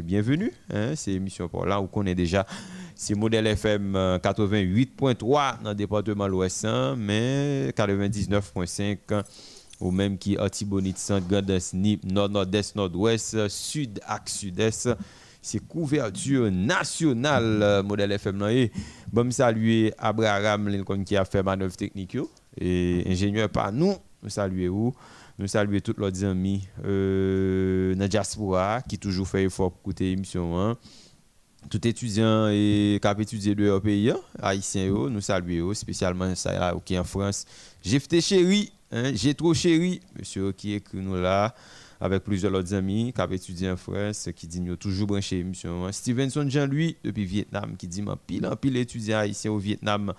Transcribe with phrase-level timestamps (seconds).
[0.00, 0.52] saluer bienvenue.
[0.72, 2.46] Hein, c'est émission pour là où on est déjà.
[2.94, 3.92] C'est modèle FM
[4.22, 9.22] 88.3 dans le département l'Ouest, hein, mais 99.5
[9.80, 14.88] ou même qui Antibonite, Centre, Grandes, Nip, Nord, Nord-Est, Nord-Ouest, Sud, Axe, Sud-Est.
[15.42, 18.42] C'est couverture nationale, modèle FM.
[18.50, 18.70] Et
[19.12, 22.16] bon, saluer Abraham Lincoln qui a fait manœuvre technique
[22.58, 23.94] et ingénieur par nous.
[24.22, 24.92] Nous saluons
[25.40, 30.60] nous saluons tous nos amis euh, dans diaspora qui toujours fait effort pour écouter l'émission.
[30.60, 30.76] Hein.
[31.70, 36.74] Tout étudiant et qui a étudié leur pays, hein, haïtien, nous saluons spécialement ça là
[36.84, 37.46] qui en France.
[37.82, 41.54] J'ai fait chéri, hein, j'ai trop chéri, monsieur qui écrit nous là
[42.00, 45.86] avec plusieurs autres amis qui ont étudié en France, qui dit nous toujours branché l'émission.
[45.86, 45.92] Hein.
[45.92, 50.12] Stevenson Jean-Louis depuis Vietnam qui dit pile en pile étudiant haïtien au Vietnam.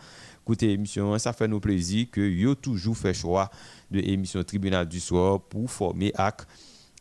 [0.59, 1.19] L'émission, hein.
[1.19, 3.49] ça fait nous plaisir que yo toujours fait choix
[3.89, 6.45] de l'émission Tribunal du soir pour former ak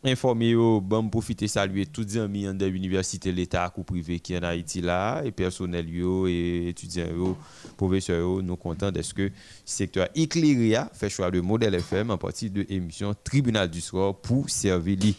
[0.03, 4.41] informer yo bon profiter saluer tous les amis de l'université l'état ou privé qui en
[4.41, 5.85] Haïti là et personnel
[6.27, 7.37] et étudiants yo
[7.77, 9.29] professeurs yo nous contents de ce que
[9.63, 14.49] secteur éclairé fait choix de modèle FM en partie de l'émission Tribunal du soir pour
[14.49, 15.15] servir li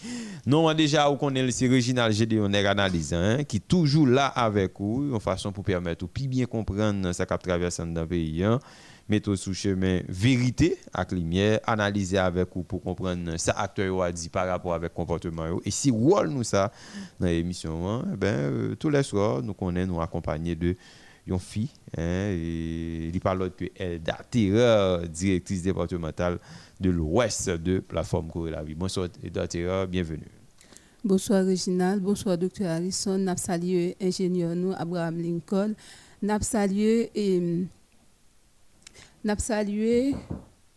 [0.46, 5.20] non déjà on connaît c'est Réginal Gédéon analysant hein, qui toujours là avec vous en
[5.20, 8.58] façon pour permettre ou plus bien comprendre ça qu'a traversé dans le pays hein
[9.08, 14.28] mettre sous chemin vérité avec lumière, analyser avec vous pour comprendre ça acteur a dit
[14.28, 16.72] par rapport avec comportement et si rôle nous ça
[17.20, 20.76] dans l'émission hein, eh ben euh, tous les soirs nous connaissons nous accompagner de
[21.26, 26.38] une fille hein, il parle que Elda Terreur directrice départementale
[26.80, 28.52] de l'ouest de plateforme Corée.
[28.76, 30.26] Bonsoir Elda Terreur, bienvenue.
[31.04, 35.74] Bonsoir Réginal, bonsoir docteur Harrison, salué ingénieur nous Abraham Lincoln,
[36.40, 37.66] salué et
[39.24, 40.14] n'a salué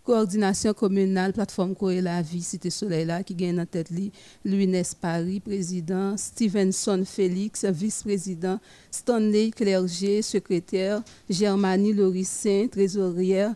[0.03, 4.11] coordination communale plateforme Corée la vie Cité Soleil là qui gagne en tête lui
[4.43, 4.69] Louis
[5.01, 8.59] Paris président Stevenson Félix vice-président
[8.91, 13.55] Stanley Clerget secrétaire Germanie Lorissin trésorière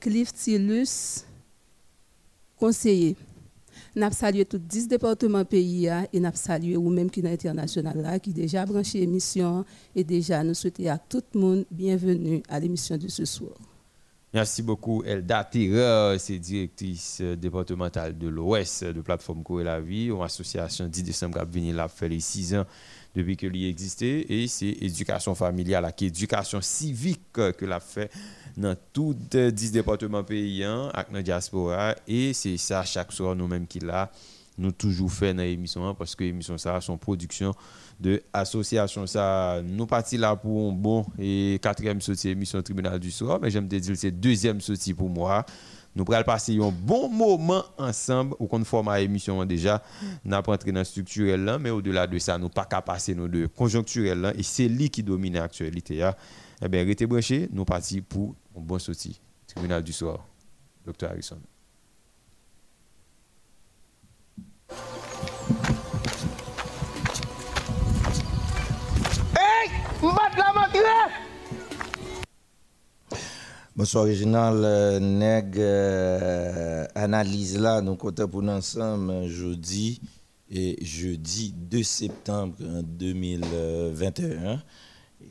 [0.00, 1.24] Cliff Tillus
[2.58, 3.16] conseiller
[3.94, 8.18] n'a salué tous 10 départements pays et n'a salué ou même qui est international là
[8.18, 12.96] qui déjà branché l'émission et déjà nous souhaitons à tout le monde bienvenue à l'émission
[12.96, 13.52] de ce soir.
[14.36, 20.08] Merci beaucoup, Elda Terreur, c'est directrice euh, départementale de l'Ouest de Plateforme Corée la Vie,
[20.08, 22.66] une association 10 décembre qui a là fait les 6 ans
[23.14, 24.26] depuis que l'y existait.
[24.28, 28.10] Et c'est éducation familiale, qui éducation civique que l'a fait
[28.58, 31.94] dans tous 10 départements pays avec la diaspora.
[32.06, 34.12] Et c'est ça, chaque soir, nous-mêmes qui l'a,
[34.58, 37.54] nous toujours fait dans l'émission, parce que l'émission, ça, son production
[37.98, 39.06] de association.
[39.06, 43.50] Ça nous partis là pour un bon et quatrième sortie émission tribunal du soir mais
[43.50, 45.44] j'aime te dire c'est deuxième sortie pour moi.
[45.94, 48.34] Nous pourrons passer un bon moment ensemble.
[48.38, 49.82] Au conforme à l'émission déjà
[50.24, 53.48] n'a pas entré dans structurel mais au-delà de ça nous pas qu'à passer nos deux
[53.48, 56.14] conjoncturel là et c'est lui qui domine l'actualité hein.
[56.62, 59.20] eh bien restez branchés nous partis pour un bon sortie.
[59.46, 60.26] Tribunal du soir
[60.84, 61.38] docteur Harrison
[73.76, 74.64] Bonsoir, Réginal.
[74.64, 80.00] Euh, nèg euh, analyse là, nous comptons pour ensemble jeudi
[80.50, 84.62] et jeudi 2 septembre 2021.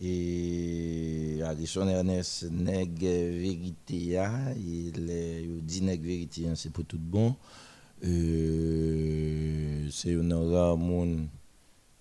[0.02, 4.20] Et Alison Ernest, nèg vérité,
[4.58, 7.36] il dit nèg vérité, c'est pour tout bon.
[8.04, 11.28] Euh, c'est un rare monde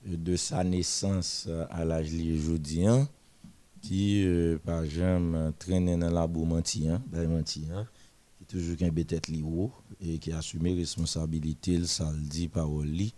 [0.04, 3.08] de sa naissance à l'âge aujourd'hui hein,
[3.80, 7.86] qui euh, par exemple traîne dans la boue menti menti hein,
[8.38, 9.44] qui toujours qu'un tête li
[10.00, 12.50] et qui assume responsabilité le dit
[12.84, 13.14] li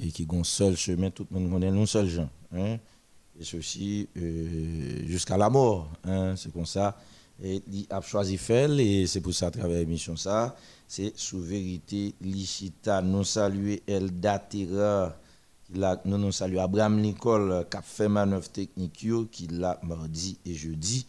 [0.00, 2.78] et qui gon seul chemin tout le monde connaît un seul gens hein,
[3.38, 6.98] et ceci euh, jusqu'à la mort hein, c'est comme ça
[7.42, 10.56] et il a choisi faire et c'est pour ça à travers l'émission ça
[10.86, 15.16] c'est sous vérité licita nous saluer elle datera
[15.72, 20.54] nous nous saluons Abraham Nicole euh, qui a fait manœuvre technique qui l'a mardi et
[20.54, 21.06] jeudi.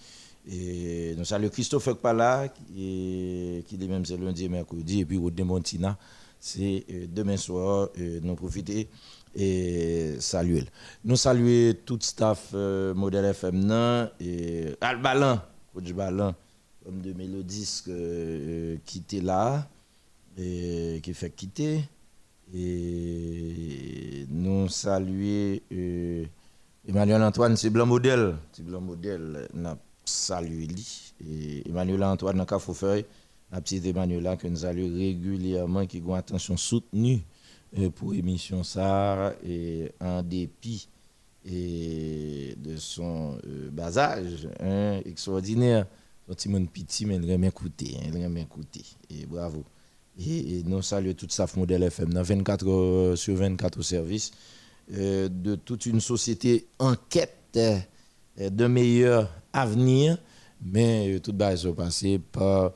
[0.48, 5.98] Et nous saluons Christophe Pala qui, est même lundi et mercredi et puis Rodney Montina
[6.40, 8.88] c'est euh, demain soir euh, nous profiter
[9.36, 10.63] et saluer.
[11.04, 15.40] Nous saluons tout staff modèle FM et Albalan,
[15.74, 16.34] coach Balan
[16.84, 17.90] comme de mélodistes
[18.86, 19.68] qui était là
[20.38, 21.81] et qui fait quitter
[22.53, 26.25] et nous saluer euh,
[26.88, 28.36] Emmanuel Antoine, c'est blanc modèle.
[28.51, 31.13] C'est blanc modèle, n'a salué lui.
[31.27, 33.06] Et Emmanuel Antoine, dans Cafoufeuille,
[33.51, 37.21] la petite Emmanuel que nous saluons régulièrement, qui a attention soutenue
[37.80, 40.88] euh, pour émission ça et en dépit
[41.45, 43.69] de son euh,
[44.59, 45.86] hein, extraordinaire.
[46.27, 48.83] Son petit monde petit, mais il aime écouter, hein, il aime écouter.
[49.12, 49.63] Et bravo.
[50.17, 54.31] Et, nous saluons tout ça, modèle FM, dans 24 heures sur 24 au service
[54.94, 57.79] euh, de toute une société en quête euh,
[58.38, 60.17] de meilleur avenir,
[60.62, 62.71] mais euh, tout va se passer par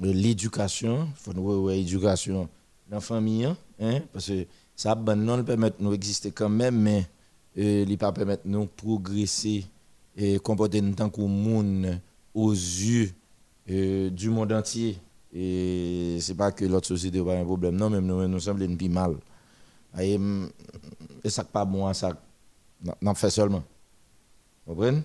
[0.00, 1.08] l'éducation.
[1.16, 2.48] Faut nous l'éducation
[2.88, 3.44] dans la famille,
[3.80, 7.06] hein, parce que ça non permet nous exister quand même, mais
[7.58, 9.64] euh, il pas permettre nous progresser
[10.16, 11.98] et comporter nous tant que monde
[12.32, 13.10] aux yeux
[13.70, 14.96] euh, du monde entier.
[15.32, 18.88] Et c'est pas que l'autre société pas un problème, non, même nous nous sommes plus
[18.88, 19.16] mal.
[20.00, 20.18] Et,
[21.24, 22.12] et ça pas bon, ça
[23.02, 23.62] n'en fait seulement.
[24.66, 25.02] Vous comprenez?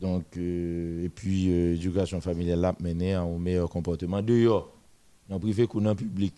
[0.00, 4.70] Donc, euh, et puis, euh, l'éducation familiale a mené à un meilleur comportement dehors,
[5.28, 6.34] dans le privé ou dans le public.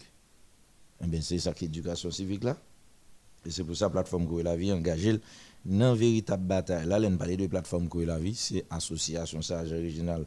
[1.02, 2.56] Eh bien, c'est ça qui est l'éducation civique là.
[3.44, 5.18] Et c'est pour ça que la plateforme Courir la vie engagée
[5.64, 6.86] dans une véritable bataille.
[6.86, 10.24] Là, on parle de plateforme Courir la vie, c'est Association Sage Original.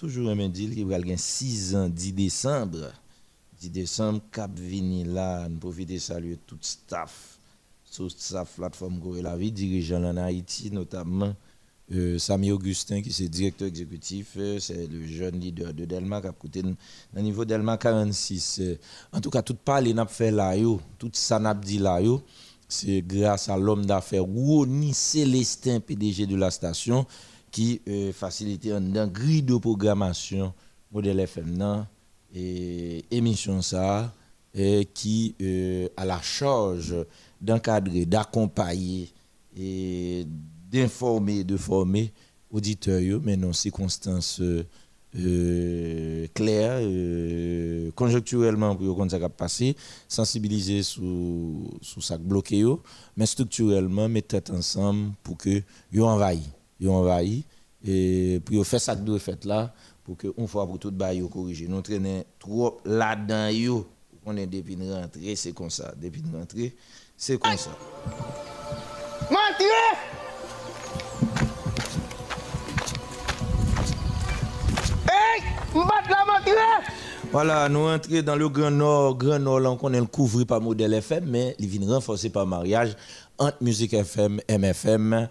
[0.00, 2.90] Toujours un deal qui va gagner 6 ans, 10 décembre.
[3.60, 7.36] 10 décembre, Cap Vini là, nous profitons de saluer tout staff,
[7.94, 11.34] tout staff plateforme Courir la vie, dirigeant en Haïti notamment.
[11.92, 16.28] Euh, Samy Augustin, qui est directeur exécutif, euh, c'est le jeune leader de Delma qui
[16.28, 16.62] a coûté
[17.14, 18.60] au niveau Delma 46.
[18.60, 18.78] Euh,
[19.12, 22.22] en tout cas, tout parler n'a fait là, yo, tout ça n'a dit là, yo,
[22.66, 27.04] c'est grâce à l'homme d'affaires Rony Célestin, PDG de la station,
[27.50, 30.52] qui euh, facilite une grille de programmation
[30.92, 31.86] modèle FM
[32.34, 34.12] et émission ça,
[34.94, 36.94] qui euh, a la charge
[37.40, 39.08] d'encadrer, d'accompagner
[39.56, 40.26] et
[40.70, 42.12] d'informer, de former
[42.50, 44.40] auditeurs, mais non circonstances
[45.16, 49.76] euh, claires, euh, conjoncturellement pour qu'on ça va passer,
[50.08, 52.64] sensibiliser sous sous ça bloqué
[53.16, 55.62] mais structurellement mettre ensemble pour que
[55.92, 56.06] yo
[56.88, 57.44] envahi, yo envahi
[57.84, 59.72] et pour yo faire ça que fait là
[60.04, 61.68] pour que on fois pour tout ba yo corriger.
[61.68, 63.86] Nous traîner trop là-dedans yo,
[64.24, 66.74] on est depuis une rentrée, c'est comme ça, depuis une rentrée,
[67.16, 67.70] c'est comme ça.
[75.08, 75.42] Hey
[75.74, 76.82] la
[77.32, 79.16] Voilà, nous entrons dans le Grand Nord.
[79.16, 82.46] Grand Nord, là, on connaît le couvert par modèle FM, mais il vient renforcer par
[82.46, 82.96] mariage
[83.38, 85.28] entre Musique FM, MFM,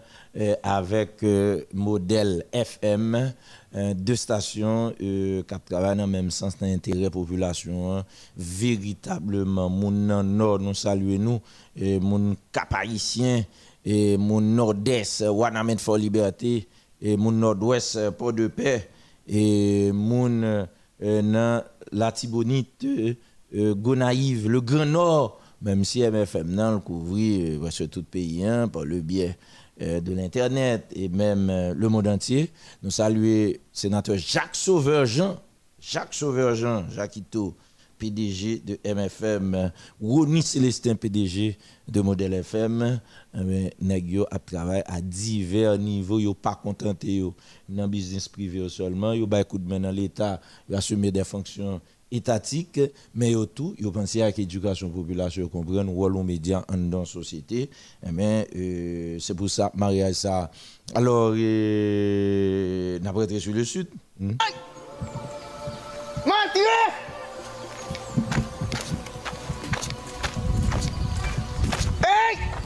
[0.64, 3.34] avec euh, modèle FM,
[3.76, 7.98] euh, deux stations euh, qui travaillent dans le même sens, dans l'intérêt population.
[7.98, 8.06] hein.
[8.38, 11.40] véritablement, mon Nord, nous saluons nous,
[11.76, 13.44] et mon cap haïtien,
[13.86, 16.68] et mon Nord-Est, Wanamen for Liberté,
[17.02, 18.90] et mon Nord-Ouest, euh, Port de Paix,
[19.28, 20.66] et mon euh,
[21.00, 23.14] dans la Tibonite, euh,
[23.56, 28.06] euh, Gonaïve, le Grand Nord, même si MFM nan le couvrit euh, presque tout le
[28.06, 29.50] pays hein, par le biais euh,
[29.80, 32.52] de l'Internet et même euh, le monde entier.
[32.84, 35.38] Nous saluons sénateur Jacques Sauveur-Jean,
[35.80, 37.20] Jacques Sauveur-Jean, Jacques
[37.98, 39.70] PDG de MFM, euh,
[40.02, 43.00] Ronnie Célestin, PDG de Modèle FM,
[44.08, 47.36] yo a travaillé à divers niveaux, yo pas contenté yo
[47.68, 50.40] dans business privé seulement, yo ba coup de main dans l'État,
[50.70, 52.80] yo assumer des fonctions étatiques,
[53.14, 57.70] mais tout, yo pensé à l'éducation population comprendre rôle aux médias dans la société,
[58.06, 60.52] eh ben, euh, c'est pour ça mariage ça.
[60.96, 63.88] Alors euh, n'a pas sur le sud.
[64.20, 64.32] hmm?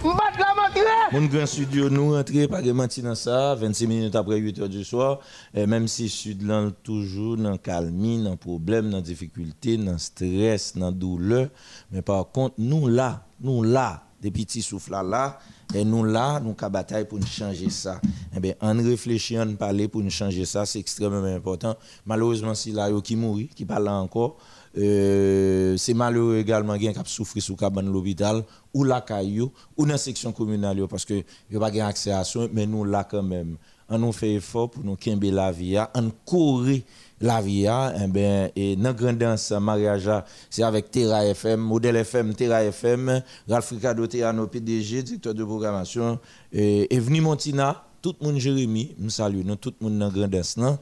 [0.03, 0.33] M'bat
[1.31, 2.13] la studio, nous
[2.61, 5.19] de mentir dans ça, 26 minutes après 8 heures du soir.
[5.53, 10.91] Et même si Sud là, toujours dans calme, dans problème, dans difficulté, dans stress, dans
[10.91, 11.47] douleur.
[11.91, 15.39] Mais par contre, nous là, nous là, des petits souffles là,
[15.73, 18.01] et nous là, nous avons bataille pour nous changer ça.
[18.35, 21.75] Eh bien, en en parler pour nous changer ça, c'est extrêmement important.
[22.05, 24.37] Malheureusement, si qui mourit, qui parle encore,
[24.77, 29.91] euh, c'est malheureux également qui a souffert sous cabane l'hôpital ou la caillou ou dans
[29.91, 33.57] la section communale parce que yo pas accès à soins mais nous là quand même
[33.89, 36.81] on nous fait effort pour nous kembe la vie a, on courir
[37.21, 41.97] la vie a, eh ben et dans grandance mariage a, c'est avec Terra FM modèle
[41.97, 46.19] FM Terra FM Ralph Ricardo Terrano PDG directeur de programmation
[46.51, 50.57] et, et venu Montina tout le monde Jérémy nous salue tout le monde dans grandance
[50.57, 50.77] nan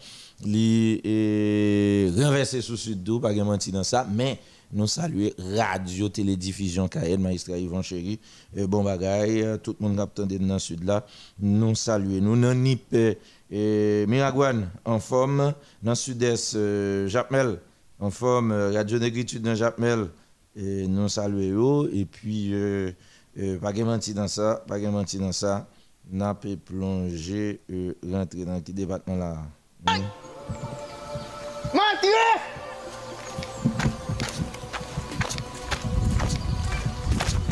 [0.46, 4.40] li eh, renversé sous sud d'eau pas de mentir dans ça mais
[4.74, 8.20] nous saluer radio télédiffusion Kael magistrat Yvon Chéri
[8.56, 11.06] eh, bon bagay euh, tout le monde qui dans le sud là
[11.40, 13.18] nous saluer nous nan nip eh,
[13.52, 17.60] eh, Miragouane en forme dans sud-est euh, Japmel
[18.00, 20.08] en forme radio négritude dans Japmel
[20.56, 22.52] nous saluons et puis
[23.38, 25.68] euh, pas menti dans ça, pas menti dans ça.
[26.12, 27.62] N'a pas plongé
[28.04, 29.38] rentrer dans le département là.
[29.88, 30.31] Hmm.
[31.74, 32.32] Mentiré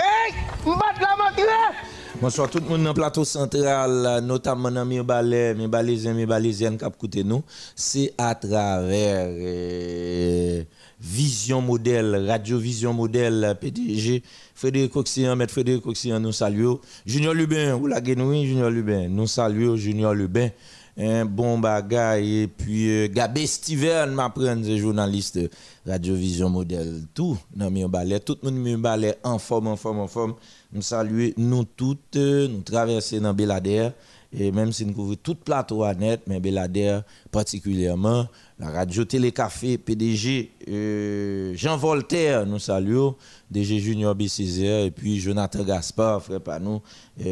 [0.01, 0.33] Hey
[0.65, 1.89] M'bat la mentiré
[2.21, 6.25] Bonsoir tout le monde dans le plateau central, notamment dans mes balais, mes balaisiens, mes
[6.25, 7.41] balaisiennes qui écouté nous.
[7.77, 10.61] C'est à travers euh,
[10.99, 14.21] Vision Modèle, Radio Vision Modèle, PDG,
[14.53, 16.81] Frédéric Oxyan, Maître Frédéric Oxyan, nous saluons.
[17.05, 20.49] Junior Lubin, vous la oui, Junior Lubin, nous saluons Junior Lubin.
[20.97, 25.39] Un bon bagage et puis euh, Gabé Steven m'apprend c'est journaliste
[25.85, 27.03] Radio Vision Modèle.
[27.13, 30.35] Tout dans mes balais tout le monde me balais en forme en forme en forme.
[30.73, 33.89] Nous saluer nous toutes nous traverser dans Belader.
[34.31, 36.99] Et même si nous couvrons tout plateau à net mais Belader
[37.31, 38.27] particulièrement
[38.59, 43.15] la radio Télé Café PDG euh, Jean Voltaire nous saluons.
[43.49, 46.81] DG Junior B et puis Jonathan Gaspard frère pas nous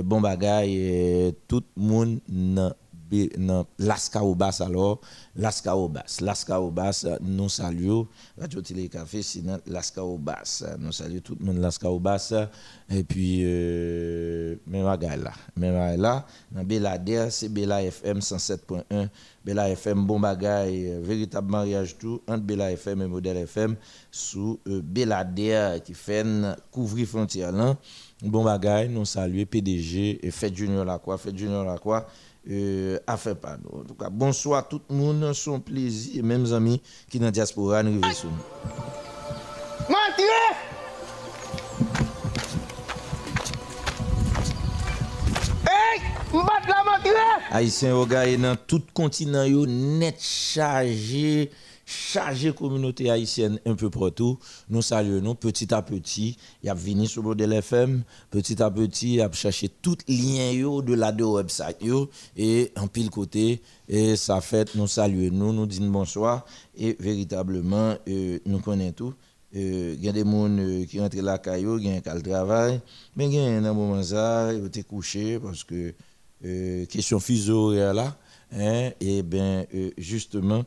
[0.04, 0.70] bon bagage
[1.48, 2.20] tout le monde
[3.38, 5.00] dans Lascaobas alors
[5.36, 12.34] Lascaobas Lascaobas nous saluons Radio Télé Café sinon Lascaobas nous saluons tout le monde Lascaobas
[12.90, 19.08] et puis euh, là même là dans Belader c'est Bela FM 107.1
[19.46, 23.76] Bela FM bon bagaille euh, véritable mariage tout entre Bela FM et Modèle FM
[24.12, 26.26] sous euh, Belader qui fait
[26.72, 27.78] couvrir frontière là.
[28.22, 31.18] Bon bagaille nous saluons PDG et Fête Junior Lacroix.
[31.18, 32.08] Fête Junior Lacroix
[32.50, 33.58] euh, à faire pas.
[33.72, 37.84] En tout cas, bonsoir tout le monde, son plaisir, même amis qui dans la diaspora,
[37.84, 38.38] nous arrivons sur nous.
[47.50, 51.50] Haïtien, regardez dans tout continent, yo net chargé.
[51.88, 54.38] Chargé communauté haïtienne un peu partout.
[54.70, 56.38] Nous saluons petit à petit.
[56.62, 58.04] Il a venu sur le modèle FM.
[58.30, 61.78] Petit à petit, il a cherché tout lien yo de la de website
[62.36, 66.46] et en pile côté et ça fait nous saluons nous nous disons bonsoir
[66.78, 69.14] et véritablement euh, nous connaissons tout.
[69.56, 72.20] Euh, il y a des gens euh, qui rentrent là caillou, il y a un
[72.20, 72.82] travail,
[73.16, 75.94] mais il y a un moment ça, ils ont couché parce que
[76.86, 78.18] question fuseau là,
[78.52, 79.66] hein, et bien
[79.98, 80.64] justement euh,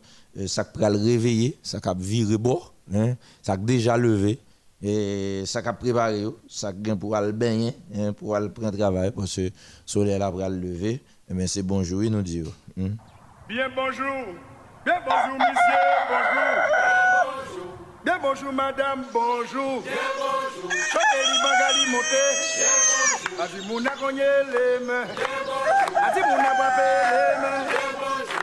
[0.46, 4.38] ça peut le réveiller, ça peut virer bord, hein, ça déjà levé,
[4.82, 9.36] et ça peut préparer, ça peut pour aller baigner, hein, pour aller prendre travail, parce
[9.36, 9.50] que le
[9.84, 12.42] soleil là pour le lever, et eh bien c'est bonjour, nous dit.
[12.78, 12.90] Hein.
[13.48, 14.06] Bien bonjour,
[14.84, 17.00] bien bonjour monsieur, bonjour.
[18.02, 19.82] Bien bonjour madame, bonjour.
[19.82, 20.70] Bien bonjour.
[20.70, 22.24] Choteli Bangali monté.
[22.56, 23.44] Bien bonjour.
[23.44, 25.04] Adi mouna konye les mains.
[25.04, 25.98] Bien bonjour.
[26.06, 27.59] Adi mouna papé les mains.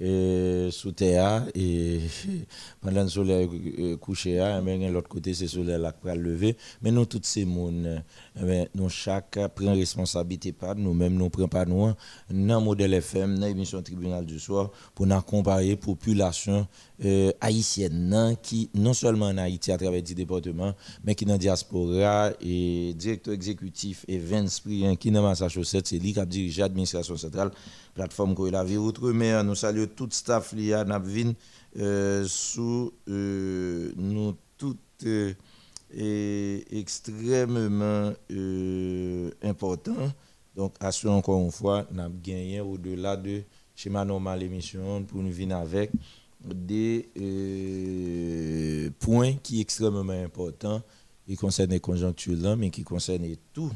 [0.00, 2.00] nous et, sous terre et
[2.80, 3.48] pendant le soleil
[4.00, 8.02] couché mais l'autre côté c'est le soleil là qui lever mais nous tous ces monde
[8.74, 11.92] nous chaque prend responsabilité pas nous-mêmes nous prenons pas nous
[12.30, 16.66] dans modèle FM dans l'émission tribunal du soir pour nous comparer population
[17.04, 20.74] euh, haïtienne qui non seulement en Haïti à travers 10 départements
[21.04, 26.12] mais qui dans diaspora et directeur exécutif et Vince Prien qui dans Massachusetts c'est lui
[26.12, 27.50] qui a dirigé l'administration centrale
[27.94, 31.32] plateforme que la vie outre-mer nous saluons tout staff lié à Napvin
[31.78, 35.32] euh, sous euh, nous toutes euh,
[36.70, 40.12] extrêmement euh, important
[40.56, 43.42] donc assurons encore une fois nous avons gagné au-delà de
[43.76, 45.90] schéma normal émission pour nous venir avec
[46.44, 47.08] des
[48.98, 50.82] points qui sont extrêmement importants
[51.26, 53.70] qui concernent les conjonctures mais qui concernent tout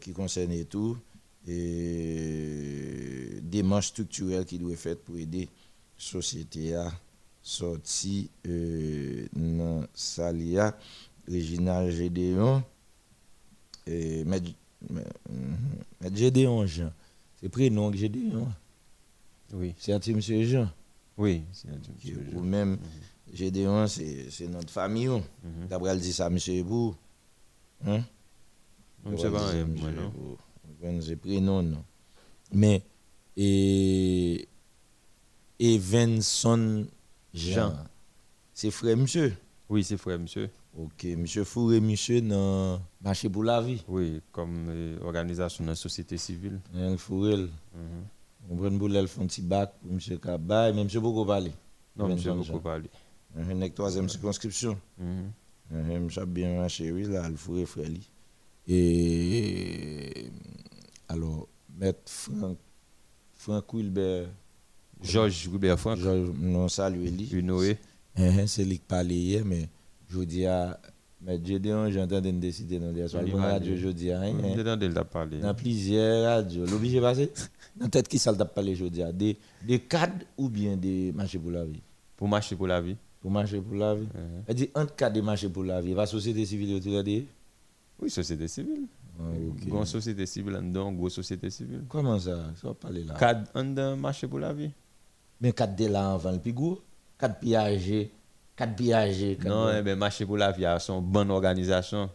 [0.00, 0.96] qui concernent tout
[1.46, 5.50] et démarches structurelles qui doivent être faites pour aider la
[5.96, 6.90] société à
[7.42, 10.76] sortir euh, dans Salia,
[11.26, 12.62] Réginal Gédéon,
[13.86, 14.40] et mais,
[16.14, 16.92] Gédéon Jean.
[17.40, 18.48] C'est prénom Gédéon.
[19.52, 19.74] Oui.
[19.78, 20.70] C'est un petit monsieur Jean.
[21.16, 22.38] Oui, c'est un petit monsieur Jean.
[22.38, 23.36] Ou même mm-hmm.
[23.36, 25.08] Gédéon, c'est notre famille.
[25.08, 25.68] Mm -hmm.
[25.68, 26.94] D'après, elle dit ça, monsieur Bou.
[27.86, 28.02] Hein?
[29.04, 30.12] Monsieur pas moi, non?
[30.12, 30.49] j'ai
[31.40, 31.84] non, non.
[32.52, 32.82] Mais,
[33.36, 34.48] et,
[35.58, 36.84] et Vincent
[37.32, 37.74] Jean,
[38.52, 39.36] c'est frère monsieur?
[39.68, 40.50] Oui, c'est frère monsieur.
[40.76, 43.82] Ok, monsieur Fouré, monsieur, dans Marché pour la vie?
[43.88, 46.60] Oui, comme euh, organisation de la société civile.
[46.74, 47.36] Un Fouré.
[47.36, 47.78] Mm
[48.50, 50.18] On prend boule, elle petit bac pour M.
[50.18, 50.88] Kabay, mais M.
[51.00, 51.52] beaucoup parler.
[51.96, 52.88] Non, monsieur, beaucoup parlé.
[53.36, 54.78] Un troisième circonscription.
[54.98, 56.08] Mhm.
[56.08, 57.86] Je bien marché, oui, là, le fourré frère.
[58.66, 60.30] Et
[61.10, 61.48] alors,
[61.78, 62.56] Maître Franck,
[63.34, 64.28] Franck Wilbert,
[65.02, 66.08] Georges Rubert Franck, je
[66.40, 67.28] non salue lui.
[67.32, 67.78] Unoé.
[68.16, 69.68] Hein, C'est lui qui parlait hier, mais
[70.08, 70.78] je dis à
[71.22, 73.22] Maître Gédéon, j'entends de décider dans les soirs.
[73.24, 73.80] Oui, Bon il m'a radio, dit.
[73.80, 74.34] je dis à rien.
[74.34, 74.54] hein.
[75.40, 76.66] Dans plusieurs radios.
[76.66, 77.30] L'obligé passé.
[77.76, 79.36] Dans tête qui ça t'a parlé aujourd'hui Des,
[79.66, 81.80] des cadres ou bien des marchés pour la vie?
[82.16, 82.96] Pour marcher pour la vie.
[83.20, 84.02] Pour marcher pour la vie.
[84.14, 84.42] Mhm.
[84.48, 85.94] Elle dit entre cadres et marchés pour la vie.
[85.94, 87.26] La société civile, tu l'as dit
[88.02, 88.82] Oui, société civile.
[89.20, 89.68] Ah, ok.
[89.68, 91.84] Grande société civile, en dedans, grosse société civile.
[91.88, 92.36] Comment ça?
[92.60, 93.14] Ça va parler là.
[93.14, 94.70] Cadre en dedans, marcher pour la vie.
[95.40, 96.80] Mais cadre de là avant le gros?
[97.18, 98.10] Cadre piagé.
[98.56, 99.38] Cadre piagé.
[99.44, 102.08] Non, eh ben, marcher pour la vie, c'est une bonne organisation.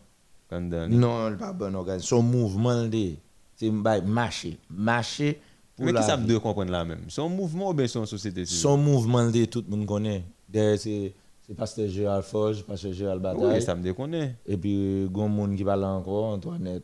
[0.51, 0.87] En dedans.
[0.89, 2.17] Non, pas bon organisation.
[2.17, 3.09] Son mouvement, là,
[3.55, 4.57] c'est marcher.
[4.69, 5.39] Marcher
[5.75, 6.23] pour Mais qui la ça vie.
[6.23, 7.01] me doit comprendre là même?
[7.17, 8.61] Un mouvement ou bien une société civile?
[8.61, 10.23] Son mouvement, là, tout le monde connaît.
[10.53, 11.13] C'est
[11.47, 13.61] c'est pasteur Gérald Forge, pasteur Gérald Oui, Bataille.
[13.61, 14.15] ça me déconne.
[14.47, 16.83] Et puis, il y a un monde qui parle encore, Antoinette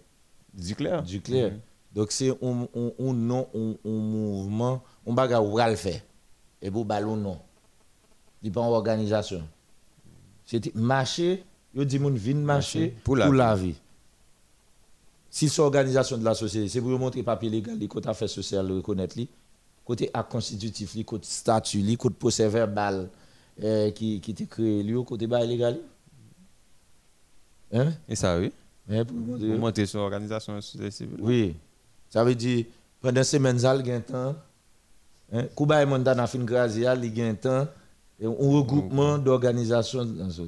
[0.54, 1.04] Dis clair.
[1.04, 1.52] Duclerc.
[1.52, 1.60] Mhm.
[1.94, 6.02] Donc, c'est un, un, un nom, un, un mouvement, on va le faire.
[6.62, 7.40] Et pour ballon, non.
[8.44, 9.44] Il pas une organisation.
[10.46, 11.44] C'est marcher,
[11.74, 13.76] il dit moun vin marcher Marcher pour pour la, la vie.
[15.30, 18.68] Si c'est l'organisation de la société, c'est pour montrer papier légal, les côté affaires sociales,
[18.68, 19.30] le reconnaître, li,
[19.86, 23.10] côté acte constitutif, li, côté statut, li, côté procès verbal
[23.58, 25.80] qui, qui était créé, lui, côté bail légal.
[27.74, 27.94] Hein?
[28.10, 28.52] Et ça, oui.
[28.92, 31.18] Hein, pour Pour monter son organisation de société civile.
[31.22, 31.56] oui.
[32.10, 32.66] Ça veut dire,
[33.00, 34.36] pendant semaine, ça, il y a un temps.
[35.32, 35.46] Hein?
[35.56, 37.68] Kouba et Monda dans fin Grazia, il y a un temps.
[38.20, 40.04] et Un regroupement d'organisations.
[40.06, 40.42] dans ce-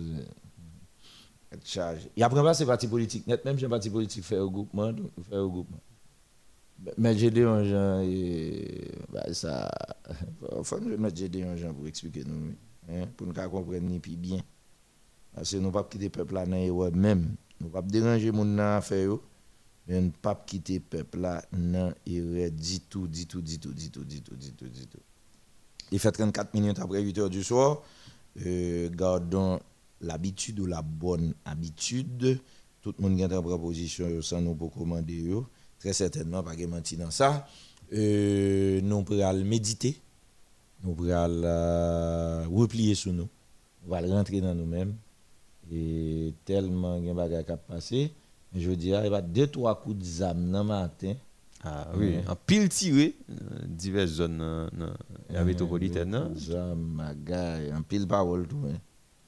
[1.63, 2.09] Charge.
[2.17, 3.27] Et après, pas ces partis politiques.
[3.27, 5.77] Net, même si un parti politique fait regroupement, donc fait regroupement.
[6.97, 9.69] Mais j'ai des gens, et bah, ça.
[10.57, 12.53] Enfin, je vais mettre j'ai des gens pour expliquer nous,
[12.89, 14.39] hein, pour nous comprendre ni puis bien.
[15.33, 17.35] Parce que nous ne pouvons pas quitter le peuple là dans même.
[17.59, 19.23] Nous pas déranger dans l'affaire, yo,
[19.87, 21.41] mais ne pas quitter le peuple là
[22.05, 24.21] erreurs du tout, du tout, du tout, du tout, du
[24.87, 24.99] tout.
[25.91, 27.81] Il fait 34 minutes après 8 heures du soir.
[28.45, 29.59] Euh, gardons
[30.01, 32.39] l'habitude ou la bonne habitude.
[32.81, 35.21] Tout le monde a une proposition sans nous pour commander.
[35.21, 35.45] yo.
[35.79, 37.45] Très certainement, pas de mentir dans ça.
[37.91, 40.01] Euh, nous pourrons méditer.
[40.83, 43.29] Nous pourrons replier sur nous.
[43.85, 44.95] On va rentrer dans nous-mêmes.
[45.71, 48.11] Et tellement il y a des bagages qui passé.
[48.55, 51.13] Je veux dire, il y a deux, trois coups de zame dans le matin.
[51.65, 53.33] Ah oui, en pile tiré, euh,
[53.65, 54.93] diverses zones euh, dans
[55.29, 56.13] la métropolitaine.
[56.13, 56.29] hein.
[56.35, 58.61] Zame, bagaille, en pile parole tout.
[58.67, 58.77] hein.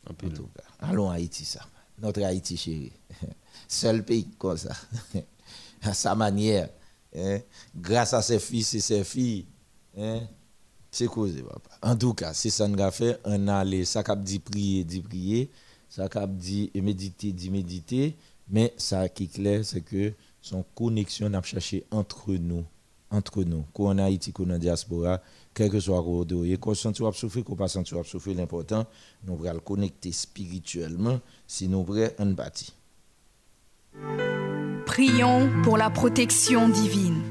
[0.09, 0.33] En pile.
[0.33, 1.61] tout cas, allons à Haïti, ça.
[1.97, 2.91] Notre Haïti chéri.
[3.69, 4.73] Seul pays comme ça.
[5.81, 6.69] à sa manière.
[7.15, 7.39] hein.
[7.73, 9.45] Grâce à ses fils et ses filles.
[9.97, 10.19] hein.
[10.91, 11.69] C'est causé, papa.
[11.81, 13.17] En tout cas, c'est ça qu'on a fait.
[13.23, 15.49] On a les, ça cap dit prier, dit prier.
[15.89, 18.15] Ça cap dit méditer, dit méditer.
[18.49, 22.63] Mais ça qui est clair, c'est que son connexion n'a cherché entre nous.
[23.09, 23.63] Entre nous.
[23.73, 25.21] Qu'on en Haïti, qu'on en diaspora,
[25.53, 28.85] quel que soit le côté, qu'on sent ou souffrir, qu'on pas senti ou souffrir, l'important,
[29.25, 31.19] nous allons connecter spirituellement.
[31.47, 32.73] Si nous prêts, on bâtit.
[34.85, 37.21] Prions pour la protection divine.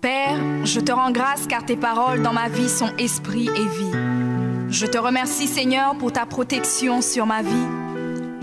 [0.00, 4.07] Père, je te rends grâce car tes paroles dans ma vie sont esprit et vie.
[4.70, 7.66] Je te remercie Seigneur pour ta protection sur ma vie.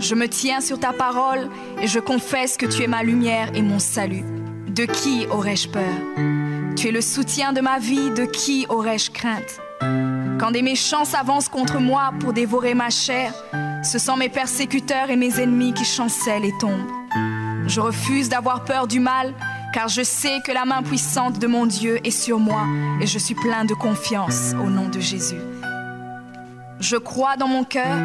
[0.00, 1.48] Je me tiens sur ta parole
[1.80, 4.24] et je confesse que tu es ma lumière et mon salut.
[4.66, 6.74] De qui aurais-je peur?
[6.76, 9.60] Tu es le soutien de ma vie, de qui aurais-je crainte?
[10.40, 13.32] Quand des méchants s'avancent contre moi pour dévorer ma chair,
[13.84, 16.90] ce sont mes persécuteurs et mes ennemis qui chancellent et tombent.
[17.68, 19.32] Je refuse d'avoir peur du mal,
[19.72, 22.64] car je sais que la main puissante de mon Dieu est sur moi
[23.00, 25.40] et je suis plein de confiance au nom de Jésus.
[26.80, 27.96] Je crois dans mon cœur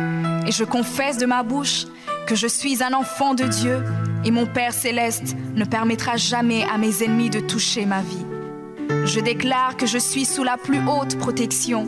[0.48, 1.86] et je confesse de ma bouche
[2.26, 3.84] que je suis un enfant de Dieu
[4.24, 8.26] et mon Père céleste ne permettra jamais à mes ennemis de toucher ma vie.
[9.06, 11.88] Je déclare que je suis sous la plus haute protection,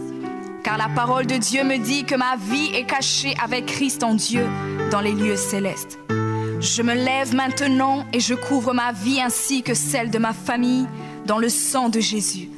[0.63, 4.15] car la parole de Dieu me dit que ma vie est cachée avec Christ en
[4.15, 4.45] Dieu
[4.91, 5.99] dans les lieux célestes.
[6.59, 10.87] Je me lève maintenant et je couvre ma vie ainsi que celle de ma famille
[11.25, 12.49] dans le sang de Jésus.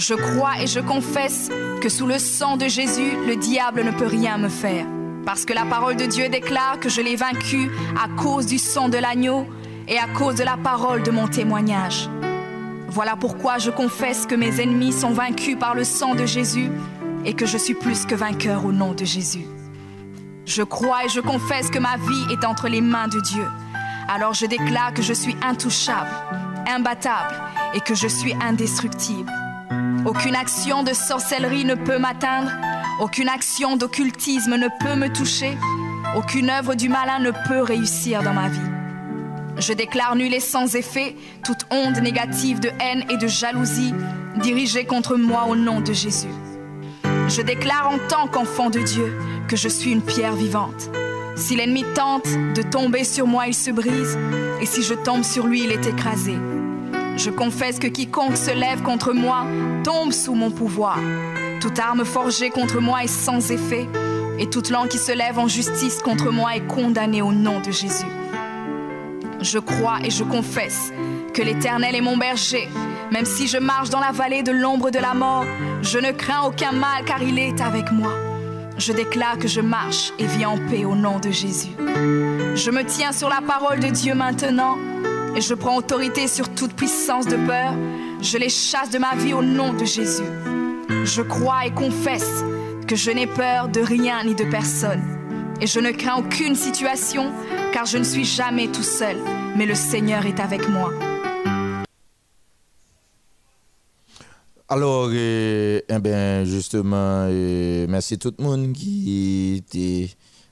[0.00, 1.50] Je crois et je confesse
[1.82, 4.86] que sous le sang de Jésus, le diable ne peut rien me faire.
[5.26, 7.70] Parce que la parole de Dieu déclare que je l'ai vaincu
[8.02, 9.46] à cause du sang de l'agneau
[9.88, 12.08] et à cause de la parole de mon témoignage.
[12.88, 16.70] Voilà pourquoi je confesse que mes ennemis sont vaincus par le sang de Jésus
[17.26, 19.44] et que je suis plus que vainqueur au nom de Jésus.
[20.46, 23.44] Je crois et je confesse que ma vie est entre les mains de Dieu.
[24.08, 26.08] Alors je déclare que je suis intouchable,
[26.66, 27.34] imbattable
[27.74, 29.30] et que je suis indestructible.
[30.06, 32.50] Aucune action de sorcellerie ne peut m'atteindre.
[33.00, 35.58] Aucune action d'occultisme ne peut me toucher.
[36.16, 38.58] Aucune œuvre du malin ne peut réussir dans ma vie.
[39.58, 43.92] Je déclare nul et sans effet toute onde négative de haine et de jalousie
[44.36, 46.32] dirigée contre moi au nom de Jésus.
[47.28, 50.90] Je déclare en tant qu'enfant de Dieu que je suis une pierre vivante.
[51.36, 54.18] Si l'ennemi tente de tomber sur moi, il se brise,
[54.60, 56.36] et si je tombe sur lui, il est écrasé.
[57.22, 59.44] Je confesse que quiconque se lève contre moi
[59.84, 60.98] tombe sous mon pouvoir.
[61.60, 63.86] Toute arme forgée contre moi est sans effet,
[64.38, 67.70] et toute langue qui se lève en justice contre moi est condamnée au nom de
[67.70, 68.06] Jésus.
[69.42, 70.92] Je crois et je confesse
[71.34, 72.66] que l'Éternel est mon berger.
[73.12, 75.44] Même si je marche dans la vallée de l'ombre de la mort,
[75.82, 78.12] je ne crains aucun mal car il est avec moi.
[78.78, 81.72] Je déclare que je marche et vis en paix au nom de Jésus.
[81.76, 84.78] Je me tiens sur la parole de Dieu maintenant
[85.36, 87.74] et je prends autorité sur toute puissance de peur.
[88.20, 90.30] Je les chasse de ma vie au nom de Jésus.
[91.04, 92.44] Je crois et confesse
[92.86, 95.02] que je n'ai peur de rien ni de personne.
[95.60, 97.32] Et je ne crains aucune situation
[97.72, 99.16] car je ne suis jamais tout seul,
[99.56, 100.90] mais le Seigneur est avec moi.
[104.68, 107.26] Alors, eh ben, justement,
[107.88, 110.10] merci tout le monde qui était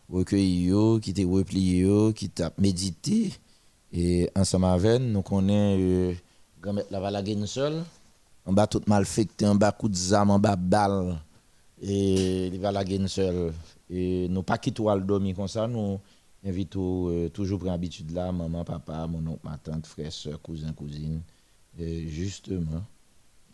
[0.08, 3.32] recueilli, qui était replié, qui t'a médité.
[3.92, 7.82] Et ensemble avec nous, on est euh, mettre la valagine seul.
[8.44, 11.18] On bat tout mal fait, on bat coup de zame, on bat balle.
[11.80, 13.52] Et les valagine seul.
[13.88, 15.98] Et nous pas quitter le dormir comme ça, nous
[16.44, 20.72] invitons euh, toujours pour habitude là, maman, papa, mon oncle, ma tante, frère, soeur, cousin,
[20.72, 21.22] cousine.
[21.78, 22.82] Et justement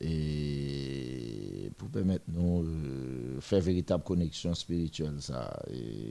[0.00, 5.56] et pour permettre nous euh, faire véritable connexion spirituelle ça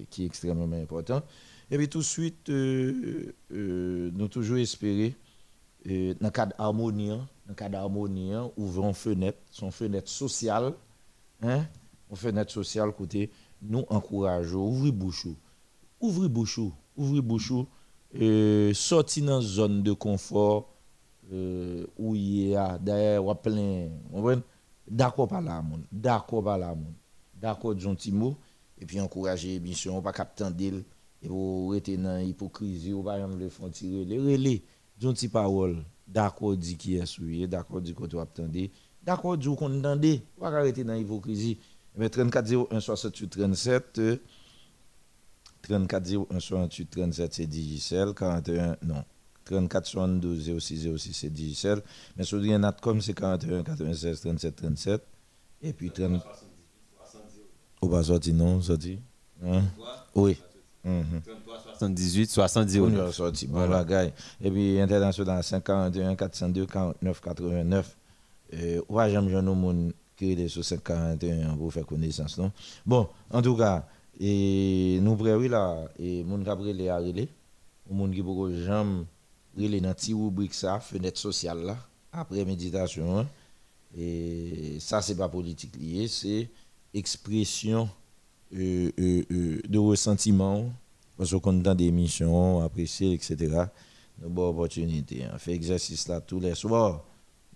[0.10, 1.22] qui est extrêmement important
[1.71, 5.15] et puis tout de suite euh, euh, nous toujours espérer
[5.86, 7.10] dans le cadre d'harmonie
[7.47, 10.73] dans cadre d'harmonie ouvrons fenêtre son fenêtre sociale
[11.41, 11.65] hein
[12.10, 15.28] une fenêtre sociale côté nous encourageons ouvrez bouche
[15.99, 16.60] ouvrez bouche
[16.95, 17.54] ouvrez bouche
[18.13, 20.69] et sortir dans zone de confort
[21.32, 23.89] euh, où il y a d'ailleurs on plein
[24.88, 26.93] d'accord par mon d'accord par mon
[27.36, 27.76] d'accord
[28.12, 28.38] mot
[28.80, 30.86] et puis encourager mission pas capter d'il et
[31.28, 34.62] vous rester dans hypocrisie ou pas le font tirer les relais
[35.00, 38.72] gentil parole d'accord dit qui est souillé d'accord dit que tu attendez
[39.04, 41.58] d'accord dit qu'on entendait pas arrêter dans hypocrisie
[41.96, 44.02] mais 34 01 68 37
[45.62, 49.04] 34 01 68 37 c'est Digicel 41 non
[49.46, 51.82] 34 72 06 06 c'est Digicel.
[52.18, 52.42] Mais sur
[52.82, 55.02] comme c'est 41 96 37 37.
[55.62, 56.22] Et puis 30.
[57.82, 59.00] Ou pas sorti non, sorti
[59.44, 59.62] hein?
[60.16, 60.38] Oui.
[60.84, 63.48] 78 70 On sorti.
[63.48, 64.13] Bon bagaille.
[64.41, 67.98] Et puis international 541 402 49 89.
[68.56, 72.52] Euh, ou pas jamais jeune monde qui est sur 541 pour faire connaissance non?
[72.86, 73.88] Bon, en tout cas,
[74.19, 77.30] et nous prévoyons là et mon capre les a relé.
[77.89, 79.06] Moun qui beaucoup jamais
[79.58, 81.78] relé dans petit rubrique ça fenêtre sociale là
[82.12, 83.28] après méditation hein.
[83.98, 86.50] et ça c'est pas politique lié c'est
[86.93, 87.89] expression
[88.56, 90.72] euh, euh, euh, de ressentiment
[91.18, 93.66] parce qu'on dans des missions appréciées etc
[94.22, 95.38] une bonne opportunité on hein.
[95.39, 97.04] fait exercice là tous les soirs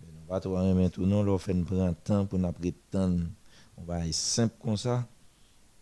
[0.01, 3.21] mais on va trop remettre tout non on fait un temps pour nous prétendre
[3.77, 5.07] on va être simple comme ça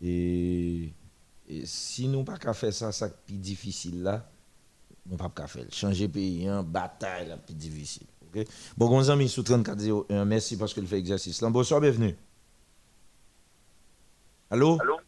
[0.02, 0.92] et,
[1.64, 4.30] si nous pas qu'à faire ça ça plus difficile là
[5.06, 5.66] nous pas qu'à faire.
[5.72, 8.08] Changer pays, hein, bataille, la plus difficile.
[8.28, 8.46] ok?
[8.76, 11.42] Bon, mes amis, sous 3401, merci parce que le fait exercice.
[11.42, 12.16] Là, bonsoir, bienvenue.
[14.50, 14.78] Allô?
[14.82, 15.05] Allô?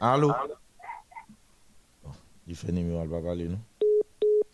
[0.00, 0.32] Allô?
[2.02, 2.10] Bon,
[2.46, 3.58] il fait numéro, elle va parler, non?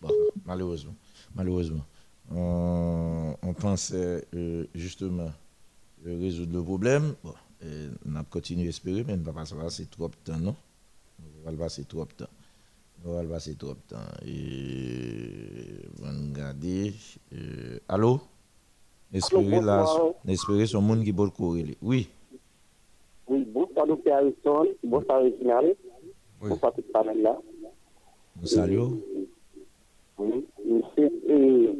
[0.01, 0.09] Bon,
[0.45, 0.95] malheureusement.
[1.35, 1.85] Malheureusement.
[2.33, 5.31] On, on pense euh, justement
[6.05, 7.15] résoudre le problème.
[7.23, 7.33] Bon,
[8.07, 10.55] on a continué à espérer, mais on ne va pas passer trop de temps, non?
[11.45, 12.29] On va passer trop de temps.
[13.03, 13.97] On va passer trop de temps.
[14.25, 16.93] Et on va regarder.
[17.33, 18.21] Euh, allô?
[19.13, 19.85] Espérer là,
[20.25, 21.75] espérer son monde qui peut courir.
[21.81, 22.07] Oui.
[23.27, 23.45] Oui,
[23.85, 24.13] bonsoir Dr.
[24.13, 25.75] Harrison, bonsoir Reginald,
[26.41, 26.49] oui.
[26.49, 27.37] bonsoir tout le panel là.
[28.35, 28.97] Bonsoir Lio.
[30.17, 31.73] Oui, monsieur, euh,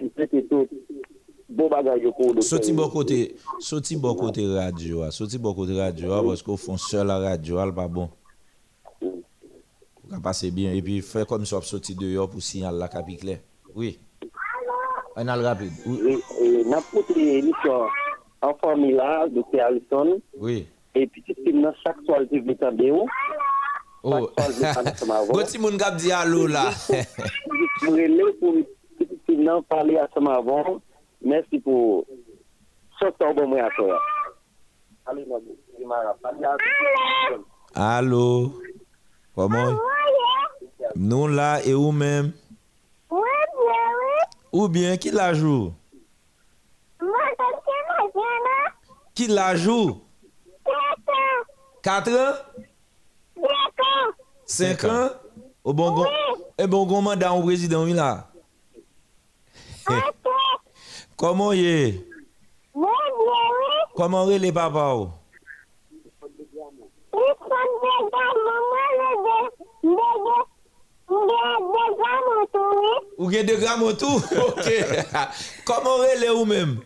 [0.00, 0.68] et peut-être tout
[1.48, 2.40] bon bagage au cours de...
[2.40, 7.06] Sorti bon côté, sorti bon côté radio, sorti bon côté radio, parce qu'on font seul
[7.06, 8.08] la radio, elle pas bon.
[9.02, 13.40] On passe bien, et puis faire comme ça, sorti dehors pour signaler la capiclée.
[13.74, 13.98] Oui.
[15.16, 15.72] Un al rapide.
[15.86, 16.22] Oui,
[16.66, 17.86] n'a pas de l'émission.
[18.42, 19.60] en formi la, Dr.
[19.60, 20.66] Harrison, oui.
[20.96, 23.08] e pitit ki mnen chak toal di vitan de ou,
[24.02, 24.28] oh.
[25.32, 26.68] Goti moun gap di alou la.
[27.82, 28.62] Mwen rele pou
[28.98, 30.80] pitit ki mnen pale asama avon,
[31.20, 32.04] mersi pou
[33.00, 33.98] chok ta ou bon mwen atoya.
[35.10, 35.88] Alou mwen, mwen
[36.22, 37.42] pale asama.
[37.76, 38.54] Alou,
[39.36, 39.76] koman?
[40.96, 42.32] Nou la e ou men?
[44.56, 45.66] Ou bien, ki la jou?
[45.66, 45.85] Ou bien,
[49.14, 50.02] Qui la joue?
[51.82, 52.34] 4 ans?
[54.44, 55.10] 5 ans?
[55.64, 56.06] Au bon gon,
[56.58, 58.28] et bon gon mandat au président oui là.
[61.16, 62.06] Comment y est?
[63.96, 65.10] Comment est les papa ou?
[73.18, 74.16] Ou gen de gram autour?
[74.16, 74.70] Ok.
[75.64, 76.80] Comment relais ou même?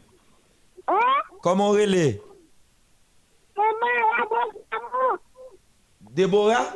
[1.42, 2.20] Comment relais?
[6.12, 6.74] Déborah?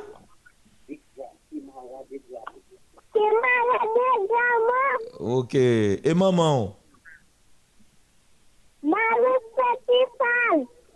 [5.18, 5.55] Ok.
[5.55, 6.77] Et maman?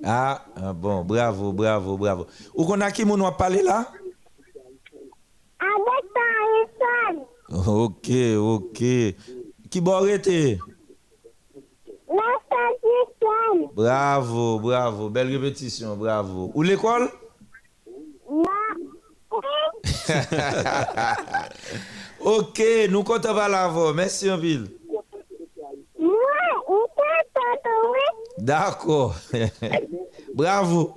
[0.04, 2.26] Ah, ah, bon, bravo, bravo, bravo.
[2.54, 3.90] Ou qu'on a qui moun wap parler là?
[7.50, 8.78] Ok, ok.
[9.70, 10.58] Qui bon arrêté?
[13.74, 15.08] Bravo, bravo.
[15.08, 16.50] Belle répétition, bravo.
[16.54, 17.08] Ou l'école?
[22.20, 23.92] ok, nous comptons pas la voix.
[23.94, 24.66] Merci en ville.
[28.38, 29.14] D'accord.
[30.34, 30.94] bravo.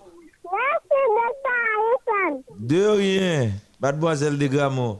[2.60, 3.52] De rien.
[3.80, 4.98] Mademoiselle de Gramo.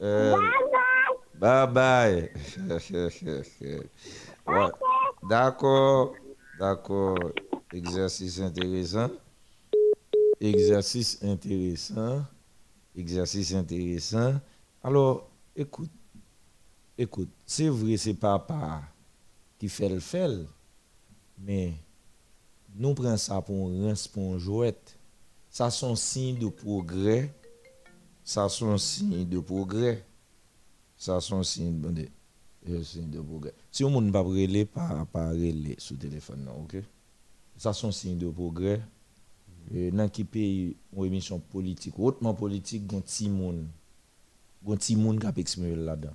[0.00, 0.36] Euh,
[1.34, 2.30] bye bye.
[5.28, 6.14] D'accord.
[6.58, 7.18] D'accord.
[7.72, 9.10] Exercice intéressant.
[10.40, 12.24] Exercice intéressant.
[12.96, 14.34] Exercice intéressant.
[14.82, 15.90] Alors, écoute.
[17.00, 18.82] Écoute, c'est vrai, c'est papa
[19.56, 20.30] qui fait le fait,
[21.38, 21.72] mais
[22.74, 24.72] nous prenons ça pour un pour un.
[25.48, 27.32] Ça, sont signe de progrès.
[28.24, 30.04] Ça, sont signe de progrès.
[30.96, 31.20] Ça,
[31.80, 32.08] de,
[32.66, 33.54] de, signe de progrès.
[33.78, 34.24] Si on ne pas
[34.64, 36.82] pas, pas relayer sur le téléphone, non, ok?
[37.56, 38.80] Ça, sont signe de progrès.
[39.70, 43.66] Dans qui pays, une émission politique, hautement politique, il y a un petit monde.
[44.66, 46.14] Il y un qui là-dedans.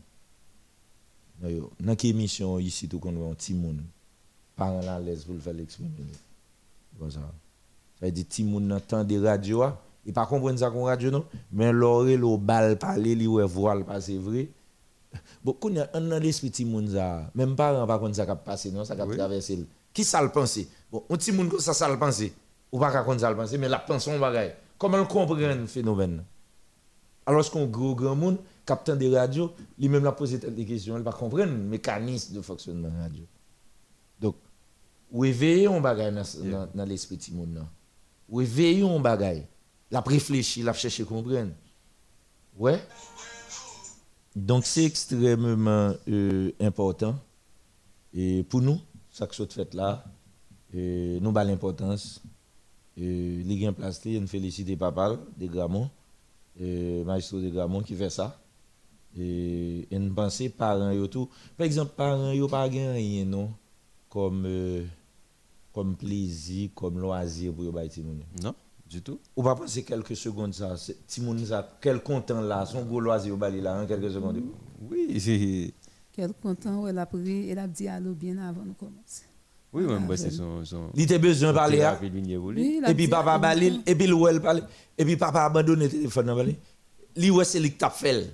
[1.80, 3.80] Dans quelle émission ici, tout qu'on a un petit monde,
[4.58, 5.90] parents à l'aise pour le faire l'exprimer.
[7.00, 7.22] Comme ça.
[7.98, 9.64] Ça veut dire petit monde entend des radios,
[10.06, 13.86] et pas comprendre ça qu'on radio non, mais l'oreille le bal parler, li ouais voile
[14.02, 14.50] c'est vrai.
[15.44, 19.02] Dans l'esprit petit monde ça, même parents pas contre ça qui passer non, ça qui
[19.02, 19.18] oui.
[19.18, 19.66] traverser.
[19.94, 22.34] Qui ça le penser Bon, un petit monde comme ça ça le penser.
[22.72, 24.56] Ou pas contre ça le penser, mais la pensée bagaille.
[24.78, 26.24] Comment on comprend le phénomène?
[27.26, 31.12] Alors qu'on gros grand monde capitaine de radio, lui-même l'a posé des questions, il va
[31.12, 33.24] comprendre le mécanisme de fonctionnement de la radio.
[34.20, 34.36] Donc,
[35.12, 37.66] ou éveillons bagay dans, dans, l'esprit de monde.
[38.30, 39.48] Ou éveillons bagay.
[39.92, 41.52] La réfléchir, la chercher comprendre.
[42.58, 42.80] Ouais?
[44.36, 47.16] Donc, c'est extrêmement euh, important.
[48.14, 48.80] Et pour nous,
[49.12, 50.04] ça que cette fête là,
[50.74, 52.22] et nous avons l'importance.
[52.98, 55.90] Les gens en place, nous féliciter papa de Gramont,
[56.60, 58.40] maestro de Gramont qui fait ça.
[59.18, 61.30] Et une pensée parents yo tout.
[61.56, 63.52] Par exemple parents yo pas rien non?
[64.10, 64.84] Comme euh,
[65.72, 67.90] comme plaisir comme loisir pour yo bay
[68.42, 68.56] non
[68.94, 73.36] du tout ou pas penser quelques secondes ça ça quel content là son gros loisir
[73.38, 74.42] bay là en quelques secondes
[74.90, 75.74] oui c'est
[76.12, 79.26] quel content elle a pris elle a dit allô bien avant de commencer
[79.76, 80.92] oui, même c'est son, son.
[80.94, 81.84] Il était besoin de parler.
[82.88, 84.62] et puis papa balil, et puis l'ouel parler.
[84.96, 86.56] Et puis papa abandonné le téléphone.
[87.18, 88.30] Lui, ouais, c'est lui qui t'a fait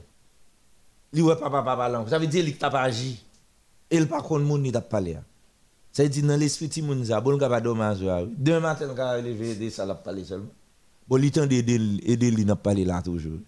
[1.13, 3.24] ouais papa papa là ça veut dire qu'il t'a pas agi
[3.89, 5.17] et il pas contre monde ni t'a parlé
[5.91, 9.69] ça veut dire dans l'esprit moun ça bon pas dommage demain matin quand lever des
[9.69, 10.49] ça l'a parler seulement.
[11.08, 13.39] Bon il temps d'aider aider li n'a parler là toujours.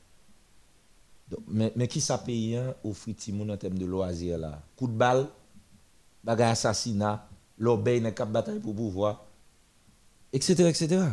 [1.47, 4.61] Mais mais qui ça payant offrir ti moun en termes de loisirs là?
[4.75, 5.27] Coup de balle
[6.25, 7.27] assassinat
[7.57, 9.25] l'obéi n'a cap bataille pour pouvoir
[10.33, 11.05] etc etc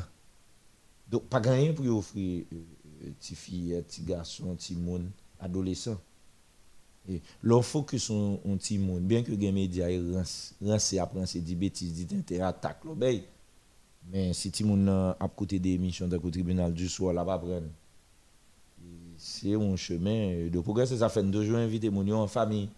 [1.08, 5.10] donc pas gagner pour offrir euh, ti fille ti garçon ti moun
[5.40, 5.98] adolescent
[7.42, 9.88] L'on focus sur un petit monde, bien que les médias
[10.62, 13.24] rancent après c'est des bêtises, dit intérêt, attaque l'obéi.
[14.10, 17.24] Mais si tout le monde a côté des émissions dans le tribunal du soir, là,
[17.24, 17.68] pas prendre.
[19.16, 20.86] C'est un chemin de progrès.
[20.86, 22.68] Ça fait deux jours inviter mon en famille.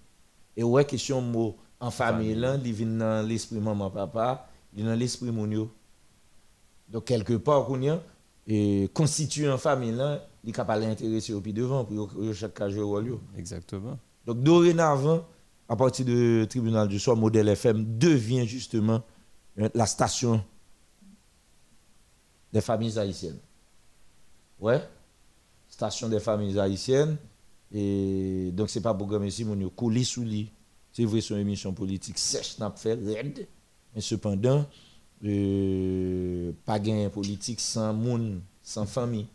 [0.56, 4.94] Et ouais, question mot en famille, là, il vient dans l'esprit maman, papa, il dans
[4.94, 5.68] l'esprit mon
[6.88, 8.00] Donc, quelque part, on a
[8.46, 12.68] et constituer une famille, là, il est capable d'intéresser au pied devant pour chaque cas
[12.68, 13.98] jouer Exactement.
[14.30, 15.26] Donc, dorénavant,
[15.68, 19.02] à partir du tribunal du soir, Modèle FM devient justement
[19.58, 20.44] euh, la station
[22.52, 23.38] des familles haïtiennes.
[24.60, 24.80] Ouais,
[25.68, 27.16] station des familles haïtiennes.
[27.72, 30.50] Et donc, c'est pas programme ici, mon yo coulis sous lit.
[30.92, 33.46] C'est vrai, son émission politique sèche, n'a pas fait raide.
[33.94, 34.66] Mais cependant,
[35.24, 39.26] euh, pas gain politique sans monde, sans famille.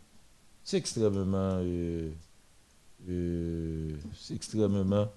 [0.64, 1.58] C'est extrêmement.
[1.60, 2.10] euh,
[3.06, 5.08] c'est extrêmement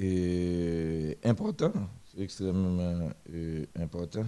[0.00, 1.72] euh, important.
[2.12, 4.24] C'est extrêmement euh, important.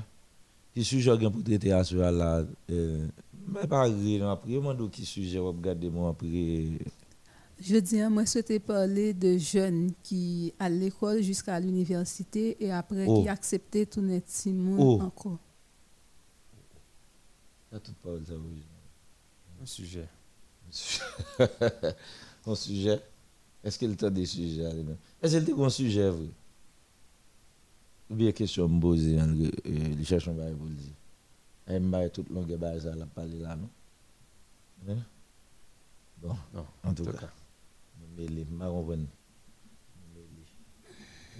[0.74, 3.06] Qui sujet pour traiter à ce là euh,
[3.48, 6.78] mais pas gré non après moi qui sujet vous regardez moi après
[7.58, 13.22] Je dis, moi, souhaitais parler de jeunes qui à l'école jusqu'à l'université et après Oh.
[13.22, 15.00] qui acceptaient tout net Simon Oh.
[15.00, 15.38] encore.
[17.72, 20.06] Ça toute parole ça oui.
[22.46, 22.90] Un sujet?
[22.94, 23.00] un.
[23.64, 24.62] Est-ce qu'il t'a des sujets?
[25.22, 26.28] Est-ce qu'il t'a un sujet vrai?
[28.10, 30.92] Ou bien question me poser en euh, cherchons pas pour le dire.
[31.68, 33.06] Et m'a longue base ça la
[33.40, 33.68] là non?
[34.88, 34.98] Hein?
[36.22, 37.28] Bon, Non, en tout cas.
[38.16, 38.84] Mais les marrons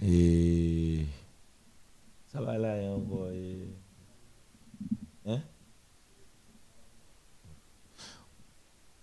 [0.03, 1.05] Et
[2.27, 3.29] ça va là encore.
[3.31, 3.69] et-
[5.25, 5.41] Hein?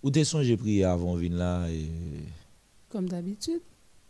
[0.05, 1.89] Ou t'es songé prier avant de venir là et.
[2.91, 3.63] Comme d'habitude,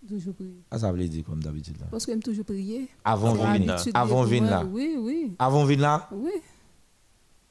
[0.08, 0.60] toujours prier.
[0.68, 1.86] Ah, ça veut dire comme d'habitude là.
[1.88, 2.88] Parce que j'aime toujours prier.
[3.04, 3.76] Avant venir là.
[3.94, 4.64] Avant venir là.
[4.70, 6.08] Oui, oui, Avant de venir là?
[6.12, 6.32] oui.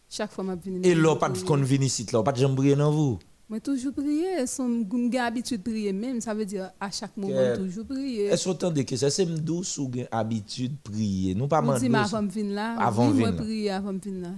[0.10, 0.82] Chaque fois, je viens.
[0.84, 3.18] Et là, pas de qu'on venir ici là, pas de jambe prier dans vous.
[3.50, 4.46] Moi, toujours prier.
[4.46, 6.20] Son, j'ai habitude de prier même.
[6.20, 8.26] Ça veut dire à chaque moment, Que- toujours prier.
[8.26, 11.34] Est-ce autant de que ça c'est douce ou habitude prier?
[11.34, 12.76] Nous pas mais avant venir là.
[12.78, 13.34] Avant moi, venir là.
[13.42, 14.34] prier avant venir là.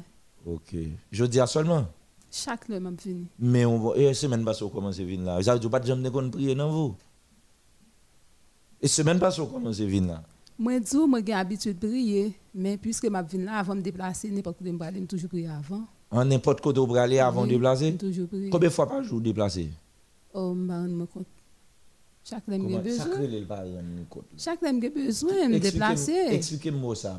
[0.46, 0.76] OK.
[1.12, 1.88] Je dis à seulement.
[2.38, 3.28] Chaque le je venir.
[3.40, 5.42] Mais on va et semaine passée on commence à venir là?
[5.58, 6.96] Dire pas de de qu'on prier dans vous.
[8.82, 10.24] Et semaine passée on commence à venir là?
[10.60, 12.34] Moi, dis, moi, j'ai de prier.
[12.54, 15.06] Mais puisque je viens là, avant de me déplacer, n'importe où je vais aller, je
[15.06, 15.86] toujours prier avant.
[16.12, 17.92] En n'importe côté où aller avant de Oui, déplacer?
[17.92, 18.50] je toujours prier.
[18.50, 19.70] Combien de fois par jour déplacer?
[20.34, 21.28] Oh, je me compte.
[22.22, 23.06] Chaque fois, j'ai Comment besoin.
[23.06, 24.26] sacré le pas rendre compte.
[24.38, 26.18] Chaque fois, j'ai besoin de me déplacer.
[26.32, 27.18] Expliquez-moi ça,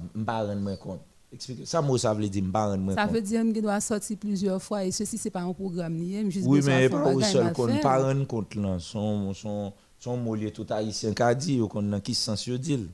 [1.32, 1.36] je pas.
[1.36, 4.16] Expliquez ça moi ça veut dire pas rendre Ça veut dire que je dois sortir
[4.18, 5.98] plusieurs fois et ceci, c'est pas un programme
[6.30, 10.52] je Oui, mais pas au seul qu'on pas rendre compte là, son son son molier
[10.52, 12.88] tout haïtien dit ou qu'on dans qui sens yo dit.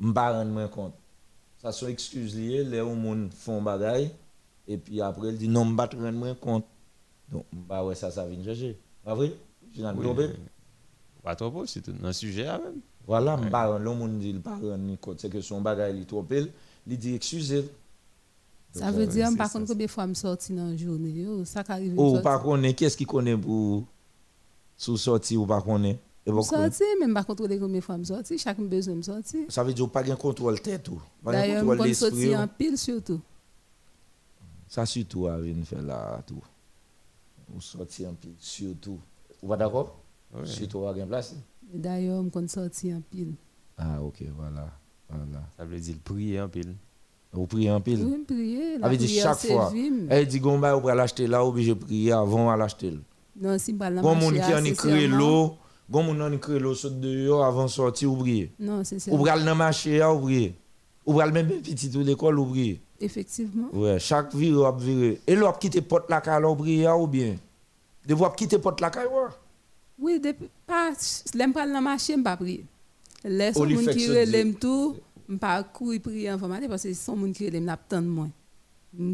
[0.00, 0.94] M'pa rendre compte.
[1.60, 4.10] Ça sont excuses liées les moun font bagay
[4.66, 6.64] et puis après il dit non m'pa rendre compte.
[7.30, 8.78] Donc bah ouais ça ça vient chercher.
[9.04, 9.32] Pas vrai?
[9.76, 10.24] Oui, tombé.
[10.24, 10.34] euh,
[11.22, 12.80] Pas trop beau, c'est un sujet là même.
[13.06, 16.06] Voilà, m'pa rendre le monde dit il pas rendre compte, c'est que son bagay il
[16.06, 16.50] trop pile,
[16.88, 17.70] il dit excusez.
[18.72, 21.64] Ça veut euh, dire, par contre, combien de fois je sorti dans la journée, ça
[21.68, 21.94] arrive.
[21.96, 23.84] Oh, ou pas connaît, qu'est-ce qui connaît pour
[24.76, 25.98] sous sorti ou pas pas connaît.
[26.24, 29.40] sorti, même pas contrôler combien de fois je sorti, chaque besoin de sortir.
[29.48, 31.00] Ça veut dire pas de contrôle tête ou?
[31.24, 32.10] Pas de D'ailleurs, je contrôle peux l'esprit.
[32.10, 32.42] sortir ou?
[32.42, 33.20] en pile surtout.
[34.68, 36.42] Ça surtout à venir faire là tout.
[37.54, 38.98] Ou sortir en pile surtout.
[39.42, 39.96] Vous êtes d'accord?
[40.44, 41.34] Surtout à bien place.
[41.72, 43.34] D'ailleurs, je peux sortir en pile.
[43.76, 44.70] Ah OK, voilà.
[45.08, 45.42] Voilà.
[45.56, 46.74] Ça veut dire prier en pile.
[47.32, 48.04] Vous priez en pile.
[48.04, 48.78] Oui, prier.
[48.78, 49.72] La Avait dit chaque fois.
[50.08, 52.98] Elle dit gomba ou pour l'acheter là obligé de prier avant à l'acheter.
[53.40, 55.56] Non, si je parle Bon monde qui en créé l'eau,
[55.88, 58.50] bon en y créé l'eau saute dehors avant de sortir ou prier.
[58.58, 59.12] Non, c'est ça.
[59.12, 60.54] Ou pral dans marché à ou prier.
[61.06, 62.80] Ou pral même petit ou l'école ou prier.
[63.00, 63.68] Effectivement.
[63.72, 65.20] Ouais, chaque viré a viré.
[65.26, 67.36] Et l'op quitte porte la caille ou prier ou bien?
[68.06, 69.30] De voir quitter porte la caille ouais.
[70.00, 70.92] Oui, depuis, pas,
[71.34, 72.64] l'aime pas la marché, je pas prier.
[73.24, 74.96] Laisse Ou son li monde fait que qui ça relève tout,
[75.28, 78.06] je pas courir prier en famille parce que son monde qui relève n'a pas de
[78.06, 78.30] moins.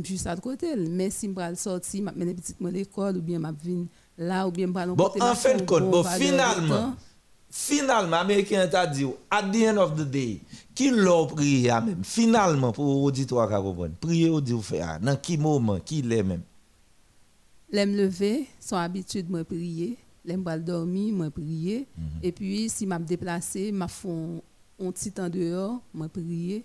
[0.04, 3.20] Juste à côté, mais si je vais sortir, je vais petit moi à l'école ou
[3.22, 3.86] bien je vais
[4.18, 6.94] là ou bien je vais Bon, en fin de compte, bon, finalement,
[7.50, 10.40] finalement, Américain t'a dit, at the end of the day,
[10.74, 15.16] qui l'a prié à même, finalement, pour l'auditoire qui comprendre, prier ou dire faire, dans
[15.16, 16.42] qui moment, qui l'est même.
[17.72, 22.04] L'aime lever, son habitude moi prier, l'aime pas dormir, moi prier Mhm.
[22.22, 24.42] et puis si m'a déplacé, m'a font
[24.80, 26.64] un petit temps dehors, moi prier.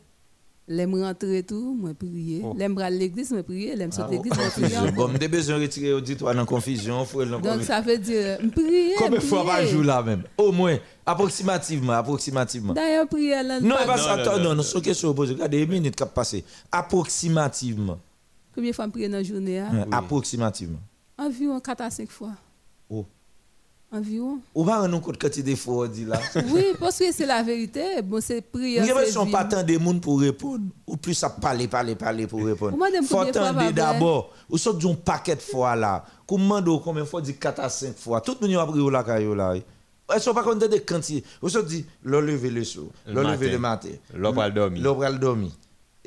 [0.71, 2.41] L'aime rentrer tout, moi prier.
[2.43, 2.53] Oh.
[2.55, 4.91] L'aime à l'église, moi prier, l'aime Ah, sortir l'église, moi prier.
[4.91, 7.65] Bon, m'de besoin de retirer l'auditoire dans confusion, faut dans Donc confusion.
[7.65, 8.93] ça veut dire prier.
[8.99, 10.21] Combien de fois par jour là même?
[10.37, 12.73] Au moins, approximativement, approximativement.
[12.73, 13.59] D'ailleurs prier là.
[13.59, 14.55] Non, pas- pas non, non, attends, non, non, non.
[14.57, 15.33] non, c'est une question posée.
[15.33, 16.43] Regardez, une minute qui a passé.
[16.71, 17.99] Approximativement.
[18.53, 20.79] Combien de fois prier dans la journée hein, Approximativement.
[21.17, 22.33] Environ 4 à 5 fois.
[22.89, 23.05] Oh.
[23.91, 24.39] Environ.
[24.53, 26.19] Ou pas rendre compte quand il des fois dit là.
[26.53, 28.01] Oui, parce que c'est la vérité.
[28.03, 28.81] Bon, c'est prier.
[28.81, 29.31] Nous c'est avons vivre.
[29.37, 30.65] pas tant de monde pour répondre.
[30.85, 32.73] Ou plus à parler, parler, parler pour répondre.
[32.73, 34.31] Faut combien de fois attendre d'abord.
[34.49, 36.05] Ou saute un paquet de fois là.
[36.27, 38.21] Comment demande combien de fois dit 4 à 5 fois.
[38.21, 39.55] Tout le monde a pris la caillou là.
[40.13, 41.23] Elles sont pas contentes de quantité.
[41.41, 43.89] Vous se dit, l'on lever le soir, Le l'on lever matin.
[44.13, 44.79] le matin.
[44.81, 45.51] L'on va le dormir.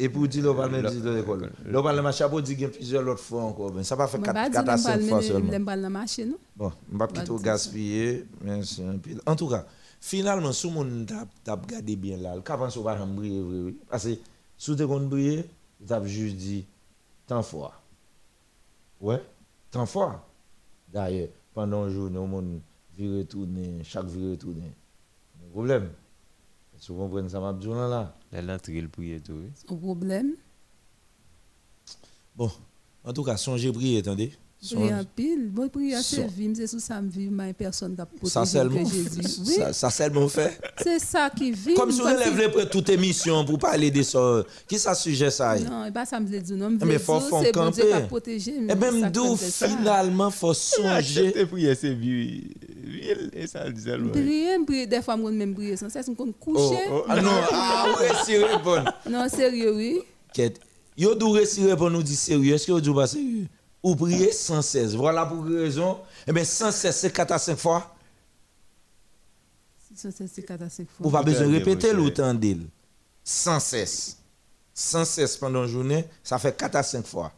[0.02, 0.04] Va le.
[0.04, 1.52] Et pour dire, l'on va le Le- mettre dans l'école.
[1.64, 3.72] L'on va le match chapeau, dit qu'il y a plusieurs autres fois encore.
[3.74, 5.44] Mais ça va faire Mwen 4 ba di à lem 5 fois seulement.
[5.44, 6.38] men lem pral nan mache nou.
[6.56, 9.20] Bon, je ne vais pas Bah, trop dis gaspiller, mais c'est un pile.
[9.26, 9.64] En tout cas,
[10.00, 13.78] finalement, si on t'a regardé bien là, le cap en soit pas briller, oui, oui.
[13.88, 14.14] Parce que
[14.58, 15.44] si tu as briller,
[15.86, 16.64] tu as juste dit,
[17.26, 17.80] tant fort.
[19.00, 19.22] Ouais,
[19.70, 20.20] tant fort.
[20.92, 22.60] D'ailleurs, pendant un jour, nous, on
[23.84, 24.72] chaque vie retourner.
[25.52, 25.88] Problème.
[26.82, 28.18] Si vous comprenez ça, m'a dit là, là.
[28.32, 29.38] Elle entre le prier tout.
[29.68, 30.32] Son problem.
[32.34, 32.50] Bon,
[33.04, 34.32] en tout cas, songez prier, attendez.
[34.62, 35.48] Priye an pil.
[35.50, 36.48] Bon priye a Son- servi.
[36.48, 38.82] Mse sou sa m viv ma person kap Ça poteje seulement.
[38.82, 40.60] Oui, ça, ça seulement fait.
[40.82, 41.74] c'est ça qui vit.
[41.74, 44.44] Comme si on lève pour toute émission pour parler de ça.
[44.68, 45.56] Qui ça sujet ça?
[45.56, 45.64] est?
[45.64, 46.70] Non, e ba sa m vle di nou.
[46.70, 47.88] M Mais faut- bon Dieu camper.
[47.90, 48.48] kap poteje.
[48.68, 50.88] Et même d'où finalement faut songer?
[51.28, 52.42] Acheter prier c'est vieux.
[53.32, 53.94] Et ça le disait.
[53.94, 54.86] M priye, m priye.
[54.86, 55.90] De fwa m kon men priye san.
[55.90, 58.92] Se m kon Oh, oh, ah non, ah ouais, si répondre.
[59.08, 60.00] Non, serye, oui.
[60.96, 61.14] Yo
[61.46, 62.54] si répondre nous dit sérieux.
[62.54, 63.46] Est-ce que vous dites pas sérieux?
[63.82, 64.94] Ou prier sans cesse.
[64.94, 65.98] Voilà pour raison?
[66.26, 67.94] Eh bien, sans cesse, c'est 4 à 5 fois.
[69.94, 71.12] Ça, c'est c'est 4 à 5 Ou fois.
[71.20, 72.66] pas besoin de répéter l'autant d'il?
[73.24, 74.18] Sans cesse.
[74.72, 77.32] Sans cesse pendant la journée, ça fait 4 à 5 fois.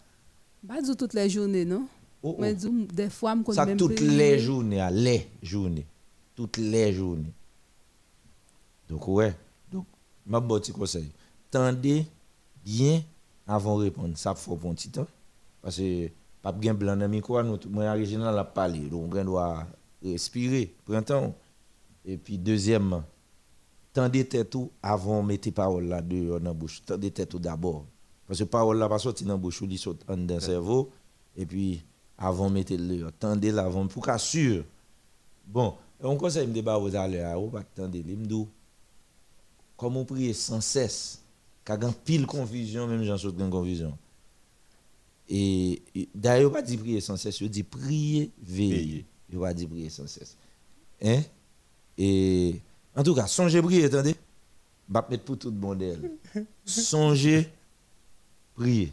[0.62, 1.86] Ba di ou toutes les journées, non?
[2.22, 2.40] Oh, oh.
[2.40, 5.86] Mais di ou, de fwa m kon Ça men toutes les journées, à les journées.
[6.34, 7.32] Toutes les journées.
[8.88, 9.34] Donc, ouais.
[9.70, 9.86] Donc,
[10.26, 11.10] ma bon petit conseil.
[11.50, 12.06] Tendez
[12.64, 13.02] bien
[13.46, 14.16] avant de répondre.
[14.16, 15.06] Ça faut un petit temps.
[15.60, 16.08] Parce que,
[16.44, 18.80] pas bien blanc dans micro, nous, moi, original, a parlé.
[18.80, 19.66] Donc, on doit
[20.02, 20.74] respirer.
[20.84, 21.34] Printemps.
[22.04, 23.02] Et puis, deuxièmement,
[23.94, 26.82] tendez tête tout avant de mettre parole là dehors dans la bouche.
[26.84, 27.86] Tendez tête tout d'abord.
[28.26, 30.90] Parce que parole là pas sortir dans la bouche, il saute dans le cerveau.
[31.34, 31.82] Et puis,
[32.18, 34.64] avant de mettre le tendez là avant pour qu'à sûr.
[35.46, 38.46] Bon, on conseille me débat aux allez, ou pas tendez, me dit,
[39.78, 41.22] comme on prie sans cesse,
[41.64, 43.96] qu'il y a pile confusion, même j'en saute dans confusion.
[45.28, 45.82] Et,
[46.14, 49.06] d'ailleurs, pas dit prier sans cesse, il dit prier, veiller.
[49.30, 50.36] Il va dire prier sans cesse.
[51.02, 51.22] Hein?
[51.96, 52.60] Et
[52.94, 54.14] en tout cas, songez prier, attendez.
[54.88, 55.82] Je vais mettre pour tout le monde.
[56.64, 57.48] Songez
[58.54, 58.92] prier.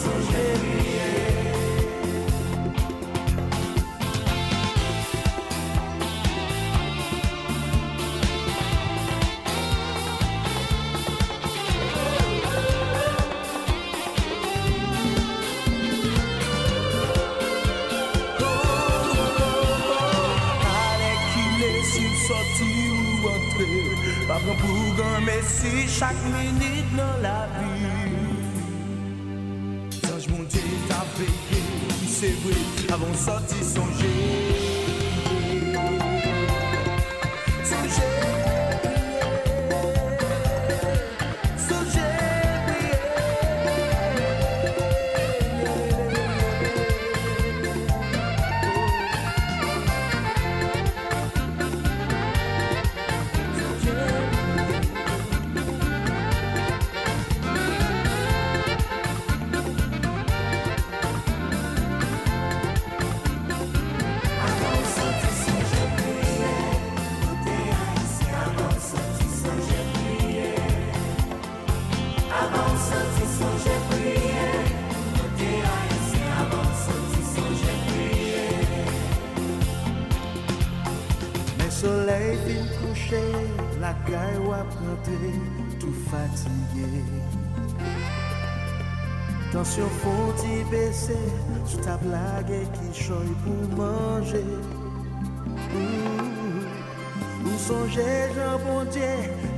[0.00, 0.60] de sortir, son j'ai
[30.88, 31.62] t'as payé,
[32.08, 34.49] c'est vrai, avant ça t'y songer.
[89.60, 91.18] Tansyon fon ti bese
[91.68, 94.40] Sou ta blage ki choy pou manje
[97.44, 98.06] Ou sonje
[98.38, 99.10] jan bondye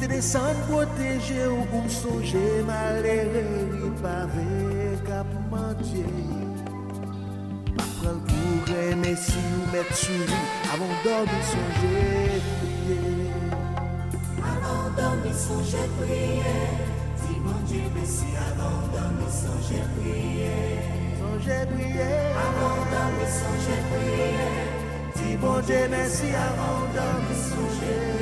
[0.02, 3.46] Te desan proteje Ou sonje malere
[3.76, 4.50] Li pave
[5.06, 6.02] kap mantye
[7.78, 10.44] Pral pou reme si ou met suri
[10.74, 12.06] Avon dormi sonje
[12.58, 13.02] priye
[14.50, 16.81] Avon dormi sonje priye
[17.72, 20.52] Tu me suis abandonné sans j'ai prié.
[21.18, 22.12] Sans j'ai prié.
[22.46, 24.30] Abandonné sans j'ai prié.
[25.16, 28.21] Dis bon Dieu merci abandonné sans j'ai prié.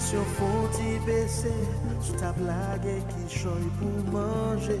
[0.00, 1.52] Tansyon foti bese
[2.00, 4.78] Sou ta blage ki choy pou manje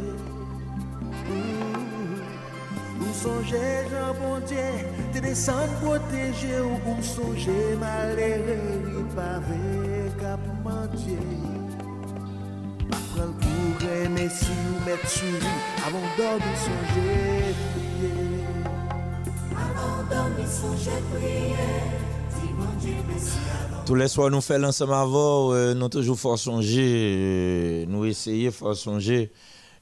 [3.00, 3.60] Ou sonje
[3.90, 4.64] jan bon dje
[5.12, 8.56] Te desan proteje Ou sonje malere
[8.86, 9.60] Li pave
[10.22, 11.20] kap mantye
[13.12, 18.12] Pral pou reme si ou met suri Avon dormi sonje priye
[19.68, 21.89] Avon dormi sonje priye
[23.86, 28.50] Tous les soirs, nous faisons ensemble avant, euh, nous toujours fort songer, euh, nous essayer
[28.50, 29.32] fort songer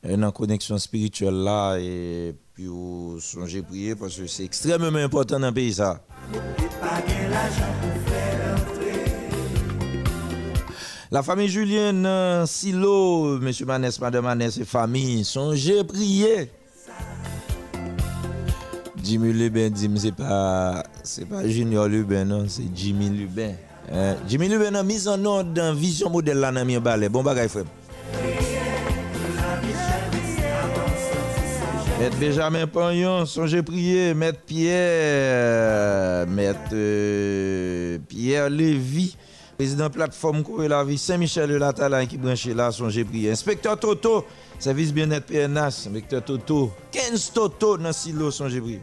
[0.07, 2.68] euh, dans la connexion spirituelle là, et puis
[3.20, 6.01] songer prier parce que c'est extrêmement important dans le pays ça.
[11.11, 16.51] La famille Julienne, euh, Silo, Monsieur Manès, Madame Manès et famille, songez prier.
[19.09, 23.52] Jimmy Lubin, Jimmy c'est pas c'est pas Junior Lubin non, c'est Jimmy Lubin.
[23.90, 27.09] Euh, Jimmy Lubin a mis en ordre dans vision modèle là dans mi balai.
[27.09, 27.64] Bon bagay frère.
[31.98, 39.16] Maître Benjamin Pagnon, songez prier, Maître Pierre, Maître euh, Pierre Lévy,
[39.56, 43.30] président plateforme Corée la vie, Saint-Michel de la Talain qui branche là, songez prier.
[43.30, 44.26] Inspecteur Toto,
[44.59, 48.82] service bien-être PNH, inspecteur Toto, Kenz Toto dans Silo, songez prier.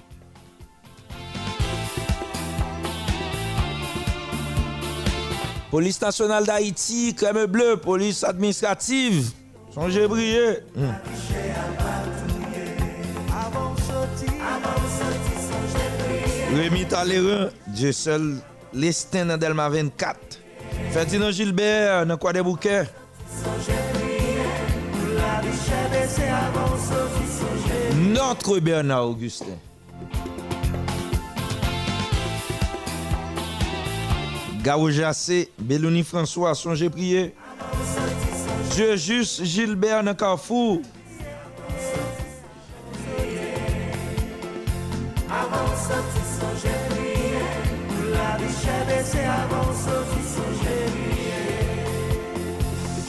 [5.71, 9.29] Polis nasyonal d'Haïti, kreme ble, polis administrativ,
[9.71, 10.57] sonje briye.
[10.75, 10.91] Mm.
[16.57, 18.27] Remi Talleran, Dje Sel,
[18.75, 20.41] Lestin nan Delma 24,
[20.91, 22.91] Ferdinand Gilbert nan Kwa de Bouquet.
[28.11, 29.70] Notre Bernard Augustin.
[34.63, 37.33] Gao Jassé, Bélouni François, songez prier.
[38.75, 40.81] Dieu juste Gilbert dans Carrefour.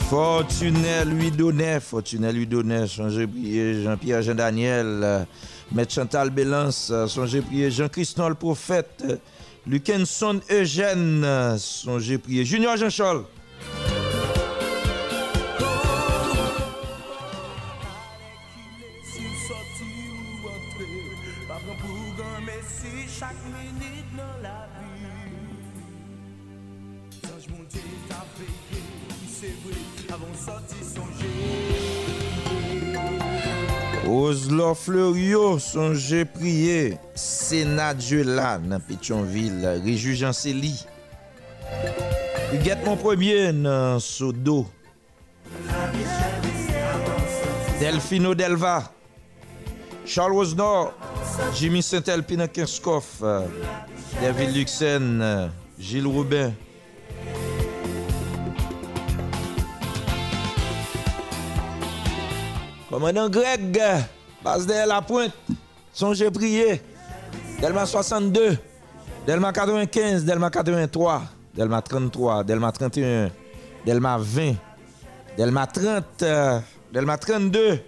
[0.08, 5.26] Fortunel lui donnait, Fortunel lui donnait, songez prier, Jean-Pierre Jean-Daniel,
[5.70, 9.04] Maître Chantal Bélance, songez prier, Jean-Christophe le prophète,
[9.66, 13.24] Lukenson Eugène, songez prier, Junior Jean-Charles.
[34.22, 36.94] Ozlo Fleurio sonje priye.
[37.18, 40.76] Senat Jola nan Petionville Rejujan Seli.
[42.62, 44.66] Gat mon premier nan Sodo.
[47.80, 48.92] Delfino Delva.
[50.06, 50.92] Charles Rosenor
[51.58, 53.04] Jimmy Saint-Elpin Kinskov
[54.20, 55.50] David Luxen.
[55.80, 56.52] Gilles Robin
[62.92, 63.80] Commandant Greg,
[64.44, 65.32] base de la pointe,
[65.94, 66.82] songez prier.
[67.58, 68.58] Delma 62,
[69.26, 71.22] Delma 95, Delma 83,
[71.54, 73.30] Delma 33, Delma 31,
[73.86, 74.56] Delma 20,
[75.38, 76.60] Delma 30, euh,
[76.92, 77.80] Delma 32.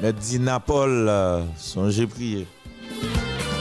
[0.00, 2.46] Mais Dina Paul, euh, songez prier.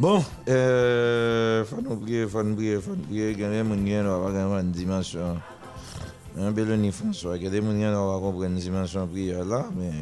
[0.00, 5.36] Bon, euh, fan oubliye, fan oubliye, fan oubliye, genye moun gen wak anvan dimansyon.
[6.38, 10.00] Mwen belo ni François, genye moun gen wak kompren dimansyon priye la, men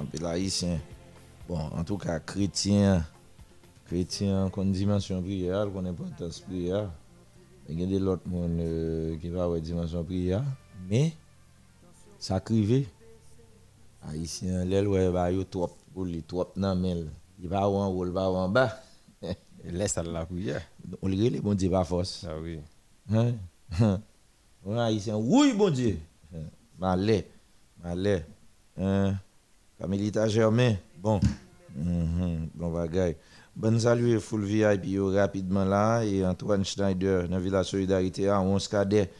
[0.00, 0.80] anpe la isyen.
[1.50, 3.04] Bon, an tou ka kretien,
[3.92, 6.88] kretien kon dimansyon priye al, kon importans priye al.
[7.68, 10.52] Men genye lot moun euh, ki va wè dimansyon priye al,
[10.88, 11.12] men
[12.16, 12.86] sa krive.
[14.00, 17.84] A isyen lèl wè ba yo trop pou li trop nan men, li ba wè
[17.84, 18.70] an wòl, ba wè an ba.
[19.64, 20.62] Laisse à la prière.
[21.02, 22.26] On le relève, bon Dieu, par force.
[22.28, 22.58] Ah oui.
[23.12, 23.34] Hein?
[24.64, 25.98] On haïtien, oui, bon Dieu.
[26.78, 27.26] Malais,
[27.82, 28.24] malais.
[28.78, 29.14] Hein?
[29.78, 31.20] Camélita Germain, bon.
[31.76, 33.16] Mhm, Bon bagaille.
[33.54, 36.02] Bonne salut, full VIP rapidement là.
[36.04, 39.10] Et Antoine Schneider, dans Villa Solidarité, à 11 cadet,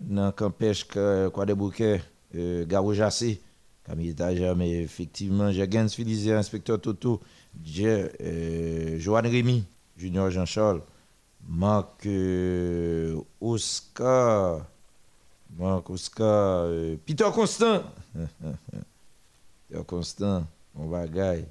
[0.00, 2.02] dans Campèche, Quoi de Bouquet,
[2.34, 3.40] euh, Garo Jassé.
[3.84, 5.52] Camélita Germain, effectivement.
[5.52, 7.20] Jagens Filizé, inspecteur Toto.
[7.78, 9.64] Euh, Joanne Rémy,
[9.96, 10.82] Junior Jean-Charles.
[11.48, 14.66] Marc euh, Oscar.
[15.58, 16.64] Marc Oscar.
[16.66, 17.82] euh, Peter Constant.
[19.68, 21.46] Peter Constant, on bagaille.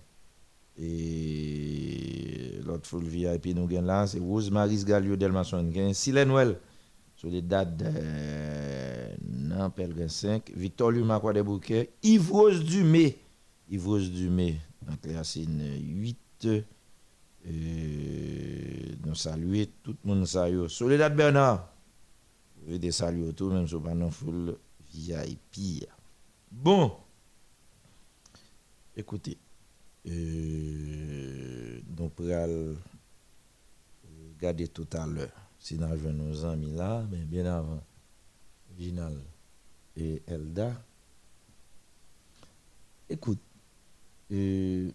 [0.78, 5.72] Et l'autre full VIP nous gagne là, c'est Rose-Marie Galio Delmason.
[5.94, 6.58] Silène Well,
[7.16, 7.86] sur les dates de
[9.56, 10.52] non, Pelgrin 5.
[10.56, 11.92] Victor Luma Quoi des Bouquets.
[12.04, 13.18] Yves Rose Dumé.
[13.70, 14.60] Yves Rose Dumé,
[14.92, 16.48] en classe 8.
[17.48, 20.68] Euh, nous saluer tout le monde salue.
[20.68, 21.72] Soledad Bernard.
[22.66, 24.58] Vous des saluer tout, même si vous pas non full
[24.92, 25.88] VIP.
[26.52, 26.92] Bon.
[28.96, 29.38] Écoutez.
[30.08, 32.76] Euh, nous pourrons
[34.36, 35.30] regarder tout à l'heure.
[35.60, 37.84] Si nous avons nos amis là, mais bien avant,
[38.78, 39.18] Ginal
[39.98, 40.74] et Elda.
[43.10, 43.40] Écoute,
[44.32, 44.92] euh,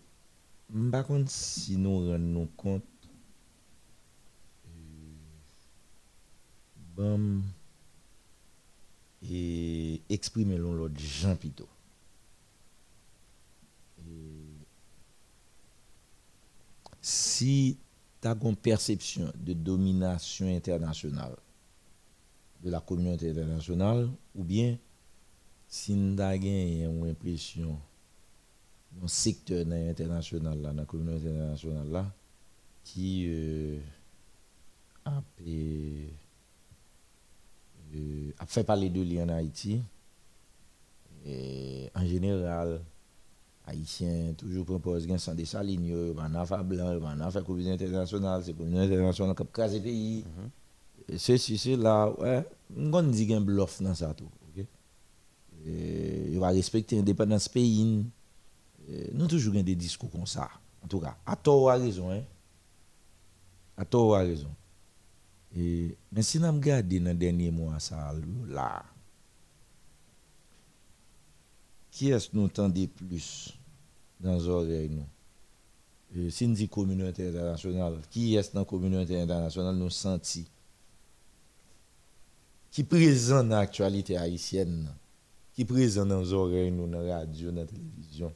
[0.73, 2.85] sais pas si nous rendons compte.
[6.97, 7.43] Bon,
[9.23, 11.69] et exprimer l'autre Jean Pito.
[17.01, 17.79] si
[18.21, 21.37] tu as une perception de domination internationale
[22.63, 24.77] de la communauté internationale, ou bien
[25.67, 27.81] si tu as une impression
[28.93, 32.07] d'un secteur international, là, dans la communauté internationale, là,
[32.85, 33.79] qui euh,
[35.05, 36.07] a, euh,
[38.39, 39.81] a fait parler de lui en Haïti,
[41.25, 42.81] et en général,
[43.67, 48.55] Haïtiens toujours proposent gain sans dessaline, yo, van affaire blanc, van affaire communauté internationale, c'est
[48.55, 50.25] communauté internationale qui a crasé le pays.
[51.17, 52.45] Ceci, c'est là, ouais,
[52.77, 54.25] on dit qu'il y a un bluff dans ça tout.
[54.25, 54.65] ok?
[55.67, 58.05] Et Il va respecter l'indépendance pays.
[58.91, 60.49] Et Nous toujours des discours comme ça.
[60.83, 62.23] En tout cas, à tort ou à raison, hein.
[63.77, 64.51] À tort ou à raison.
[65.57, 68.15] Et, mais si nous regardons dans le dernier mois, ça,
[68.49, 68.85] là,
[71.91, 73.59] qui est-ce que nous entendons plus
[74.21, 75.03] dans les oreilles
[76.17, 80.47] Euh, Si nous disons communauté internationale, qui est-ce dans la communauté internationale nous senti
[82.71, 84.89] Qui présent dans l'actualité haïtienne
[85.53, 88.33] Qui présent dans les oreilles nous, dans la radio, dans la télévision,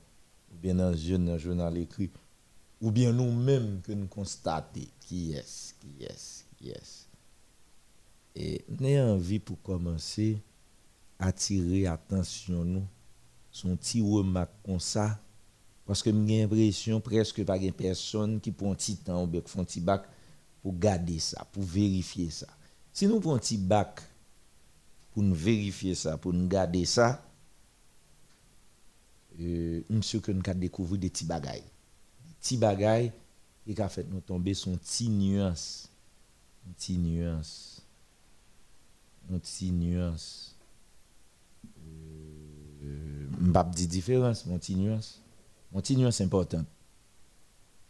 [0.72, 2.10] bien le journal écrit,
[2.80, 7.04] ou bien nous-mêmes que nous constatons qui est-ce, qui est-ce, qui est-ce.
[8.34, 10.42] Et nous avons envie pour commencer
[11.18, 12.86] à attirer attention nous
[13.50, 15.20] son petit remarque comme ça
[15.86, 19.36] parce que j'ai l'impression presque pas de personne qui prend un petit temps ou qui
[19.36, 20.06] un petit bac
[20.62, 22.46] pour garder ça, pour vérifier ça.
[22.92, 24.00] Si nous prenons un petit bac
[25.12, 27.22] pour nous vérifier ça, pour nous garder ça,
[29.38, 31.60] monsieur que nous avons découvert des petits bagailles.
[31.62, 33.12] Des petits bagailles
[33.66, 35.88] qui a fait nous tomber son petit nuance.
[36.66, 37.82] Une petite nuance.
[39.30, 40.56] Une petite nuance.
[42.84, 45.20] Euh, m'pa di différence, mon petit nuance.
[45.72, 46.64] Mon petit nuance important.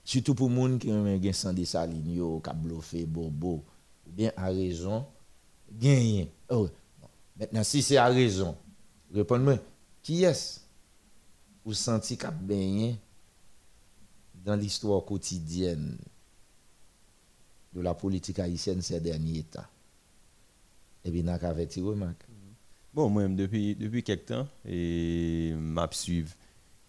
[0.05, 3.65] Surtout pour moun qui ont gen sans dessaline yo, ka bluffé bobo,
[4.07, 5.07] ou bien à raison,
[5.73, 6.31] gagné.
[6.51, 6.69] Oh.
[7.41, 8.55] Maintenant si c'est à raison,
[9.13, 9.59] répondez-moi,
[10.03, 10.64] qui est-ce?
[11.65, 12.97] Ou senti qu'a baigné
[14.45, 15.97] dans l'histoire quotidienne
[17.73, 19.65] de la politique haïtienne ces derniers temps?
[21.05, 22.25] Eh bien, n'a qu'à remarque.
[22.93, 25.89] Bon, moi, depuis, depuis quelques temps, et m'a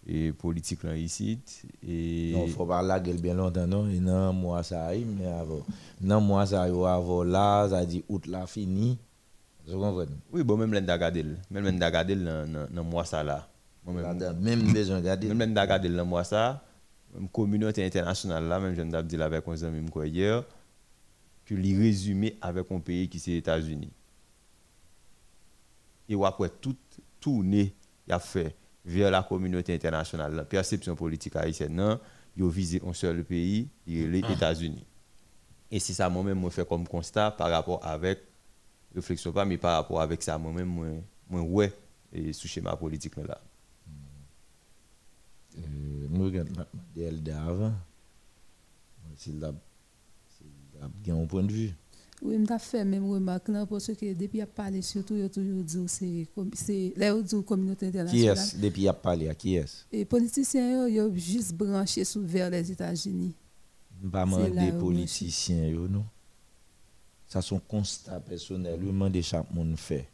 [0.06, 1.38] et politique là ici.
[1.82, 3.88] Et Non, faut pas la gueule bien longtemps, non?
[3.88, 5.66] Et non, moi, ça arrive, mais avant.
[6.00, 8.98] Non, moi, ça arrive avant là, ça dit août là, fini.
[9.66, 10.12] Vous comprenez?
[10.32, 13.48] Oui, bon, même l'en regarder, même l'en regarder dans dans mois ça là.
[13.86, 15.32] Même Même besoin garder.
[15.32, 16.62] même mois ça.
[17.32, 20.44] communauté internationale là, même je ne dit avec un ami quoi hier,
[21.44, 23.92] que les résumé avec un pays qui c'est les États-Unis.
[26.08, 26.76] Et après tout
[27.20, 27.74] tourner,
[28.06, 31.98] il a fait vers la communauté internationale, la perception politique haïtienne, non,
[32.36, 34.84] il a visé un seul pays, les États-Unis.
[35.70, 38.20] Et c'est ça moi-même moi fait comme constat par rapport avec
[38.94, 40.86] réflexion pas mais par rapport avec ça moi-même moi,
[41.28, 41.72] moi ouais
[42.12, 43.40] et sous schéma politique là.
[45.58, 46.52] Euh, nous regardons
[46.94, 47.72] modèle d'avant.
[49.16, 49.52] S'il a,
[50.28, 51.74] s'il a un point de vue.
[52.22, 55.62] Oui, je fait même remarque là parce que depuis a parlé surtout il a toujours
[55.62, 58.38] dit c'est comme c'est là où dit communauté Qui internationale.
[58.38, 58.94] est depuis a
[59.34, 62.72] qui est Et politiciens ils ont juste branché sous vers les
[64.54, 66.04] là demander où politiciens yo non?
[67.28, 70.08] Ça son constat personnel, le demander chaque monde fait.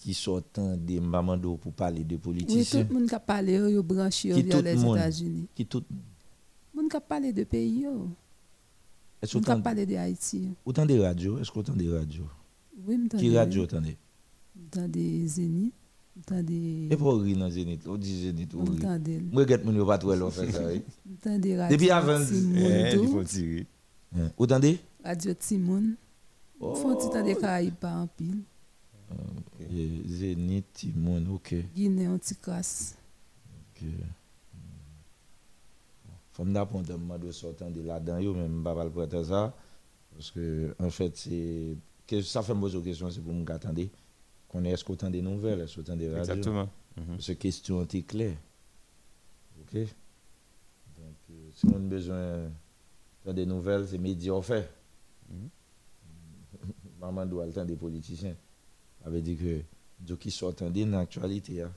[0.00, 2.86] Qui sortant des mamando pour parler de Oui, tout politiciens.
[2.88, 4.96] le monde qui a parlé ils branché vers tout les monde.
[4.96, 5.46] États-Unis.
[5.54, 7.86] Qui tout Le monde qui a parlé de pays
[9.22, 10.48] est-ce Le monde qui a autant parlé de Haïti.
[10.64, 12.22] autant de radio, est-ce qu'autant de radio?
[12.86, 13.66] Oui, m'entend Qui des- radio
[14.88, 15.74] des zéniths,
[16.26, 18.54] dans des Et pour rire dans Zénith, on dit Zénith,
[18.98, 20.62] des Moi regarde mon yo pas trop fait ça.
[21.38, 22.18] des radios Depuis avant
[22.56, 23.66] Eh, il faut tirer.
[24.16, 24.76] Hein, Autant de?
[25.04, 25.94] Radio Timoun.
[26.58, 26.74] Oh.
[26.74, 28.40] Font petit temps des Caraïbes pas en pile.
[30.06, 31.54] Zénith, Timon, OK.
[31.74, 32.96] Guinée anti-crasse.
[33.76, 33.86] OK.
[36.32, 39.54] Faut me d'apprendre de demander sortant de là-dedans yo même pas le prêter ça
[40.14, 43.50] parce que en fait c'est que ça fait me poser une question c'est pour me
[43.50, 43.82] attendre
[44.48, 46.34] qu'on est-ce qu'on entend des nouvelles, est-ce qu'on entend des radios?
[46.34, 46.68] Exactement.
[46.96, 47.06] Mhm.
[47.16, 48.36] Parce que question est claire.
[49.60, 52.50] OK Donc euh, si on a besoin
[53.26, 54.68] de des nouvelles, c'est médias en fait.
[57.00, 58.34] Maman doit attendre des politiciens.
[59.02, 61.62] Ça veut dire que sont entendus dans l'actualité.
[61.62, 61.72] hein.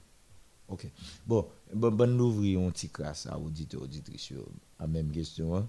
[0.67, 0.87] OK.
[1.25, 4.33] Bon, bon, bon nous ouvrir un petit classe à auditeurs, auditrices
[4.79, 5.55] la même question.
[5.55, 5.67] hein.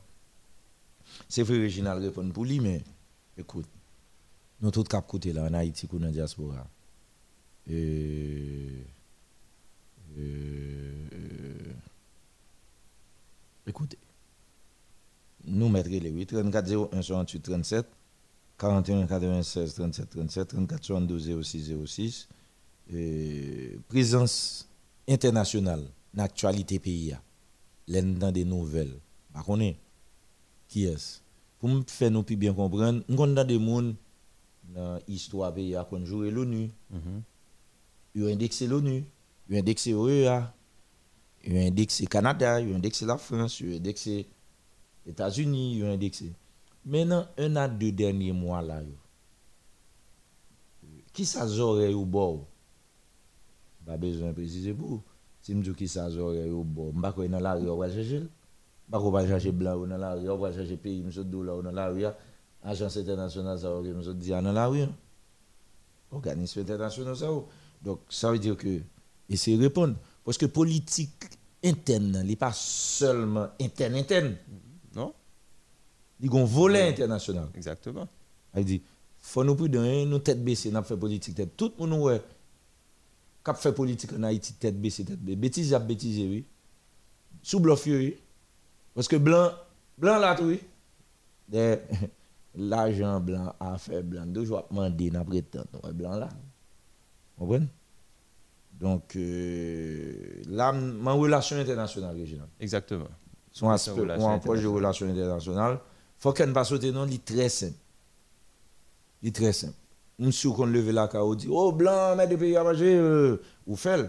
[1.29, 2.83] C'est vrai, Réginal répond pour lui, mais
[3.37, 3.67] écoute,
[4.61, 6.67] nous tous cap côté là en Haïti dans la diaspora.
[7.71, 8.83] Euh,
[10.19, 11.73] euh, euh,
[13.67, 13.99] écoutez,
[15.47, 17.87] nous mettre les 8 34 01 68 37
[18.59, 22.29] 41 96 37 37 34 72 06 06
[22.93, 24.69] euh, présence
[25.09, 25.83] internationale
[26.13, 27.17] dans l'actualité pays
[27.89, 28.95] l'un dans des nouvelles.
[29.33, 29.75] Par contre
[30.69, 31.23] qui est
[31.59, 33.95] pour me faire nous plus bien comprendre nous avons des gens
[34.75, 36.71] dans l'histoire pays a qu'on joué l'ONU.
[38.15, 39.05] Il a indexé l'ONU
[39.51, 40.53] il indexé OEA
[41.45, 44.27] il indexé Canada il indexé la France il indexé
[45.07, 46.33] États-Unis il indexé
[46.85, 48.83] maintenant un à deux derniers mois là
[51.13, 52.47] qui ça aurait au bord?
[53.87, 55.03] Pas besoin de préciser pour
[55.41, 57.91] si me dis qui ça aurait au bord m'pa ko dans la rue on va
[57.91, 58.23] chercher.
[58.91, 61.71] Pas qu'on va chercher blanc dans la rue on va chercher pays monsieur dollar dans
[61.71, 62.05] la rue.
[62.63, 64.93] Agence internationale ça aurait monsieur dit dans la rue hein.
[66.11, 67.45] organisme international ça ou.
[67.83, 68.81] donc ça veut dire que
[69.29, 69.97] essayer de répondre.
[70.25, 71.25] Parce que politique
[71.63, 74.37] interne n'est pas seulement interne interne.
[74.95, 75.13] Non?
[76.21, 77.49] Il y a un volet international.
[77.55, 78.09] Exactement.
[78.57, 78.83] il dit
[79.19, 81.57] faut nous prudent hein, nous tête baissée n'a fait politique tête.
[81.57, 82.23] Tout le monde ouais
[83.45, 85.37] cap fait politique en Haïti tête baissée tête baissée.
[85.37, 86.45] Bêtise à bêtise oui.
[87.43, 88.17] Sous bluff oui
[88.95, 89.51] parce que blanc
[89.99, 90.61] blanc là tout oui.
[92.57, 96.29] L'argent blanc affaire blanc deux jours demander n'a prétendre ouais blanc là.
[97.37, 97.67] Vous comprenez?
[98.81, 103.07] Donc euh, là ma relation internationale régionale Exactement.
[103.53, 103.93] son aspect
[104.43, 105.79] projet de relation internationale,
[106.19, 107.75] faut qu'elle ne pas sauter non, il est très simple.
[109.23, 109.75] Il est très simple.
[110.19, 113.77] Monsieur qu'on leve la cao dit oh blanc mais des pays à manger euh, ou
[113.77, 114.09] fait.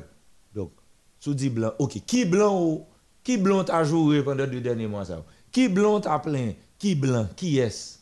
[0.54, 0.72] Donc
[1.20, 2.86] sous dit blanc, OK, qui blanc ou
[3.24, 5.24] qui blanc t'a joué pendant deux derniers mois ça?
[5.52, 7.28] Qui blanc t'a plein Qui blanc?
[7.36, 8.00] Qui est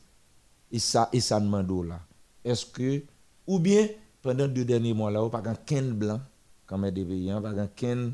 [0.71, 1.99] Et ça et ça demande là.
[2.43, 3.01] Est-ce que
[3.47, 3.87] ou bien
[4.21, 6.19] pendant deux derniers mois là, ou pas qu'un blanc
[6.65, 8.13] comme des pays, hein, pas qu'un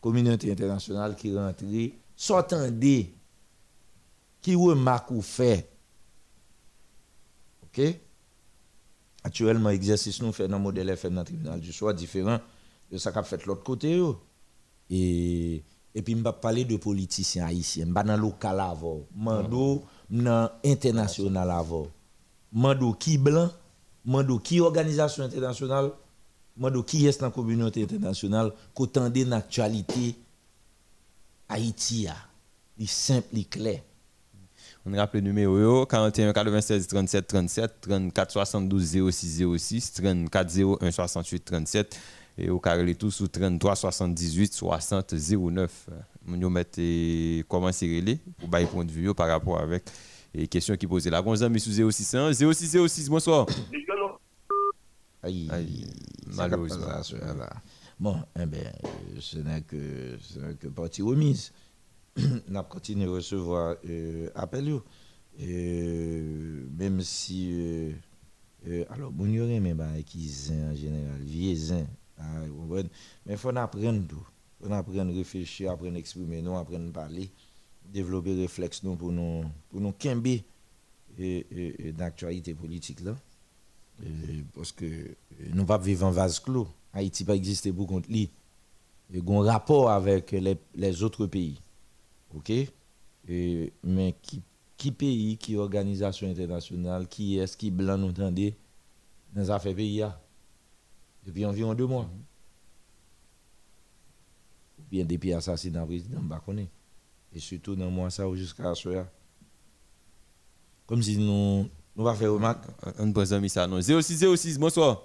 [0.00, 1.64] communauté internationale qui rentre,
[2.16, 3.13] s'entendez,
[4.44, 5.70] qui remarque ou fait.
[7.62, 7.80] OK?
[9.24, 12.38] Actuellement, l'exercice nous fait dans le modèle FM dans le tribunal du soir différent
[12.92, 13.96] de ça qu'a fait l'autre côté.
[13.96, 14.20] yo.
[14.90, 15.64] Et,
[15.94, 17.86] et puis, je vais parler de politiciens haïtiens.
[17.88, 19.00] Je vais dans le local avant.
[19.16, 21.86] Mando, dans international avant.
[22.52, 23.50] Mando qui blanc,
[24.04, 25.90] mando qui organisation internationale,
[26.58, 30.16] mando qui est dans la communauté internationale, qu'autant dans l'actualité
[31.48, 32.08] Haïti.
[32.76, 33.80] Il simple, il clair.
[34.86, 40.90] On rappelle le numéro yo, 41 96 37 37 34 72 06 06 34 01
[40.90, 41.98] 68 37
[42.36, 45.88] Et au carré tout sous 33 78 60 09.
[46.26, 49.84] Nous nous mettons comment c'est relé pour point de vue par rapport avec
[50.34, 51.22] les questions qui posaient là.
[51.22, 53.46] Gonzalo, mais sous 06 06 06, bonsoir.
[55.22, 55.86] Aïe, Aïe,
[56.34, 56.86] malheureusement.
[57.98, 58.46] Bon, eh euh,
[59.20, 61.52] ce n'est que, ce n'est que partie remise.
[62.50, 64.80] On a continué à recevoir euh, appel.
[65.38, 67.50] même si.
[67.52, 67.92] Euh,
[68.66, 71.86] euh, alors, bon, y aurait même bah, en général, vieux zin.
[72.18, 72.42] ah?
[73.26, 74.26] Mais il faut apprendre tout.
[74.62, 77.30] Faut apprendre à réfléchir, apprendre à exprimer, nous, apprendre à parler,
[77.84, 80.44] développer réflexe nous, pour nous, pour nous quimber
[81.18, 83.14] et, et, et d'actualité politique là.
[84.54, 85.14] Parce que euh,
[85.52, 86.68] nous pas vivre en vase clos.
[86.92, 88.30] Haïti pas exister pour contre lui.
[89.12, 90.32] A un rapport avec
[90.74, 91.60] les autres pays.
[92.34, 92.50] OK?
[93.28, 94.42] Et, mais qui,
[94.76, 98.54] qui pays, qui organisation internationale, qui est-ce qui blanc nous entendez
[99.32, 100.20] dans les affaires pays là?
[101.24, 102.08] depuis environ deux mois.
[104.78, 106.64] Ou bien depuis l'assassinat président, je ne
[107.32, 109.06] Et surtout dans le mois ça ou jusqu'à ce soir.
[110.86, 112.64] Comme si nous nous va faire remarque.
[112.98, 113.80] Un bon ami ça non.
[113.80, 115.02] 06 06, bonsoir.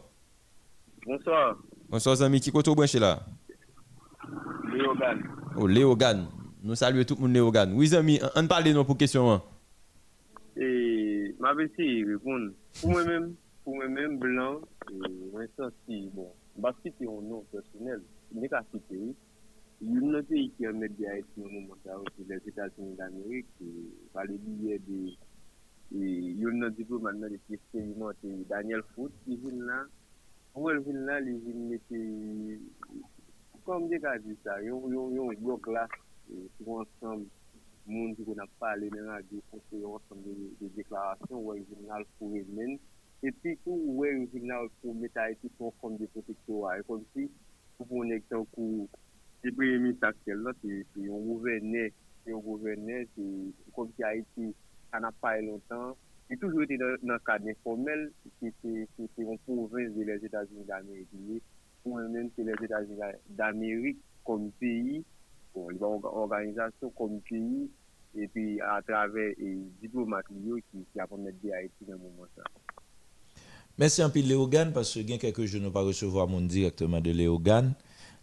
[1.05, 1.57] Bonsoir,
[1.89, 3.25] Bonsoir amis, qui côté branché là
[4.73, 5.23] Léogan.
[5.55, 6.27] Oh Léogan.
[6.61, 7.71] Nous saluons tout le monde Léogan.
[7.73, 9.41] Oui amis, on parle non pour question.
[10.57, 12.51] Et ma de répondre.
[12.81, 13.33] Pour moi-même,
[13.63, 14.59] pour moi-même, blanc,
[15.31, 16.33] moi, sorti, bon,
[16.83, 18.01] que c'est un nom personnel,
[18.49, 19.15] qu'à citer.
[19.81, 21.75] Il y a un pays qui a mis des au moment
[22.17, 23.47] c'est les États-Unis d'Amérique,
[24.11, 25.11] par les billets de.
[25.95, 28.17] Et il y a un diplomate maintenant qui expérimente,
[28.49, 29.85] Daniel Foot, qui vient là.
[30.53, 32.59] Pour elle vient là, il vient mettre.
[33.63, 34.73] Comme des gars dit ça, il y a
[36.63, 37.25] pour ensemble
[37.87, 42.05] monde qui pas parlé dans la radio faire ensemble de, de déclarations où il journal
[42.17, 42.77] pour eux-mêmes
[43.23, 46.07] et puis tout où il journal pour mettre Haïti sur forme de
[46.87, 47.29] comme si
[47.77, 48.49] pour un exemple
[49.41, 54.53] le premier ministre actuel c'est un gouverneur c'est comme si Haïti
[54.91, 55.95] ça n'a pas longtemps.
[56.29, 61.43] Il a toujours été dans, le cadre informel c'est une province des États-Unis d'Amérique.
[61.83, 62.99] Pour eux-mêmes c'est les États-Unis
[63.29, 65.03] d'Amérique comme pays
[65.53, 67.69] bon, les organisations comme pays
[68.15, 71.07] et puis à travers les diplomates qui, qui a
[71.41, 72.43] des Haïti dans le moment ça.
[73.77, 77.11] Merci un peu Léogan parce que a quelques jours nous pas recevoir mon directement de
[77.11, 77.73] Léogan.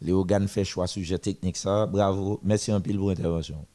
[0.03, 1.87] Léogan fait choix sujet technique ça.
[1.87, 2.41] Bravo.
[2.43, 3.67] Merci un peu pour l'intervention.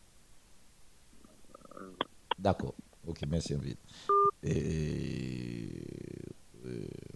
[2.37, 2.75] D'accord.
[3.07, 3.73] OK, merci un peu.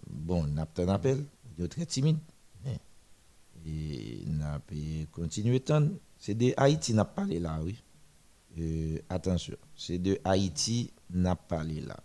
[0.08, 1.24] Bon, n'a pas un appel,
[1.56, 1.86] il est très.
[3.66, 4.74] Et n'a pas
[5.10, 5.88] continué tant.
[6.18, 7.82] C'est de Haïti n'a pas parlé là, oui.
[8.58, 11.96] Euh, attention, c'est de Haïti n'a pas parlé là.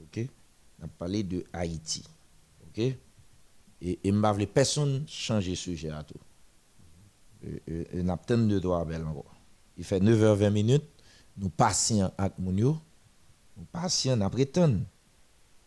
[0.00, 0.28] OK?
[0.80, 2.04] N'a parlé de Haïti.
[2.66, 2.78] OK?
[2.78, 2.98] Et
[4.02, 6.18] et m'a personne changer sujet à tout.
[7.44, 9.04] Euh, euh, n'a pas de droit belle.
[9.76, 10.88] Il fait 9h20 minutes,
[11.36, 12.78] nous patients avec moun yo,
[13.56, 14.80] nous patients n'a prétendre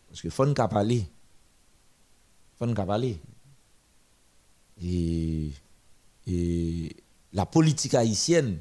[0.09, 1.05] parce que faut nous parler.
[2.57, 3.21] Faut nous parler.
[4.81, 5.51] Et
[6.27, 6.95] et
[7.33, 8.59] la politique haïtienne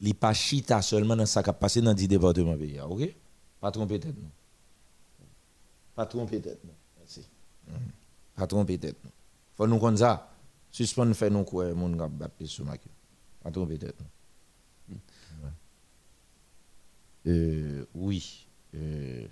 [0.00, 3.14] li pas chita seulement dans ça qui a passé dans 10 départements pays, OK?
[3.60, 4.30] Pas tromper tête non.
[5.94, 6.74] Pas tromper tête non.
[6.98, 7.26] Merci.
[7.66, 7.74] Mhm.
[8.36, 9.10] Pas tromper tête non.
[9.56, 10.30] Faut nous comme ça.
[10.70, 12.76] Suspend faire nous quoi mon gars battre sur ma
[13.42, 14.96] Pas tromper tête non.
[15.42, 15.50] Ouais.
[17.26, 18.46] Euh, oui.
[18.74, 19.26] Euh,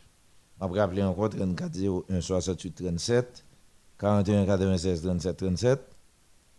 [0.60, 1.76] je vais rappeler encore 34
[2.08, 3.44] 01 68 37
[4.02, 5.80] 41 96 37 37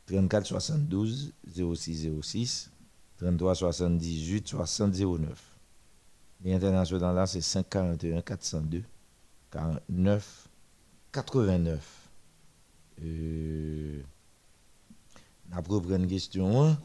[0.08, 2.72] 34 72 06 06
[3.18, 5.58] 33 78 60 09.
[6.46, 8.84] L'international là, c'est 541 402
[9.52, 10.48] 49
[11.12, 12.10] 89.
[13.04, 14.02] Euh,
[15.52, 16.78] la première question,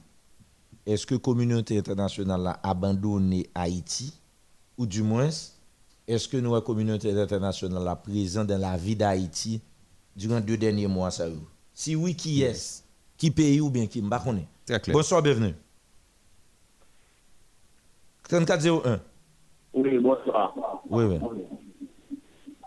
[0.85, 4.13] est-ce que la communauté internationale a abandonné Haïti?
[4.77, 5.31] Ou du moins,
[6.09, 9.61] est-ce que nous, la communauté internationale, a présent dans la vie d'Haïti
[10.19, 11.27] durant deux derniers mois ça?
[11.73, 12.85] Si oui, qui est
[13.17, 14.03] Qui pays ou bien qui?
[14.03, 14.47] Connaît.
[14.67, 14.95] Très clair.
[14.95, 15.55] Bonsoir, bienvenue.
[18.29, 19.01] 3401.
[19.75, 20.55] Oui, bonsoir.
[20.91, 21.19] Oui, oui.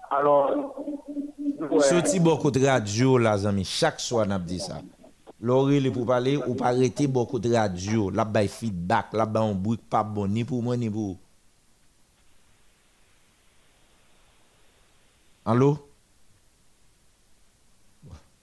[0.09, 0.75] Alors,
[1.59, 3.65] ouais, Sorti beaucoup de radio, là, amis.
[3.65, 4.81] Chaque soir, on a dit ça.
[5.39, 8.09] L'oreille pour parler, ou pas arrêter beaucoup de radio.
[8.09, 11.17] Là, bas feedback, là, bas on bruit pas bon, ni pour moi, ni pour vous.
[15.45, 15.90] Allô?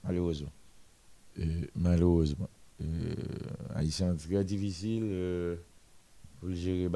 [0.09, 0.51] Malheureusement.
[1.39, 1.43] Euh,
[1.75, 2.49] malheureusement.
[2.81, 2.85] Euh,
[3.75, 5.55] Haïtien très difficile euh,
[6.39, 6.89] pour le gérer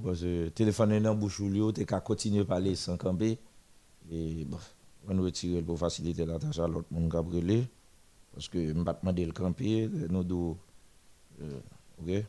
[0.00, 2.96] parce que téléphone est dans la bouche ou yo, t'es qu'à continuer à parler sans
[2.96, 3.38] camper.
[4.10, 4.58] Et bon,
[5.04, 7.64] on va retirer pour faciliter la tâche à l'autre monde qui.
[8.34, 10.54] Parce que je ne vais pas demander le camper, nous deux.
[11.42, 11.58] euh,
[12.02, 12.24] ok?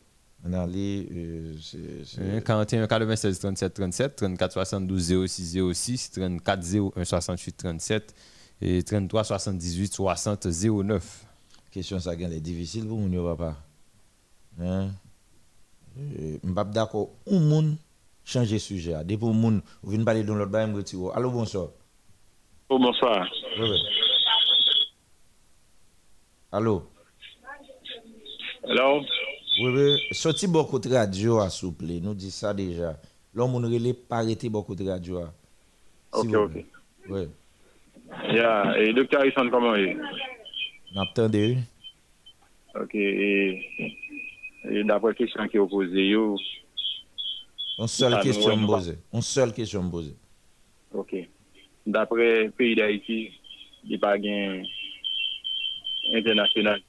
[0.45, 1.07] On a allé.
[1.11, 7.57] euh, c'est- c'est- Euh, 41 96 37 37, 34 72 06 06, 34 01 68
[7.57, 8.13] 37
[8.63, 11.25] et 33 78 60 09.
[11.69, 13.57] question ça est difficile pour nous, papa.
[14.61, 14.91] Hein?
[15.97, 17.09] Je ne pas d'accord.
[17.29, 17.75] Un monde
[18.23, 18.95] changer sujet.
[19.03, 21.11] Dès pour moun, vous venez parler de l'autre me retire.
[21.13, 21.67] Allô, bonsoir.
[22.69, 23.27] Oh, bonsoir.
[23.59, 23.77] Oui, oui.
[26.51, 26.83] Allô?
[28.63, 29.01] Hello?
[29.61, 29.99] Oui, oui.
[30.11, 31.85] Sorti beaucoup de radio, à souple.
[31.85, 32.97] Nous dit ça déjà.
[33.33, 35.19] L'homme ne relève pas arrêter beaucoup de radio.
[36.13, 36.51] S'il Ok, vous ok.
[36.51, 36.65] plaît.
[37.09, 37.27] Oui.
[38.33, 39.97] Ya, e doktor Harrison koman e?
[40.95, 41.57] Naptan de e.
[42.75, 43.91] Ok, e,
[44.69, 46.37] e dapre kishan ki yo pose yo.
[47.77, 48.97] On sol kishan pose.
[49.11, 50.15] On sol kishan pose.
[50.93, 51.27] Ok,
[51.85, 53.33] dapre peyi da iti,
[53.83, 54.65] di pa gen
[56.13, 56.81] internasyonal.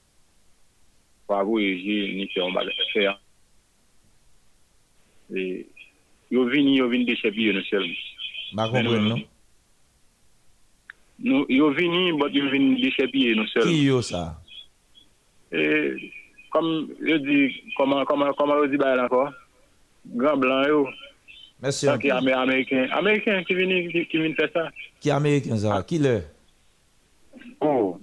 [1.27, 3.15] Pa avou e je, ni se yon bagay fè ya.
[5.33, 5.65] E,
[6.29, 7.87] yo vini, yo vini de chepi yo nou sel.
[8.57, 9.17] Bakon kwen nou?
[9.17, 9.31] Non?
[11.17, 13.63] Nou, yo vini, bot yo vini li chepiye nou sel.
[13.69, 14.35] Ki yo sa?
[15.55, 15.61] E,
[16.51, 16.67] kom
[16.99, 17.47] yo di,
[17.77, 19.23] koman, koman, koman yo di bay lan ko?
[20.19, 20.81] Gran blan yo.
[21.63, 22.11] Mersi an ki?
[22.11, 22.89] An ki Ameriken.
[22.99, 24.67] Ameriken ki vini, ki, ki vini fè sa.
[24.99, 26.17] Ki Ameriken za, ki le?
[27.63, 27.95] Ou,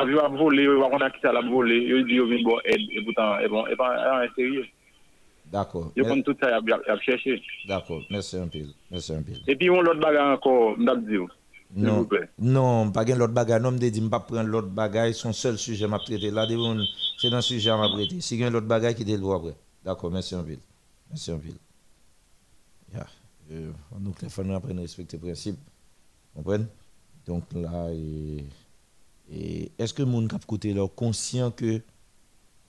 [0.00, 3.04] avi wap vole, yo wakon akita la vole, yo di yo vini bon ed, e
[3.04, 4.64] boutan, e bon, e pan, e an serye.
[5.52, 5.90] D'akor.
[6.00, 7.36] Yo kon tout sa yap chèche.
[7.68, 9.44] D'akor, mersi an pil, mersi an pil.
[9.44, 11.28] E pi yon lot baga an ko, mdap di yo.
[11.74, 12.28] S'il Non, vous plaît.
[12.38, 13.62] non, pas gen l'autre bagage.
[13.62, 15.14] Non, me dit, pas prendre l'autre bagage.
[15.14, 16.30] Son seul sujet m'a traité.
[16.30, 16.46] Là,
[17.18, 18.20] c'est dans le sujet m'a traité.
[18.20, 19.54] Si gen l'autre bagage qui est le après.
[19.84, 20.56] D'accord, merci un peu.
[21.08, 21.48] Merci un peu.
[22.92, 23.06] Yeah.
[23.50, 25.56] Euh, nous, il faut nous apprendre à respecter le principe.
[26.34, 26.66] Vous comprenez?
[27.26, 28.44] Donc là, et,
[29.30, 31.80] et est-ce que les gens qui côté là conscient que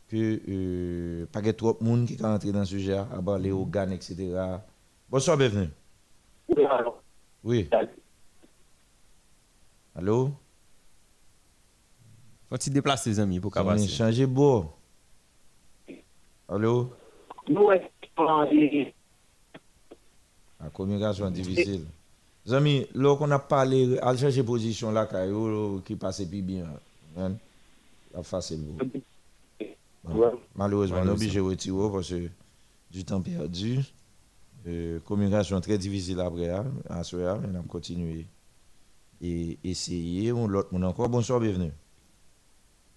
[0.08, 3.40] que euh, pas a trop de monde qui est entré dans ce sujet, à part
[3.40, 4.36] les organes, etc.
[5.10, 5.70] Bonsoir, bienvenue.
[7.44, 7.68] Oui.
[9.96, 10.32] Allô?
[12.50, 14.66] Faut-il déplacer les amis pour va changer beau.
[16.48, 16.92] Allô?
[20.60, 21.86] La communication est difficile.
[22.46, 25.08] Les amis, là qu'on a parlé, à changer position là,
[25.86, 26.66] qui passe plus bien.
[27.18, 27.34] hein,
[28.14, 28.66] La facile.
[30.04, 30.34] Bon.
[30.56, 32.30] Malheureusement, on est obligé de retirer parce que
[32.92, 33.80] du temps perdu.
[34.68, 38.26] Euh, communication très difficile après, hein, à ce moment, on a continué.
[39.26, 41.08] Et essayer, on l'autre monde encore.
[41.08, 41.72] Bonsoir, bienvenue.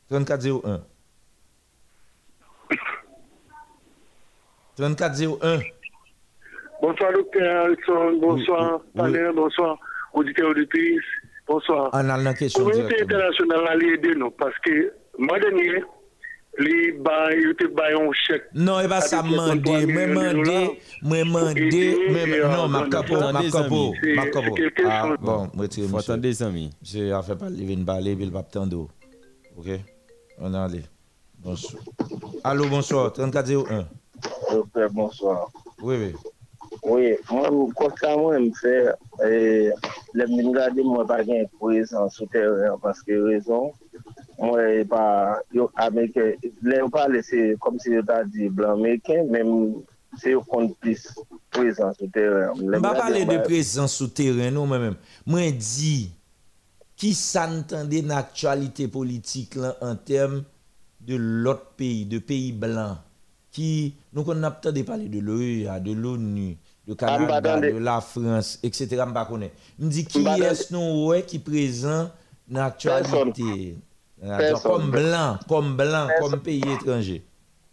[0.09, 0.83] 3401.
[4.77, 5.61] 3401.
[6.83, 8.18] Bonsoir, docteur Harrison.
[8.20, 9.33] Bonsoir, panel.
[9.37, 9.79] Bonsoir,
[10.14, 11.01] auditeurs, auditrices.
[11.47, 11.91] Bonsoir.
[11.93, 15.85] On a la question Communauté internationale a aidé nous parce que, mois dernier,
[16.59, 18.45] un chèque.
[18.55, 23.95] Non, et pas ça mandé, moi mandé, moi mandé, moi non, ma capo, ma capo,
[24.15, 24.55] ma capo.
[24.87, 26.13] Ah bon, moi tirer Faut monsieur.
[26.13, 26.71] attendre les amis.
[26.83, 28.89] C'est à faire parler, vient parler, puis il va attendre.
[29.57, 29.67] OK?
[30.39, 30.83] On a allé.
[31.39, 31.83] Bonsoir.
[32.45, 33.87] Allô, bonsoir, 3401.
[34.51, 35.49] Docteur, bonsoir.
[35.83, 36.14] Oui, oui.
[36.87, 38.75] Ouye, mwen konta mwen mwen fè,
[40.14, 43.72] lèm din gade mwen pa gen prezant sou terren, paske rezon,
[44.38, 45.00] mwen pa,
[45.57, 49.50] yo Ameriken, lèm pa lese, kom se yo ta di blan Ameriken, mèm
[50.22, 51.08] se yo kont plis
[51.57, 52.54] prezant sou terren.
[52.61, 55.96] Mwen pa pale de prezant sou terren nou mwen mèm, mwen di,
[56.95, 60.38] ki sa n'tende nan aktualite politik lan an tem
[61.03, 62.95] de lot peyi, de peyi blan,
[63.50, 66.54] ki nou kon apte de pale de l'OEA, de l'ONU,
[66.87, 68.87] de Canada, de la France, etc.
[68.91, 69.57] Je ne pas connaître.
[69.79, 72.11] Je dis, qui est-ce nous, ouais, qui présent
[72.49, 73.76] dans l'actualité?
[74.21, 74.72] Personne.
[74.72, 77.25] Comme blanc, comme blanc, comme pays étranger.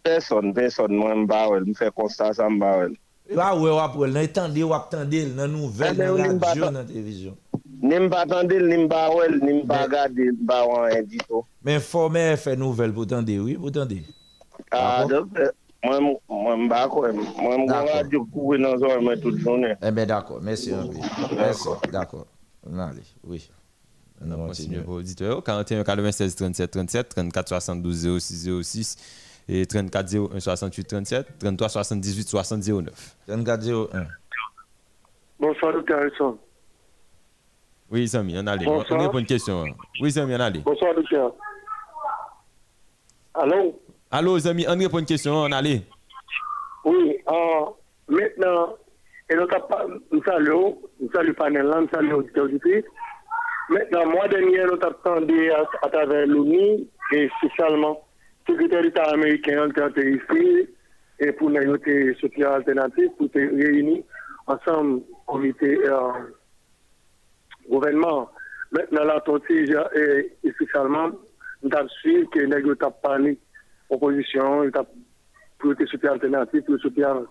[0.02, 1.26] Personne, personne, moi, je me
[1.64, 2.94] me fait constat, ça me
[3.38, 7.36] Ah ouais, après, nous attendez, ou attendez, dans nouvelles, Eh dans la dans télévision.
[7.82, 10.66] Ni me pas attendre, ni me pas ouais, ni me pas regarder, pas
[11.26, 11.44] tout.
[11.62, 13.94] Mais informer, faire nouvelle pour tendre, oui, pour tendre.
[14.70, 15.06] Ah,
[15.84, 17.16] Mwen mwen bako em.
[17.16, 19.76] Mwen mwen gwa djou koube nan zon mwen tout jounen.
[19.84, 21.02] Ebe dako, mersi anbi.
[21.36, 22.24] Mersi, dako.
[22.64, 23.42] Nan li, oui.
[24.24, 25.42] Nan kontinye pou auditeur.
[25.44, 28.96] 41 96 37 37, 34 72 06 06,
[29.68, 33.16] 34 01 68 37, 33 78 60 09.
[33.26, 34.06] 34 01.
[35.40, 35.94] Bonsoir, Dr.
[35.98, 36.38] Harrison.
[37.90, 38.64] Oui, Samy, an ale.
[38.64, 39.00] Bonsoir.
[39.00, 39.64] On repon question.
[40.00, 40.62] Oui, Samy, an ale.
[40.64, 41.34] Bonsoir, Dr.
[43.34, 43.74] Alon.
[44.14, 44.30] Allô?
[44.30, 45.82] Allô, Samy, on répond une question, on allait.
[46.84, 47.64] Oui, euh,
[48.08, 48.76] maintenant,
[49.28, 49.46] et nous,
[50.12, 52.82] nous saluons, nous saluons le panel, là, nous saluons l'auditeur.
[53.70, 58.06] Maintenant, mois dernier, nous attendu à, à travers l'ONU et spécialement
[58.46, 60.68] le secrétaire d'État américain qui a été ici
[61.18, 64.04] et pour négocier soutien alternatif, pour te réunir
[64.46, 66.12] ensemble, comité euh,
[67.68, 68.30] gouvernement.
[68.70, 69.02] Maintenant,
[69.96, 71.10] et, et spécialement,
[71.64, 73.40] nous avons suivi que nous avons parlé
[73.90, 74.86] opposition, nous avons
[75.58, 77.22] pour le soutien alternatif, pour le soutien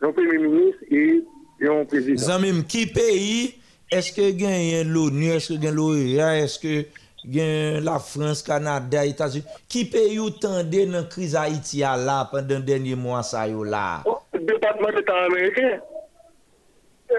[0.00, 1.24] d'un premier ministre et
[1.60, 2.22] d'un président.
[2.22, 3.54] Zamim, qui pays
[3.90, 6.86] est-ce que gagne l'ONU, est-ce que gagne l'OEA, est-ce que
[7.24, 9.44] gagne la France, Canada, États-Unis?
[9.68, 13.46] Qui pays ou tende dans la crise Haïti à là pendant le dernier mois ça
[13.48, 14.02] yo là?
[14.32, 15.80] Le département d'État américain,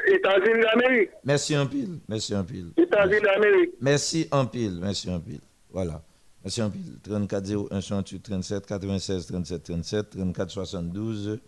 [0.07, 2.67] États-Unis d'Amérique, Merci un pile, merci un pile.
[2.77, 3.71] États-Unis d'Amérique.
[3.81, 5.41] Merci en pile, merci en pile.
[5.71, 6.01] Voilà.
[6.47, 6.97] Merci en pile.
[7.03, 11.41] 34 01 68 37 96 37 37 34 72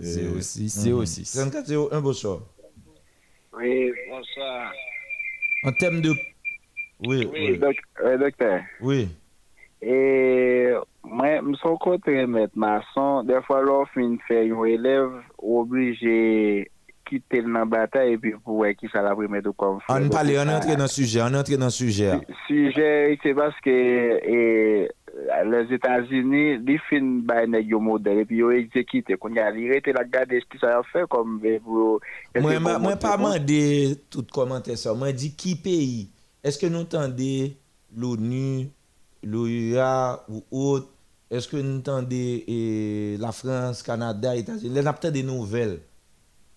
[0.00, 1.24] C'est aussi, c'est aussi.
[1.24, 2.38] 34 01 bonsoir.
[3.58, 4.72] Oui, bonsoir.
[5.64, 6.10] En termes de
[7.04, 7.58] Oui, Oui, oui.
[7.58, 8.60] doc- euh, docteur.
[8.80, 9.08] Oui.
[9.82, 10.68] Et
[11.02, 13.24] moi, je suis côté mettre maçon.
[13.24, 16.70] Des fois, l'offre fin fait un élève obligé
[17.08, 20.48] quitter la bataille et puis pour qui ça la primer de comme On parle, on
[20.48, 22.12] entre dans le sujet, on entre dans le sujet.
[22.46, 24.88] sujet, c'est parce que et,
[25.44, 29.16] les États-Unis, ils finissent par un modèle et puis ils exécutent.
[29.18, 31.40] Quand il y a l'arrêté, la garde, ce qu'ils ont fait comme.
[32.38, 34.94] Moi, moi, pas demandé tout commentaire ça.
[34.94, 36.10] Moi dit qui pays?
[36.44, 37.56] Est-ce que nous entendez
[37.96, 38.68] l'ONU,
[39.24, 40.88] l'OUA ou autre?
[41.30, 44.72] Est-ce que nous entendez eh, la France, Canada, États-Unis?
[44.72, 45.80] Les des nouvelles.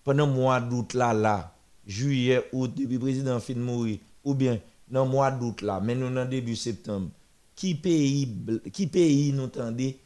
[0.04, 1.54] Pendant le mois d'août là, là,
[1.86, 4.58] juillet, août, depuis le président fin de ou bien
[4.88, 7.10] dans le mois d'août là, mais nous dans début septembre,
[7.54, 8.28] qui pays,
[8.72, 9.98] qui pays nous entendez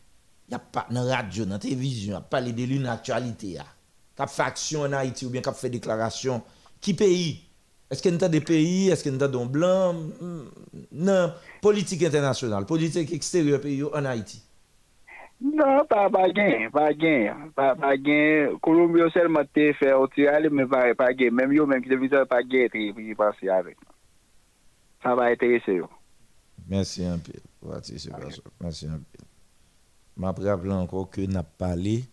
[0.48, 3.58] Il n'y a pas la radio, dans la télévision, il a pas de l'une actualité.
[4.16, 6.42] Qui fait action en Haïti ou bien qui fait déclaration.
[6.80, 7.42] Qui pays?
[7.90, 8.88] Est-ce qu'il y a des pays?
[8.88, 9.96] Est-ce qu'il y a des blancs?
[10.20, 10.44] Hmm,
[10.92, 11.32] Non.
[11.62, 14.42] Politique internationale, politique extérieure pays en Haïti.
[15.40, 18.56] Non, pas pas gain, pas gain, pas pas gain.
[18.62, 21.30] Colombie a seulement te tirage, mais pas pas gain.
[21.30, 23.76] Même yo, même qui devait pas gain, et puis passer avec.
[25.02, 25.88] Ça va intéresser yo.
[26.68, 27.32] Merci un peu.
[27.62, 28.42] Merci, c'est pas ça.
[28.60, 29.24] Merci un peu.
[30.18, 32.04] Je rappelle encore que nous avons parlé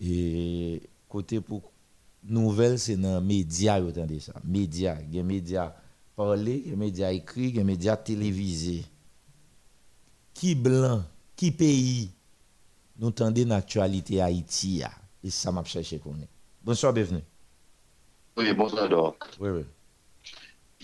[0.00, 1.72] et côté pour
[2.22, 4.32] nouvelles, c'est dans les médias, vous entendez ça.
[4.44, 5.74] Médias, il y a des médias
[6.14, 6.72] parlés, il y
[13.02, 14.82] nous tendez l'actualité Haïti.
[15.24, 16.28] Et ça m'a cherché qu'on est.
[16.62, 17.22] Bonsoir, bienvenue.
[18.36, 19.24] Oui, bonsoir, Doc.
[19.40, 19.64] Oui, oui.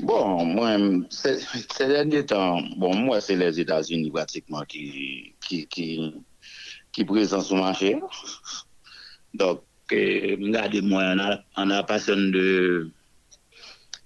[0.01, 0.77] Bon, moi,
[1.11, 1.39] ces
[1.87, 6.15] derniers temps, bon, moi, c'est les États-Unis pratiquement qui, qui, qui,
[6.93, 8.01] qui présentent son marché.
[9.35, 9.63] Donc,
[9.93, 12.91] eh, regardez-moi, on a, on a personne de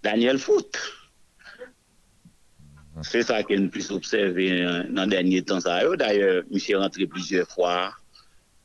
[0.03, 0.79] Daniel Foot.
[3.01, 5.59] C'est ça qu'on puisse observer dans les derniers temps.
[5.59, 7.95] D'ailleurs, je suis rentré plusieurs fois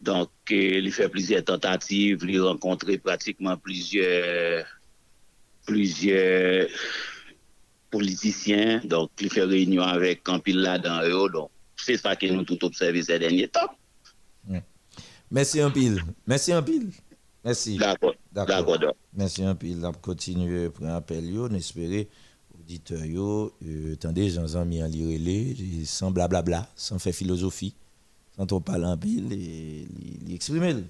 [0.02, 4.66] Donc, euh, il fait plusieurs tentatives, il a rencontré pratiquement plusieurs,
[5.66, 6.68] plusieurs
[7.90, 8.82] politiciens.
[8.84, 11.30] Donc, il fait réunion avec pile là dans eux.
[11.32, 13.70] Donc, c'est ça que nous tout observé ces derniers temps.
[15.30, 16.02] Merci un pile.
[16.26, 16.90] Merci un pile.
[17.44, 17.78] Merci.
[17.78, 18.16] D'accord.
[18.32, 18.78] D'accord.
[19.14, 19.84] Merci un pile.
[19.84, 21.26] On continue pour un appel.
[21.38, 22.06] On espère
[22.68, 27.74] auditeurs yo, euh, attendez, Jean-Jean mis en lire les, sans blablabla, sans faire philosophie,
[28.38, 29.34] sans trop parler en pile
[30.34, 30.74] exprimer.
[30.74, 30.84] le.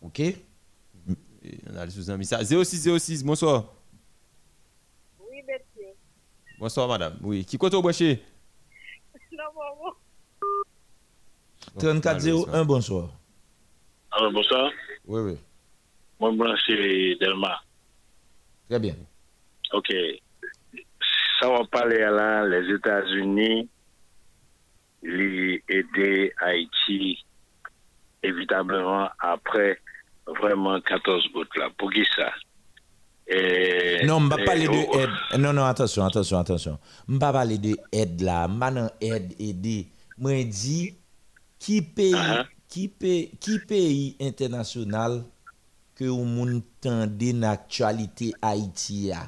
[0.00, 0.22] OK?
[1.70, 2.24] On a le sous-ami.
[2.24, 3.64] Ça, 06 06, bonsoir.
[5.20, 5.88] Oui, monsieur.
[6.58, 7.16] Bonsoir, madame.
[7.20, 7.44] Oui.
[7.44, 8.22] Qui compte au branché
[9.32, 9.94] Non, maman.
[11.78, 13.10] 3401, bonsoir.
[14.12, 14.70] Alors, bonsoir.
[15.06, 15.36] Oui, oui.
[16.20, 17.60] Moi, branché Delma.
[18.68, 18.94] Très bien.
[19.72, 19.92] OK.
[21.40, 23.68] Ça va parler là, les États-Unis,
[25.02, 27.16] li ede Haiti
[28.22, 29.76] evitableman apre
[30.38, 31.70] vreman 14 bout la.
[31.78, 32.30] Pou ki sa?
[33.26, 35.12] Et, non, mba e, pale de oh, ed.
[35.40, 36.78] Non, non, atensyon, atensyon, atensyon.
[37.10, 38.44] Mba pale de ed la.
[38.50, 39.82] Mba nan ed ede.
[40.22, 40.92] Mwen di,
[41.62, 42.48] ki peyi, uh -huh.
[42.70, 45.22] ki peyi, ki peyi internasyonal
[45.98, 49.26] ke ou moun tende nan aktualite Haiti ya?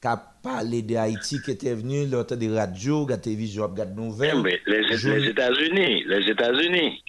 [0.00, 3.78] qui a parlé de Haïti, qui était venu l'autre des radios, de la télévision, de
[3.78, 4.36] la nouvelle.
[4.38, 7.02] Eh, mais les, les États-Unis, les États-Unis,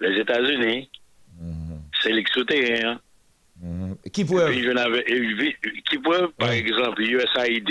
[0.00, 0.90] les États-Unis,
[1.40, 1.78] mm -hmm.
[2.02, 3.00] c'est l'extraterrestre.
[3.60, 4.10] Mm -hmm.
[4.10, 4.52] Qui pourrait...
[5.88, 7.70] qui pourrait, par exemple, USAID,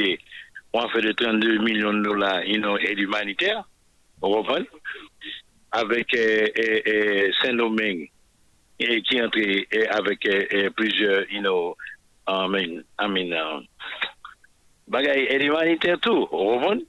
[0.74, 3.64] on fait de 32 millions de dollars, you know, aide humanitaire,
[4.22, 4.68] vous comprenez
[5.72, 8.10] Avec euh, euh, Saint-Domingue,
[8.80, 11.76] et qui est entré eh, avec euh, plusieurs you know,
[12.28, 12.48] I
[13.08, 13.60] mean, uh,
[14.88, 16.86] bagay aide humanitaire tout, comprenez?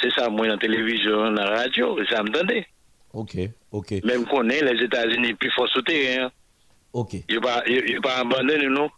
[0.00, 2.64] C'est ça, moi, dans la télévision, dans la radio, ça me donne.
[3.12, 3.36] Ok,
[3.70, 4.04] ok.
[4.04, 6.30] Même qu'on est les États-Unis plus forts sur terrain.
[6.92, 7.14] Ok.
[7.28, 8.88] Ne pas, ils pas abandonner nous.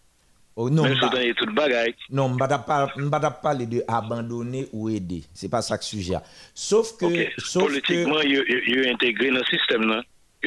[0.57, 1.95] Oh, non, Même bah- on est tout bagay.
[2.11, 5.25] Non, je ne vais pas parler de abandonner ou aider.
[5.35, 6.17] Ce n'est pas ça que sujet.
[6.55, 7.07] Sauf que.
[7.07, 7.33] Ok.
[7.39, 8.93] Sauf Politiquement, que...
[8.93, 10.03] intégrés dans le système,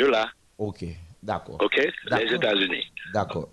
[0.10, 0.30] là.
[0.58, 0.86] Ok,
[1.22, 1.58] d'accord.
[1.60, 1.78] OK?
[2.10, 2.34] Les.
[2.34, 2.86] États-Unis.
[3.14, 3.50] D'accord.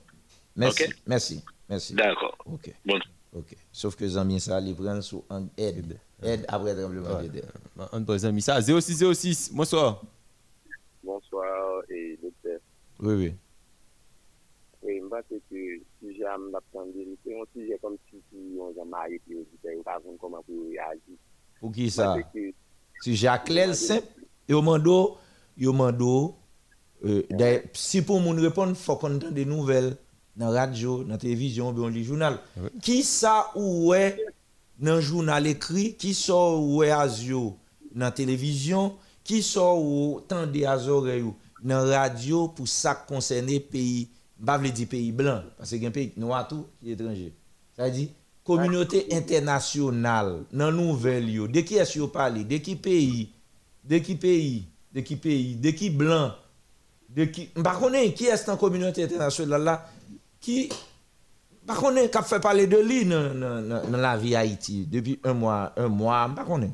[0.57, 0.85] Merci.
[0.85, 0.97] Ok.
[1.07, 1.45] Merci.
[1.69, 1.95] Merci.
[1.95, 2.37] D'accord.
[2.47, 2.75] Ok.
[2.85, 2.99] Bon.
[3.35, 3.57] Ok.
[3.73, 5.99] Sauf que Zambien, ça, les prendre sous en aide.
[6.23, 7.53] Aide après le tremblement de terre.
[7.93, 8.61] On présente mis ça.
[8.61, 10.03] 0606, bonsoir.
[11.03, 12.61] Bonsoir, et docteur.
[13.01, 13.35] Oui, oui.
[14.83, 16.39] Oui, je pense que si j'ai un
[17.25, 18.17] c'est un sujet comme si
[18.59, 21.01] on a marié et on ne pas comment pour réagir.
[21.59, 22.17] Pour qui ça?
[22.33, 22.53] Que-
[23.03, 24.07] Si Jacques simple,
[24.49, 25.17] et au mando,
[25.57, 26.37] yo mando,
[27.05, 29.97] euh, d'ailleurs, si pour moun répondre, il faut qu'on entende des nouvelles
[30.37, 32.39] dans la radio, dans la télévision, dans le journal.
[32.83, 34.19] Qui ça ou est
[34.79, 37.57] dans le journal écrit, qui sort ou est azio
[37.95, 42.95] dans la télévision, qui sort ou tende à oreilles ou dans la radio pour ça
[42.95, 44.09] concerner pays,
[44.45, 46.95] pas veut dire pays blanc, parce que y a un pays noir tout qui est
[46.95, 47.33] étranger.
[47.77, 48.11] Ça dit
[48.45, 53.31] communauté internationale dans nouvelle yo, de qui est-ce que vous parlez, de qui pays,
[53.85, 56.33] de qui pays, de qui pays, de qui blanc,
[57.09, 59.91] de qui pas connaît qui est dans communauté internationale là?
[60.45, 60.69] Qui
[61.67, 61.75] pas
[62.09, 65.33] qui a fait parler de lui dans, dans, dans- dans la vie Haïti depuis un
[65.33, 66.71] mois, un mois, pas connaît.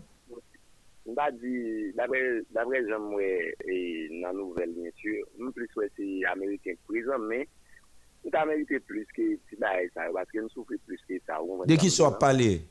[1.06, 3.10] Je vais dire, d'après d'après j'aime
[3.68, 7.46] et dans nouvelle, bien sûr, nous plus ouais, c'est américain prison, mais
[8.24, 9.22] nous avons mérité plus que
[9.60, 11.38] ça, parce que nous souffrons plus que ça.
[11.66, 12.62] De qui soit parlé?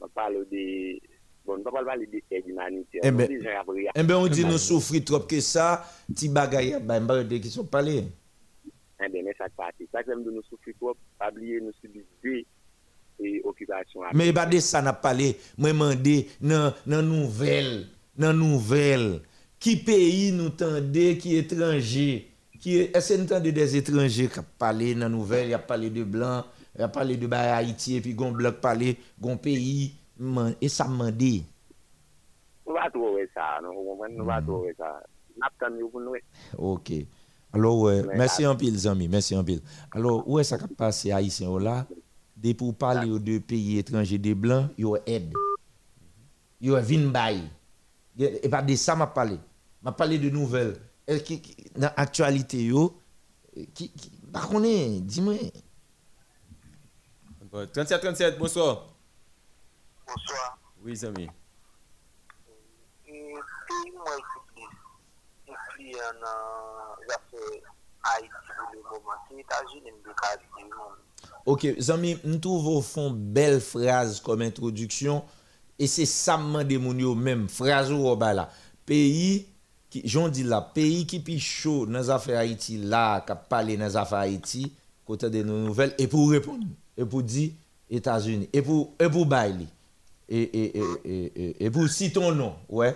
[0.00, 0.98] On parle de.
[1.44, 3.00] Bon, on ne peut pas parler d'aide humanitaire.
[3.04, 3.28] Eh ben,
[3.94, 5.84] eh ben, on dit nous souffrir trop que ça,
[6.14, 8.04] ti bagay, ben, ben, de qui sont parlé?
[9.04, 9.74] Eh bien, mais ça passe.
[9.92, 12.44] Ça, que nous souffrons trop, pas oublier, nous subissons
[13.20, 14.00] et occupations.
[14.14, 16.72] Mais pas de ça n'a parlé, moi mandé dans
[17.02, 19.20] nouvelle, dans nouvelle.
[19.60, 22.28] Qui pays nous tendez qui étranger?
[22.60, 26.02] Qui est-ce que nous tendez des étrangers qui parlé dans nouvelle, il a parlé de
[26.04, 26.44] blanc,
[26.76, 30.68] il a parlé de bah, Haïti et puis gon blanc parler gon pays man- et
[30.68, 31.42] ça mandé.
[32.66, 33.60] Nous ne trouver ça.
[33.62, 33.72] Nous
[34.08, 35.02] ne va trouver ça.
[35.36, 36.14] Nous attendons pour nous.
[36.56, 36.92] OK.
[37.58, 39.60] Alors ouais, merci en pile amis, merci en pile.
[39.90, 41.86] Alors où est-ce que ça passe haïtien oh là?
[42.36, 45.32] Dès pour parler aux deux pays étrangers des blancs, yo aide.
[46.60, 47.40] Yo vinn bay.
[48.16, 49.38] Et pas de ça m'a parlé.
[49.82, 50.76] M'a parlé de nouvelles.
[51.06, 52.96] Et qui qui- dans actualité yo
[53.74, 55.34] qui qui pas connaît, dis-moi.
[57.72, 58.86] 37 37, bonsoir.
[60.06, 60.58] Bonsoir.
[60.84, 61.28] Oui, Zami.
[63.06, 63.34] Et
[63.66, 64.16] pays moi
[70.04, 70.42] de Caraïbes.
[71.46, 75.24] OK, zami, au fond belle phrase comme introduction
[75.78, 78.50] et c'est ça me demande moun yo même phrase ou ba là.
[78.84, 79.46] Pays
[79.90, 81.42] qui j'en dis là, pays qui pi
[81.88, 84.72] les affaires Haïti là, qui parler dans les affaires Haïti
[85.06, 86.66] côté de nos nouvelles et pour répondre
[86.96, 87.52] et pour dire
[87.88, 89.68] États-Unis et pour et pour bailler
[90.28, 92.94] et et, et, et, et, et pour citer ton nom, ouais.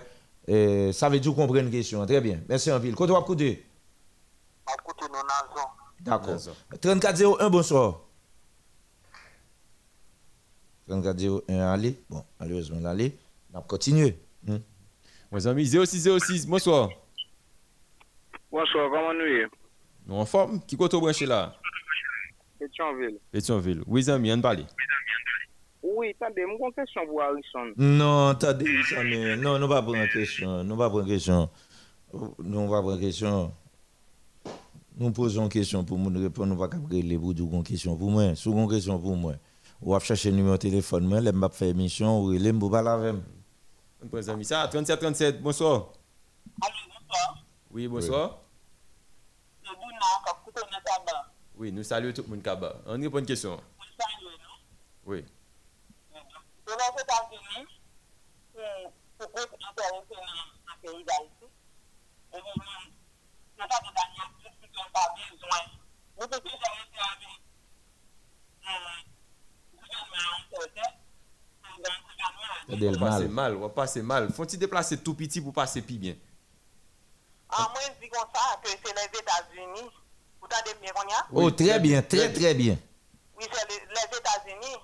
[0.48, 2.04] Euh, ça veut dire comprendre une question.
[2.06, 2.40] Très bien.
[2.48, 2.94] Merci en ville.
[2.94, 3.64] Côté ou côté?
[4.78, 5.68] Écoutez, nos nations.
[6.00, 6.54] D'accord.
[6.80, 8.00] 3401, bonsoir.
[10.88, 11.98] 3401, allez.
[12.10, 13.16] Bon, malheureusement, allez.
[13.52, 14.18] On va continuer.
[14.44, 14.58] Hmm.
[15.30, 16.90] Mes amis, 0606, bonsoir.
[18.50, 19.46] Bonsoir, comment nous y
[20.06, 21.54] Nous en forme Qui côté branché là?
[22.58, 23.18] Pétionville.
[23.30, 23.82] Pétionville.
[23.86, 24.66] Oui, Zami, on parle.
[25.82, 27.72] Oui, attendez, mon question pour Harrison.
[27.76, 28.66] Non, attendez,
[29.38, 30.62] non, nous pas prendre question.
[30.62, 31.50] Nous pas prendre question.
[32.12, 33.52] Nous pas prendre question.
[34.96, 36.54] Nous posons une question pour nous répondre.
[36.54, 38.34] Nous pas capter les bouts d'une question pour moi.
[38.36, 39.34] Sous une question pour moi.
[39.80, 41.04] Ou va chercher le numéro de téléphone.
[41.06, 42.22] Moi, je vais faire émission.
[42.22, 43.22] Ou je vais parler avec moi.
[44.04, 44.68] On peut amis ça.
[44.68, 45.88] 37 37, bonsoir.
[47.72, 48.38] Oui, bonsoir.
[51.56, 52.76] Oui, nous saluons tout le monde Kaba.
[52.86, 53.58] On répond une question.
[55.04, 55.24] Oui.
[56.74, 57.66] États-Unis,
[59.18, 60.22] pour pour intéressé dans
[60.66, 61.46] le pays d'Haïti,
[62.34, 62.42] et nous,
[63.58, 65.62] nous pas de Daniel plus qui n'ont pas besoin.
[66.16, 67.22] Vous pouvez gérer ça avec
[69.72, 70.90] le gouvernement certain,
[71.78, 72.00] dans le
[72.68, 72.92] gouvernement.
[72.92, 74.32] On va passer mal, on va passer mal.
[74.32, 76.14] Faut-il déplacer tout petit pour passer plus bien
[77.50, 79.90] En moins, je dis comme ça, que c'est les États-Unis.
[80.40, 80.92] Vous entendez bien?
[81.32, 82.76] Oh, très bien, très, très bien.
[83.36, 84.76] Oui, c'est les, les États-Unis.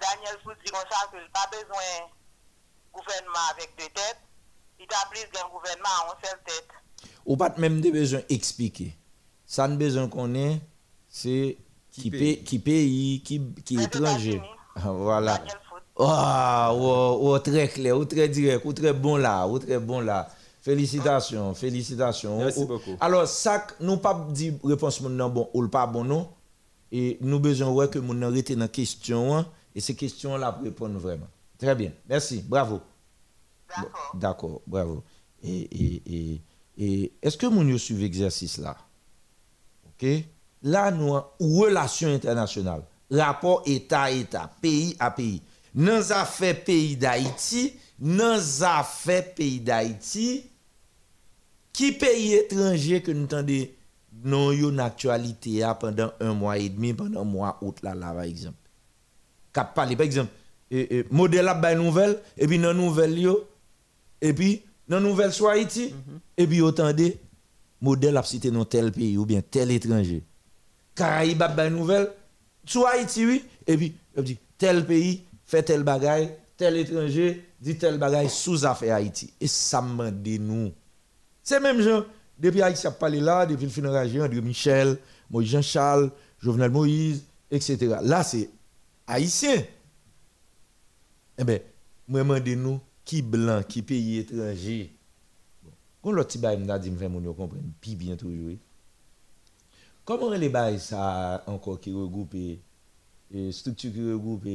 [0.00, 4.20] Daniel Fout dit comme ça pas besoin de gouvernement avec deux têtes.
[4.78, 6.68] Il a plus d'un gouvernement à une seule tête.
[7.24, 8.94] Ou pas même de besoin expliquer.
[9.46, 10.60] Ça ne besoin qu'on ait,
[11.08, 11.56] c'est
[11.90, 14.42] Qui, pays, qui pays, qui, qui étranger.
[14.74, 15.42] Ah, Voilà.
[15.98, 20.00] Ah, oh, oh, très clair, ou très direct, ou très bon là, ou très bon
[20.00, 20.28] là.
[20.60, 22.36] Félicitations, félicitations.
[22.38, 22.96] Merci Ou- beaucoup.
[23.00, 26.28] Alors, ça, nous pas dit réponse nan bon ou pas bon non?
[26.92, 29.46] Et nous besoin ouais que rete dans question hein,
[29.76, 31.28] et ces questions là pour répondre vraiment.
[31.58, 31.92] Très bien.
[32.08, 32.42] Merci.
[32.42, 32.80] Bravo.
[33.78, 35.04] Bon, D'accord, bravo.
[35.42, 36.40] Et, et,
[36.78, 38.76] et, est-ce que moun yo suivent exercice là?
[39.86, 40.06] OK?
[40.62, 45.42] Là, nous avons relation internationale, rapport État-État, pays à pays.
[45.74, 50.44] Dans les affaires pays d'Haïti, dans les affaires pays d'Haïti,
[51.72, 53.66] qui pays étranger que nous entendons
[54.24, 58.12] non une actualité ah, pendant un mois et demi, pendant un mois août là, là
[58.12, 58.56] par exemple?
[59.64, 60.30] Par exemple,
[60.70, 63.48] eh, modèle bay nouvelle, et puis dans nouvelle yo,
[64.20, 65.94] et puis dans nouvelle soit Haïti,
[66.36, 67.18] et puis attendez,
[67.80, 70.22] modèle a cité dans tel pays ou bien tel étranger.
[70.94, 72.10] Caraïbes bay nouvelle,
[72.64, 77.98] soit Haïti oui, et puis dit tel pays fait tel bagaille, tel étranger dit tel
[77.98, 79.32] bagaille sous affaire Haïti.
[79.40, 80.72] Et ça m'a dit nous.
[81.42, 82.04] C'est même gens,
[82.38, 84.98] depuis Haïti a parlé là, depuis le fin de André Michel,
[85.30, 86.10] Moïse Jean-Charles,
[86.40, 87.96] Jovenel Moïse, etc.
[88.02, 88.50] Là, c'est
[89.06, 89.64] haïtien.
[91.38, 91.58] Eh bien,
[92.08, 94.92] moi, je demande nous, qui blanc, qui pays étranger.
[96.02, 98.56] Quand l'autre petit bail m'a dit, mon yo comprendre, puis bien toujours.
[100.04, 102.36] Comment les bails ça encore qui regroupe
[103.50, 104.46] structure qui regroupe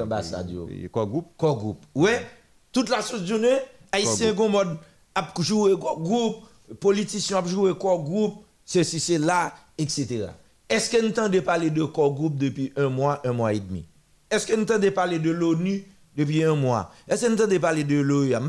[0.00, 0.68] ambassades yo?
[0.90, 1.28] Quoi groupe?
[1.36, 1.86] Quoi groupe?
[1.94, 2.26] Ouais,
[2.72, 3.58] toute la chose journée,
[3.92, 4.78] haïtien gon mode
[5.14, 6.44] ap jouer quoi groupe,
[6.80, 10.26] politicien ap jouer quoi groupe, ceci c'est là, etc.
[10.72, 13.84] Est-ce que nous entendez parler de corps depuis un mois, un mois et demi?
[14.30, 15.84] Est-ce que nous entendez parler de l'ONU
[16.16, 16.90] depuis un mois?
[17.06, 18.40] Est-ce que nous entendez parler de l'OEA?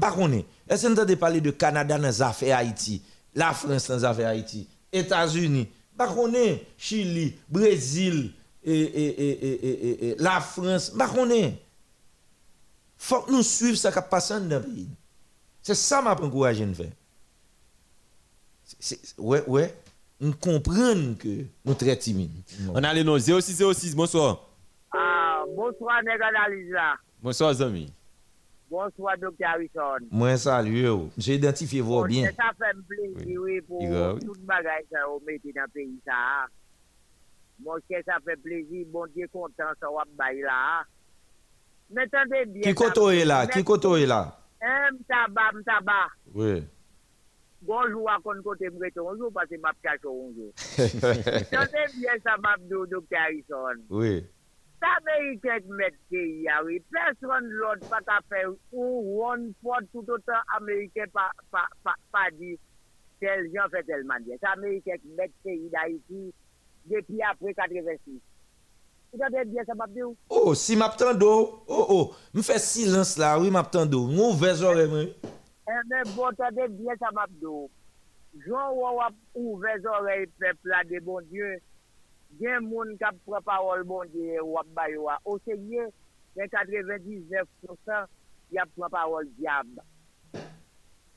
[0.70, 3.02] Est-ce que nous entendez parler de Canada dans les affaires Haïti?
[3.36, 4.70] La France dans les affaires Haïti?
[4.94, 5.68] États-Unis?
[6.78, 8.32] Chili, Brésil,
[8.64, 10.94] et, et, et, la France?
[10.96, 11.52] Ne
[12.98, 14.88] faut que nous suivions ce qui passe dans le pays.
[15.62, 16.92] C'est ça que je encouragé de faire.
[19.18, 19.76] Ouais, ouais.
[20.24, 22.32] Nous comprenons que nous très timides.
[22.74, 24.48] On a les noms 0606, bonsoir.
[24.90, 26.96] Ah, bonsoir, là.
[27.22, 27.92] Bonsoir, Zami.
[28.72, 30.08] Bonsoir, docteur Harrison.
[30.10, 31.10] Moi, salut.
[31.18, 32.32] J'ai identifié vous Bon, bien.
[32.38, 36.00] Ça fait plaisir oui, pour tout le bagage que vous mettez dans le pays.
[36.06, 36.46] Ça.
[37.62, 38.86] Mon cher, ça fait plaisir.
[38.94, 40.84] Bon Dieu, content, ça va bailler là.
[41.92, 42.62] Mais attendez bien.
[42.62, 43.46] Qui koto est là?
[43.48, 44.40] Qui koto est là?
[44.62, 46.08] M'taba, m'taba.
[46.34, 46.64] Oui.
[47.64, 50.52] Gonjou akon kote mwete onjou, pase map kache onjou.
[51.52, 53.16] Chante bien sa map do Dr.
[53.16, 53.84] Harrison.
[53.90, 54.20] Oui.
[54.84, 56.82] Sa meritek met ke yari.
[56.92, 62.58] Person lot pat afer ou won pot tout otan Amerike pa, pa, pa, pa di
[63.24, 64.36] tel jan fe tel mandye.
[64.44, 66.28] Sa meritek met ke yi da iti
[66.92, 68.20] depi apre 86.
[69.14, 70.12] Chante bien sa map do?
[70.28, 71.32] Oh, si map tando.
[71.70, 72.06] Oh, oh.
[72.34, 74.04] Mwen fè silans la, oui map tando.
[74.12, 75.14] Mwen vè zore mwen.
[75.68, 77.70] Eh, Eme bote de bie sa mapdo.
[78.46, 81.54] Joun wap ouve zorey pepla de bon die.
[82.40, 85.20] Gen moun kap preparol bon die wap baywa.
[85.30, 85.88] Oseye,
[86.36, 88.08] gen 99%
[88.54, 89.70] yap preparol diab.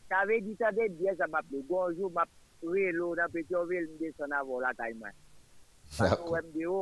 [0.06, 1.64] Sa ve di sa de bie sa mapdo.
[1.68, 2.30] Gonjou map
[2.62, 5.12] relo nan Petionville mde son avon la tayman.
[5.96, 6.78] Pato wèm de yo.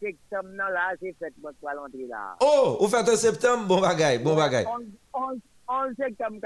[0.00, 2.22] Septem nan la, se fèt mwen kwa lantri la.
[2.40, 4.64] Oh, ou fèt an septem, bon bagay, bon bagay.
[4.70, 4.86] On,
[5.20, 5.40] on,
[5.70, 6.38] 11 septembre.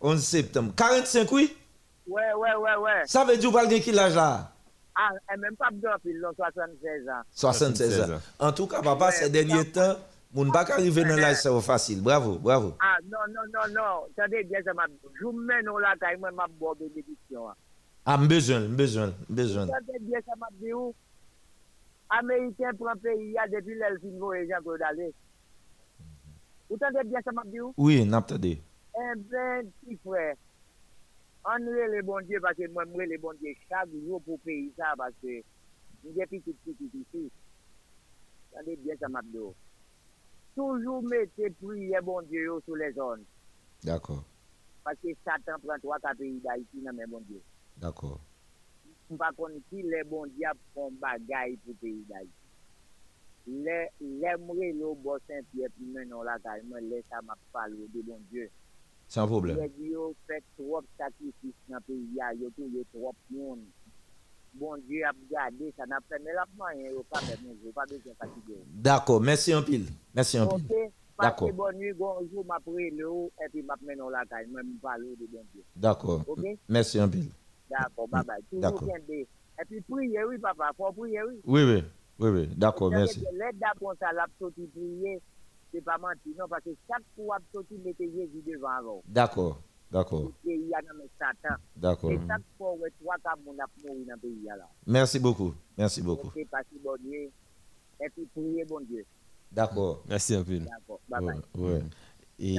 [0.00, 0.72] 11 septembre.
[0.74, 1.56] 45 oui?
[2.06, 3.02] Ouais ouais ouais ouais.
[3.06, 4.52] Ça veut dire le quel âge là?
[4.96, 7.22] Ah, et même pas bien pile, non, 76 ans.
[7.30, 8.20] 76 ans.
[8.40, 9.96] En tout cas, papa, ces derniers temps,
[10.34, 12.02] moun pas arriver dans l'âge va facile.
[12.02, 12.74] Bravo, bravo.
[12.80, 14.08] Ah, non, non, non, non.
[14.16, 14.86] Attendez bien, ça m'a
[15.20, 17.46] Je vous mène au lac, moi, m'a boire bénédiction.
[18.04, 19.64] Ah, besoin, besoin, besoin.
[19.64, 20.92] Attendez bien, ça m'a dit où?
[22.10, 25.12] Américain prend pays, il y a depuis l'Elfine voyage en Côte d'aller.
[26.68, 27.72] Vous entendez bien, ça m'a dit où?
[27.76, 28.62] Oui, n'attendez.
[28.94, 30.34] Eh ben, petit frère,
[31.44, 34.72] on le bon Dieu parce que moi, moi, le bon Dieu chaque jour pour payer
[34.76, 35.28] ça parce que
[36.04, 37.30] j'ai petit, petit, petit ici.
[38.52, 39.54] Attendez bien, ça m'a dit où?
[40.54, 43.24] Toujours mettez prière, bon Dieu, sur les zones.
[43.84, 44.24] D'accord,
[44.82, 47.40] Parce que Satan prend trois, quatre pays d'Haïti, non, mais bon Dieu.
[47.76, 48.20] d'accord.
[49.08, 49.30] Je ne sais pas
[49.70, 52.30] qui les bons diables font bagaille pour le pays d'Haïti.
[54.38, 58.50] Mourir le bon Saint-Pierre, puis maintenant là, carrément, laisse ça m'a parlé de bon Dieu.
[59.06, 59.58] Sans problème.
[59.58, 63.60] Les dit, yo fait trop sacrifices dans le pays, yo tout, yo trop monde.
[64.54, 67.20] Bon Dieu a gardé, ça n'a fait, mais là, moyen, yo pas
[67.64, 68.62] yo pas besoin de fatiguer.
[68.66, 69.86] D'accord, merci en pile.
[70.14, 70.90] Merci en pile.
[71.20, 74.80] D'accord, bonne nuit, bon jour, m'a le haut, et puis m'a maintenant là, carrément, m'a
[74.80, 75.62] parlé de bon Dieu.
[75.74, 76.22] d'accord.
[76.26, 76.44] Ok?
[76.68, 77.30] Merci en pile.
[77.70, 78.42] D'accord, bye bye.
[78.52, 78.88] D'accord.
[79.60, 81.40] Et puis prier, oui, papa, faut prier, oui.
[81.44, 81.82] Oui, oui,
[82.18, 82.48] oui, oui.
[82.56, 83.20] D'accord, merci.
[83.32, 85.20] L'aide d'apprendre ça, l'a sorti prier,
[85.72, 89.02] c'est pas mentir, non, parce que chaque fois que sorti, mettez Jésus devant avant.
[89.06, 91.54] D'accord, d'accord, Le pays a nommé Satan.
[91.76, 92.12] D'accord.
[92.12, 94.68] Et chaque fois où trois cas, mon a mouru dans le pays là.
[94.86, 95.54] Merci beaucoup.
[95.76, 96.30] Merci beaucoup.
[96.34, 97.30] C'est pas si bon Dieu.
[98.00, 99.04] Et puis prier, bon Dieu.
[99.50, 100.02] D'accord.
[100.08, 100.58] Merci un peu.
[100.58, 101.40] D'accord, bye bye.
[101.54, 101.82] Ouais.
[102.40, 102.56] Et,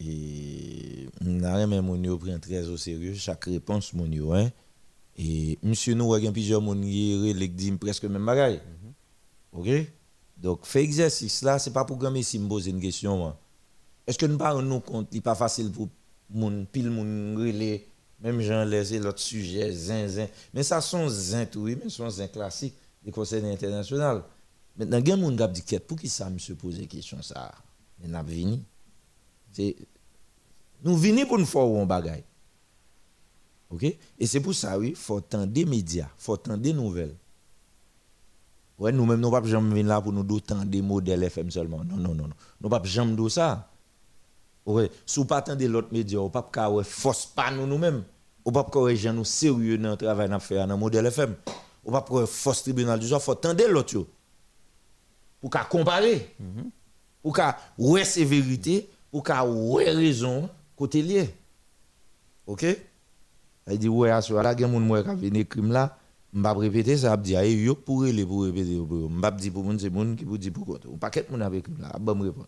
[0.00, 4.48] et n'a même mon yo prend très au sérieux chaque réponse mon yo hein.
[5.18, 8.62] Et monsieur nous a plusieurs moun qui relève dit presque même bagaille.
[9.52, 9.68] OK?
[10.36, 13.36] Donc fait exercice là, c'est pas pour grand si me poser une question.
[14.06, 15.88] Est-ce que nous pas nous compte il pas facile pour
[16.28, 17.86] moun pile moun relais
[18.20, 22.08] même Jean laisser l'autre sujet zin zin mais ça sont zin tout oui mais sont
[22.10, 22.74] zin classique
[23.04, 24.24] des conseils international.
[24.76, 27.52] Maintenant gen moun gap dit pour qui ça monsieur poser question ça?
[28.00, 28.64] Mais n'a vini
[30.82, 32.24] nous venons pour nous faire un bagage.
[33.70, 33.84] OK?
[33.84, 37.14] Et c'est pour ça oui, faut tendre des médias, faut tendre des nouvelles.
[38.82, 41.84] Ouais, nous même nous pas jamais venir là pour nous tendre des modèles FM seulement.
[41.84, 42.34] Non non non non.
[42.60, 43.70] Nous pas jamais do ça.
[44.66, 48.02] Ouais, sous pas tendre l'autre média, on pas ka ouais force pas nous nous-mêmes.
[48.44, 51.32] On pas corriger nous sérieux dans le travail dans modèle FM.
[51.84, 54.04] On pas pour force tribunal du soir, faut tendre l'autre.
[55.40, 56.34] Pour comparer.
[57.22, 61.32] Pour qu'à ouais c'est vérité ou ka ouais raison côté lié.
[62.48, 62.66] OK?
[63.70, 65.96] Il dit ouais à là gen moun moi ka vinn crime là,
[66.32, 68.78] m'pa répéter ça, dit ay yo pour les pour répéter
[69.10, 70.88] m'pa dit pour moun c'est moun qui pour dire pour côté.
[70.92, 72.46] On paquet moun avec là, bon réponse.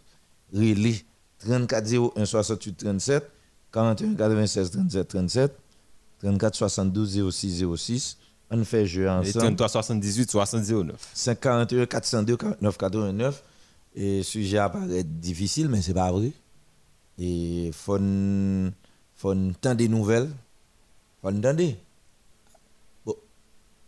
[0.53, 1.05] Relé
[1.41, 3.31] 34 01 68 37
[3.73, 5.53] 41 96 37 37
[6.21, 8.17] 34 72 06 06
[8.51, 9.57] on fait jeu ensemble.
[9.57, 11.11] 33 78 60 09.
[11.13, 13.45] 51 402 49 89
[13.97, 16.33] et sujet apparaît difficile mais c'est pas vrai
[17.19, 17.99] et faut
[19.17, 20.31] faut entendre des nouvelles
[21.23, 21.77] entendre bon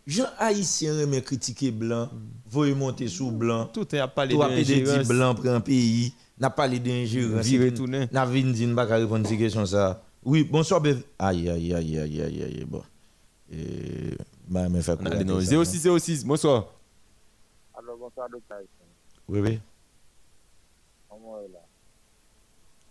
[0.06, 2.08] Jean haïtien remet critiquer blanc.
[2.48, 3.66] Voyer monter sous blanc.
[3.66, 5.08] Tout est à parler de d'ingérence.
[5.08, 6.14] blanc prend pays.
[6.38, 7.44] N'a parlé d'ingérence.
[7.44, 8.06] Virer tourner.
[8.12, 10.02] n'a vinn dit pas répondre à cette question ça.
[10.24, 12.82] Oui bonsoir bev- aïe aïe aïe aïe aïe aïe bon.
[13.50, 14.16] Et
[14.48, 16.66] bah mais fait non, 06 06, bonsoir.
[17.78, 18.58] Alors, bonsoir, docteur.
[19.28, 19.60] oui oui.
[21.08, 21.58] Comment est là?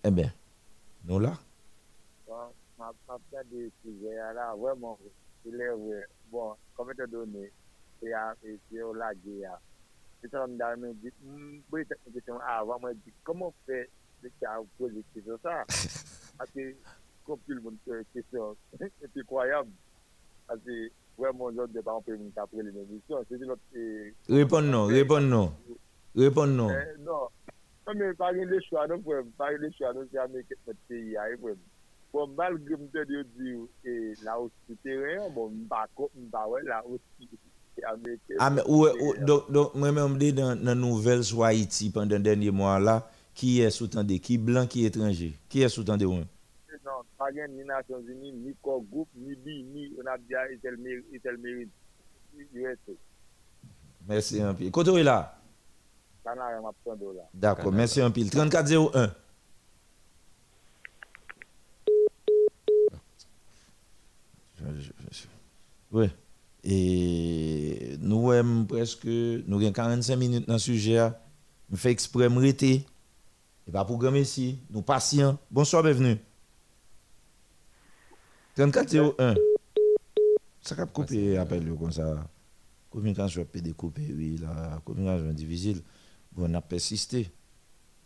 [0.06, 0.32] eh bien
[1.08, 1.34] nous là.
[2.28, 2.34] Bon,
[2.80, 2.92] ma
[3.32, 4.98] fait des sujets là, vraiment,
[5.46, 6.04] il est vrai.
[6.32, 7.48] bon, komè te donè,
[8.00, 9.56] se ya, se yo lage ya,
[10.22, 11.12] se ton dar mè di,
[11.72, 13.84] mwen te kèsyon avan, mwen di, komon fè,
[14.22, 15.62] se ka ou pozitif yo sa,
[16.44, 16.68] ati,
[17.28, 17.80] kompil moun
[18.14, 19.70] kèsyon, epi kwayab,
[20.54, 20.82] ati,
[21.22, 23.64] wè moun jòd de pa anpè moun kapre lè mè misyon, se di lòt,
[24.34, 25.78] Repon nou, repon nou,
[26.18, 26.74] repon nou.
[27.06, 27.30] Non,
[27.94, 31.06] mè, pari lè chwa nou pwèm, pari lè chwa nou se ya mè kèsyon te
[31.14, 31.64] ya, e pwèm.
[32.16, 34.14] Bon, malgré me dire, et
[35.34, 35.52] bon,
[36.48, 36.62] ouais.
[38.40, 42.18] Ah, mais ouais, ouais, donc, donc moi-même, je dis dans la nouvelle sur Haïti pendant
[42.18, 44.38] dernier mois là, qui est sous-tendé, qui?
[44.38, 46.24] Blanc, qui étranger, qui est sous-tendé ouais.
[46.86, 50.56] Non, pas rien ni Nations Unies, ni corps groupe, ni BI, ni on a dit
[50.56, 51.70] Itel Mérite, Itel Mérite,
[52.54, 52.94] USA.
[54.08, 54.56] Merci un.
[54.72, 55.38] Côté là?
[57.34, 58.22] D'accord, merci un peu.
[58.24, 59.14] 3401.
[65.92, 66.08] Oui.
[66.64, 71.10] Et nous avons presque nous avons 45 minutes dans le sujet.
[71.72, 72.86] Je fais exprès me rester.
[73.68, 74.60] Et pas programmer ici.
[74.70, 75.38] Nous patients.
[75.50, 76.18] Bonsoir, bienvenue.
[78.56, 79.36] 3401.
[80.62, 82.28] Ça cap couper appel comme ça.
[82.90, 85.82] Communication peut découper oui la communication difficile?
[86.32, 87.30] Bon, on a persisté.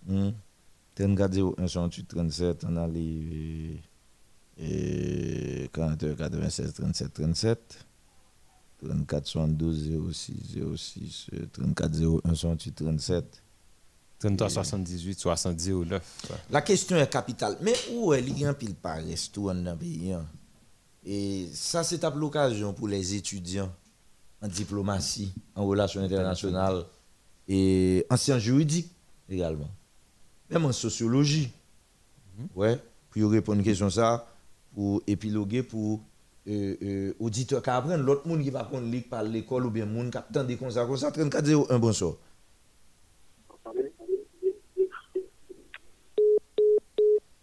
[0.06, 0.32] Hmm?
[0.96, 3.80] 3401 68 37 on a les
[4.60, 7.86] et 41 96 37 37
[8.84, 10.34] 34 72 06
[10.76, 13.44] 06 euh, 34 01 68 37
[14.20, 16.02] 33 78 70 09.
[16.52, 17.58] La question est capitale.
[17.62, 20.14] Mais où est l'Iran pile paresse tout le pays?
[21.06, 23.72] Et ça, c'est l'occasion pour les étudiants
[24.42, 26.84] en diplomatie, en relations internationales
[27.48, 28.92] et en sciences juridiques
[29.30, 29.70] également.
[30.50, 31.52] Même en sociologie.
[32.56, 32.80] Ouais,
[33.10, 34.26] pour répondre à une question ça,
[34.74, 36.02] pour épiloguer, pour
[36.48, 40.12] euh, euh, auditeur qui apprennent, l'autre monde qui va prendre par l'école ou bien monde
[40.12, 42.16] qui attend des comme ça, comme ça, 34 01, bonsoir.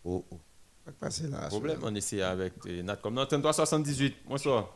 [0.04, 0.38] Oh, oh.
[1.00, 1.48] Qu'est-ce qui passe là?
[1.48, 4.74] Problème, on essaie avec euh, Nat comme non, 33 78, bonsoir.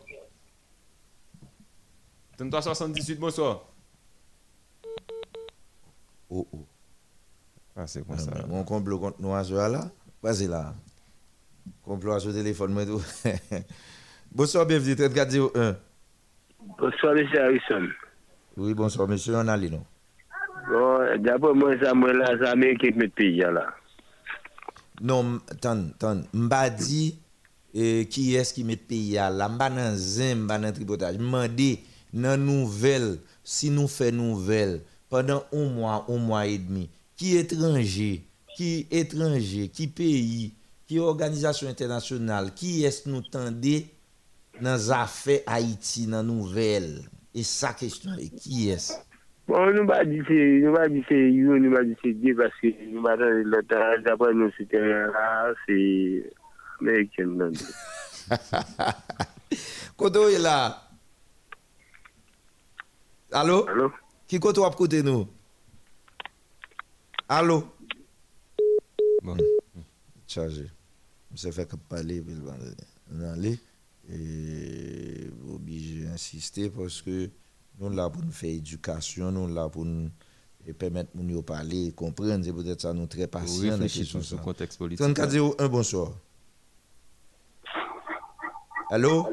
[2.37, 3.65] 33 78, bonsoir.
[6.29, 6.67] Oh, oh.
[7.77, 8.33] Ah, c'est comme ça.
[8.49, 9.91] Mon complot contre nous à ce là.
[10.23, 10.75] Vas-y là.
[11.85, 13.03] Complot à ce téléphone, moi tout.
[14.33, 15.77] Bonsoir, bienvenue, 3401.
[16.79, 17.27] Bonsoir, M.
[17.39, 17.89] Harrison.
[18.57, 19.85] Oui, bonsoir, monsieur, on a les noms.
[20.69, 23.75] Bon, d'après moi, ça, moi, là, Américain qui met pays, là.
[25.01, 27.19] Non, m- tan, tan, mba di
[27.73, 29.97] eh, qui est-ce qui met pays à la mba nan
[30.45, 31.17] mba nan tripotage.
[31.19, 31.79] Mande
[32.13, 38.23] nan nouvel, si nous fait nouvelle pendant un mois, un mois et demi, qui étranger,
[38.55, 40.53] qui étranger, qui pays,
[40.91, 43.87] qui organisation internationale, qui est-ce nous tendez
[44.61, 47.03] dans affaires Haïti, dans nouvelle.
[47.33, 48.95] Et sa question est qui est-ce?
[49.47, 52.51] Bon, nous va dire c'est, nous dire c'est you, nous va dire c'est Dieu parce
[52.61, 56.29] que nous va dire l'autre, d'après nous, c'était là, c'est
[56.81, 57.53] Américain.
[59.97, 60.89] Koto est là?
[63.31, 63.65] Allô?
[63.69, 63.93] Allô?
[64.27, 65.29] Qui koto ap kote nous?
[67.29, 67.63] Allô?
[69.23, 69.37] Bon,
[70.27, 70.67] chargé.
[71.35, 72.35] Je fait que parler, puis
[73.13, 73.59] on va aller.
[74.13, 77.31] Et obligé d'insister parce que
[77.79, 80.11] nous là pour nous faire éducation, nous là pour nous
[80.67, 83.71] et permettre nous de parler, comprendre, c'est peut-être ça nous très patients.
[83.71, 84.99] dans la question ce contexte politique.
[85.15, 86.13] 34 un bonsoir.
[88.91, 89.29] Allô?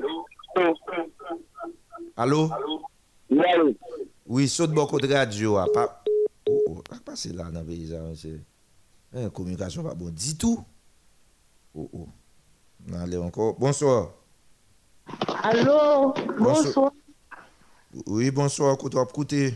[2.15, 2.49] Allô?
[4.27, 5.57] Oui, saute beaucoup de radio.
[5.57, 6.03] ah, Pas...
[6.49, 7.89] Oh, oh, pas passer là dans le pays.
[7.89, 8.39] ça, c'est-
[9.13, 10.09] Hein, communication pas bon.
[10.09, 10.63] Dis tout.
[11.77, 12.07] Oh, oh.
[12.99, 13.53] Allez encore.
[13.59, 14.09] Bonsoir.
[15.43, 16.91] Allô, bonsoir.
[18.07, 18.75] Oui, bonsoir.
[18.77, 19.53] Côté, côté.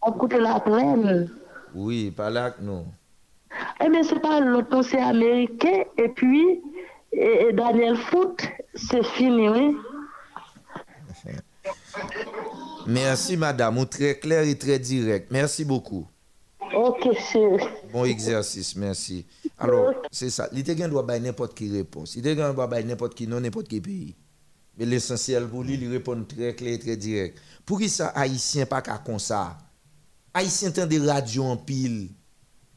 [0.00, 1.28] On écoute la plaine.
[1.74, 2.86] Oui, pas là, non.
[3.84, 5.82] Eh bien, c'est pas l'autre, c'est américain.
[5.96, 6.62] Et puis,
[7.12, 8.40] et, et Daniel Foot,
[8.76, 9.76] c'est fini, oui.
[12.86, 13.84] Merci, madame.
[13.86, 15.28] Très clair et très direct.
[15.32, 16.06] Merci beaucoup.
[16.74, 17.92] Ok, c'est.
[17.92, 19.26] Bon exercice, merci.
[19.58, 20.48] Alors, c'est ça.
[20.52, 22.16] L'Itégan doit bailler n'importe qui réponse.
[22.16, 24.14] L'Itégan doit bailler n'importe qui, non n'importe quel pays.
[24.76, 27.38] Mais l'essentiel pour lui, il répond très clair et très direct.
[27.66, 29.58] Pour qui ça, Haïtien pas qu'à comme ça?
[30.32, 32.10] Haïtien entend des radios en pile,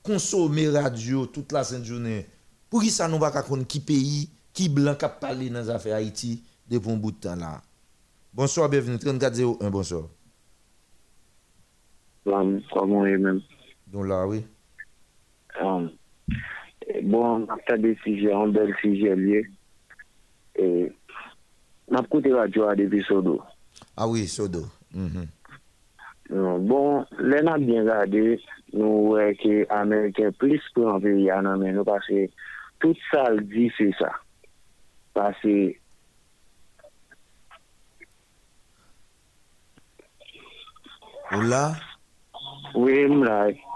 [0.02, 2.26] consommer radio toute la sainte journée.
[2.70, 5.60] Pour qui ça, nous pas qu'à connaître qui pays, qui blanc qui a parlé dans
[5.60, 7.62] les affaires Haïti depuis un bout de temps là?
[8.34, 8.98] Bonsoir, bienvenue.
[8.98, 10.04] 3401, bonsoir.
[12.24, 13.42] Comment est même?
[13.92, 14.46] Don la, oui.
[15.60, 15.90] Um,
[17.04, 19.42] bon, ap ta de sije, an bel sije liye.
[20.56, 20.68] E,
[21.92, 23.42] nap koute radyo a depi Sodo.
[23.98, 24.64] Ah oui, Sodo.
[24.96, 25.28] Mm -hmm.
[26.30, 28.40] um, bon, lè nan bien gade,
[28.72, 32.30] nou wè ke Amerike plis pou an pe yana non, men nou pase
[32.80, 34.16] tout sal di se sa.
[35.14, 35.76] Pase...
[41.32, 41.91] Ou la?
[42.76, 43.06] Oui.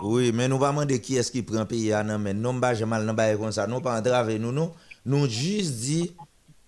[0.01, 2.73] Oui, mais nous pas demander qui est-ce qui prend pays à non, mais nous pas
[2.73, 4.72] jamais nan bail comme ça, nous pas entraver nous non.
[5.05, 6.11] Nous juste dit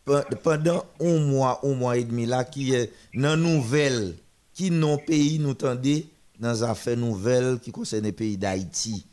[0.05, 4.15] pe- pendant un mois, un mois et demi là qui est dans nouvelle
[4.53, 6.07] qui non pays nous tendez
[6.39, 9.05] dans affaires nouvelles qui concernent le pays d'Haïti.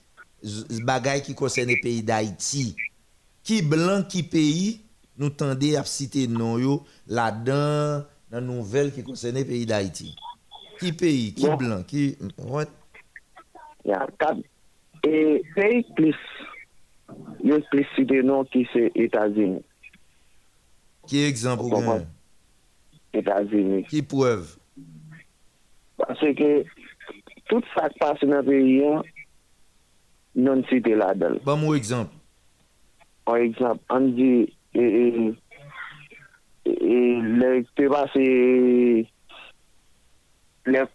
[0.82, 2.76] Bagay qui concerne le pays d'Haïti.
[3.42, 4.80] Qui blanc qui pays
[5.16, 6.58] nous tendez à citer non
[7.06, 10.14] là-dedans dans nouvelle qui concerne le pays d'Haïti.
[10.80, 12.64] Qui pays, qui blanc, qui ouais.
[13.84, 14.40] ya kab.
[15.04, 16.20] E se yi plis,
[17.44, 19.60] yo plis si de nou ki se Etazini.
[21.10, 22.06] Ki ekzampou gen?
[23.14, 23.82] Etazini.
[23.90, 24.54] Ki pouev?
[26.00, 26.50] Pase ke
[27.50, 29.04] tout sa kpase nan peyi an,
[30.34, 31.38] non si de la del.
[31.44, 32.12] Ba bon, mou ekzamp?
[33.30, 34.30] An ekzamp, an di
[34.74, 35.26] e, e,
[36.72, 36.98] e,
[37.42, 38.24] le te pase
[40.72, 40.86] le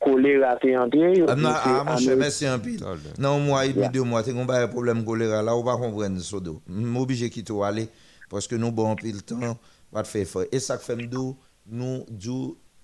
[0.00, 1.26] kolera te entre yo.
[1.28, 1.50] Ah, non,
[1.86, 2.84] mon cher, merci un pile.
[3.18, 5.76] Non, un mois et demi, deux mois, tu as un problème choléra là, on va
[5.76, 6.60] comprendre ce dos.
[6.68, 7.88] Je suis obligé de quitter aller
[8.28, 10.44] parce que nous, bon, pile temps, on va te faire fort.
[10.50, 11.36] Et ça fait nous,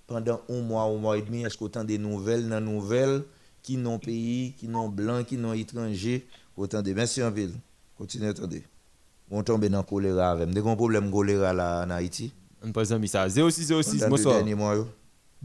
[0.07, 3.23] pendant un mois, un mois et demi, est-ce qu'autant des nouvelles, dans nouvelles,
[3.61, 6.25] qui n'ont pays, qui n'ont blanc, qui n'ont étranger,
[6.55, 6.93] autant de.
[6.93, 7.53] Merci en ville.
[7.97, 8.63] Continuez, attendez.
[9.29, 10.49] On tombe dans le choléra avec.
[10.49, 12.33] Dès qu'on a un problème choléra là en Haïti.
[12.63, 13.31] On passe un message.
[13.31, 14.85] 0606, Dans le bonsoir.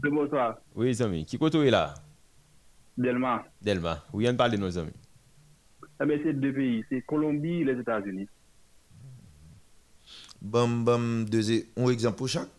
[0.03, 0.11] Yo.
[0.11, 0.57] Bonsoir.
[0.75, 1.25] Oui, Zami.
[1.25, 1.93] Qui côté est là
[2.97, 3.45] Delma.
[3.61, 4.03] Delma.
[4.13, 4.91] Oui, on parle de nos amis.
[5.99, 6.83] Bien, c'est deux pays.
[6.89, 8.27] C'est Colombie et les États-Unis.
[10.41, 11.41] Bam, bam, deux,
[11.77, 12.49] un exemple pour chaque.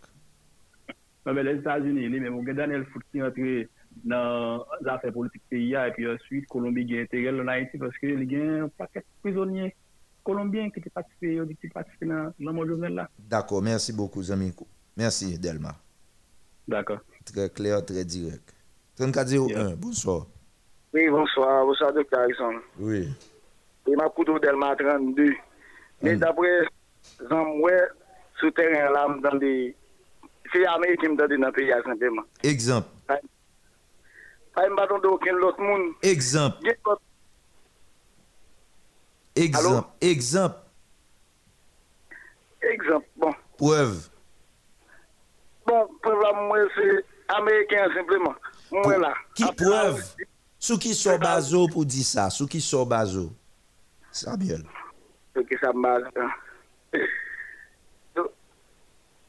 [1.25, 3.69] Bien, les États-Unis, mais mon gars Daniel Foot qui est entré
[4.05, 8.07] dans les affaires politiques pays et puis ensuite Colombie a intérêt en Haïti parce que
[8.07, 9.75] il y a un paquet de prisonniers
[10.23, 13.11] colombiens qui participé dans dans le journal là.
[13.19, 14.53] D'accord, merci beaucoup, Zami.
[14.97, 15.75] Merci, Delma.
[16.69, 17.01] D'accord.
[17.33, 18.55] Très clair, très direct.
[18.97, 20.27] 3401, bonsoir.
[20.95, 21.67] Oui, bonsoir.
[21.67, 22.61] Bonsoir, docteur Harrison.
[22.79, 23.09] Oui.
[23.87, 25.33] Et ma couteau Delma 32.
[26.03, 26.67] Mais d'après,
[27.29, 27.83] j'en ouais,
[28.41, 29.75] sous terrain là, dans des.
[30.53, 32.25] Se Amerike mdade nan peyi a simpleman.
[32.47, 32.89] Exemple.
[34.55, 35.89] Fay mbaton de ouken lot moun.
[36.03, 36.69] Exemple.
[39.35, 39.89] Exemple.
[40.01, 40.61] Exemple.
[42.63, 43.35] Exemple, bon.
[43.59, 44.09] Preuve.
[45.67, 46.87] Bon, preuve la mwen se
[47.35, 48.39] Ameriken simpleman.
[48.71, 49.13] Mwen la.
[49.39, 50.05] Ki preuve?
[50.59, 52.29] Sou ki sou bazo pou di sa?
[52.33, 53.29] Sou ki sou bazo?
[54.15, 54.65] Sabiel.
[55.35, 56.29] Sou ki sa bazo.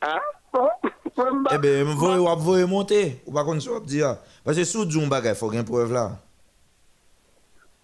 [0.01, 0.07] Ha?
[0.07, 0.21] Ah,
[1.53, 2.99] Ebe, bon, mwen eh wap voye monte.
[3.25, 4.15] Ou bakon sou wap di ah.
[4.15, 4.41] ya.
[4.45, 6.05] Pase sou djoun bagay, fò gen preuve la.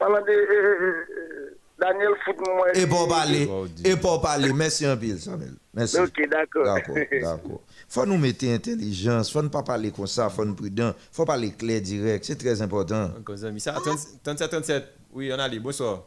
[0.02, 1.50] Palan de eh, eh,
[1.82, 2.78] Daniel Fout mwen.
[2.78, 3.42] E pou pale.
[3.82, 4.52] E pou pale.
[4.58, 5.56] Mersi an pil, Samuel.
[5.74, 5.98] Mersi.
[6.04, 6.64] Ok, d'akor.
[6.70, 7.60] D'akor, d'akor.
[7.94, 11.52] Fò nou mette intelligence, fò nou pa pale kon sa, fò nou prudent, fò pale
[11.54, 13.12] kler direct, c'est très important.
[13.28, 16.02] Kon zami sa, 37-37, oui, on a li, bonsoir.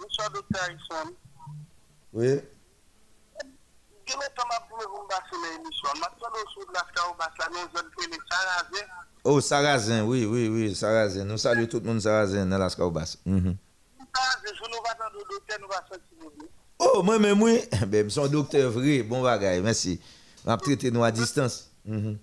[0.00, 0.56] Bonsoir, Dr.
[0.56, 1.12] Harrison.
[2.16, 2.38] Oui.
[4.08, 6.00] Gene tama pou mwen basi la emisyon.
[6.00, 8.92] Matwa do sou de la ska ou basi la nou zon kene Sarazin.
[9.28, 11.28] Oh, Sarazin, oui, oui, oui, Sarazin.
[11.28, 13.20] Nou salue tout moun Sarazin nan la ska ou basi.
[13.28, 13.58] Mhm.
[14.06, 16.48] Sarazin, sou nou vatan do dokter nou vatan si nou bi.
[16.80, 17.60] Oh, men mwen,
[17.92, 19.60] ben, m son doktor vre, bon bagay,
[20.48, 20.50] mersi.
[20.50, 21.68] M ap trete nou a distans.
[21.84, 22.18] Mhm.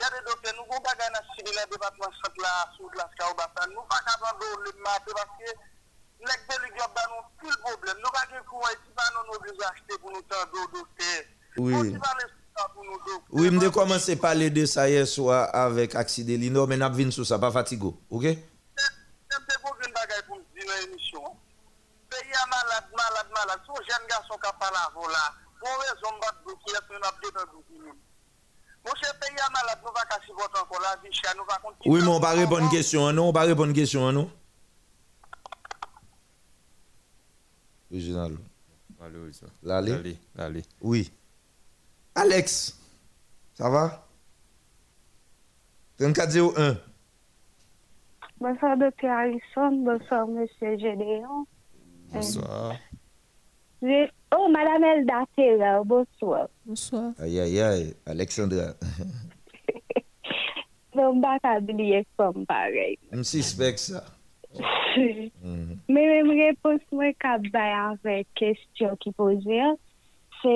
[0.00, 3.28] Yade dokter, nou go bagay nan siri la debatman sot la sou de la ska
[3.28, 3.66] ou basi la.
[3.74, 5.48] Nou pa katan do le mate, baske
[6.28, 7.96] lek beli gyob ban nou pil problem.
[8.00, 11.24] Nou bagay kouwa iti ban nou nou bliz achete pou nou tan do dokter.
[11.56, 11.72] Oui.
[11.72, 12.42] Nou dokter.
[13.30, 16.94] Oui, m de komanse pale de sa ye swa avek akside li nou, men ap
[16.96, 18.32] vin sou sa, pa fatigo, ok?
[26.22, 27.52] Bat va la va.
[31.86, 32.20] Oui, men on
[32.70, 33.72] kèsyon an nou, on
[34.14, 34.30] nou.
[37.90, 38.36] Original.
[39.00, 39.32] Allô, oui.
[39.62, 40.64] L'allée?
[42.14, 42.78] Alex,
[43.54, 44.06] ça va?
[45.98, 46.76] 3401.
[48.38, 49.08] Bonsoir, Dr.
[49.08, 49.72] Harrison.
[49.84, 51.46] Bonsoir, Monsieur Gédéon.
[52.12, 52.76] Bonsoir.
[53.82, 54.08] Je...
[54.34, 56.48] Oh, Madame Elda Ferrer, bonsoir.
[56.64, 57.12] Bonsoir.
[57.18, 58.74] Aïe, aïe, aïe, Alexandra.
[60.96, 62.96] Mwen bak abliye kom parey.
[63.12, 64.00] M sispek sa.
[64.96, 69.76] Mwen mwen repos mwen kap bay avek kestyon ki pose an,
[70.40, 70.54] se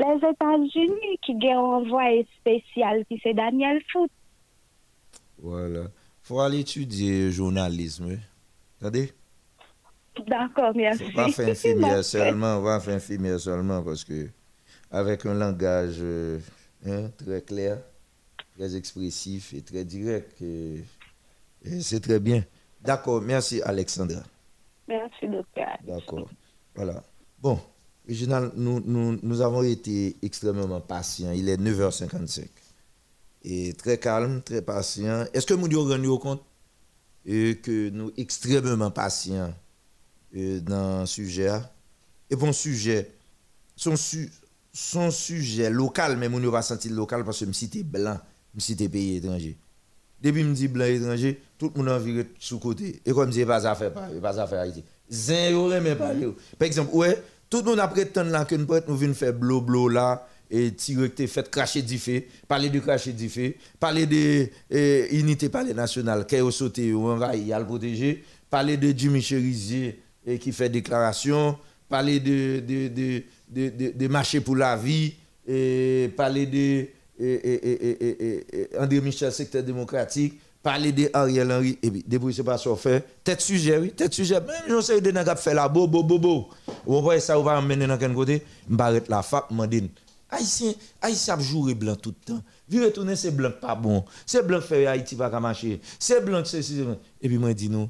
[0.00, 4.12] les Etats-Unis ki gen anvoye spesyal ki se Daniel Fout.
[5.44, 5.86] Voilà.
[6.26, 8.16] Fwa al etudye jounalisme.
[8.80, 9.04] Tade?
[10.26, 11.04] D'accord, merci.
[11.04, 14.28] Faut pas faire infirmière seulement, on va faire infirmière seulement parce que
[14.90, 16.38] avec un langage euh,
[16.86, 17.78] hein, très clair,
[18.56, 20.84] très expressif et très direct, et-
[21.64, 22.44] et c'est très bien.
[22.82, 24.20] D'accord, merci Alexandra.
[24.88, 25.76] Merci, docteur.
[25.86, 26.28] D'accord.
[26.74, 27.02] Voilà.
[27.40, 27.58] Bon,
[28.06, 31.32] Réginald, nous, nous, nous avons été extrêmement patients.
[31.32, 32.46] Il est 9h55.
[33.42, 35.24] Et très calme, très patient.
[35.34, 36.42] Est-ce que nous nous rendons compte?
[37.24, 39.52] Que nous extrêmement patients
[40.60, 41.68] dans ce sujet hein?
[42.30, 43.10] Et bon sujet,
[43.76, 44.30] son, su-
[44.72, 48.18] son sujet local, mais nous ne pas sentir local parce que je suis blanc,
[48.54, 49.56] je suis pays étranger.
[50.20, 53.00] Depuis que je dis blanc étranger, tout le monde a viré sous côté.
[53.06, 54.82] Et comme je dis, pas à faire, pas à faire Haïti.
[55.10, 56.10] Zin, remet pas.
[56.58, 59.88] Par exemple, ouais, tout le monde a prétendu là que nous venons faire blo blo
[59.88, 64.48] là et tirer que fait cracher du fait, parler de cracher du fait, parler de
[65.14, 70.38] unité palais national qui a sauté envahi à le protéger, parler de Jimmy Cherizier et
[70.38, 71.56] qui fait déclaration,
[71.88, 75.14] parler de de de de, marché pour la vie
[75.46, 76.86] et parler de
[78.78, 83.04] André Michel, secteur démocratique, parler de Ariel Henry, et puis, depuis c'est pas ça fait.
[83.22, 84.40] Tête sujet, oui, tête sujet.
[84.40, 86.48] Même je sais de n'a fait la bo, bo, bo, bo.
[86.84, 88.42] Ou voyez ça, on va emmener dans quel côté?
[88.68, 89.88] M'barrête la fap, m'dine.
[90.28, 92.42] Haïtien, Haïtien a joué blanc tout le temps.
[92.68, 94.04] Vu retourner, c'est blanc pas bon.
[94.26, 95.80] C'est blanc fait Haïti qu'à marcher.
[96.00, 96.60] C'est blanc c'est-
[97.22, 97.88] Et puis moi, dis nous,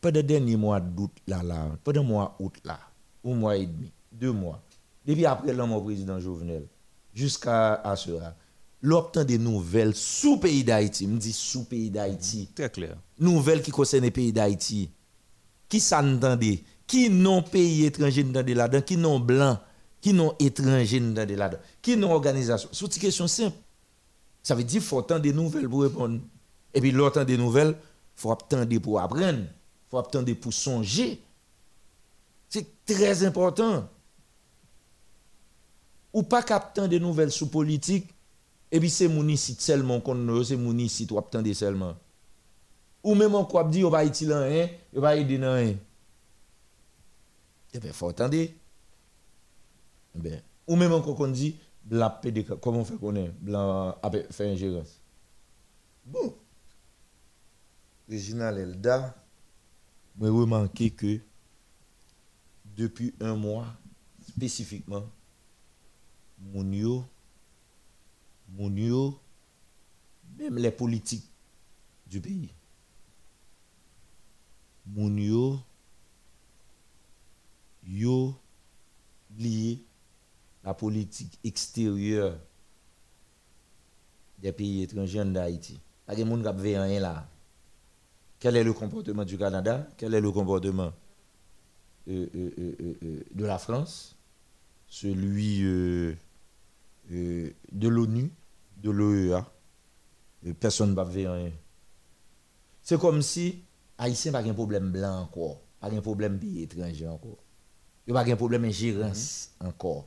[0.00, 2.78] pendant le dernier mois d'août là, là, pendant le mois août là,
[3.24, 4.60] un mois et demi, deux mois,
[5.04, 6.66] depuis après l'homme au président Jovenel,
[7.14, 8.34] jusqu'à à ce là,
[8.82, 12.48] l'obtient des nouvelles sous pays d'Haïti, me dit sous pays d'Haïti.
[12.54, 12.96] Très clair.
[13.18, 14.90] Nouvelles qui concernent le pays d'Haïti.
[15.68, 18.82] Qui s'entendait Qui non pays étranger dans là-dedans?
[18.82, 19.58] Qui non blanc?
[20.00, 21.62] Qui non étranger dans là-dedans?
[21.82, 22.68] Qui non organisation?
[22.72, 23.56] C'est une question simple.
[24.42, 26.20] Ça veut dire qu'il faut attendre des nouvelles pour répondre.
[26.72, 29.44] Et puis l'autre des nouvelles, il faut attendre pour apprendre.
[29.88, 31.22] Faut attendre pour songer.
[32.48, 33.88] C'est très important.
[36.12, 38.08] Ou pas capter des nouvelles sous politique,
[38.72, 41.94] et puis c'est mon ici seulement qu'on ne c'est mon ici ou attendre seulement.
[43.04, 45.76] Ou même on quoi dit on va utiliser rien, on va aider dans rien.
[47.74, 48.34] Eh bien, faut attendre.
[48.36, 48.52] Eh
[50.14, 54.10] bien, ou même encore qu'on dit blanc PDK, comment on fait qu'on est blanc a
[54.30, 55.00] fait ingérence
[56.04, 56.34] Bon.
[58.08, 59.14] Réginald Elda,
[60.16, 61.20] moi remarqué que
[62.76, 63.66] depuis un mois,
[64.28, 65.04] spécifiquement,
[66.38, 67.04] mon yo,
[68.48, 69.18] mon yo,
[70.38, 71.28] même les politiques
[72.06, 72.50] du pays,
[74.86, 75.58] mon yo,
[77.86, 78.34] yo
[79.38, 79.82] lié
[80.64, 82.38] la politique extérieure
[84.38, 85.78] des pays étrangers en Haïti.
[86.04, 87.28] Pas de monde qui a rien là.
[88.46, 89.88] Quel est le comportement du Canada?
[89.96, 90.92] Quel est le comportement
[92.06, 94.14] euh, euh, euh, de la France?
[94.86, 96.14] Celui de
[97.88, 98.30] l'ONU,
[98.76, 99.52] de l'OEA
[100.60, 101.50] Personne ne va faire rien.
[102.82, 103.64] C'est comme si
[103.98, 107.42] Haïtien n'a pas un problème blanc encore, pas un problème pays étranger encore.
[108.06, 110.06] Il n'y a pas un problème ingérence encore.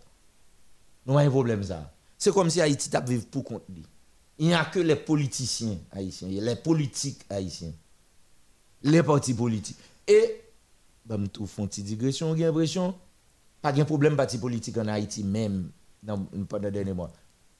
[1.06, 1.94] Nous avons un problème ça.
[2.18, 3.64] C'est comme si Haïti t'a vivre pour compte.
[4.38, 7.74] Il n'y a que les politiciens haïtiens, les politiques haïtiens,
[8.84, 9.78] les partis politiques.
[10.08, 10.42] Et,
[11.06, 12.96] bah, je trouve une petite digression, j'ai l'impression,
[13.62, 15.70] pas de problème parti politique en Haïti même
[16.02, 17.12] dans, pendant les derniers mois.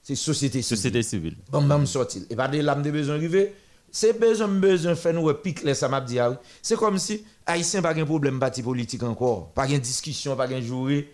[0.02, 0.78] C'est société civile.
[0.78, 1.36] Société civile.
[1.52, 2.26] Bon, même sorti.
[2.30, 3.54] Et pas de l'âme de besoin arrivé.
[3.92, 6.20] C'est besoin, besoin faire nous pique les ça m'a dit.
[6.20, 6.40] ah.
[6.62, 9.52] C'est comme si Haïtien pas de problème parti politique encore.
[9.52, 11.14] Pas de discussion, pas de jouer.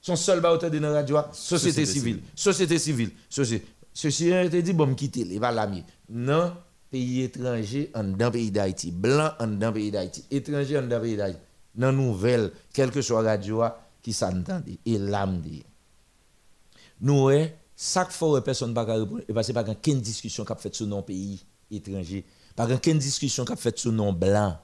[0.00, 2.14] Son seul baoteur de la radio, société, Société civile.
[2.14, 2.22] civile.
[2.34, 3.10] Société civile.
[3.28, 3.66] Société.
[3.92, 5.82] Ceci a été dit, bon, quitter, il va l'ami.
[6.10, 6.52] Non,
[6.96, 8.90] pays étranger en dans pays d'Haïti.
[8.90, 10.24] Blanc en dans pays d'Haïti.
[10.30, 11.38] Étranger en dans pays d'Haïti.
[11.74, 13.62] Dans nouvelle, quelle que soit la radio,
[14.02, 14.78] qui s'entendait.
[14.86, 15.62] Et l'âme dit.
[17.00, 19.20] Nous, ouais, chaque fois, personne ne va répondre.
[19.28, 22.24] Et parce que pas qu'une discussion qu'a fait sur nos pays étrangers.
[22.54, 24.56] Pas qu'une discussion qu'a fait sur nos blancs.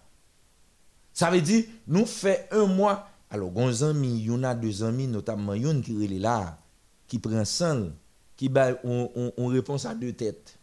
[1.13, 3.07] Ça veut dire, nous fait un mois.
[3.29, 5.53] Alors, gon amis, il y a deux amis, notamment
[5.83, 6.59] qui est là,
[7.07, 7.89] qui prend sang,
[8.37, 10.59] qui ba on, on, on réponse à deux têtes.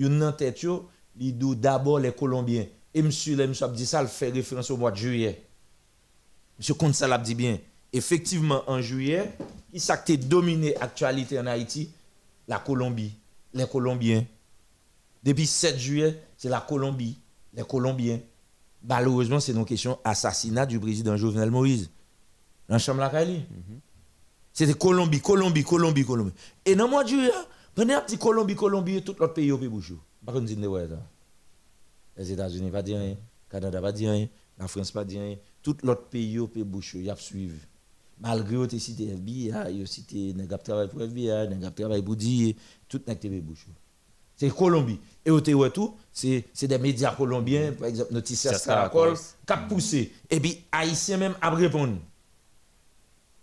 [0.00, 0.86] Yon nan tête yo,
[1.20, 2.64] li dou d'abord les Colombiens.
[2.94, 5.44] Et monsieur, là, monsieur a dit ça, il fait référence au mois de juillet.
[6.58, 7.58] Monsieur compte ça l'a dit bien.
[7.92, 9.30] Effectivement, en juillet,
[9.72, 11.90] il s'est dominé l'actualité en Haïti,
[12.48, 13.12] la Colombie,
[13.52, 14.24] les Colombiens.
[15.22, 17.18] Depuis 7 juillet, c'est la Colombie,
[17.52, 18.20] les Colombiens.
[18.82, 21.90] Malheureusement, c'est une question assassinat du président Jovenel Moïse.
[22.68, 23.42] Dans la chambre la Cali.
[24.52, 26.32] C'était Colombie, Colombie, Colombie, Colombie.
[26.64, 27.30] Et dans le mois de juillet,
[27.74, 29.98] prenez un petit Colombie, Colombie, et tout l'autre pays au pays bouchou.
[30.24, 31.06] Par contre, dites ouais, ça.
[32.16, 33.16] Les États-Unis pas dire rien,
[33.48, 34.28] Canada pas dire rien,
[34.58, 37.58] la France pas dire rien, tout l'autre pays au pays bouchou, y a suivre.
[38.20, 42.02] Malgré que tu cité FBI, tu cité nèg ap travail pour FBI, nèg ap travail
[42.02, 42.54] pour dire,
[42.88, 43.70] tout nèg te pays bouchou.
[44.40, 44.98] C'est Colombie.
[45.24, 50.12] Et au ouais tout, c'est des médias colombiens, par exemple, Noticias Caracol, qui a poussé.
[50.30, 51.98] Et puis, Haïtiens même a répondu.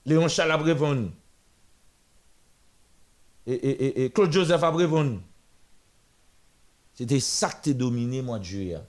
[0.08, 1.10] Léon Charles a répondu.
[3.48, 5.20] Et, Claude Joseph a répondu.
[6.94, 8.80] C'était ça qui dominé mois de juillet.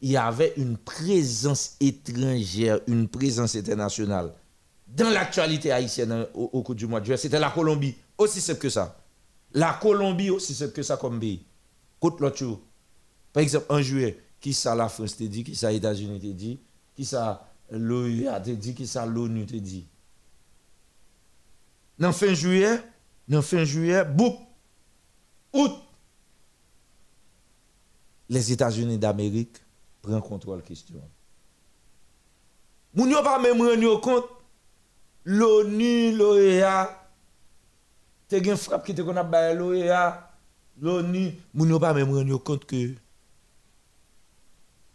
[0.00, 4.32] Il y avait une présence étrangère, une présence internationale
[4.96, 7.16] dans l'actualité haïtienne hein, au, cours du mois de juillet.
[7.16, 8.98] C'était la Colombie, aussi simple que ça.
[9.54, 11.44] La Colombie, aussi simple que ça comme pays.
[12.00, 12.44] Côte l'autre.
[13.32, 16.26] Par exemple, en juillet, qui ça la France te dit, qui ça les États-Unis te
[16.26, 16.58] dit,
[16.94, 19.86] qui ça l'OUA te dit, qui ça l'ONU te dit.
[21.98, 22.82] Dans fin juillet,
[23.28, 24.34] dans fin juillet, boum,
[25.52, 25.72] août,
[28.28, 29.58] les États-Unis d'Amérique
[30.00, 31.00] prennent contrôle de la question.
[32.94, 34.28] Moun yo pas même rendu compte,
[35.24, 36.90] l'ONU, l'OEA,
[38.28, 40.30] te gen frappe qui te a baye l'OEA,
[40.80, 42.94] l'ONU, moun yo pas même rendu compte que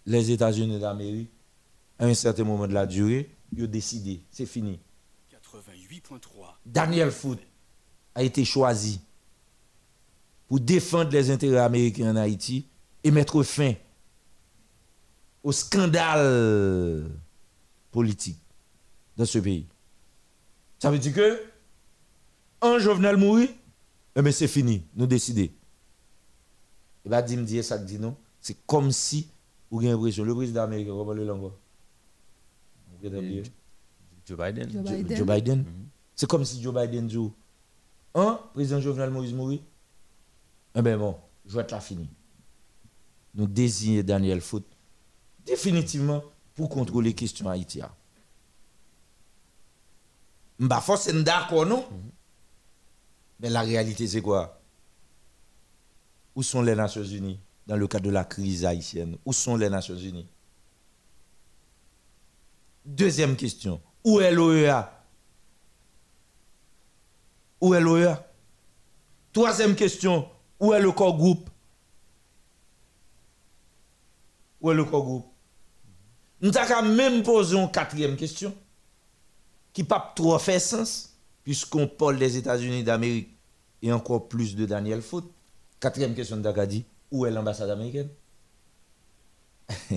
[0.05, 1.31] les États-Unis d'Amérique,
[1.99, 4.79] à un certain moment de la durée, ont décidé, c'est fini.
[5.31, 6.19] 88.3.
[6.65, 7.39] Daniel Foot
[8.18, 8.99] a été choisi
[10.48, 12.65] pour défendre les intérêts américains en Haïti
[13.03, 13.73] et mettre fin
[15.44, 17.06] au scandale
[17.91, 18.39] politique
[19.15, 19.68] dans ce pays.
[20.80, 21.39] Ça veut dire que
[22.61, 23.49] un Jovenel mourir,
[24.15, 25.52] eh bien c'est fini, nous décider.
[27.06, 29.27] Et bien, dit me dire ça dit non, c'est comme si
[29.69, 31.52] vous avez l'impression, le président américain, comment le langue
[32.99, 33.44] Vous avez oublié?
[34.26, 34.72] Joe Biden.
[34.72, 35.18] Joe Joe- Biden.
[35.18, 35.65] Joe Biden.
[36.15, 37.18] C'est comme si Joe Biden dit
[38.18, 39.60] un président Jovenel Moïse mourir.
[40.76, 41.15] Eh bien bon,
[41.45, 42.10] je vais être là fini.
[43.35, 44.65] Nous désignons Daniel Foot
[45.45, 46.23] définitivement
[46.56, 47.81] pour contrôler les questions Haïti.
[50.60, 51.88] Je ne forcément d'accord, non?
[53.39, 54.60] Mais la réalité, c'est quoi?
[56.35, 59.18] Où sont les Nations Unies dans le cadre de la crise haïtienne?
[59.26, 60.27] Où sont les Nations Unies?
[62.84, 63.80] Deuxième question.
[64.03, 64.96] Où est l'OEA
[67.61, 68.23] Où est l'OEA
[69.34, 70.27] Troisième question,
[70.59, 71.49] où est le corps groupe?
[74.61, 75.27] Où est le corps groupe?
[76.41, 78.53] Nous avons même posé une quatrième question
[79.73, 83.29] qui pas trop fait sens puisqu'on parle des États-Unis d'Amérique
[83.81, 85.31] et encore plus de Daniel Foot.
[85.79, 88.09] Quatrième question de dit où est l'ambassade américaine?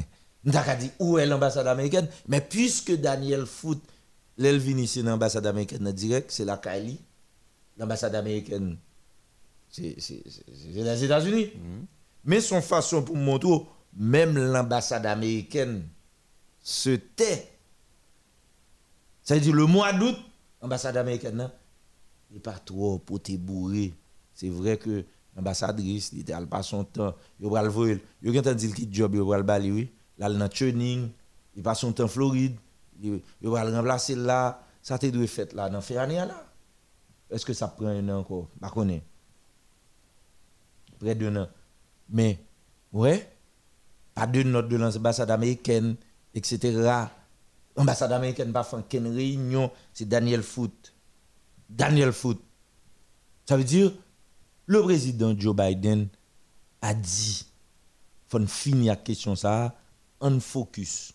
[0.45, 2.09] Nous avons dit où est l'ambassade américaine?
[2.29, 3.83] Mais puisque Daniel Foot
[4.39, 7.01] l'Elvin ici l'ambassade américaine direct, c'est la Kylie.
[7.81, 8.77] L'ambassade américaine
[9.71, 9.97] c'est
[10.75, 11.53] les États-Unis.
[12.25, 13.67] Mais son façon pour montrer,
[13.97, 15.89] même l'ambassade américaine
[16.61, 17.49] se tait.
[19.23, 20.17] Ça veut dire le mois d'août,
[20.61, 21.51] l'ambassade américaine,
[22.31, 23.95] n'est pas trop pour te bourrer.
[24.35, 25.05] C'est vrai que
[25.35, 27.89] l'ambassadrice, il elle passe son temps, il va le voir,
[28.23, 29.91] il dire qu'il job, il va le balayer, oui.
[30.19, 31.09] Là, il est training,
[31.57, 32.57] il passe son temps en Floride,
[33.01, 36.50] il va le remplacer là, ça te doit faire là, dans année là.
[37.31, 38.49] Est-ce que ça prend un an encore?
[38.61, 39.03] Je ne connais
[41.01, 41.49] près d'un an.
[42.11, 42.39] Mais,
[42.93, 43.29] ouais,
[44.15, 45.97] pas de note de l'ambassade américaine,
[46.35, 47.07] etc.
[47.77, 50.95] L'ambassade américaine pas fait qu'une réunion, c'est Daniel Foot.
[51.69, 52.41] Daniel Foot.
[53.47, 53.93] Ça veut dire,
[54.67, 56.09] le président Joe Biden
[56.83, 57.47] a dit,
[58.29, 59.75] faut finir la question ça,
[60.21, 61.15] on focus.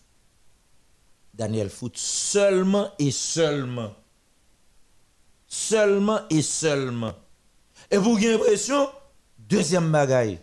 [1.32, 3.92] Daniel Foot seulement et seulement.
[5.48, 7.14] Seulement et seulement.
[7.90, 8.88] Et vous avez l'impression,
[9.38, 10.40] deuxième bagaille,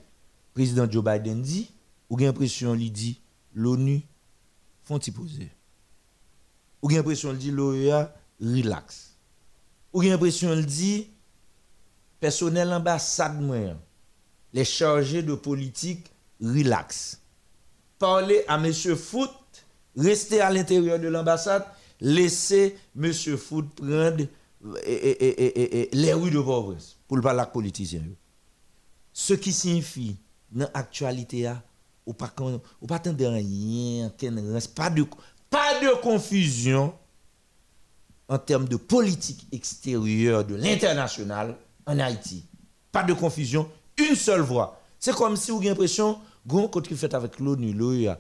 [0.54, 1.70] président Joe Biden dit,
[2.10, 3.20] vous avez l'impression, il dit,
[3.54, 4.02] l'ONU,
[4.84, 5.52] font y poser.
[6.82, 9.16] Vous avez l'impression, il dit, l'OEA, relax.
[9.92, 11.10] Vous avez l'impression, il dit,
[12.20, 13.78] personnel ambassade,
[14.54, 16.12] les chargés de politique,
[16.42, 17.20] relax.
[18.00, 18.74] Parlez à M.
[18.96, 19.32] Foot,
[19.98, 21.66] restez à l'intérieur de l'ambassade,
[22.00, 23.12] laissez M.
[23.14, 24.28] Foot prendre
[24.64, 28.04] les rues de Port-au-Prince pour le parler politiciens.
[29.12, 30.16] Ce qui signifie,
[30.52, 31.52] dans l'actualité,
[32.06, 34.10] ou pas qu'on- ou pas attendre rien,
[34.68, 35.06] pas de,
[35.50, 36.94] pas de confusion
[38.28, 42.46] en termes de politique extérieure de l'international en Haïti.
[42.92, 44.80] Pas de confusion, une seule voix.
[45.00, 46.20] C'est comme si vous avez l'impression,
[46.70, 48.18] quand vous fait avec l'ONU, l'OEA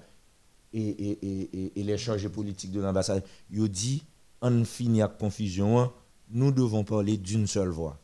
[0.74, 4.04] et, et- et les chargés politiques de l'ambassade, ils dit,
[4.42, 5.92] on finit avec confusion, hein.
[6.34, 7.98] Nous devons parler d'une seule voix.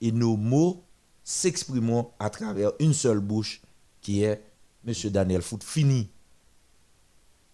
[0.00, 0.82] Et nos mots
[1.22, 3.60] s'exprimeront à travers une seule bouche
[4.00, 4.42] qui est
[4.86, 4.94] M.
[5.10, 5.62] Daniel Foot.
[5.62, 6.08] Fini.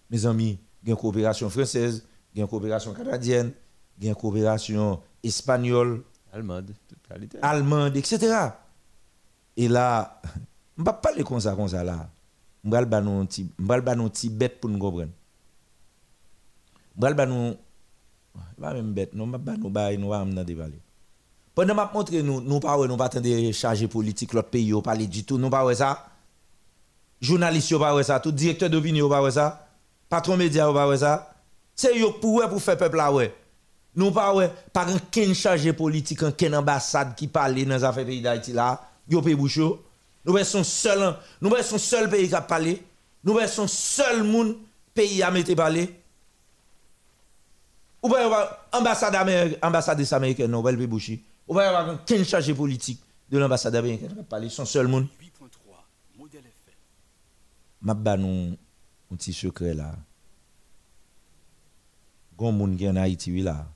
[0.09, 3.53] Mes amis, il y a une coopération française, il y a une coopération canadienne,
[3.99, 7.39] il y a une coopération espagnole, Allemande, toute qualité.
[7.43, 8.51] allemande, etc.
[9.57, 10.39] Et là, je ne
[10.78, 12.09] vais pas parler comme ça, comme ça là.
[12.65, 15.11] Je vais pas petit un petit bête pour nous comprendre.
[17.01, 17.66] Je vais
[18.37, 20.79] pas pas même bête, non, vais nous bailler, nous va nous dévaler.
[21.55, 24.83] Pendant que je montre nous, nous pas nous pas attendre charger politique l'autre pays, on
[24.83, 26.07] parler du tout, nous pas ça.
[27.21, 29.67] Journaliste yo pas ça, tout directeur d'opinion yo pas ça.
[30.09, 31.35] Patron média yo pas ça.
[31.75, 33.35] C'est yo pour pour faire peuple là ouais.
[33.95, 34.35] Nous pas
[34.73, 38.83] par un ken chargé politique, un ken ambassade qui parle dans affaires pays d'Haïti là,
[39.09, 39.83] yo pays bouche yo.
[40.27, 42.47] Nous son seul nous son seul pays qui a.
[43.25, 44.57] Nous son seul monde
[44.93, 45.95] pays à mettre parler.
[48.07, 51.24] Ou pas ambassade américaine, ambassade américaine non, le bouchi.
[51.49, 55.09] Ou pas avoir ken chargé politique de l'ambassade américaine qui a parlé son seul monde.
[57.81, 58.57] m'a ba nou
[59.11, 59.95] un petit secret là.
[62.37, 63.66] Gon moun qui en Haïti là.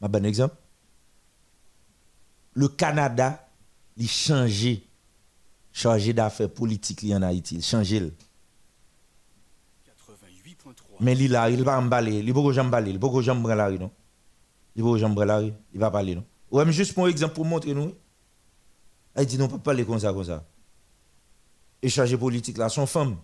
[0.00, 0.56] M'a ba un exemple?
[2.54, 3.48] Le Canada
[3.98, 4.86] il changé
[5.72, 8.12] chargé d'affaires politiques li en Haïti, il changé.
[11.02, 13.66] Mais il là, il va emballer, il va jamais emballer, il va jamais prendre la
[13.66, 13.90] rue non?
[14.74, 16.24] Il va jamais prendre la il va parler non?
[16.50, 17.92] Ouais, mais juste pour exemple pour montrer nous.
[19.18, 20.44] Il dit non pas parler comme ça comme ça
[21.82, 23.16] et chargé politique là, son femme.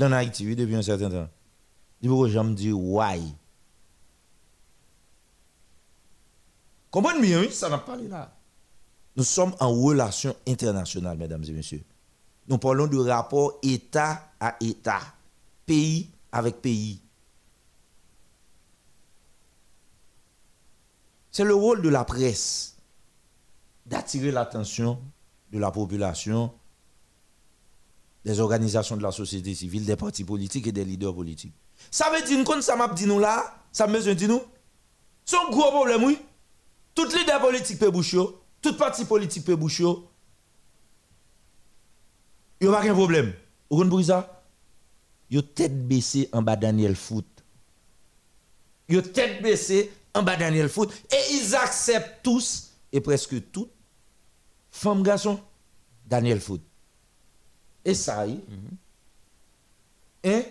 [0.00, 1.28] En Haïti, oui, depuis un certain temps.
[2.00, 3.34] Il que j'aime dire why?
[6.90, 8.34] Comprenez bien, ça n'a pas parlé là.
[9.16, 11.84] Nous sommes en relation internationale, mesdames et messieurs.
[12.48, 15.00] Nous parlons de rapport État à État,
[15.70, 17.00] pays avec pays.
[21.30, 22.76] C'est le rôle de la presse
[23.86, 25.00] d'attirer l'attention
[25.52, 26.52] de la population,
[28.24, 31.54] des organisations de la société civile, des partis politiques et des leaders politiques.
[31.88, 34.42] Ça veut dire, quand ça m'a dit nous là, ça me dit nous,
[35.24, 36.18] c'est un gros problème, oui.
[36.96, 38.26] Tout leader politique peut boucher,
[38.60, 39.94] tout parti politique peut boucher.
[42.60, 43.32] Il n'y a pas de problème.
[43.70, 44.39] Vous comprenez ça?
[45.32, 47.26] Ont tête baissée en bas Daniel Foot.
[48.90, 50.92] Ont tête baissée en bas Daniel Foot.
[51.12, 53.70] Et ils acceptent tous et presque toutes,
[54.70, 55.40] femmes, garçons,
[56.06, 56.62] Daniel Foot.
[57.84, 58.40] Et ça, y
[60.24, 60.42] Hein?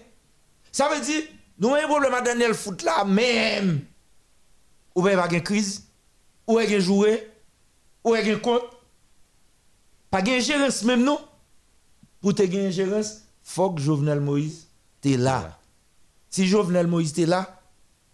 [0.72, 1.24] Ça veut dire,
[1.60, 3.86] nous avons un problème à Daniel Foot là, même.
[4.96, 5.84] Ou bien, il y a une crise,
[6.48, 7.32] ou il y a jouet,
[8.04, 8.64] ou il y a un compte.
[10.10, 11.20] Pas de gérance même, non?
[12.22, 14.69] Pour te gagner gérance, faut que Jovenel Moïse
[15.02, 15.58] t'es là.
[16.30, 17.62] Si Jovenel Moïse t'es là,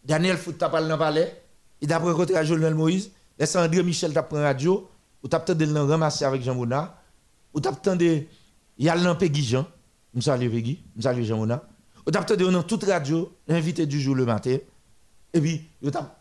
[0.03, 1.43] Daniel Foot t'a parlé dans le palais,
[1.81, 4.89] et d'après côté à Jovenel Moïse, laisse André Michel t'a pris radio,
[5.23, 7.01] ou t'as peut-être le ramasser avec Jean Mouna,
[7.53, 8.23] ou t'as peut-être de
[8.77, 9.65] y a le Peggy Jean,
[10.13, 11.63] je salue Peggy, je salue Jean Mouna,
[12.05, 14.57] ou t'as peut-être dans toute radio, l'invité du jour le matin,
[15.35, 16.15] et puis, vous t'as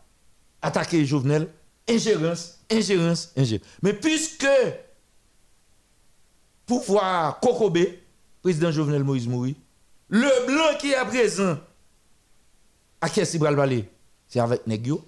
[0.61, 1.47] attaqué Jovenel,
[1.87, 3.65] ingérence, ingérence, ingérence.
[3.81, 4.45] Mais puisque
[6.65, 8.03] pouvoir Kokobé,
[8.41, 9.55] président Jovenel Moïse Mouri,
[10.09, 11.57] le blanc qui est présent,
[13.01, 13.85] à qui est-ce qu'il
[14.27, 15.03] C'est avec Negio.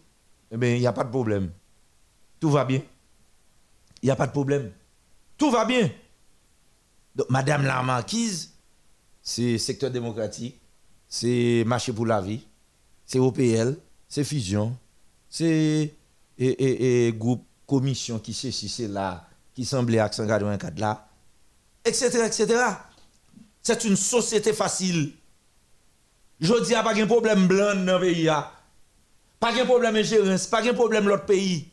[0.51, 1.51] Eh bien, il n'y a pas de problème.
[2.39, 2.81] Tout va bien.
[4.01, 4.71] Il n'y a pas de problème.
[5.37, 5.89] Tout va bien.
[7.15, 8.53] Donc, Madame la Marquise,
[9.21, 10.59] c'est secteur démocratique,
[11.07, 12.45] c'est marché pour la vie,
[13.05, 13.75] c'est OPL,
[14.07, 14.77] c'est fusion,
[15.29, 15.93] c'est
[17.17, 21.09] groupe commission qui ceci, c'est là, qui semblait à 184 là,
[21.83, 22.23] etc.
[22.25, 22.63] etc.
[23.67, 25.11] C'est une société facile.
[26.39, 28.29] Je dis, pas de problème blanc dans le pays.
[29.41, 31.67] Pas de problème ingérence, pas de problème l'autre pays.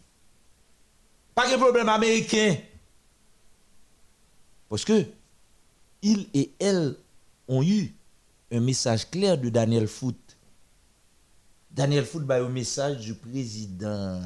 [1.36, 2.56] Pas de problème américain.
[4.68, 5.04] Parce que
[6.02, 6.96] il et elle
[7.46, 7.94] ont eu
[8.50, 10.18] un message clair de Daniel Foot.
[11.70, 14.20] Daniel Foot a eu un message du président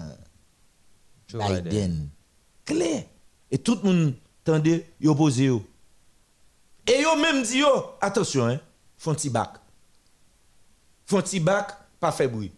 [1.35, 1.63] Biden.
[1.63, 2.09] Biden.
[2.65, 3.05] Clair.
[3.51, 5.51] Et tout le monde tendait y opposer.
[6.89, 7.69] Et yo même dit yo,
[8.01, 8.59] attention, hein,
[8.97, 9.51] font petit bac.
[11.05, 12.51] Font petit bac, pas fait bruit.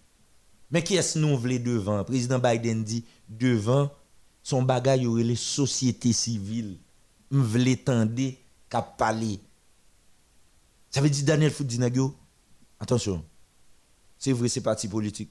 [0.70, 2.04] Mais qui est-ce nous voulons devant?
[2.04, 3.90] Président Biden dit devant
[4.42, 6.78] son bagage aurait les sociétés civiles.
[7.32, 8.32] M'vle tendre
[8.68, 9.40] qu'à parler.
[10.90, 12.14] Ça veut dire Daniel Foudinagio,
[12.78, 13.24] attention.
[14.18, 15.30] C'est vrai, c'est parti politique,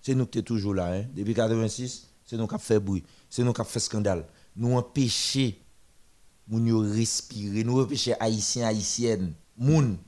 [0.00, 0.92] c'est nous qui sommes toujours là.
[0.92, 1.06] Hein.
[1.14, 3.04] Depuis 86, c'est nous qui avons fait bruit.
[3.28, 4.26] C'est nous qui avons fait scandale.
[4.54, 4.76] Nous
[6.48, 9.98] empêcher nous respirer, nous empêcher haïtiens, haïtiennes, moun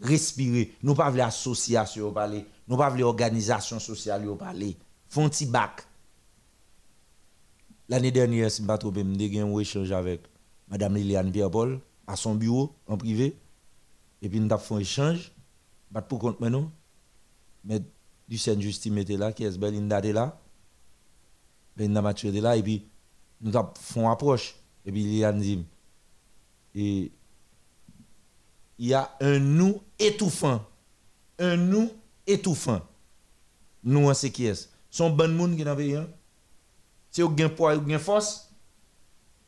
[0.00, 0.74] respirer.
[0.82, 4.76] Nous pas les associations parler, nous pas les organisations sociales parler.
[5.08, 5.86] Font petit bac.
[7.88, 10.22] L'année dernière, si pas trop, j'ai un échange avec
[10.68, 13.36] Mme Liliane Pierre-Paul à son bureau en privé.
[14.22, 15.32] Et puis nous avons fait un échange.
[15.92, 16.70] Pas pour compte maintenant.
[17.64, 17.80] Mais
[18.28, 20.40] du Saint Justine était là, qui est Belinda était là.
[21.76, 22.56] Belinda Mathieu était là.
[22.56, 22.86] Et puis
[23.42, 24.54] nous avons fait une approche.
[24.84, 25.64] Et puis Liliane dit,
[26.74, 27.12] et
[28.78, 30.64] il y a un nous étouffant.
[31.38, 31.90] Un nous
[32.26, 32.80] étouffant.
[33.84, 34.70] Nous, en qui est.
[34.90, 36.08] Son bon monde qui n'a rien.
[37.10, 38.50] C'est au gain poids, au gain force.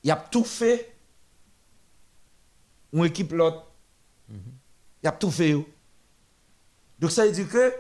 [0.03, 0.95] Il a tout fait.
[2.93, 3.65] On équipe l'autre.
[5.03, 5.55] Il a tout fait.
[6.99, 7.73] Donc ça veut dire que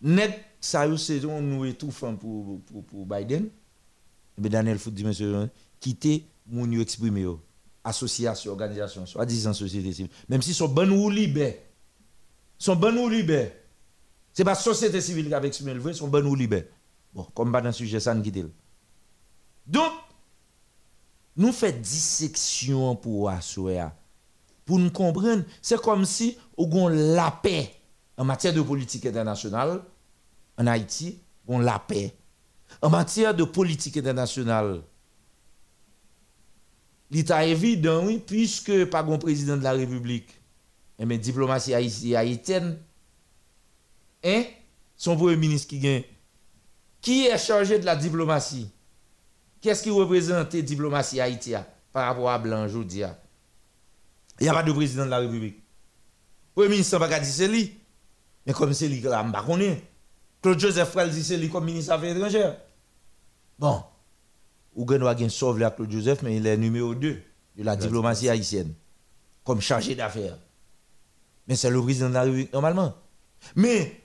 [0.00, 3.50] net ça c'est nous étouffant pour, pour, pour Biden.
[4.38, 5.48] Mais Daniel Fout dit monsieur
[5.80, 7.26] quitter mon exprimer
[7.84, 11.52] association, organisation, soi-disant société civile, même si son bon ou libre,
[12.58, 13.50] son bon ou libre,
[14.32, 16.62] c'est pas société civile qui a exprimé le vrai, son bon ou libre.
[17.14, 18.44] Bon, comme pas dans le sujet, ça ne quitte.
[19.66, 19.92] Donc,
[21.36, 23.82] nous faisons dissection pour assurer,
[24.64, 27.70] pour nous comprendre, c'est comme si on la paix
[28.16, 29.82] en matière de politique internationale,
[30.58, 32.14] en Haïti, on la paix.
[32.86, 34.80] En matière de politique internationale,
[37.10, 40.28] L'état évident, oui, puisque pas un président de la République,
[41.00, 42.78] mais eh diplomatie haïtienne,
[44.22, 44.44] hein,
[44.96, 46.04] son premier ministre qui gagne,
[47.00, 48.70] qui est chargé de la diplomatie?
[49.60, 53.02] Qu'est-ce qui représente la diplomatie haïtienne par rapport à Blanc aujourd'hui?
[54.38, 55.56] Il n'y a pas de président de la République.
[55.56, 57.80] Le premier ministre pas dit c'est lui.
[58.46, 59.74] Mais comme c'est lui, je ne
[60.40, 62.56] Claude Joseph Frel c'est lui comme ministre des Affaires étrangères.
[63.58, 63.82] Bon,
[64.74, 67.22] ou gen sauve la Claude Joseph, mais il est numéro 2
[67.56, 68.74] de la diplomatie haïtienne,
[69.44, 70.38] comme chargé d'affaires.
[71.48, 72.94] Mais c'est le président de la République normalement.
[73.54, 74.00] Mais,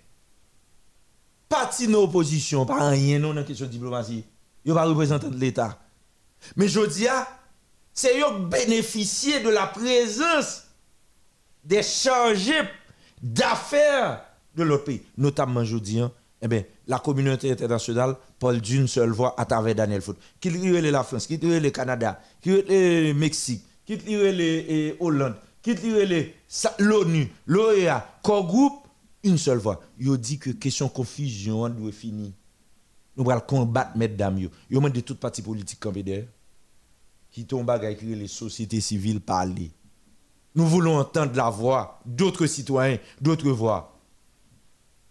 [1.49, 4.23] parti de l'opposition, pas rien non dans question de diplomatie,
[4.64, 5.80] il va représenter l'État.
[6.56, 7.07] Mais je dis,
[7.94, 10.64] c'est eux bénéficier de la présence
[11.64, 12.61] des chargés
[13.22, 14.23] d'affaires
[14.56, 16.02] de l'autre pays, notamment je dis,
[16.41, 20.18] eh bien, la communauté internationale parle d'une seule voix à travers Daniel Foot.
[20.41, 24.97] Qui lirait la France, qui lirait le Canada, qui lirait le Mexique, qui lirait le
[24.99, 26.35] Hollande, qui lirait
[26.80, 28.73] l'ONU, l'OEA, qu'au groupe,
[29.23, 29.80] une seule voix.
[29.99, 32.31] Il dit que question confusion doit finir.
[33.15, 34.49] nous allons combattre mesdames yo.
[34.69, 36.26] Yo demande de toute parti politique derrière.
[37.31, 39.72] Qui tombe à écrire les sociétés civiles parler.
[40.55, 43.97] Nous voulons entendre la voix d'autres citoyens, d'autres voix.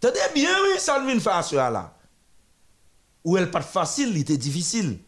[0.00, 1.94] Tenez bien, oui, ça ne vient ça là.
[3.24, 4.98] Ou elle pas facile, il était difficile.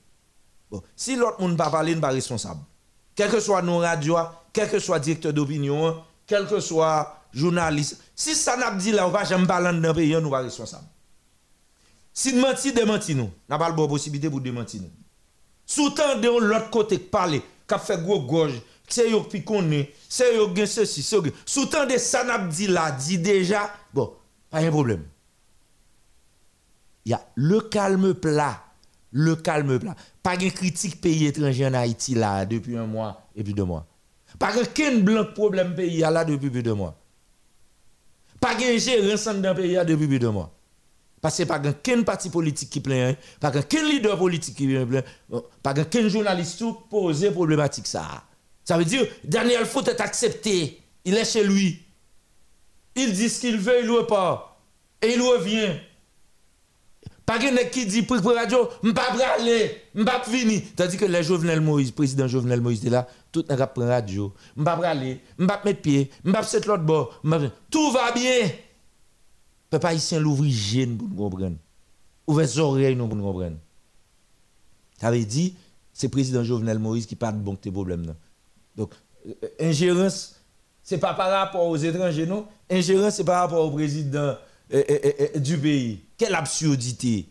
[0.70, 2.60] Bon, si l'autre monde pas parler, pas responsable.
[3.14, 4.16] Quel que soit nos radios,
[4.52, 9.06] quel que soit directeur d'opinion, quel que soit journaliste, si ça n'a pas dit là,
[9.06, 10.84] on va jamais parler dans pays, nous pas responsable.
[12.12, 13.30] Si menti, démenti nous.
[13.48, 14.90] N'a pas la possibilité pour démentir nous.
[15.64, 20.54] Sous-temps de l'autre côté parler, qu'a fait gros gorge, c'est yo qui connaît, c'est yo
[20.54, 21.24] gen ceci, c'est yo.
[21.46, 23.72] Sous-temps de ça n'a pas dit là, dit déjà,
[24.52, 25.02] pas un problème.
[27.06, 28.62] Il y a le calme plat.
[29.10, 29.96] Le calme plat.
[30.22, 33.86] Pas de critique pays étranger en Haïti là depuis un mois et puis deux mois.
[34.38, 36.96] Pas de blanc problème pays là depuis plus de deux mois.
[38.38, 40.52] Pas de gérance dans pays depuis plus de deux mois.
[41.22, 45.04] Parce que pas de parti politique qui plaint, pas de leader politique qui plaint,
[45.62, 48.24] pas de journaliste qui pose problématique ça.
[48.64, 51.81] Ça veut dire Daniel Foot est accepté, il est chez lui.
[52.94, 54.60] Il dit ce qu'il veut, il ne pas.
[55.00, 55.78] Et il revient.
[57.24, 59.02] Pas de qui dit pour radio, m'pa
[59.36, 60.60] aller, m'pa venir.
[60.76, 64.72] Tandis que le Jovenel Moïse, président Jovenel Moïse est là, tout n'a pas radio, m'pa
[64.72, 67.20] aller, m'pa mettre pied, m'pa cette l'autre bord,
[67.70, 68.50] tout va bien.
[69.70, 71.56] Peuple haïtien l'ouvrir gêne pour nous comprendre.
[72.26, 73.56] Ouvrir les oreilles pour nous comprendre.
[75.00, 75.52] Ça veut dire
[75.92, 78.14] c'est président Jovenel Moïse qui parle de bon tes problèmes
[78.76, 78.92] Donc
[79.26, 80.41] euh, ingérence
[80.82, 84.36] c'est pas par rapport aux étrangers non, ingérence c'est par rapport au président
[84.72, 86.04] euh, euh, du pays.
[86.16, 87.26] Quelle absurdité.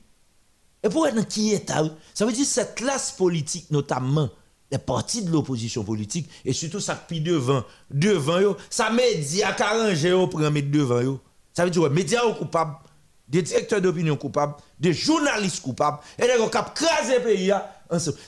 [0.83, 1.71] Et pour être qui est
[2.13, 4.29] ça veut dire cette classe politique notamment
[4.71, 10.13] les partis de l'opposition politique et surtout ça qui devant devant yo, ça média arrangé
[10.13, 11.19] au premier devant yo.
[11.53, 12.75] Ça veut dire, les médias sont coupables,
[13.27, 17.51] des directeurs d'opinion coupables, des journalistes coupables, et des gens qui crasé le pays.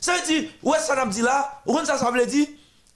[0.02, 2.48] Ça veut dire, que ça dit là est-ce que ça veut dire?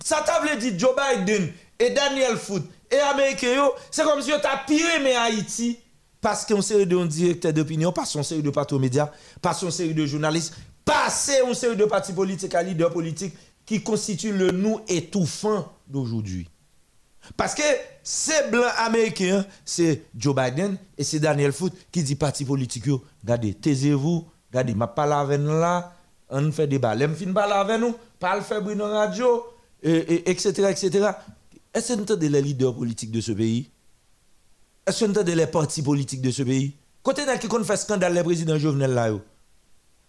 [0.04, 4.64] Ça veut dire Joe Biden et Daniel Foot et Américains, c'est comme si on t'a
[4.66, 5.80] piré mais Haïti
[6.22, 9.94] parce qu'on série de directeurs d'opinion, parce qu'on série de partis médias, parce qu'on série
[9.94, 13.36] de journalistes, parce qu'on série de partis politiques à leaders politiques
[13.66, 16.50] qui constituent le nous étouffant d'aujourd'hui.
[17.36, 17.64] Parce que
[18.04, 22.86] ces blancs américains, c'est Joe Biden et c'est Daniel Foot qui dit parti politique.
[23.22, 25.94] Regardez, taisez-vous, regardez, je parle avec nous là,
[26.30, 26.98] on fait débat.
[26.98, 29.46] Je fin parler avec nous, parle faire bruit dans la radio,
[29.84, 30.70] etc.
[30.70, 31.10] etc.
[31.78, 33.70] Est-ce que vous entendez les leaders politiques de ce pays?
[34.88, 36.76] Est-ce que vous entendez les partis politiques de ce pays?
[37.04, 39.12] Côté d'un qui fait scandale, le président Jovenel là,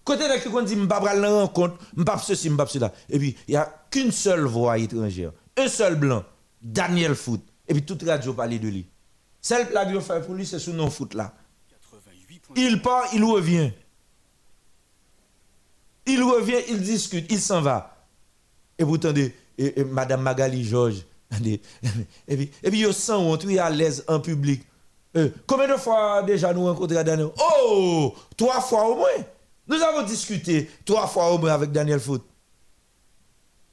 [0.02, 2.56] Côté d'un qui dit, je ne vais pas rencontre, je ne pas ceci, je ne
[2.56, 2.90] pas cela.
[3.10, 6.24] Et puis, il n'y a qu'une seule voix étrangère, un seul blanc.
[6.62, 7.42] Daniel Foot.
[7.68, 8.86] Et puis toute radio parlait de lui.
[9.42, 11.34] Celle la radio fait pour lui, c'est sous non foot là.
[12.56, 13.72] Il part, il revient.
[16.06, 18.06] Il revient, il discute, il s'en va.
[18.78, 19.34] Et vous entendez,
[19.90, 21.04] Madame Magali Georges,
[21.44, 21.60] et
[22.36, 24.62] puis, et puis, il sent honte, est à l'aise en public.
[25.16, 27.28] Euh, combien de fois déjà nous rencontré Daniel?
[27.38, 29.24] Oh, trois fois au moins.
[29.66, 32.24] Nous avons discuté trois fois au moins avec Daniel Foot.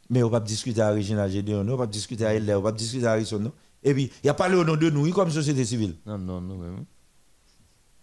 [0.09, 2.61] Mais on va pas discuter à Regina Gédéon, on va pas discuter à elle, on
[2.61, 3.51] va pas discuter à Harrison, non?
[3.83, 5.95] Et puis, il a parlé au nom de nous, comme société civile.
[6.05, 6.85] Non, non, non,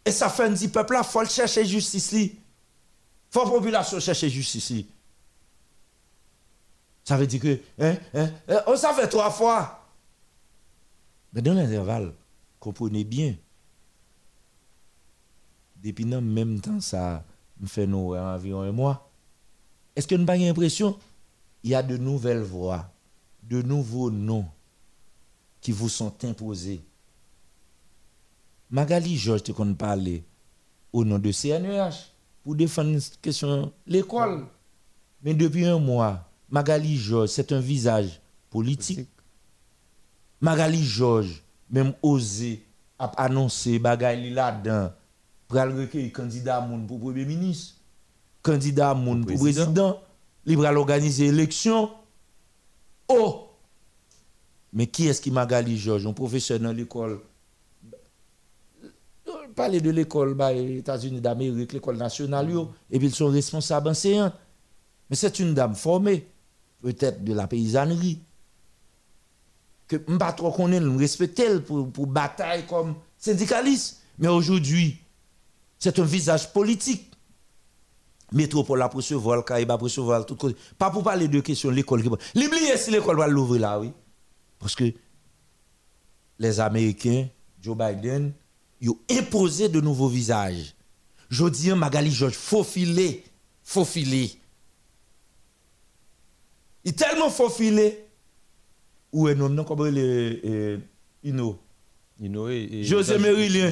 [0.05, 2.13] Et ça fait un petit peuple là, il faut chercher justice.
[2.13, 2.31] Il
[3.31, 4.73] faut la population chercher justice.
[7.05, 9.87] Ça veut dire que, hein, hein, hein on ça fait trois fois.
[11.33, 12.13] Mais dans l'intervalle,
[12.61, 13.35] comprenez bien.
[15.83, 17.25] Depuis dans même temps, ça
[17.59, 19.11] me fait nous environ un mois.
[19.97, 20.99] Est-ce que nous n'avons pas l'impression
[21.63, 22.91] il y a de nouvelles voix,
[23.43, 24.47] de nouveaux noms
[25.61, 26.83] qui vous sont imposés.
[28.71, 30.25] Magali Georges te qu'on parler
[30.93, 32.13] au nom de CNEH
[32.43, 34.47] pour défendre la question l'école.
[35.23, 38.21] Mais depuis un mois, Magali Georges, c'est un visage
[38.51, 39.09] politique.
[40.41, 42.63] Magali Georges, même osé
[42.99, 44.93] annoncer bagaille là-dedans,
[45.49, 47.75] pour recueillir candidat moun pour premier ministre,
[48.43, 49.99] candidat moun pour président
[50.45, 51.91] il va organiser l'élection.
[53.09, 53.49] Oh!
[54.73, 57.21] Mais qui est-ce qui m'a Magali Georges, un professeur dans l'école
[59.55, 62.51] Parler de l'école bah, États-Unis d'Amérique, l'école nationale,
[62.91, 64.33] et puis ils sont responsables enseignants.
[65.11, 66.27] Mais c'est une dame formée,
[66.83, 68.21] peut-être de la paysannerie.
[69.89, 74.01] Que je pas trop connaître, je respecte pour, pour bataille comme syndicaliste.
[74.19, 74.99] Mais aujourd'hui,
[75.79, 77.13] c'est un visage politique
[78.33, 80.57] métropole la recevoir, Kaïba recevoir, tout côté.
[80.79, 82.03] Pas pour parler de questions l'école.
[82.35, 83.93] L'oublier si l'école va l'ouvrir là, oui.
[84.59, 84.93] Parce que
[86.39, 87.29] les Américains,
[87.61, 88.33] Joe Biden,
[88.81, 90.75] ils ont imposé de nouveaux visages.
[91.31, 93.25] Jodi, Magali Georges, faut filer,
[93.63, 94.33] faut filer.
[96.85, 98.05] Il est tellement faut filer.
[99.13, 100.79] Où est non, comment il est,
[101.23, 101.59] Ino?
[102.21, 103.71] Ino et, José Mérilien.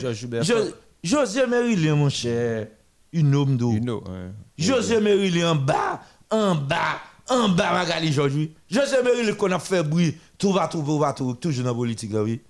[1.02, 2.68] José Mérilien, mon cher.
[3.12, 3.72] Mdo.
[3.72, 4.30] Ino, ouais.
[4.56, 6.00] José Mérilien en bas,
[6.30, 8.52] en bas, en bas, Magali oui.
[8.70, 12.12] José Mérilien qu'on a fait bruit, tout va, tout va, tout, toujours dans la politique,
[12.12, 12.40] là, oui.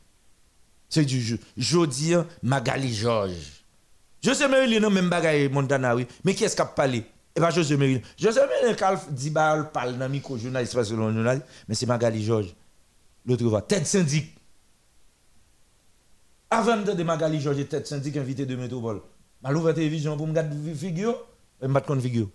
[0.89, 1.39] C'est du jeu.
[1.57, 2.13] Jodi,
[2.43, 3.65] Magali Georges.
[4.23, 6.07] José Mérilien, non, même bagaille, Montana, oui.
[6.25, 7.05] Mais qui est-ce qui a parlé?
[7.41, 8.01] Et pas José Mérilien.
[8.19, 8.41] José
[8.79, 12.23] quand il dit, parle dans le micro, journaliste, parce que le journaliste, mais c'est Magali
[12.23, 12.55] Georges.
[13.25, 14.37] L'autre voix, tête syndic.
[16.51, 19.01] Avant de Magali Georges, tête syndic invité de métropole.
[19.43, 21.17] Mal ouvert télévision pour me regarder figure,
[21.63, 22.29] et me battre figure.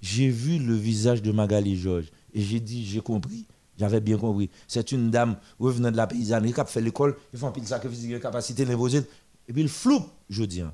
[0.00, 3.46] J'ai vu le visage de Magali Georges et j'ai dit, j'ai compris.
[3.78, 4.50] J'avais bien compris.
[4.68, 7.66] C'est une dame revenant de la paysannerie qui a fait l'école, ils font un pile
[7.66, 9.02] sacrifice de capacité d'imposer.
[9.48, 10.60] Et puis il floupe, je dis.
[10.60, 10.72] hein.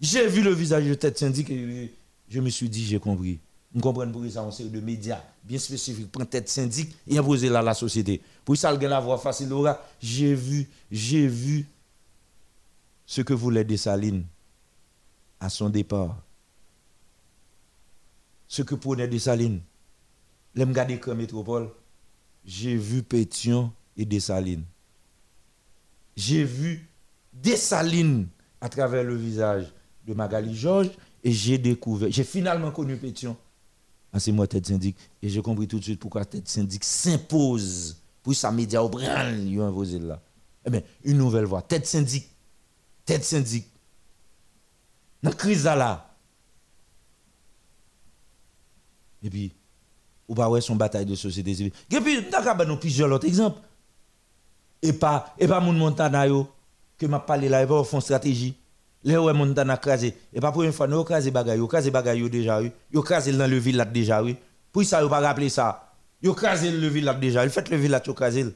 [0.00, 1.92] J'ai vu le visage de tête syndic et
[2.28, 3.38] je me suis dit, j'ai compris.
[3.72, 7.48] Vous comprenez pour ça, on série de médias bien spécifiques, prendre tête syndic et imposer
[7.48, 8.20] là la société.
[8.44, 9.80] Pour ça, il la voix facile, Laura.
[10.00, 11.66] J'ai vu, j'ai vu
[13.06, 14.24] ce que voulait Dessalines
[15.40, 16.16] à son départ.
[18.48, 19.60] Ce que prenait Dessalines.
[20.54, 21.68] L'aime comme métropole.
[22.44, 24.64] J'ai vu Pétion et Dessalines.
[26.16, 26.88] J'ai vu
[27.32, 28.28] Dessalines
[28.60, 29.72] à travers le visage
[30.06, 30.90] de Magali Georges
[31.24, 33.36] et j'ai découvert, j'ai finalement connu Pétion.
[34.12, 37.96] Ah, c'est moi tête syndic et j'ai compris tout de suite pourquoi tête syndic s'impose
[38.22, 40.20] pour sa média au il a imposé là.
[40.64, 42.28] Eh bien, une nouvelle voix, tête syndic,
[43.04, 43.66] tête syndic.
[45.22, 46.14] Dans la crise là.
[49.22, 49.52] Et puis,
[50.28, 51.72] ou pas ouais son bataille de société civile.
[51.90, 53.60] Et puis, nous avons plusieurs autres exemples.
[54.82, 56.26] Et pas, et pas mon Montana
[56.98, 57.84] que m'a parlé là, et pas au
[59.04, 59.12] stratégie.
[59.12, 62.18] Là où Montana crasé, et pas pour une fois, nous crasé bagay, yo crasé bagay
[62.18, 62.72] yo déjà, oui.
[62.92, 64.36] Yo crasé dans le village déjà, oui.
[64.72, 65.92] Pour ça, yo pas rappeler ça.
[66.22, 68.46] Yo crasé le village déjà, il fait le village yo crasé.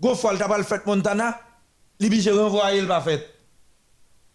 [0.00, 1.38] Go fol, t'as pas le fait Montana,
[1.98, 3.26] li bi renvoyer le pas fait.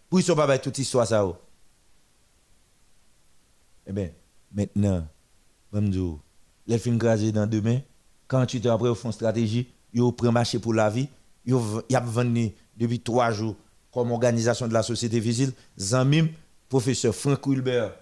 [0.10, 1.20] Pour ça, pas toute histoire ça.
[1.20, 1.38] yo.
[3.88, 4.10] Eh bien,
[4.54, 5.08] maintenant,
[5.72, 6.20] Mamdou,
[6.68, 7.80] les films crasés dans demain,
[8.30, 11.10] 48 heures après, ils font stratégie, ils prennent marché pour la vie,
[11.46, 13.56] ils ont vendu depuis trois jours
[13.94, 16.28] comme organisation de la société civile, Zamim,
[16.68, 17.94] professeur Franck Wilbert,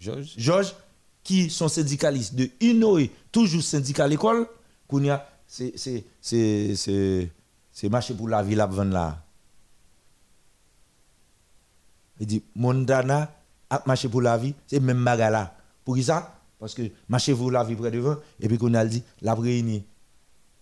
[0.00, 0.74] Georges, Georges,
[1.22, 4.46] qui sont syndicalistes de Inoué, toujours syndicat à l'école,
[4.88, 5.74] qu'on y a, c'est,
[7.90, 9.22] marché pour la vie, la vendre là.
[12.18, 13.30] Il dit, Mondana
[13.68, 15.56] a marché pour la vie, c'est même bagala.
[15.84, 16.38] Pour qui ça?
[16.58, 19.84] Parce que marché pour la vie près devant, et puis qu'on a dit, la réuni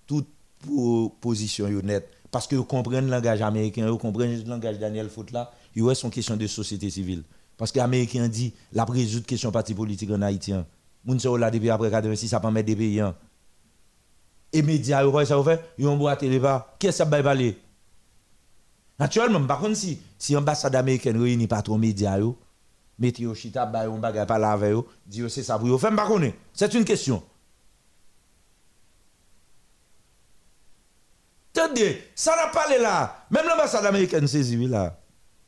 [0.06, 0.28] toute
[0.66, 2.08] po- position honnête.
[2.30, 5.88] Parce que vous comprenez le langage américain, vous comprenez le langage Daniel Foot là, y
[5.88, 7.24] a son question de société civile.
[7.56, 10.52] Parce que l'Américain dit, la résoudre question parti politique en Haïti.
[10.52, 10.64] hein.
[11.04, 13.00] Moun se là depuis après 86, ça pas mettre des pays.
[13.00, 13.14] hein.
[14.52, 16.74] Et médias, vous ça vous ils ont boité les bas.
[16.78, 17.58] Qu'est-ce que ça va parler
[18.98, 22.38] Naturellement, par contre, si, si l'ambassade américaine réunit pas trop médias, yo,
[22.98, 25.78] mettez au chita, bah, on pas là avec eux, dit c'est ça pour vous.
[25.78, 27.22] Fait, par contre, c'est une question.
[31.60, 33.26] Attendez, ça n'a pas là.
[33.30, 34.98] Même l'ambassade américaine saisit oui, là.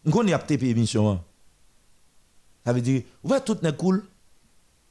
[0.04, 1.10] On y a TP émission.
[1.10, 1.24] hein.
[2.64, 4.04] Ça veut dire, ouais, tout n'est cool?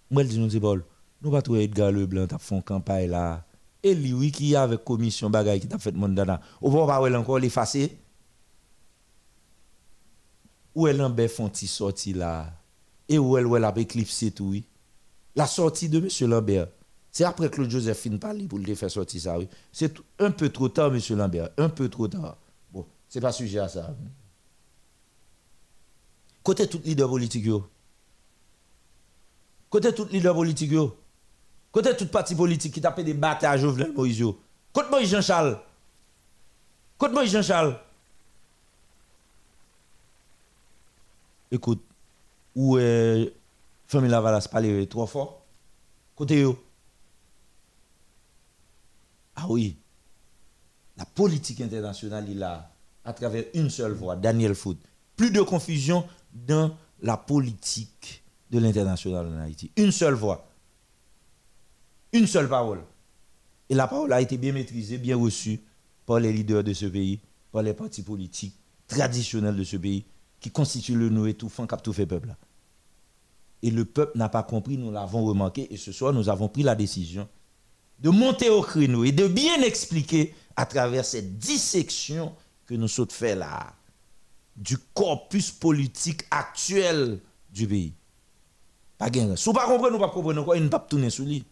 [0.10, 0.84] Moi, je dis, c'est Paul.
[1.22, 3.46] Nous pas trouver Edgar Leblanc, t'as fait une campagne là.
[3.84, 6.42] Et lui, qui avec commission bagaille qui t'a fait Mondana.
[6.62, 7.98] On va pas ouais, encore l'effacer.
[10.74, 12.52] Où elle en bé font ti sorti là?
[13.08, 14.66] Et où elle, où elle a éclipsé tout, oui?
[15.36, 16.30] La sortie de M.
[16.30, 16.68] Lambert.
[17.12, 19.36] C'est après Claude Josephine parle pour le faire sortir ça.
[19.72, 21.02] C'est un peu trop tard, M.
[21.18, 21.50] Lambert.
[21.58, 22.38] Un peu trop tard.
[22.72, 23.94] Bon, c'est pas sujet à ça.
[26.42, 27.48] Côté tout leader politique.
[29.70, 30.74] Côté tout leader politique.
[31.72, 34.24] Côté tout parti politique qui tape des batailles à Jovenel Moïse.
[34.72, 35.60] Côté Moïse Jean-Charles.
[36.98, 37.78] Côté Moïse Jean-Charles.
[41.52, 41.84] Écoute,
[42.56, 43.34] où est
[43.88, 45.46] famille Lavalas parler trois fois?
[46.16, 46.58] Côté yo.
[49.36, 49.78] Ah oui.
[50.98, 52.72] La politique internationale, il a,
[53.04, 54.78] à travers une seule voix, Daniel Foot.
[55.16, 59.72] Plus de confusion dans la politique de l'international en Haïti.
[59.78, 60.48] Une seule voix.
[62.14, 62.82] Une seule parole.
[63.70, 65.62] Et la parole a été bien maîtrisée, bien reçue
[66.06, 67.22] par les leaders de ce pays,
[67.52, 68.56] par les partis politiques
[68.88, 70.06] traditionnels de ce pays,
[70.42, 72.36] qui constituent le nous étouffant cap tout fait peuple.
[73.64, 76.64] Et le peuple n'a pas compris, nous l'avons remarqué, et ce soir, nous avons pris
[76.64, 77.30] la décision
[78.02, 83.10] de monter au créneau et de bien expliquer à travers cette dissection que nous sommes
[83.10, 83.74] fait là.
[84.56, 87.20] du corpus politique actuel
[87.52, 87.94] du pays.
[88.98, 89.36] Pas gain.
[89.36, 91.44] Si vous pas comprendre, nous pas comprendre quoi, ne pas tourner sur lui.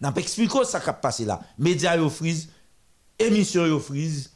[0.00, 1.40] N'a pas expliqué ça qui passé là.
[1.58, 2.48] Médias yo freeze,
[3.18, 4.30] émission yo freeze.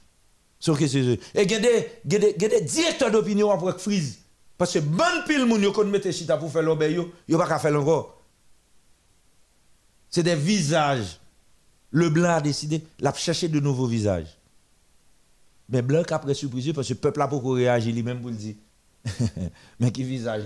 [0.60, 4.18] So que c'est et y a des directeurs d'opinion après freeze
[4.56, 7.58] parce que bonne pile moun yo kon mette chita pour faire l'obé yo, yo pas
[7.58, 8.17] faire encore.
[10.10, 11.20] C'est des visages.
[11.90, 14.38] Le blanc a décidé, l'a chercher de nouveaux visages.
[15.68, 18.54] Mais blanc après surprise parce que le peuple a pas réagir lui-même pour le dire.
[19.80, 20.42] Mais qui visage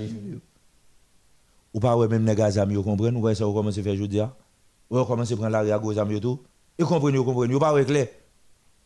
[1.73, 3.83] Ou pas ouais même les gars amis vous comprenez, vous voyez ça vous commencez à
[3.83, 4.21] faire aujourd'hui.
[4.91, 6.43] Vous commencez à prendre la à gauche amis tout.
[6.79, 8.09] Et comprenez, vous comprenez, vous pas clair.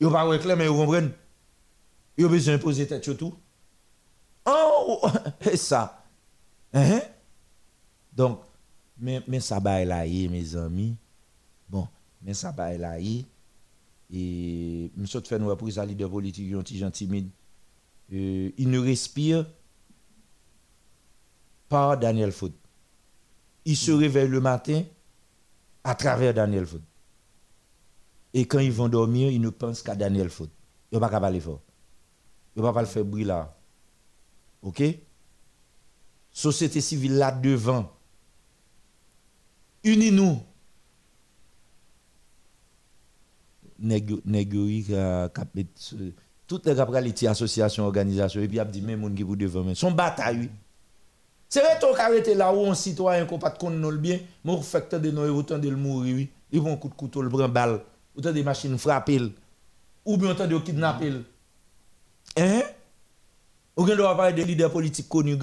[0.01, 1.09] Vous pas clair mais vous comprenez.
[2.19, 3.35] Vous besoin de poser tête sur tout.
[4.47, 5.01] Oh,
[5.51, 6.05] et ça.
[6.73, 7.01] Hein?
[8.13, 8.41] Donc,
[8.99, 10.97] mais, ça va là, mes amis.
[11.69, 11.87] Bon,
[12.23, 12.99] mais ça va là.
[12.99, 13.25] Et
[15.05, 17.29] suis fait une reprise à leader politique, un petit timide.
[18.13, 19.47] Euh, il ne respire
[21.69, 22.55] pas Daniel Foot.
[23.65, 24.85] Il se réveille le matin
[25.83, 26.83] à travers Daniel Foot.
[28.33, 30.51] Et quand ils vont dormir, ils ne pensent qu'à Daniel Foot.
[30.93, 31.63] Ils pas parler fort.
[32.55, 33.57] Ils pas le faire bruit là.
[34.63, 34.83] OK?
[36.31, 37.96] Société civile là devant.
[39.87, 40.41] Unis-nous.
[43.79, 44.85] Négori
[46.47, 49.75] toutes les après associations, organisations, et puis il dit même monde qui vous devant.
[49.75, 50.49] Son bataille.
[51.49, 53.59] C'est vrai qu'on arrêté là où un citoyen qui pas de
[53.91, 56.95] le bien, mais on fait de nous autant de le mourir, ils vont coup de
[56.95, 57.81] couteau le prendre balle,
[58.17, 59.33] autant des machines frapper,
[60.05, 61.13] ou bien autant de kidnapper.
[62.37, 62.63] Hein?
[63.77, 65.39] On doit parler des leaders politiques connus.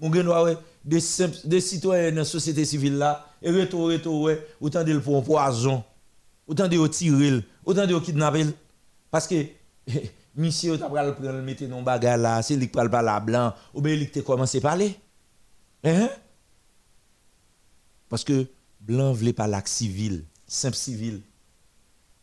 [0.00, 0.56] On doit
[0.86, 1.00] des
[1.44, 4.30] des citoyens dans la société civile là et retour retour
[4.60, 5.84] autant de un poison,
[6.46, 8.46] autant de tirer, autant de kidnapper
[9.10, 9.46] parce que
[10.36, 13.80] monsieur t'a pral prendre mettre dans bagarre là, c'est lui qui parle la blanc ou
[13.80, 14.94] bien lui qui commencé à parler.
[15.82, 16.08] Hein?
[18.08, 18.46] Parce que
[18.80, 21.20] blanc voulait pas l'acte civil, simple civil.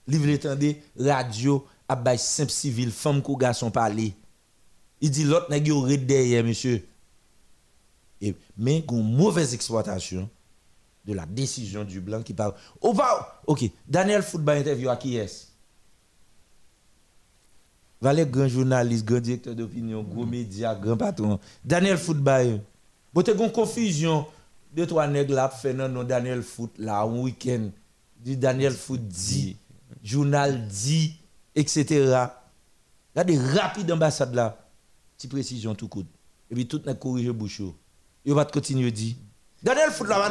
[0.07, 4.13] Il voulait entendre radio à simple civil, femme ou garçon parler.
[5.01, 6.87] Il dit l'autre n'a pas derrière, monsieur.
[8.23, 10.29] Et, mais une mauvaise exploitation
[11.05, 12.53] de la décision du blanc qui parle.
[12.81, 12.95] Oh,
[13.47, 15.47] ok, Daniel Football interview à qui est-ce?
[17.99, 21.39] Valé grand journaliste, grand directeur d'opinion, gros média, grand patron.
[21.63, 22.61] Daniel Football.
[23.13, 24.25] Vous avez une confusion.
[24.73, 27.69] Deux, trois nègres là, fait non, Daniel Foot là, un week-end.
[28.19, 29.55] Du Daniel Foot dit,
[30.01, 31.15] journal dit,
[31.55, 32.27] etc.
[33.13, 34.63] Regardez rapide ambassade là
[35.27, 36.07] précision tout coûte.
[36.49, 37.73] Et puis tout n'a corrigé bouchou.
[38.25, 39.15] Il va continuer à dire.
[39.61, 40.29] Daniel Foot là,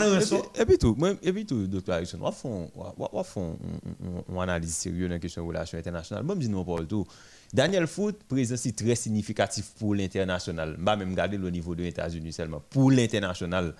[0.56, 3.58] Et puis tout, et puis tout, docteur Harrison, on font, on font
[4.28, 6.24] une analyse sérieuse dans la question relations internationales.
[6.28, 7.06] Je dis non pas tout.
[7.50, 10.76] Daniel Foot, présence très significatif pour l'international.
[10.78, 13.74] Je même garder le niveau des États-Unis seulement, pour l'international.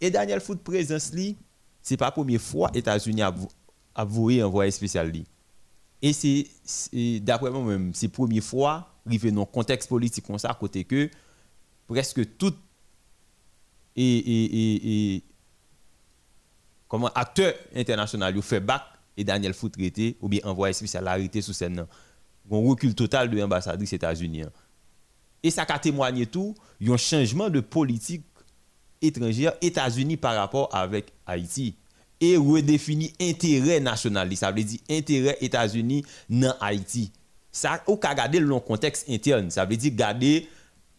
[0.00, 4.74] Et Daniel Foot, présence, ce n'est pas la première fois États-Unis a voué un voyage
[4.74, 5.12] spécial.
[6.00, 6.46] Et c'est,
[7.20, 10.84] d'après moi-même, c'est la première fois arrivé dans un contexte politique comme ça, à côté
[10.84, 11.10] que
[11.88, 12.54] presque tout
[13.96, 15.22] et, et, et,
[16.88, 18.82] comment acteur international il fait bac
[19.16, 19.74] et Daniel Foot
[20.20, 21.86] ou bien envoyé spécial arrêté sous scène.
[22.52, 24.42] Un recul total de l'ambassadrice États-Unis.
[25.42, 26.54] Et ça a témoigné tout,
[26.86, 28.24] un changement de politique
[29.00, 31.76] étrangère États-Unis par rapport avec Haïti
[32.20, 34.34] et redéfinit intérêt national.
[34.36, 37.12] Ça veut dire intérêt États-Unis dans Haïti
[37.52, 40.48] ça ou ka garder le contexte interne ça veut dire garder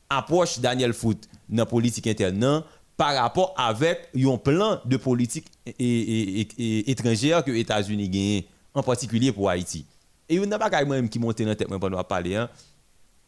[0.10, 2.64] approche Daniel Foot dans la politique interne
[3.02, 8.44] par rapport avec un plan de politique étrangère que les États-Unis gagnent
[8.76, 9.88] en particulier pour Haïti.
[10.30, 12.48] Et il n'y a pas même qui monte dans la tête pendant parler hein.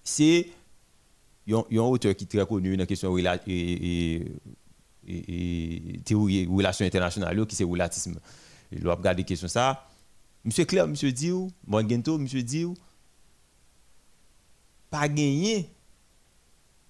[0.04, 0.48] c'est
[1.50, 4.22] un auteur qui est très connu dans la question et,
[6.06, 8.20] théorie relations internationales qui c'est relatisme.
[8.72, 9.88] Il doit regarder question ça.
[10.46, 11.50] Monsieur Claire monsieur Diou
[11.90, 12.76] Gento monsieur Diou
[14.92, 15.68] pas gagner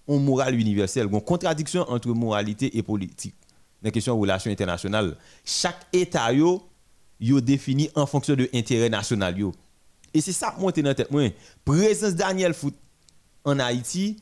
[0.08, 3.36] une morale universelle, une contradiction entre moralité et politique
[3.82, 5.16] dans la question de relations internationales.
[5.44, 6.62] Chaque État yo,
[7.20, 9.36] défini en fonction de l'intérêt national.
[10.14, 11.10] Et c'est ça qui dans la tête.
[11.12, 11.30] La
[11.66, 12.76] présence Daniel Foot
[13.44, 14.18] en Haïti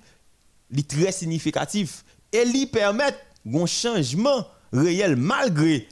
[0.75, 3.15] est très significatif et lui permet
[3.53, 5.87] un changement réel malgré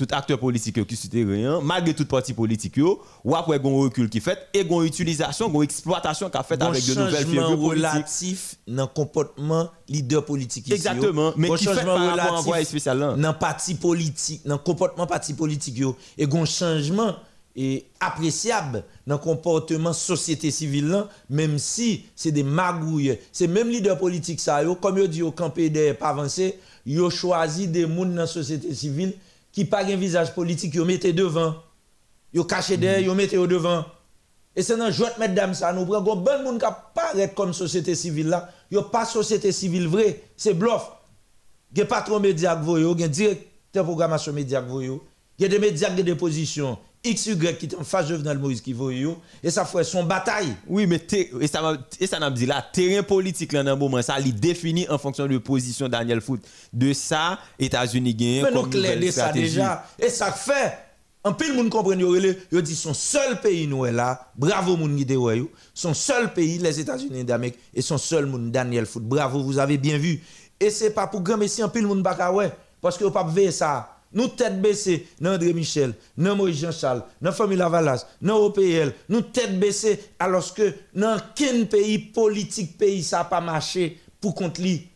[0.00, 4.38] tout acteur politique qui rien malgré tout parti politique ou après un recul qui fait
[4.54, 10.24] et une utilisation une exploitation qu'a fait avec de nouvelles figures relatif dans comportement leader
[10.24, 11.34] politique exactement.
[11.36, 15.82] Mais qui fait par rapport spécial dans parti politique dans comportement parti politique
[16.16, 17.16] et un changement
[17.54, 23.68] et appréciable dans le comportement société civile là, même si c'est des magouilles c'est même
[23.68, 28.06] leader politique ça comme yo dit au campé des pas avancé yo choisi des gens
[28.06, 29.14] dans la société civile
[29.52, 31.56] qui pas un visage politique yo mettez devant.
[32.32, 33.84] Yo caché derrière yo mettez au devant.
[34.56, 38.28] Et c'est dans joie mesdames ça nous prend bon monde qui paraît comme société civile
[38.28, 38.50] là.
[38.70, 40.90] Yo pas société civile vrai c'est bluff.
[41.72, 45.04] Gen patron média que voyo gen directeur programmation média que voyo
[45.38, 49.16] gen des médias qui des positions XY qui est en face Jovenel Moïse qui voyo
[49.42, 53.02] et ça fait son bataille Oui, mais et ça et ça n'a dit là, terrain
[53.02, 56.42] politique là dans le moment, ça il définit en fonction de position Daniel Foot.
[56.72, 59.86] De ça, États-Unis gagnent Mais nous comme clair nouvelle de ça déjà.
[59.98, 60.76] Et ça fait,
[61.24, 62.14] en pile monde comprend yo
[62.52, 64.30] yo dit son seul pays nous est là.
[64.36, 65.50] Bravo moun qui yo.
[65.72, 69.04] Son seul pays les États-Unis d'Amérique et son seul moun Daniel Foot.
[69.04, 70.22] Bravo, vous avez bien vu.
[70.60, 72.52] Et c'est pas pour grand messi en pile monde pas ouais
[72.82, 73.96] parce que pas veiller ça.
[74.12, 79.20] Nous tête baissée, dans André Michel, dans Moïse Jean-Charles, dans famille Lavalas, dans OPL, nous
[79.20, 84.60] tête baissée alors que dans quel pays politique pays ça a pas marché pour contre
[84.60, 84.88] lui?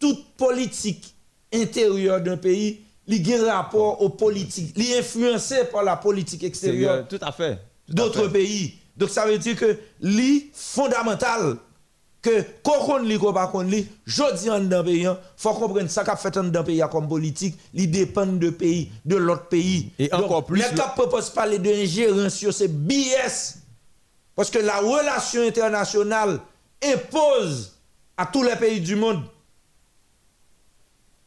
[0.00, 1.14] Toute politique
[1.54, 6.42] intérieure d'un pays, il a un rapport aux politiques, il est influencé par la politique
[6.44, 7.58] extérieure Tout à fait.
[7.88, 8.74] d'autres pays.
[8.96, 11.56] Donc ça veut dire que li fondamental
[12.28, 16.16] que qu'on li ko pas kon li, jodi en dans pays, faut comprendre ça qu'a
[16.16, 19.90] fait en dans pays comme politique, li dépend de pays, de l'autre pays.
[19.98, 23.56] Et encore plus, Les cas propose parler de ingérence sur c'est BS
[24.34, 26.40] parce que la relation internationale
[26.84, 27.72] impose
[28.16, 29.22] à tous les pays du monde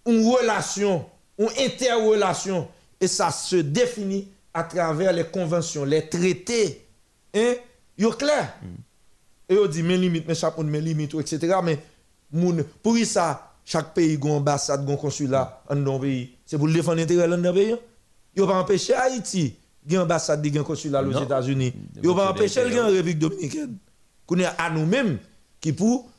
[0.06, 1.06] une relation,
[1.38, 2.68] une interrelation.
[3.00, 6.86] Et ça se définit à travers les conventions, les traités.
[7.34, 7.56] Hein?
[7.98, 8.54] Yo clair?
[9.52, 11.58] Et on dit, mes limites, mes chapeaux, mes limites, etc.
[11.62, 11.78] Mais
[12.32, 16.38] moun, pour ça, chaque pays a une ambassade, un consulat dans un pays.
[16.46, 17.76] C'est pour le défendre l'intérêt de un pays.
[18.34, 19.54] Yo pas empêcher Haïti,
[19.90, 21.12] une ambassade, un consulat aux.
[21.12, 21.74] États-Unis.
[22.02, 23.76] Yo pas empêcher le en République dominicaine.
[24.26, 25.18] Qu'on est à nous-mêmes
[25.60, 26.10] qui pour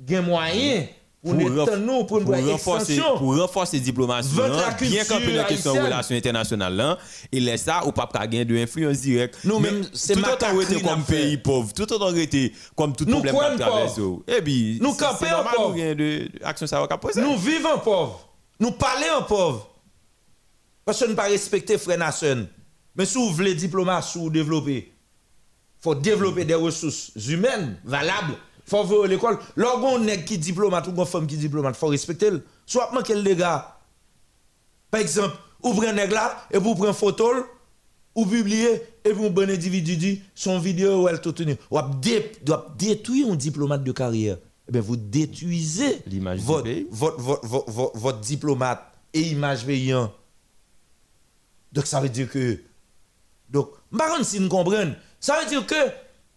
[0.00, 0.86] gain moyen
[1.22, 6.98] pour nous renforcer pour renforcer diplomatie la bien camper la question relations internationales là
[7.32, 10.60] et laisse ça ou pas gagner de influence directe Nous, Mais même, c'est tout autant
[10.60, 14.22] été comme pays pauvre tout autant été comme tout problème qui traverse pauvre.
[14.28, 15.76] et puis Nous camper en pauvre.
[15.76, 18.28] nous de action ça va poser Nous vivons pauvres.
[18.60, 19.68] Nous parlons en pauvre.
[20.84, 22.48] Parce que nous ne pas respecter frère nation.
[22.96, 28.34] Mais si vous voulez diplomatie ou développer, il faut développer des ressources humaines valables.
[28.68, 29.38] Faut voir l'école.
[29.56, 32.30] Lorsqu'on on est qui diplomate ou une femme qui diplomate, il faut respecter.
[32.66, 33.78] Soit manquer le dégât.
[34.90, 37.30] Par exemple, vous prenez un nègre là et vous prenez une photo
[38.14, 41.56] ou publier et vous bon individu dit son vidéo où elle tout tenu.
[41.70, 41.78] Ou
[42.42, 44.36] doit détruire un diplomate de carrière.
[44.68, 48.82] Eh bien, vous détruisez L'image votre, votre, diplomate
[49.14, 50.12] et image paysan.
[51.72, 52.60] Donc ça veut dire que
[53.48, 55.74] donc, par si nous comprenons, ça veut dire que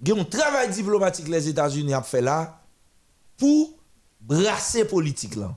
[0.08, 2.60] y a un travail diplomatique que les États-Unis ont fait là
[3.38, 3.74] pour
[4.20, 5.56] brasser politique là.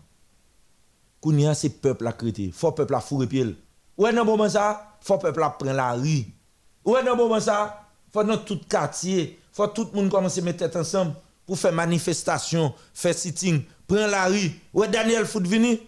[1.20, 3.56] Kounia c'est peuple à créer, faut peuple à fourrer pied.
[3.96, 6.24] Ouais dans moment ça, faut peuple à prendre la rue.
[6.84, 10.76] Ouais dans moment ça, faut dans tout quartier, faut tout le monde commencer à mettre
[10.76, 11.14] ensemble
[11.46, 14.50] pour faire manifestation, faire sitting, prendre la rue.
[14.72, 15.80] Ouais Daniel Foot vini.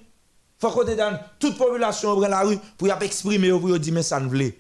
[0.59, 4.19] Faut que dans toute population prend la rue pour y exprimer pour dire mais ça
[4.19, 4.51] ne.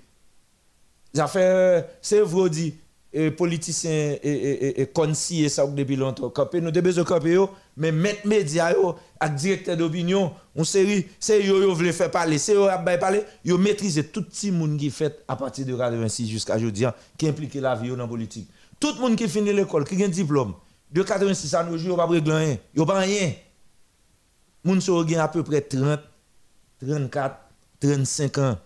[1.15, 2.75] Ça fait, c'est vrai, dit,
[3.13, 6.33] et politiciens et, et, et, ça depuis longtemps.
[6.53, 7.47] Nous avons besoin de
[7.77, 12.55] mais mettre médias, yo, avec directeur d'opinion, on c'est yo, yo voulez faire parler, c'est
[12.55, 16.57] yo, a parler, yo maîtriser tout petit monde qui fait à partir de 86 jusqu'à
[16.57, 18.49] aujourd'hui, qui implique la vie dans la politique.
[18.81, 20.55] Tout le monde qui finit l'école, qui a un diplôme,
[20.91, 23.33] de 86 à nos jours, yo pas régler rien, yo pas rien.
[24.65, 26.01] Moun so gen à peu près 30,
[26.81, 27.37] 34,
[27.81, 28.59] 35 ans.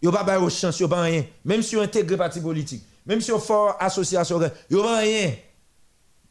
[0.00, 1.24] Yo pas bail chance, yo pas rien.
[1.44, 4.38] Même si yo intègre parti politique, même si yo fort association,
[4.70, 5.32] yo pas rien.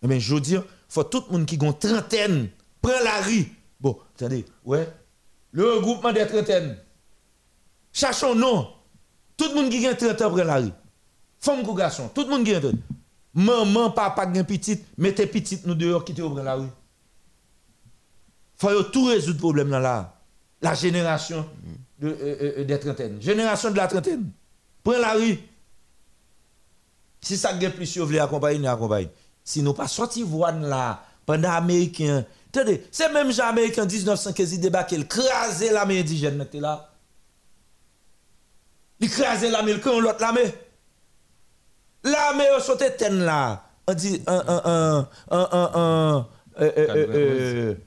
[0.03, 2.49] Mais je veux dire, faut tout le monde qui a une trentaine,
[2.81, 3.47] prend la rue.
[3.81, 4.87] Bon, attendez, ouais.
[5.51, 6.77] Le regroupement des trentaines.
[7.91, 8.69] Cherchons non.
[9.35, 10.71] Tout le monde qui a 30 ans prend la rue.
[11.39, 12.75] Femme ou garçon, tout le monde qui a 30
[13.33, 16.69] Maman, papa, gen petite, mettez petite nous dehors, quittez au la rue.
[18.55, 20.21] Faut tout résoudre problème là là.
[20.59, 21.45] La génération
[21.99, 23.21] de, euh, euh, des trentaines.
[23.21, 24.31] Génération de la trentaine.
[24.83, 25.37] Prends la rue.
[27.21, 29.09] Si ça gagne plus, vous voulez accompagner, nous accompagne.
[29.43, 34.59] Si nous pas sorti voix là, pendant Américains, attendez, c'est même gens Américains 1915, ils
[34.59, 36.91] débarquent, ils crasent l'armée indigène, mettez là.
[38.99, 40.53] Ils crasent l'armée, quand l'autre l'armée.
[42.03, 43.63] L'armée, ils sont ten là.
[43.87, 46.27] On dit, un, un, un, un, un, un,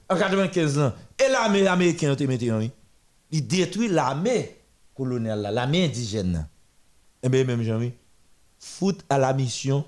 [0.09, 0.93] en 95 ans.
[1.19, 2.70] Et l'armée américaine, te mettez oui.
[3.31, 4.57] Il détruit l'armée
[4.94, 6.32] coloniale, l'armée indigène.
[6.32, 6.47] là.
[7.23, 7.93] Eh bien, même Jean-Oui,
[8.61, 9.85] foot a la mission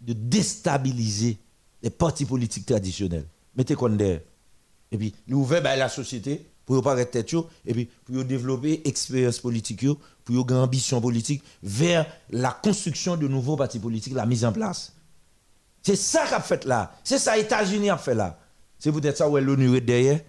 [0.00, 1.38] de déstabiliser
[1.82, 3.26] les partis politiques traditionnels.
[3.56, 4.20] Mettez qu'on derrière.
[4.92, 8.82] Et puis, nous ouvrons bah, la société pour pas rester tête, et puis pour développer
[8.84, 9.84] expérience politique,
[10.24, 14.92] pour une ambition politique vers la construction de nouveaux partis politiques, la mise en place.
[15.82, 16.94] C'est ça qu'a fait là.
[17.02, 18.38] C'est ça États-Unis a fait là.
[18.78, 20.20] C'est peut-être ça où l'ONU est derrière,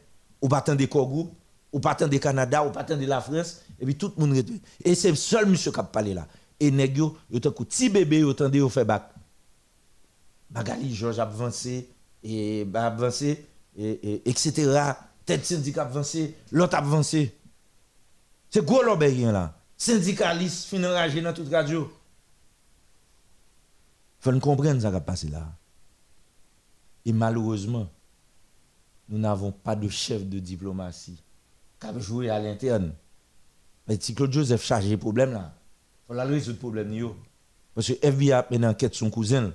[0.41, 1.31] ou pas des groupes,
[1.71, 4.43] ou pas du Canada, ou pas de la France, et puis tout le monde
[4.83, 6.27] Et c'est seul monsieur qui a parlé là.
[6.61, 9.09] Et nèg yo, tant petit bébé, yo tande yo fait bac.
[10.51, 11.89] Bagali Georges avancé,
[12.23, 14.93] et avancé, et, et, etc.
[15.25, 17.35] Tête syndicat avancé, l'autre avancé.
[18.51, 19.57] C'est gros l'obéien là.
[19.75, 21.91] Syndicaliste, fin enragé dans toute radio.
[24.19, 25.47] Faut nous comprendre ce qui a passé là.
[27.05, 27.89] Et malheureusement,
[29.09, 31.17] nous n'avons pas de chef de diplomatie
[31.79, 32.93] qui a joué à l'interne.
[33.87, 35.55] Mais si Claude Joseph charge le problème là,
[36.11, 37.13] faut la résoudre le problème.
[37.73, 39.53] Parce que FBI a une enquête son cousin.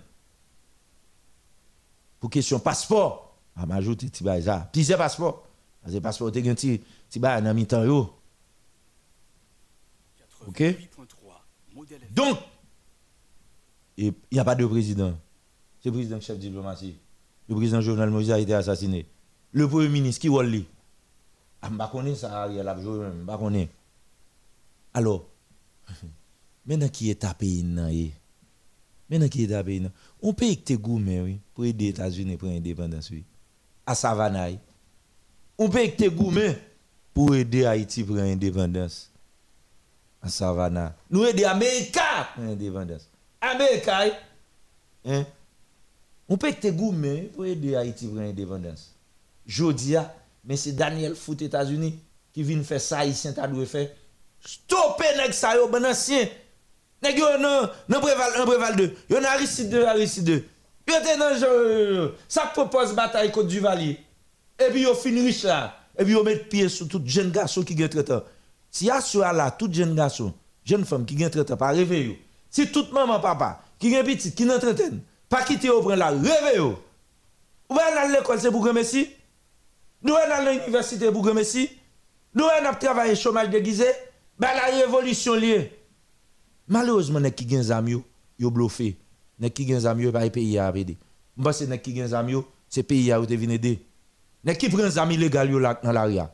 [2.18, 4.70] Pour question passeport, a m'ajouter ti bay ça.
[4.96, 5.46] Passeports.
[5.82, 8.10] Parce passeport nan mi-temps yo.
[10.48, 10.62] OK?
[12.10, 12.38] Donc
[13.98, 15.14] il n'y a pas de président.
[15.80, 16.96] C'est le président chef de diplomatie.
[17.48, 19.06] Le président Jovenel Moïse a été assassiné.
[19.52, 20.66] Le premier ministre qui li?
[21.60, 23.68] Ah, m'pa connaît ça Ariel a joué même, m'pa connaît.
[24.94, 25.26] Alors
[26.66, 28.12] maintenant qui est tapé nan yé.
[29.08, 29.90] Maintenant qui est tapé nan.
[30.22, 33.24] On paye que te gourmet oui pour aider les États-Unis pour l'indépendance oui.
[33.86, 34.48] À Savannah.
[35.58, 36.58] On paye que te gourmet
[37.14, 39.10] pour aider Haïti pour l'indépendance.
[40.20, 40.94] À Savannah.
[41.10, 43.08] Nous aider Américains pour l'indépendance.
[43.40, 44.10] Américains.
[45.04, 45.24] Hein?
[46.28, 48.92] On peut être gourmet pour aider Haïti pour l'indépendance.
[49.46, 50.12] Jodia,
[50.44, 52.00] mais c'est Daniel Foot États-Unis
[52.32, 53.88] qui vient faire ça, Haïtien t'a dû faire.
[54.44, 56.28] Stopper nèg ça bon ancien.
[57.02, 58.96] Nèg yo non, non préval 1 préval 2.
[59.10, 60.44] Yo nan Aristide 2 Aristide 2.
[60.88, 64.00] Yo te nan ça propose bataille contre Duvalier.
[64.58, 65.10] Et puis yo fin
[65.44, 65.76] là.
[65.98, 68.24] Et puis yo met pied sur tout jeune garçon qui gagne traiteur.
[68.70, 69.00] Si a
[69.32, 70.32] là tout jeune garçon,
[70.64, 72.14] jeune femme qui gagne pas yo.
[72.50, 76.78] Si maman papa qui gagne petit qui n'entraîne pas quitter au prendre la rêver yo.
[77.68, 79.10] Ou à l'école c'est pour que Messi.
[80.02, 81.26] Nous à l'université pour.
[81.26, 83.86] Nous allons travailler chômage déguisé.
[84.38, 85.75] Ben la révolution liée.
[86.68, 88.04] Malheureusement, les qui gagnent zami yo,
[88.38, 88.96] yo bluffé.
[89.38, 90.96] Les qui gagnent zami yo pas pays à aider.
[91.36, 93.86] Moi c'est les qui gagnent zami yo, c'est pays à venir aider.
[94.42, 96.32] Les qui prennent légal yo là dans l'aria.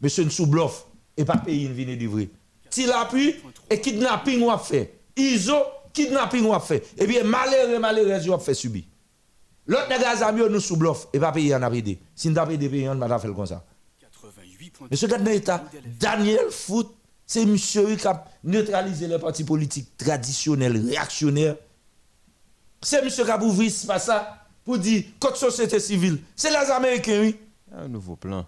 [0.00, 0.86] Monsieur sous bluff
[1.16, 2.30] et pas pays venir livrer.
[2.70, 3.34] Si l'appui
[3.68, 5.00] et kidnapping ou a fait.
[5.16, 5.54] Iso
[5.92, 6.84] kidnapping ou a fait.
[6.98, 8.84] Et bien malheureux malheureux a fait subir.
[9.66, 11.98] L'autre zami yo nous sous bluff et pas pays en aider.
[12.14, 13.64] Si nous pas aider pays on va faire comme ça.
[14.90, 15.64] Monsieur Gardner État,
[15.98, 16.94] Daniel Foot
[17.26, 21.56] c'est monsieur qui a neutralisé les partis politiques traditionnels, réactionnaires.
[22.80, 25.04] C'est monsieur qui a ouvert pas ça pour dire
[25.34, 26.18] société civile.
[26.34, 27.36] C'est les Américains, oui.
[27.74, 28.46] Un nouveau plan.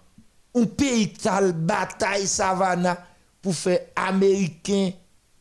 [0.53, 3.05] Un pays tal bataille savana
[3.41, 4.91] pour faire Américain.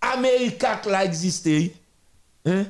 [0.00, 1.74] Américain qui a existé.
[2.46, 2.64] Hein?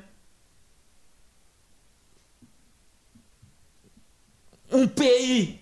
[4.73, 5.59] Un pays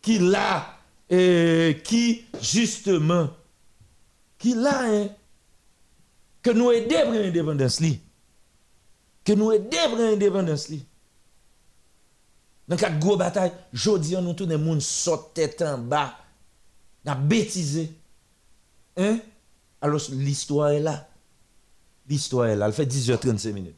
[0.00, 0.78] qui l'a,
[1.08, 3.28] qui justement
[4.38, 5.08] qui là hein,
[6.42, 8.00] que nous aider pour l'indépendance li.
[9.24, 10.84] Que nous aider pour l'indépendance li.
[12.68, 16.16] Dans cette gros bataille jodi nous tous les monde sort tête en bas.
[17.04, 17.92] N'a bêtisé.
[18.96, 19.18] Hein?
[19.80, 21.08] Alors l'histoire est là.
[22.08, 22.66] L'histoire est là.
[22.66, 23.76] Elle fait 10h35 minutes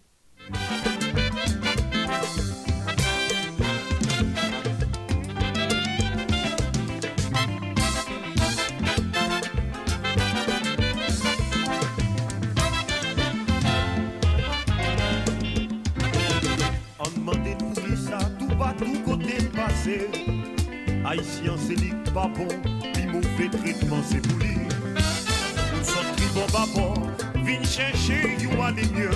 [21.14, 22.48] Haïtien, c'est dit pas bon,
[22.92, 24.56] puis mauvais traitement, c'est pour lui.
[24.56, 27.08] Nous sommes qui bon bâbord,
[27.44, 29.10] viens chercher, you a des mieux.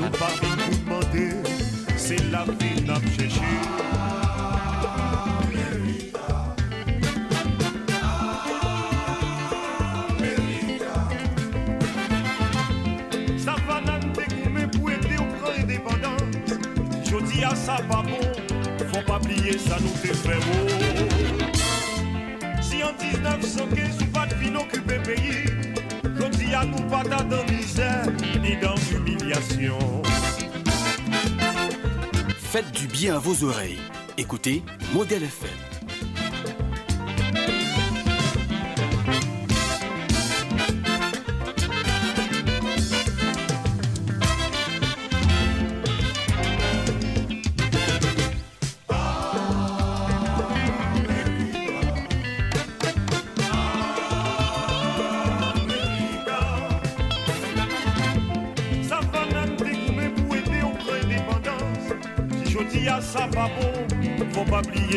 [0.00, 1.36] Nous pas vous demander,
[1.96, 4.15] c'est la vie n'a cherché.
[19.52, 20.14] Ça nous fait.
[22.60, 25.44] Si en 1915 ou pas fin occupé pays,
[26.04, 28.06] je dis à nous pas dans misère
[28.42, 28.76] ni dans.
[32.38, 33.78] Faites du bien à vos oreilles.
[34.16, 34.62] Écoutez
[34.94, 35.75] Modèle FM.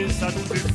[0.08, 0.69] Faut pas oublier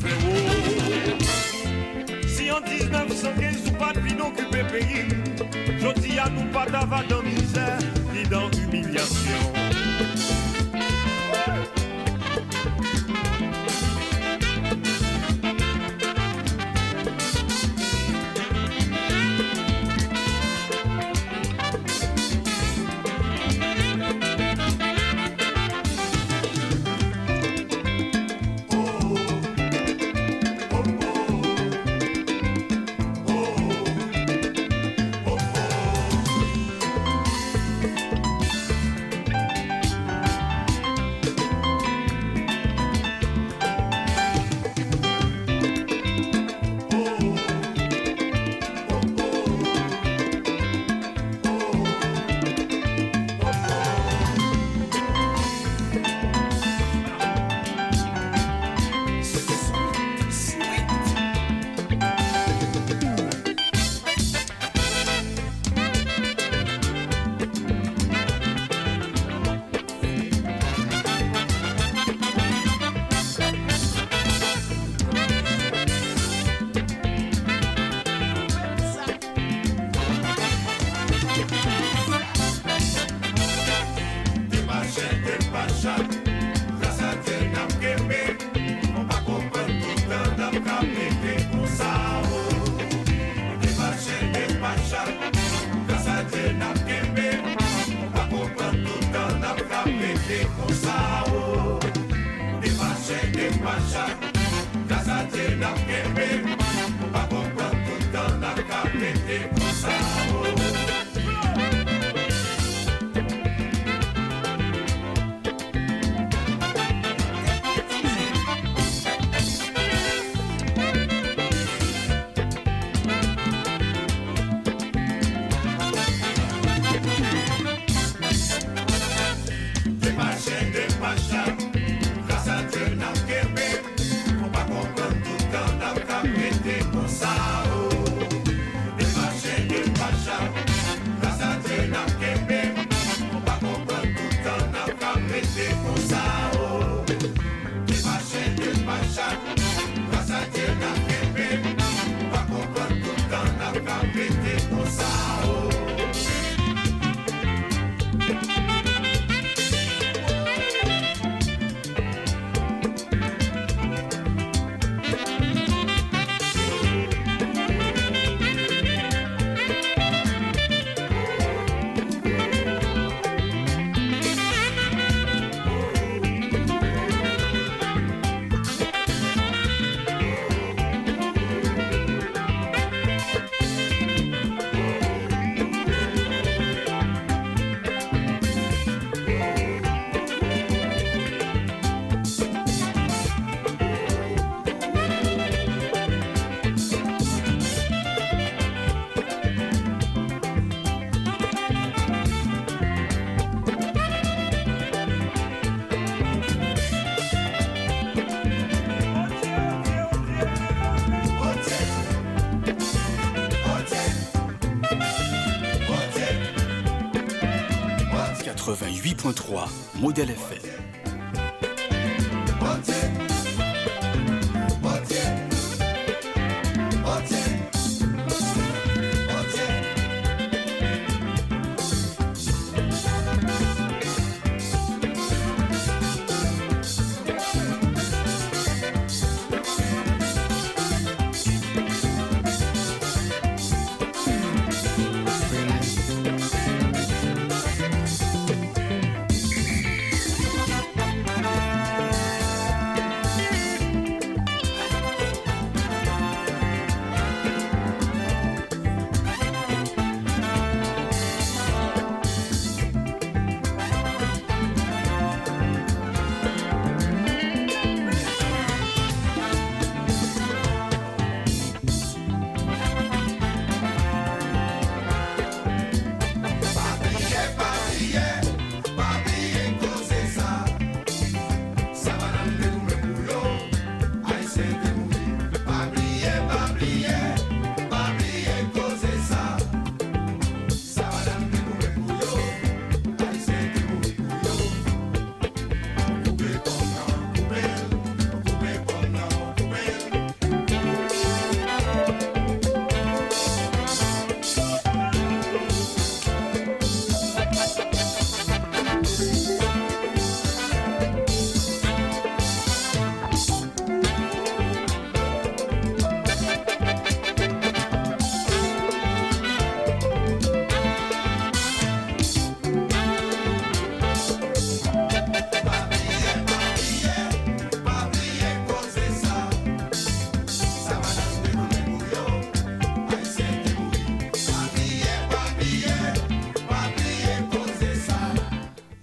[219.99, 220.84] Modèle FM.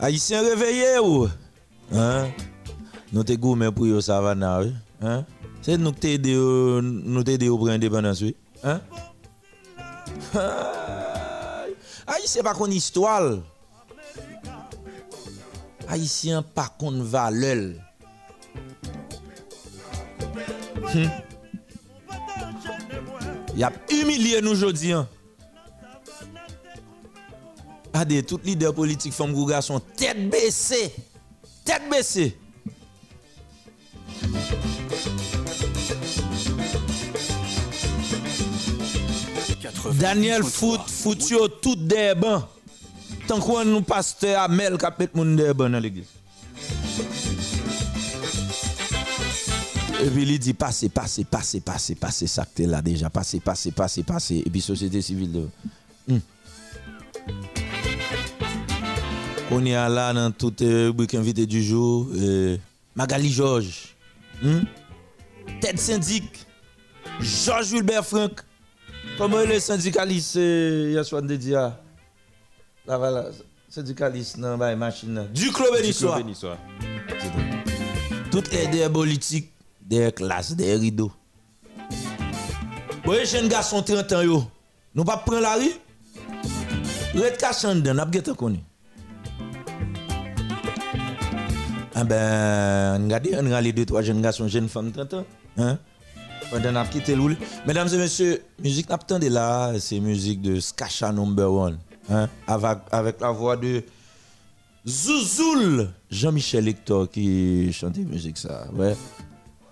[0.03, 1.29] Haïtien réveillé ou
[1.95, 2.29] Hein
[3.13, 4.75] Nous te gourmet pour yo savana, oui.
[5.01, 5.25] Hein
[5.63, 8.35] C'est nous qui t'aide nous t'aide pour indépendance, oui.
[8.65, 8.81] Hein
[12.05, 13.39] Haïtien pas qu'on histoire.
[15.89, 17.75] Haïtien pas qu'on valeur.
[20.93, 21.07] Hmm.
[23.55, 24.93] Y a humilié nous aujourd'hui.
[24.93, 25.07] Hein?
[28.03, 30.93] Regardez, tous les leaders politiques femmes ou garçons, tête baissée.
[31.65, 32.37] Tête baissée.
[40.01, 42.43] Daniel Foot, fout yo tout des bancs.
[43.29, 46.07] Tant qu'on nous pasteur Amel qui a bancs dans l'église.
[50.03, 53.71] Et puis il dit passez, passez, passez, passez, passez, ça que là déjà, passez, passez,
[53.71, 54.43] passez, passez.
[54.45, 55.49] Et puis société civile de.
[56.09, 56.19] Hmm.
[59.55, 62.07] On est là dans toute euh, rubrique invité du jour.
[62.15, 62.57] euh,
[62.97, 63.95] Magali Georges.
[64.43, 64.61] Hmm?
[65.61, 66.47] Tête syndic.
[67.21, 68.41] Georges Wilbert Franck.
[69.19, 71.75] Comment est le syndicaliste euh, hier soir de dire
[72.87, 73.27] Là, voilà,
[73.69, 75.29] syndicaliste dans la machine.
[75.35, 76.57] Du club Bénissois.
[78.31, 81.13] Toutes les des politiques, des classes, des rideaux.
[83.05, 84.49] Bon, les jeunes garçons 30 ans,
[84.95, 85.73] nous pas prendre la rue?
[87.15, 88.59] Red cachant dedans, n'a pas connu.
[91.95, 95.25] Ah ben, regardez, on a les deux, trois jeunes garçons, jeunes femmes 30 ans.
[95.59, 95.79] Hein?
[96.51, 97.37] Pendant quitté l'oul.
[97.67, 101.79] Mesdames et messieurs, musique n'a pas là, c'est musique de Skasha number one.
[102.11, 102.29] Hein?
[102.47, 103.83] Avec, avec la voix de
[104.87, 108.67] Zouzoul, Jean-Michel Hector qui chantait musique ça.
[108.73, 108.97] Ouais.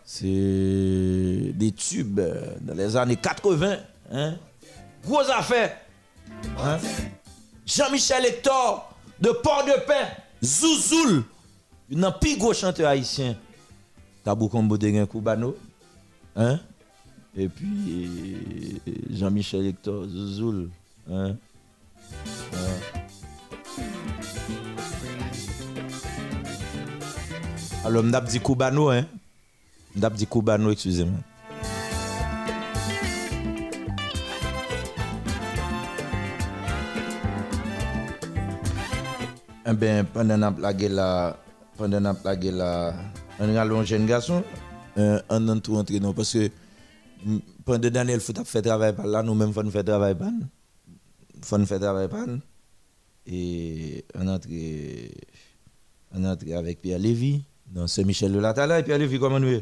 [0.05, 2.21] C'est des tubes
[2.61, 3.77] dans les années 80.
[4.13, 4.35] Hein?
[5.05, 5.77] Gros affaire.
[6.59, 6.79] Hein?
[7.67, 10.07] Jean-Michel Hector de Port-de-Paix,
[10.43, 11.25] Zouzoul,
[11.93, 13.37] un plus gros chanteur haïtien.
[14.25, 15.57] Tabou Combo de Koubano.
[16.37, 16.61] Hein?
[17.37, 20.71] Et puis Jean-Michel Hector, Zouzoul.
[21.11, 21.37] Hein?
[22.53, 23.01] Ouais.
[27.83, 29.07] Alors, m'dap dit Koubano, hein?
[29.97, 31.19] M'dap dit Koubano, excusez-moi.
[39.67, 41.39] Eh bien, pendant qu'on a plagué là,
[41.81, 42.93] pendant qu'on a plagué là,
[43.41, 44.43] on a un jeune garçon,
[44.99, 46.51] euh, on a tout entré non, parce que
[47.65, 50.29] pendant Daniel Foot a fait travail par là, nous-mêmes, faut nous faire travail par.
[51.43, 52.41] Faut nous faire travail par nous.
[53.27, 55.11] Et on a entré,
[56.15, 58.81] on avec Pierre Lévy, dans Saint-Michel de la Tala.
[58.81, 59.61] Et Pierre Lévy, comment nous?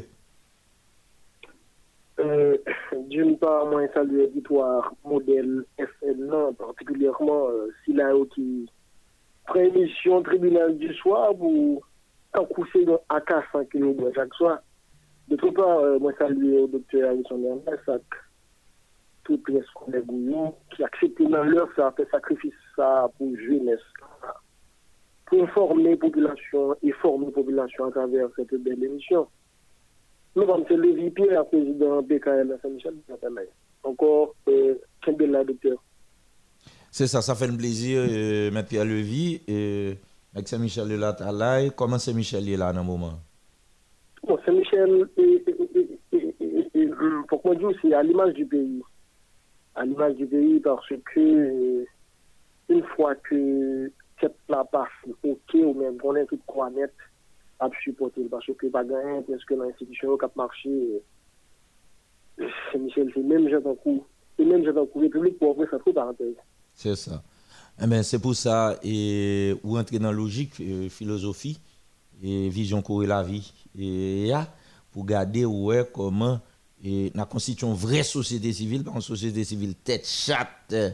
[2.19, 2.57] Euh,
[3.09, 8.69] D'une part, moi, je salue l'auditoire modèle FN, particulièrement euh, Silayo qui
[9.45, 11.88] prend émission tribunal du soir pour
[12.33, 14.59] accoucher dans AK100 km chaque soir.
[15.27, 18.03] D'autre part, euh, moi, je salue le docteur Harrison Ernest, avec
[19.23, 20.01] toutes les scolaires
[20.75, 23.79] qui acceptent dans leur ça fait sacrifice ça pour jeunesse,
[25.27, 29.27] pour informer la population et former la population à travers cette belle émission.
[30.35, 30.81] Nous sommes M.
[30.81, 32.95] Lévi Pierre, président BKL à Saint-Michel.
[33.83, 35.77] Encore, euh, quel bel docteur.
[36.91, 38.63] C'est ça, ça fait un plaisir, euh, M.
[38.67, 39.97] Pierre Lévy, et
[40.33, 41.69] avec Saint-Michel la Tala.
[41.75, 43.19] Comment Saint-Michel est là dans le moment?
[44.23, 45.07] Bon, Saint-Michel,
[47.27, 48.81] pour moi, c'est à l'image du pays.
[49.75, 51.85] À l'image du pays, parce que euh,
[52.67, 54.89] une fois que cette la passe,
[55.23, 56.93] ok, ou même qu'on est tout quoi net,
[57.59, 61.01] à supporter, parce que pas gagné, parce que l'institution qui a marché,
[62.39, 64.05] euh, Saint-Michel, c'est même j'ai un coup,
[64.37, 66.35] et même j'ai un coup République pour ouvrir sa parenthèse.
[66.73, 67.23] C'est ça.
[67.81, 71.59] Eh ben, c'est pour ça, et vous entrez dans la logique, euh, philosophie,
[72.21, 73.53] et vision courir la vie.
[73.77, 74.31] Et
[74.91, 76.41] pour garder ouais, comment
[76.83, 80.91] et la constitution une vraie société civile, pas une société civile tête chatte euh,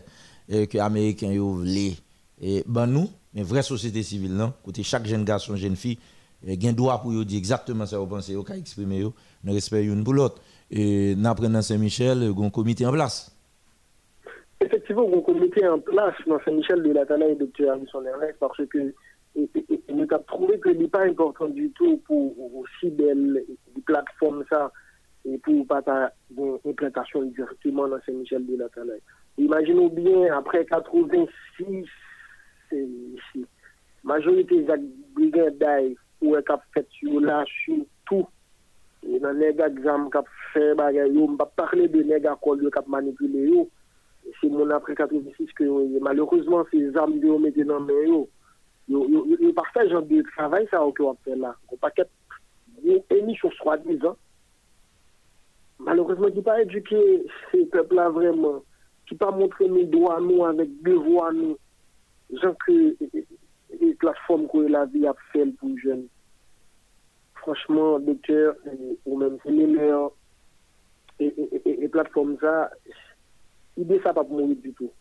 [0.51, 1.95] euh, que les Américains voulaient.
[2.41, 4.53] Et ben nous, mais vraie société civile, non?
[4.81, 5.97] Chaque jeune garçon, jeune fille,
[6.47, 9.03] euh, gen droit pour dire exactement ça vous pensez, ka exprimer
[9.43, 10.41] nous respect une pour l'autre.
[10.71, 13.34] Et nous apprenons Saint-Michel, euh, un comité en place.
[14.61, 17.69] Effectivement, on comité en place dans Saint-Michel de la et Dr.
[17.69, 18.93] Harrison Ernest parce que
[19.37, 22.89] et, et, et, nous avons trouvé que ce n'est pas important du tout pour aussi
[22.89, 23.43] belle
[23.85, 24.71] plateforme ça
[25.25, 25.83] et pour pas
[26.37, 28.93] une implantation directement dans Saint-Michel de la Tala.
[29.37, 31.85] Imaginons bien, après 86,
[32.69, 32.87] c'est
[33.33, 33.41] c'est-
[34.03, 34.73] majorité des
[35.15, 36.43] brigades où est
[36.73, 38.27] fait sur là, sur tout.
[39.03, 39.81] Et dans les gars qui
[40.53, 42.01] fait bagay yo, on pas de
[42.69, 43.51] qui a manipulé.
[44.41, 48.29] C'est mon après 86 que malheureusement ces armes de mettent dans main yo.
[48.87, 51.55] yo, yo, genre de travail ça que on fait là.
[51.71, 52.03] On paquet
[53.09, 54.17] émission soi-disant.
[55.79, 58.63] Malheureusement, qui pas éduqué ces peuples-là vraiment,
[59.07, 61.57] qui pas montré mes droits nous avec devoir nous,
[62.31, 62.95] gens que
[63.81, 66.07] les plateformes que la vie a fait pour les jeunes.
[67.35, 68.55] Franchement, docteur,
[69.05, 70.11] ou même meilleurs,
[71.19, 72.71] et, et, et, et plateformes ça,
[73.77, 74.91] l'idée ça pas pour mourir du tout.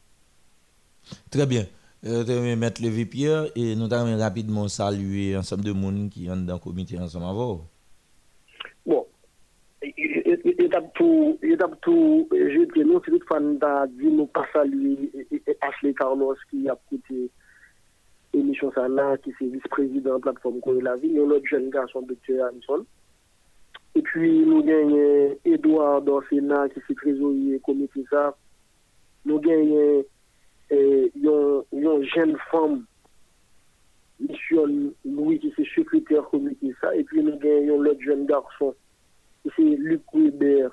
[1.31, 1.65] Très bien.
[2.07, 6.27] Euh, très bien, Maître Levé Pierre, et nous allons rapidement saluer ensemble de monde qui
[6.27, 7.67] sont dans le comité ensemble avant.
[8.85, 9.07] Bon,
[9.81, 15.11] étape tout, étape tout, je dis nous, c'est toutefois nous a dit nous pas saluer
[15.63, 17.31] Ashley Carlos qui a coûté
[18.35, 21.71] émission ça là, qui c'est vice-président de la plateforme Corée la vie, et l'autre jeune
[21.71, 22.85] garçon, docteur Hanson.
[23.95, 28.37] Et puis nous gagnons Edouard Dorsena qui c'est trésorier comité ça.
[29.29, 30.03] nou genyen
[30.73, 32.81] eh, yon, yon jen fom
[34.23, 38.75] misyon Louis ki se sekreter komite sa, epi nou genyen yon lot jen garson
[39.45, 40.71] ki se Luc Weber,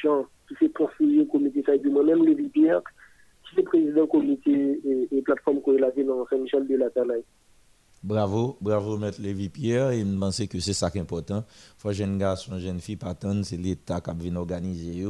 [0.00, 2.84] Jean ki se konsilye komite sa, epi mwen mèm Lévi Pierre
[3.46, 7.26] ki se prezident komite e, e platform ko elate nan Saint-Michel de la Talaye.
[8.06, 11.44] Bravo, bravo Maître Lévi Pierre, et je pense que c'est ça qui est important.
[11.76, 15.06] Faut jeune garçon, jeune fille patente, c'est l'État qui a organisé organiser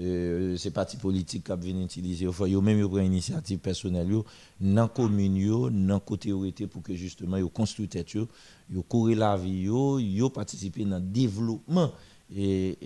[0.00, 2.24] Euh, c'est parti politique qui vient utiliser.
[2.24, 4.08] Il faut yo même yo prendre initiative personnelle
[4.60, 8.28] dans la commune, dans côté où était pour que justement yo construire tête yo,
[8.70, 11.90] yo courir la vie yo, yo participer dans développement
[12.36, 12.76] et,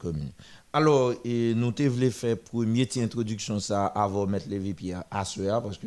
[0.00, 0.32] commune.
[0.72, 5.62] Alors, nous te voulons faire première introduction ça avant de mettre Lévi Pierre à soir
[5.62, 5.86] parce que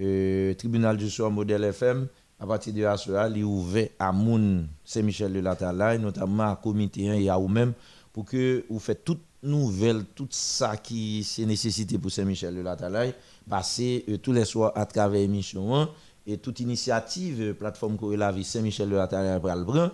[0.00, 2.08] euh, tribunal du soir modèle FM
[2.40, 7.08] à partir de soir il est ouvert à moun Saint-Michel de la notamment à comité
[7.08, 7.72] 1 et à vous même
[8.12, 12.76] pour que vous faites toute nouvelle tout ça qui c'est nécessité pour Saint-Michel de la
[12.76, 13.14] Talaye
[13.48, 15.88] passer euh, tous les soirs à travers émission 1
[16.26, 19.90] et toute initiative euh, plateforme Corée la Saint-Michel de la Talaye pour le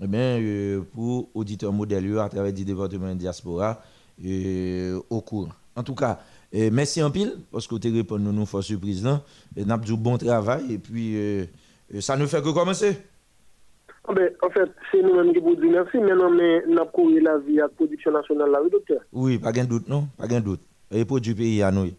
[0.00, 3.80] eh bien, euh, pour auditeur modèle yo, à travers du département de diaspora
[4.18, 5.48] au cours.
[5.76, 6.18] En tout cas,
[6.54, 9.22] euh, merci en pile parce que vous répondu nous fort surprise là.
[9.56, 11.16] Nous bon travail et puis
[12.00, 12.98] ça ne fait que commencer.
[14.08, 15.98] Ah ben, en fait, c'est nous-mêmes qui vous disons merci.
[15.98, 19.00] Maintenant, mais nous avons couru la vie à la production nationale là, oui, docteur.
[19.12, 20.60] Oui, pas de doute non, pas de doute.
[20.90, 21.90] Et pour du pays à nous.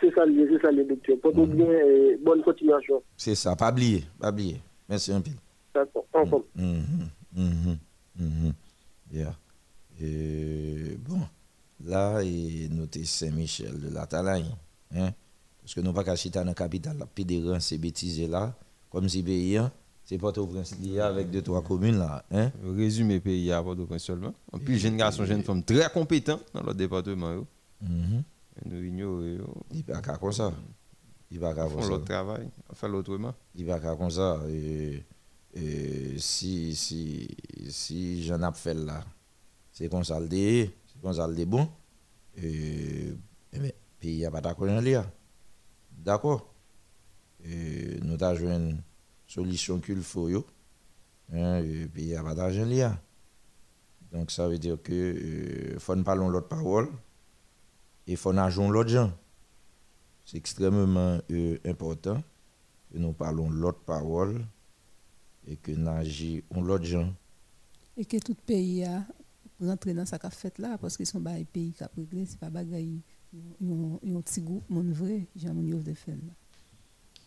[0.00, 1.16] C'est ça, c'est ça, le docteur.
[1.22, 3.02] Portez bien et bonne continuation.
[3.16, 4.60] C'est ça, pas oublier, pas oublier.
[4.88, 5.34] Merci un pile.
[5.74, 6.44] D'accord, ensemble.
[6.56, 8.52] Mhm.
[9.12, 9.34] Yeah.
[10.00, 11.20] Et bon,
[11.84, 14.44] là, et nous sommes Saint-Michel de la Talaye.
[14.94, 15.10] Hein?
[15.60, 18.52] Parce que nous pas qu'à dans la capitale, la pédéran, ces bêtises là,
[18.90, 19.70] comme si pays, hein,
[20.04, 22.24] c'est Port-au-Prince lié avec deux, trois communes là.
[22.30, 22.52] Hein?
[22.62, 24.34] Résumé pays à Port-au-Prince seulement.
[24.52, 27.44] En plus, jeune garçon, jeune femme très compétent dans le département.
[27.80, 28.22] Mhm.
[28.66, 29.38] Nous ignorons.
[29.72, 30.52] Il va pas comme ça.
[31.30, 31.88] Il va pas comme ça.
[31.88, 33.34] l'autre travail, on fait l'autrement.
[33.54, 34.40] Il va pas comme ça.
[34.48, 35.02] Et,
[35.54, 37.28] et si, si,
[37.68, 39.02] si j'en ai fait là,
[39.72, 41.66] c'est comme ça le dé, c'est comme ça le bon.
[42.36, 43.12] Et,
[43.52, 44.66] ben, puis il n'y a pas d'accord?
[44.66, 45.04] Dans l'IA.
[45.90, 46.52] D'accord?
[47.44, 48.80] Nous joué une
[49.34, 50.28] solution qu'il faut.
[51.32, 53.00] Hein, puis il n'y a pas d'argent l'IA.
[54.12, 56.88] Donc ça veut dire que euh, faut ne parler l'autre parole
[58.06, 59.12] et faut n'agir l'autre gens.
[60.24, 62.22] C'est extrêmement euh, important
[62.92, 64.44] que nous parlons l'autre parole
[65.46, 67.12] et que nous agissions l'autre gens.
[67.96, 69.04] Et que tout pays a
[69.60, 72.38] rentré dans sa fait là, parce qu'ils sont pas un pays qui a réglé, c'est
[72.38, 73.00] pas bagaille.
[73.32, 76.14] Ils ont un petit groupe, mon vrai, j'ai mon de faire.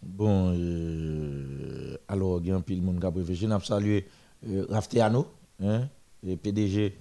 [0.04, 3.48] Bon, euh, alors, il y a un pile monde qui a réfléchi.
[3.48, 4.08] Nous salué
[4.48, 5.28] euh, Rafteano,
[5.62, 5.88] hein,
[6.24, 6.98] le PDG,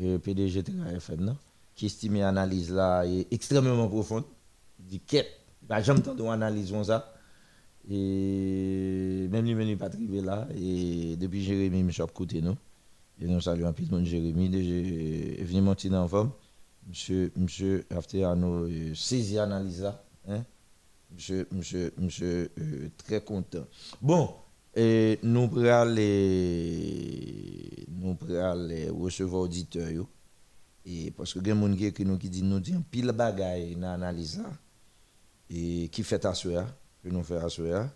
[0.00, 1.36] euh, de FM, non,
[1.74, 4.24] qui estime l'analyse là est extrêmement profonde.
[4.78, 5.26] Il dit qu'est,
[5.62, 7.12] bah, j'aime tant d'analyse comme ça.
[7.88, 10.46] Et même lui, même pas arrivé là.
[10.54, 12.56] Et depuis Jérémy, je suis côté nous.
[13.20, 16.32] Et nous saluons un de monde Jérémy, déjà est venu monter en forme.
[16.88, 20.02] Monsieur, monsieur Rafteano, euh, saisi l'analyse là.
[20.28, 20.44] Hein?
[21.12, 23.66] Monsieur, monsieur, monsieur, euh, très content.
[24.00, 24.32] Bon,
[24.74, 30.06] et nous pourrons aller, nous aller recevoir auditeurs.
[30.86, 33.12] Et parce que il y a des gens qui nous dit nous dit un pile
[33.12, 34.40] bagaille dans l'analyse.
[35.50, 36.64] Et qui fait assurer,
[37.02, 37.86] que nous faisons assurer.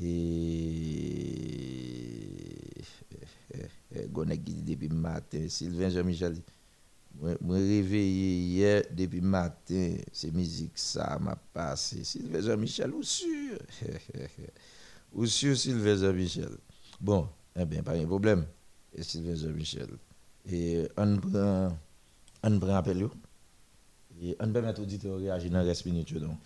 [0.00, 0.80] Et
[4.08, 6.36] Gonek qui dit depuis le matin, Sylvain Jean-Michel
[7.18, 12.02] moi réveillé hier depuis matin, c'est musique ça m'a passé.
[12.04, 13.58] Sylvain Jean-Michel, ou sûr?
[15.12, 16.50] Ou sûr Sylvain Jean-Michel
[17.00, 18.46] Bon, eh bien, pas de problème.
[18.94, 19.88] Et Sylvain Jean-Michel.
[20.50, 21.76] Et on prend,
[22.42, 23.08] on prend appel.
[24.22, 26.36] Et on peut mettre auditeur réagir dans reste minute donc.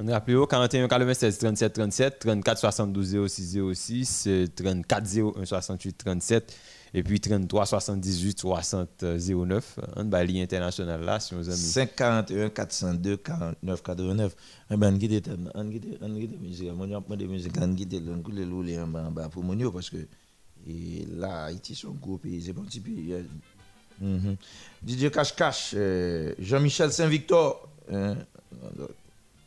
[0.00, 6.56] On rappelle au 41 96 37 37 34 72 06 06 34 01 68 37
[6.94, 13.16] et puis 33 78 60 09 un bali international là si vous amis 541 402
[13.16, 14.36] 49 89
[14.70, 15.22] un ben guide
[15.54, 16.86] on guide on guide musique mon
[17.16, 18.02] de musique on guide
[18.48, 19.98] louler en bas pour mon parce que
[20.66, 22.80] et là Haïti son gros pays c'est bon petit
[24.00, 24.36] Mhm.
[24.86, 28.16] DJ Cash Cash, euh, Jean-Michel Saint-Victor, hein,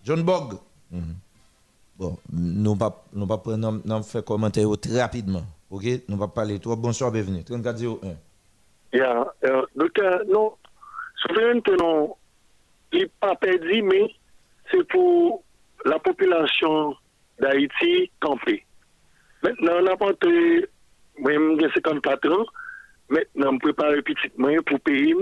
[0.03, 0.57] John Bog.
[0.91, 1.15] Mhm.
[1.97, 3.37] Bon, nous pas nous pas
[4.03, 4.23] faire
[4.89, 5.43] rapidement.
[5.71, 6.75] OK, nous pas parler trop.
[6.75, 7.45] Bonsoir, bienvenue.
[7.45, 8.09] 3401.
[8.93, 10.51] Yeah, euh, donc euh, non,
[11.15, 12.13] souveraineté non,
[12.91, 14.13] il pas perdu mais
[14.69, 15.43] c'est pour
[15.85, 16.93] la population
[17.39, 18.65] d'Haïti camper.
[19.43, 20.67] Maintenant, on a porté,
[21.17, 22.45] moi, j'ai 54 ans,
[23.07, 25.15] maintenant, je prépare petit moyen pour payer.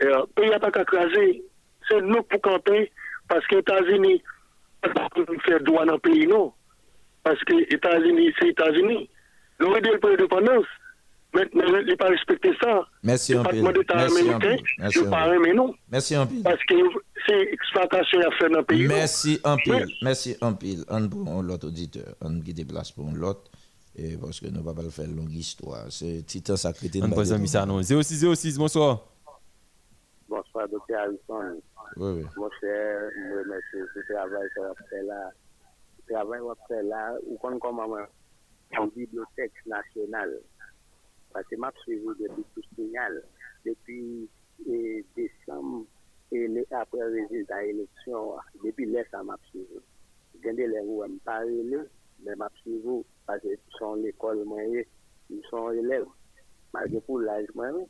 [0.00, 1.42] Et, euh, pays n'a pas qu'à craser.
[1.88, 2.92] C'est nous pour camper,
[3.28, 4.22] parce que les États-Unis,
[4.86, 6.52] ne fait droit dans le pays, non.
[7.24, 9.10] Parce que les États-Unis, c'est les États-Unis.
[9.60, 9.68] Nous
[10.00, 10.66] pour l'indépendance.
[11.32, 12.86] Maintenant, il n'a pas respecté ça.
[13.02, 13.56] Merci Le un peu.
[13.56, 14.62] département d'État Merci un américain, peu.
[14.78, 15.74] Merci je un parle, mais non.
[15.90, 16.34] Merci un peu.
[16.44, 16.74] Parce que
[17.26, 18.86] c'est exploitation à faire dans le pays.
[18.86, 19.86] Merci un Mais- pile.
[20.02, 20.84] Merci un pile.
[20.88, 22.14] On pour l'autre auditeur.
[22.20, 23.50] On qui déplace pour l'autre.
[23.96, 25.86] Et parce que nous ne pouvons pas le faire longue histoire.
[25.90, 26.88] C'est titan sacré.
[27.02, 29.00] on pose un ça non 06 06 bonsoir
[30.28, 31.60] Bonsoir, docteur Harrison.
[31.96, 32.24] Oui, oui.
[32.36, 35.30] Mon cher, je remercie ce travail que vous fait là.
[36.08, 37.86] Le travail que vous fait là, ou comme comment
[38.78, 40.40] en bibliothèque nationale.
[41.32, 43.22] Parce que m'a suivi depuis tout signal.
[43.64, 44.28] Depuis
[44.68, 45.86] eh, décembre,
[46.32, 49.66] et après le résultat de l'élection, depuis là, ça m'a suivi.
[50.42, 51.78] Les roues, je pas relé,
[52.24, 54.84] mais m'a suivi parce que sont l'école moyenne,
[55.30, 56.06] ils sont élèves.
[56.72, 57.86] Malgré pour l'âge moi-même,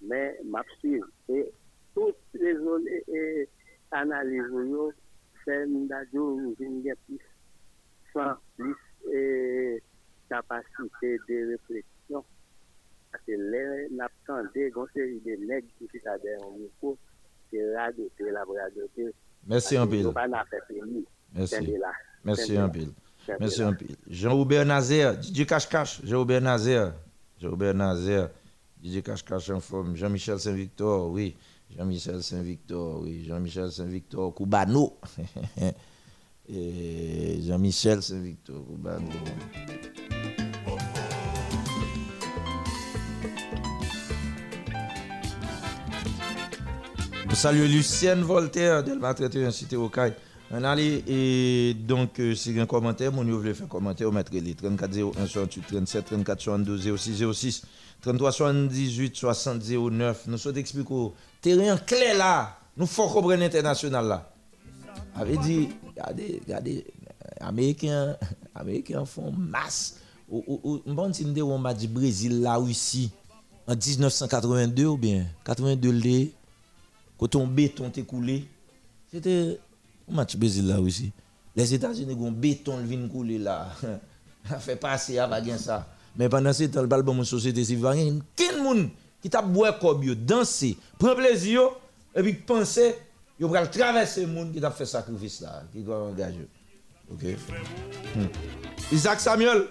[0.00, 1.02] mais m'a suivi.
[1.28, 1.52] Et
[1.94, 2.56] toutes les
[3.08, 3.48] eh,
[3.90, 4.94] analyses,
[5.44, 5.88] c'est une
[7.06, 7.18] plus
[8.12, 8.74] sans plus
[9.12, 9.82] eh,
[10.28, 12.24] capacité de réflexion.
[13.10, 16.96] Parce que les n'attendez, quand c'est des nègres qui sont derrière un micro,
[17.50, 19.14] c'est radoter la radoter.
[19.46, 20.12] Merci un pile.
[21.34, 21.54] Merci.
[22.24, 22.68] Merci là.
[22.68, 22.92] pile.
[23.40, 23.96] Merci un pile.
[24.08, 26.92] Jean-Hubert Nazaire, DJ Cash Cash, Jean-Hubert Nazaire,
[27.40, 28.30] Jean-Hubert Nazaire,
[28.82, 31.36] DJ Cash Cash en forme, Jean-Michel Saint-Victor, oui,
[31.74, 34.98] Jean-Michel Saint-Victor, oui, Jean-Michel Saint-Victor, Koubano.
[36.50, 38.64] Jean-Michel Saint-Victor.
[47.28, 50.14] Je salue Lucienne Voltaire, Delma 31, Cité Okaï.
[50.50, 54.40] On allait, et donc, euh, si un commentaire, mon vous voulez faire commentaire, vous mettrez
[54.40, 57.62] les 34 01 68 37 34 62 06 06
[58.00, 59.62] 33 78 60
[59.92, 60.22] 09.
[60.26, 64.30] Nous sommes expliquer au terrain clair là, nous faut comprendre international là.
[65.18, 66.84] Avait dit, regardez,
[67.40, 68.16] Américains,
[69.04, 69.96] font masse.
[70.30, 70.80] Ou,
[71.58, 73.10] match Brésil là, Russie,
[73.66, 76.32] en 1982 ou bien 82 les,
[77.18, 78.46] quand on béton coulé,
[79.10, 79.58] c'était
[80.10, 81.12] un match Brésil là aussi.
[81.56, 83.68] Les États-Unis ont béton le vin coulé là.
[84.48, 85.88] Ça fait passer à baguer ça.
[86.16, 88.74] Mais pendant ce temps, le bal bon société civile, il y a
[89.20, 91.62] qui t'a boire comme danser, prendre plaisir
[92.14, 92.94] et puis penser
[93.38, 96.46] yo va traverser le monde qui t'a fait sacrifice là, qui doit engager.
[97.10, 97.22] OK?
[98.14, 98.26] Hmm.
[98.92, 99.66] Isaac Samuel.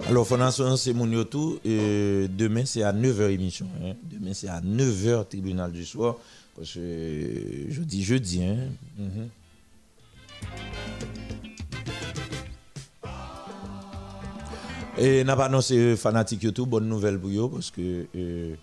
[0.00, 0.08] A.
[0.08, 1.58] Alors, Fondation, c'est mon yotou.
[1.64, 3.66] Et demain, c'est à 9h émission.
[3.82, 3.94] hein.
[4.10, 6.16] Demain, c'est à 9h tribunal du soir.
[6.56, 8.42] Parce que jeudi, jeudi.
[8.44, 8.56] Hein.
[8.98, 9.28] Mhm.
[15.00, 18.56] Et n'a pas annoncé fanatique YouTube, bonne nouvelle pour eux, parce que euh,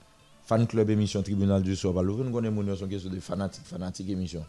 [0.43, 4.43] fan club émission tribunal du soir, nous connaissons mon son question de fanatique, fanatique émission.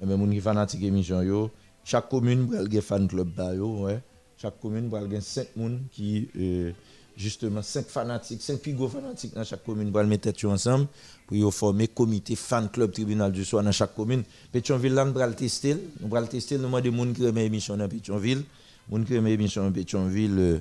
[0.00, 1.50] Mais moun qui fanatique émission yo,
[1.84, 4.00] chaque commune va avoir fan club ba yo, ouais.
[4.38, 6.72] Chaque commune avoir 5 moun qui euh,
[7.16, 10.86] justement 5 fanatiques, 5 figures fanatiques dans chaque commune va mettre ensemble
[11.26, 14.22] pour former comité fan club tribunal du soir dans chaque commune.
[14.52, 17.38] Pétionville là nous va le tester, nous va le tester nous demande moun qui aime
[17.38, 18.44] émission dans Pétionville,
[18.88, 20.58] moun qui aime émission dans Pétionville euh,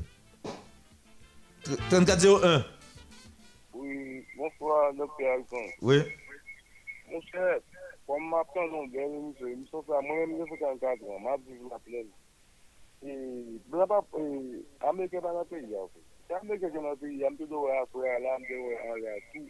[1.90, 2.64] 3401.
[3.74, 5.72] Oui, bonsoir, docteur Alphonse.
[5.82, 5.98] Oui.
[7.12, 7.60] Mon cher,
[8.08, 11.68] comme ma prend dans belle émission, émission ça, moi-même, j'ai 54 ans, ma vie, je
[11.68, 12.06] m'appelle.
[13.04, 16.05] Et, et, Américain dans le pays, en fait.
[16.28, 18.42] Si Américain dans le pays, il y a un peu de ouais, après, là, un
[18.42, 19.48] peu de ouais, en là, tout,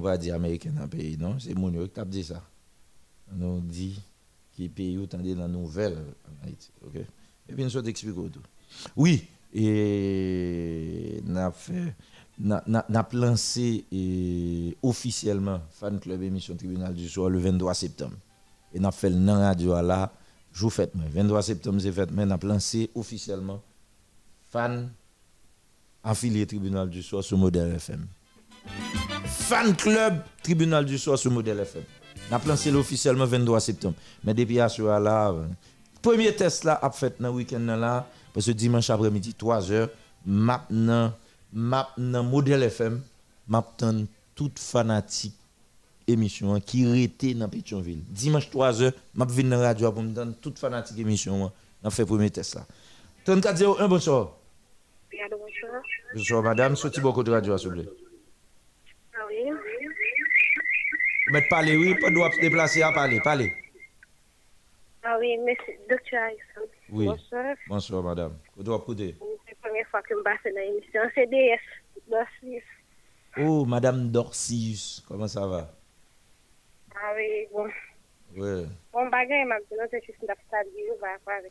[0.00, 1.38] pas dire américain dans le pays, non?
[1.38, 2.42] C'est mon qui t'a dit ça.
[3.32, 4.02] Nous dit
[4.52, 5.96] qui pays autant dans la nouvelle
[6.26, 6.70] en Haïti.
[6.84, 6.96] OK?
[6.96, 8.42] Et puis nous sommes expliquer tout.
[8.96, 11.94] Oui, et n'a fait
[12.42, 18.16] n'a lancé et, officiellement fan club émission tribunal du soir le 23 septembre.
[18.74, 20.12] Et n'a fait le radio là
[20.52, 23.62] jour fête mais 23 septembre c'est fête mais n'a lancé officiellement
[24.50, 24.90] fan
[26.02, 28.06] affilié tribunal du soir sur modèle FM.
[29.24, 31.82] Fan club tribunal du soir sur modèle FM.
[32.30, 33.94] N'a lancé officiellement 23 septembre.
[34.24, 35.46] Mais depuis à ce là euh,
[36.00, 39.88] premier test là a fait dans week-end là parce que dimanche après-midi 3h
[40.26, 41.12] map nan
[41.52, 43.00] map nan modèle FM
[43.48, 45.34] map tan toute fanatique
[46.08, 48.02] émission qui était dans Pétionville.
[48.08, 51.50] Dimanche 3h m'a vinn dans radio pour me donner toute fanatique émission
[51.82, 52.66] n'a fait premier test là.
[53.24, 54.36] 3401 bonsoir.
[55.12, 55.82] Oui, allô, bonsoir.
[56.14, 57.88] Bonsoir madame, sorti beaucoup de radio s'il vous plaît.
[59.14, 59.50] Ah oui.
[61.30, 63.52] Mettre parler oui, pas doit se déplacer à parler, parler.
[65.04, 66.72] Ah oui, merci, docteur Harrison.
[66.90, 67.06] Oui.
[67.06, 67.54] Bonsoir.
[67.68, 68.32] Bonsoir madame.
[68.56, 69.16] Vous doit écouter.
[69.20, 69.26] La
[69.72, 71.00] première fois que je passe dans l'émission.
[71.14, 71.60] C'est DS.
[72.10, 72.62] Dorsis.
[73.38, 75.70] Oh madame Dorcius, comment ça va?
[76.94, 77.66] Ah oui, bon.
[78.36, 78.66] Ouais.
[78.92, 80.26] Bon bagage, m'a non, c'est juste on
[81.00, 81.50] va parler.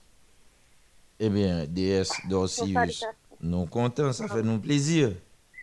[1.19, 5.11] Eh bien, DS Dorcius, Bonsoir, nous contents, ça fait nous plaisir.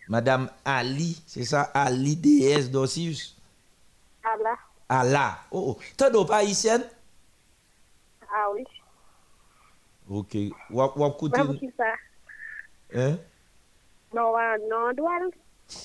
[0.08, 3.36] Madame Ali, c'est ça, Ali DS Dorcius.
[4.24, 4.56] Ah là.
[4.88, 5.38] Allah.
[5.52, 5.82] Oh, oh.
[5.96, 6.84] t'as pas haïtienne?
[8.22, 8.64] Ah oui.
[10.10, 10.36] Ok.
[10.70, 11.32] Wap, wap koute.
[11.32, 11.84] Pas qui ça?
[12.94, 13.18] Hein?
[14.14, 14.32] Non,
[14.70, 15.30] non, douane.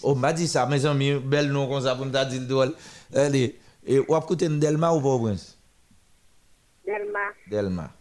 [0.01, 2.73] Oh, m'a dit ça, mes amis, bel nom comme ça pour nous dire drôle.
[3.13, 5.57] Allez, et wap koute Delma ou pas, Prince?
[6.85, 7.19] Delma.
[7.49, 7.91] Delma.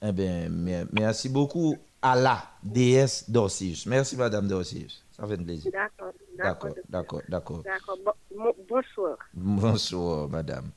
[0.00, 1.76] Eh bien, mer- merci beaucoup.
[2.00, 3.84] Allah, DS Dorcius.
[3.86, 5.04] Merci, Madame Dorcius.
[5.16, 5.70] Ça fait plaisir.
[5.72, 6.12] D'accord.
[6.38, 7.62] D'accord, d'accord, d'accord.
[7.64, 7.98] D'accord.
[8.04, 9.18] Bon, bon- bonsoir.
[9.34, 10.70] Bonsoir, madame.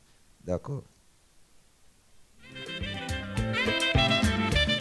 [0.43, 0.81] D'accord.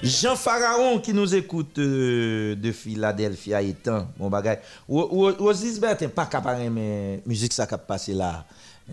[0.03, 4.59] Jean Pharaon qui nous écoute euh, de Philadelphie étant mon bagage.
[4.89, 8.47] Oslis Bertin, pas capable mais musique ça a passé là.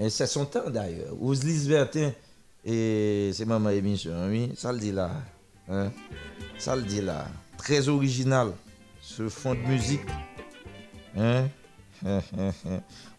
[0.09, 1.13] C'est son temps d'ailleurs.
[1.21, 2.11] Oslis Bertin,
[2.65, 5.11] et c'est maman émission, oui, ça le dit là.
[5.69, 5.91] Hein?
[6.57, 7.25] Ça le dit là.
[7.57, 8.51] Très original,
[9.01, 10.01] ce fond de musique.
[11.15, 11.47] Hein?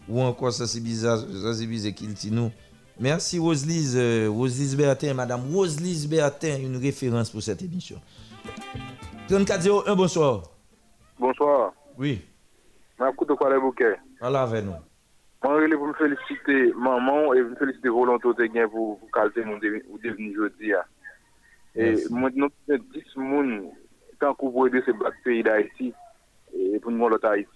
[0.08, 2.52] Ou encore, ça c'est bizarre, ça c'est bizarre qu'il dit nous.
[3.00, 8.00] Merci Roselise, euh, Roselise Bertin, Madame Roselise Bertin, une référence pour cette émission.
[9.28, 10.42] 3401, bonsoir.
[11.18, 11.72] Bonsoir.
[11.96, 12.20] Oui,
[12.98, 13.96] Ma coup de quoi les bouquets?
[14.20, 14.72] voilà avec nous.
[15.44, 18.98] Moi, je vous féliciter maman et vous féliciter volonté de gain pour
[19.44, 20.72] mon devi- ou devenu jeudi.
[21.76, 23.68] Et nous sommes 10 personnes
[24.18, 24.90] tant qu'on veut aider ce
[25.22, 25.92] pays d'Haïti
[26.56, 27.48] et pour nous l'autre Haïti.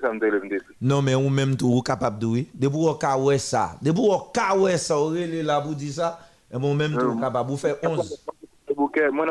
[0.00, 0.64] C'est ça.
[0.80, 2.48] Non, mais ou même tout, ou capable de oui.
[2.54, 3.72] De pour ouais ça.
[3.82, 6.18] De pour ouais ça, ou relé là pour dire ça.
[6.52, 7.50] Et bon, même tout, capable.
[7.50, 8.24] Vous faites 11.
[8.68, 9.26] Les bouquets, moi,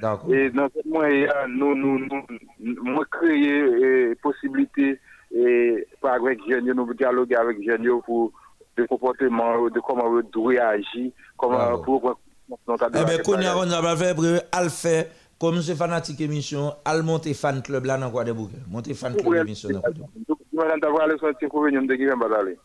[0.00, 0.34] D'accord.
[0.34, 4.98] Et dans ce moyen, nous, nous, nous, moi, créer eh, possibilité
[5.32, 8.32] et par avec jeunes, nous dialoguer avec jeunes pour
[8.76, 12.18] le comportement, de comment doit agir, comment pour
[12.50, 15.10] Eh bien, qu'on y a, on a fait, bref, al fait,
[15.40, 18.58] comme c'est fanatique émission, al monter fan club là dans quoi de bouquet.
[18.68, 20.44] Monter fan club émission dans quoi de bouquet.
[20.52, 22.56] Madame d'avoir les sorties pour venir de Guillaume Badale.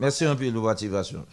[0.00, 1.24] Merci un peu de motivation.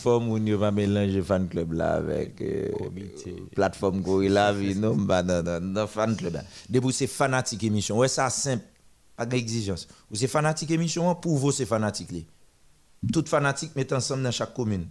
[0.00, 2.68] Forme où nous va mélanger fan club là avec euh,
[3.54, 6.42] plateforme Gorilla vie non bah non non non fan club là.
[6.70, 7.98] Debout c'est fanatique émission.
[7.98, 8.64] Ouais ça simple
[9.16, 9.88] pas d'exigence.
[10.10, 12.26] Ou c'est fanatique émission pour vous c'est fanatique li.
[13.10, 14.86] Tout fanatique met ensemble dans chaque commune.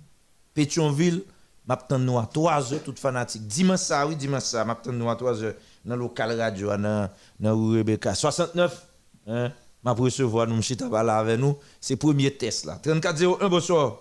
[0.53, 1.23] Pétionville
[1.67, 3.47] m'attend nous à 3 heures toute fanatique.
[3.47, 5.53] Dimanche ça oui dimanche ça m'attend nous à 3 heures
[5.85, 7.09] dans le local radio dans
[7.39, 8.87] dans rue Rebecca 69
[9.27, 9.51] hein
[9.83, 13.99] m'a recevoir nous chita là avec nous c'est premier test là 3401 bonsoir.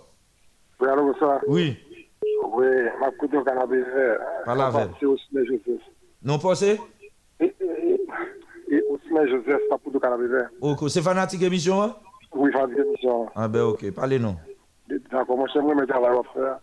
[0.79, 1.39] Oui, alors bonsoir.
[1.47, 1.77] Oui.
[2.53, 2.65] Oui,
[2.99, 4.19] ma coup de cannabis vert.
[4.99, 5.81] C'est aussi mais Joseph.
[6.23, 6.81] Non pensez
[7.39, 7.55] Et
[8.69, 10.49] et aussi mais Joseph, pas pour de cannabis vert.
[10.59, 11.95] OK, c'est fanatique émission hein?
[12.33, 13.27] Oui, faire des émissions.
[13.35, 14.35] Ah ben OK, parlez nous.
[15.11, 16.59] D'accord, mon cher, moi, je travaille à faire.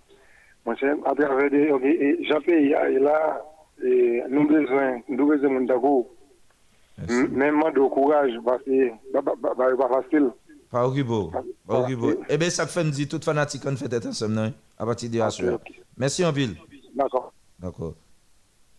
[0.66, 1.70] Mon cher, à travers des.
[1.70, 1.82] Ok,
[2.28, 3.42] Jean-Pierre, et là,
[3.82, 6.06] et nous avons besoin, nous avons besoin d'accord.
[7.30, 10.30] Même moi, de courage, parce que bah, bah, bah, bah, pas facile.
[10.70, 11.30] Pas occupé.
[11.66, 12.18] Pas occupé.
[12.28, 15.58] Eh bien, ça fait dit toute fanatique on fait être ensemble à partir de soir.
[15.96, 16.56] Merci en pile.
[16.94, 17.32] D'accord.
[17.58, 17.94] D'accord.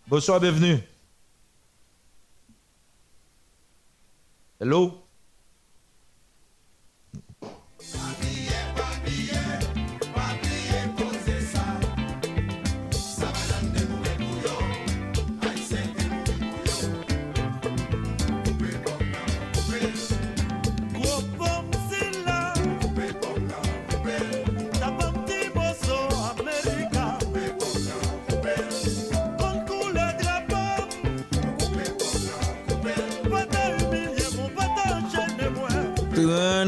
[0.07, 0.77] Bonsoir, bienvenue.
[4.59, 5.08] Hello?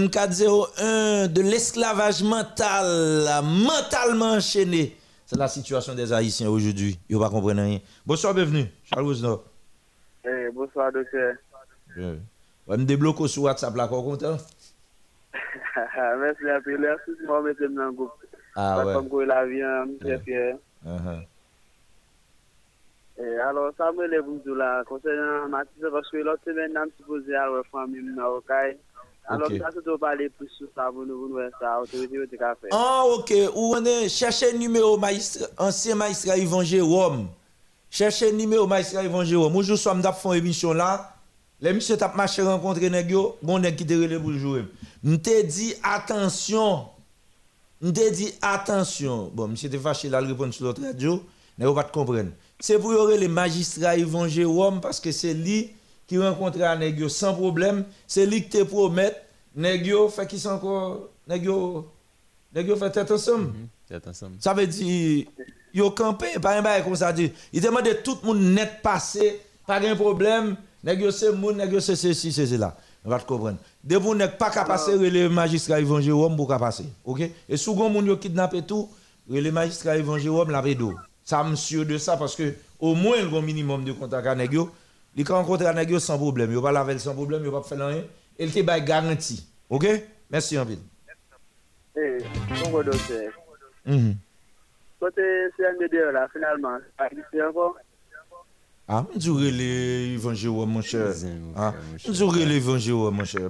[0.09, 4.95] 3401 de l'esclavage mental, mentalement enchaîné.
[5.25, 6.99] C'est la situation des Haïtiens aujourd'hui.
[7.09, 7.79] Ils ne pas comprendre rien.
[8.05, 8.65] Bonsoir, bienvenue.
[8.83, 9.43] Charles Rousno.
[10.25, 11.35] Eh, bonsoir, docteur.
[11.95, 12.01] Je
[12.67, 14.37] vais me débloquer sur WhatsApp là, quoi, content?
[15.95, 18.11] Merci à peu Merci de m'avoir mis dans le groupe.
[18.55, 18.93] Ah ouais.
[18.93, 20.57] Comme quoi la vie, hein, je suis fier.
[23.17, 24.25] Alors, ça me lève
[24.57, 28.01] là, concernant Matisse, parce que l'autre semaine, je me suis posé à la famille,
[28.47, 28.71] cas.
[29.27, 29.57] Alors, Ok.
[29.59, 32.55] ça, c'est de parler plus sur ça, vous nous, ça, autorité, vous, faire.
[32.71, 33.33] Ah, ok.
[33.55, 34.09] Ou on est?
[34.09, 37.27] Chercher numéro maïstra, ancien magistrat Yvan Jérôme.
[37.89, 39.61] Chercher numéro magistrat Yvan Jérôme.
[39.63, 41.15] Je suis en font émission là.
[41.61, 44.65] Les messieurs tap marché rencontrer nèg yo, bon nèg qui te pour jouer.
[45.03, 46.87] M'te dit attention.
[47.79, 49.29] M'te dit attention.
[49.31, 51.21] Bon, monsieur te fâché là le répondre sur l'autre radio,
[51.59, 52.31] nèg pas te comprendre.
[52.59, 55.69] C'est pour y les magistrats Yvan Jérôme parce que c'est lui
[56.11, 59.15] qui rencontre nèg yo sans problème, c'est lui qui te promet
[59.55, 61.85] nèg yo fait qui sont encore yo
[62.53, 63.53] fait tête ensemble.
[63.87, 64.35] C'est ensemble.
[64.41, 65.27] Ça veut dire,
[65.73, 67.31] yo campé, pas un bail comme ça dit.
[67.53, 72.57] Il demande tout le monde net passé, pas de problème, négocier moun, négocier ceci, ceci
[72.57, 72.75] là.
[73.05, 73.57] On va te comprendre.
[73.81, 76.87] De vous n'êtes pas capable de passer, les magistrats Yvan Jérôme pour passer.
[77.05, 77.21] OK?
[77.47, 78.89] Et souvent, moun yo kidnappé tout,
[79.29, 80.93] les magistrats Yvan Jérôme la pédo.
[81.23, 83.93] Ça me sûr de ça parce que au moins, il y a un minimum de
[83.93, 84.69] contact avec nèg yo.
[85.15, 86.51] Il rencontre avec nèg yo sans problème.
[86.51, 88.03] Il va laver sans problème, il va pas faire rien.
[88.39, 89.45] Et il te bail garantie.
[89.69, 89.85] OK?
[90.29, 90.79] Merci en ville.
[91.97, 92.17] Eh,
[92.71, 93.31] bon, docteur.
[93.85, 94.15] Mhm.
[94.99, 95.21] Côté
[95.57, 96.77] CNBD, là, finalement,
[97.09, 97.75] existe encore?
[98.87, 101.13] Ah, je dirais les évangiles, mon cher.
[101.55, 103.49] Ah, je dirais les évangiles, mon cher.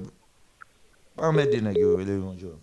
[1.16, 2.56] Pas mettre des nègres, les évangiles.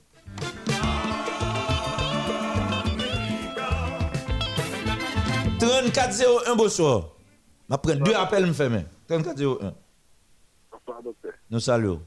[5.60, 7.17] «3401, bonsoir.
[7.70, 9.74] Je prends deux appels, me fait 3401.
[10.72, 11.32] Bonsoir, docteur.
[11.50, 12.02] Nous saluons.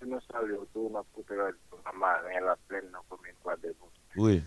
[0.00, 1.58] Je me salue autour de ma coopérative,
[1.98, 3.76] ma la plaine, la commune de Guadeloupe.
[4.16, 4.42] Oui.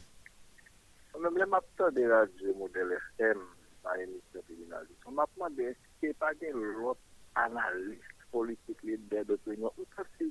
[1.20, 3.40] Même les maps de radio modèle FM,
[3.84, 6.98] dans l'émission tribunaliste, on m'a demandé est-ce qu'il n'y a pas d'autres
[7.36, 8.02] analystes
[8.32, 10.30] politiques, leaders d'opinion, ou ça c'est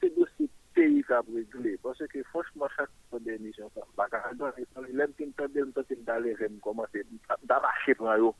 [0.00, 1.78] c'est dossier pays qui a réglé.
[1.82, 6.36] Parce que franchement, chaque fois d'émission, ça m'a donné, l'aime qui me tente me d'aller,
[6.40, 6.88] je me commence
[7.28, 8.32] à marcher pour eux.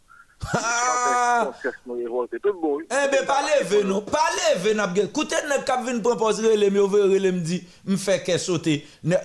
[2.90, 5.06] Ebe, pale ve nou, pale ve nou apge.
[5.16, 8.78] Koute nek kap vin propos relem yo ve relem di, m fe ke sote.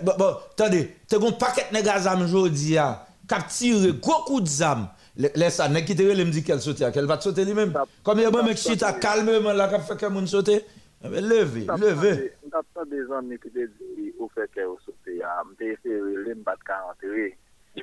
[0.08, 2.88] Bon, tande, te kon paket nega zam jodi ya,
[3.30, 4.88] kap tire, gwo kout zam.
[5.22, 7.74] Lè sa, nek ki te relem di kel sote ya, kel vat sote li men.
[8.08, 10.62] Kom yon mwen mek chita kalme men la kap fe ke moun sote.
[11.02, 12.14] Ebe, leve, leve.
[12.42, 15.32] Mwen kap sa de zan nek ki te di ou fe ke ou sote ya,
[15.46, 17.32] m te fe relem bat ka anterye.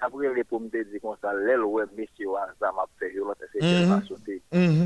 [0.04, 3.62] apre le pou mde di konsa lèl wè mesi wè anzama pfe yo lote se
[3.64, 4.36] jel ma sote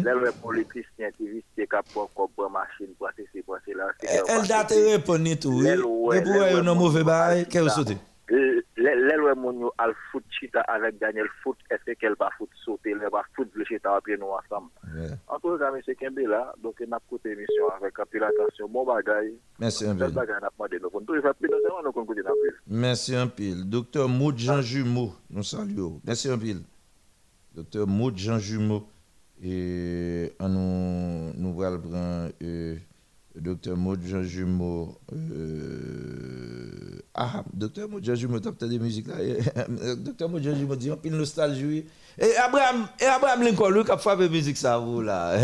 [0.06, 3.90] lèl wè politis scientivist se kap pou kopre machin pou ase se pou ase la
[4.36, 7.64] el date repon ni tou lèl wè e pou wè yo nan mouve bay ke
[7.64, 7.98] yo sote?
[8.32, 13.08] Ouais, mon yo, al foot chita avec Daniel Foot, est-ce qu'elle va foot sauter, elle
[13.10, 14.70] va foot le chita nous ensemble?
[15.28, 15.80] En tout cas, M.
[15.98, 18.68] Kembe là, donc il n'a pas écouté l'émission avec un peu d'attention.
[18.68, 19.32] Bon bagage.
[19.58, 20.12] Merci un Tel peu.
[20.12, 20.78] bagage n'a pas demandé.
[20.78, 22.58] Donc, on peut faire plus de temps, donc on continue à faire.
[22.66, 23.68] Merci un pile.
[23.68, 26.00] Docteur Maud Jean Jumeau, nous saluons.
[26.06, 26.62] Merci un pile.
[27.54, 28.88] Docteur Maud Jean Jumeau.
[29.44, 30.28] Euh,
[33.36, 34.96] docteur Jean Jumeau.
[35.12, 39.16] Euh, ah, docteur Jean Jumeau, t'as des musiques là.
[39.96, 41.86] docteur Jean Jumeau dit un pile nostalgie.
[42.18, 45.36] Et Abraham, et Abraham Lincoln, lui qui a musique ça, vous là.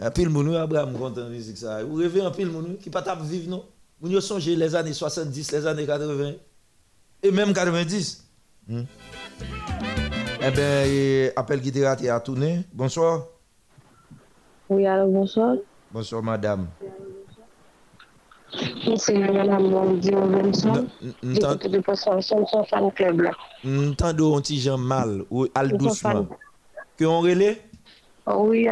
[0.00, 1.84] Un pile moun, Abraham content musique ça.
[1.84, 3.64] Vous rêvez un pile moun qui pas tap vivre non?
[4.00, 6.32] Vous avez songé les années 70, les années 80
[7.22, 8.26] et même 90.
[8.68, 8.82] Hmm?
[10.44, 12.64] Eh bien, eh, appel qui était raté à tourner.
[12.72, 13.26] Bonsoir.
[14.68, 15.54] Oui, alors bonsoir.
[15.92, 16.66] Bonsoir, madame.
[23.64, 26.26] M'tendo un petit Jean mal ou al doucement.
[26.96, 27.22] Que on?
[28.26, 28.68] Oh, oui.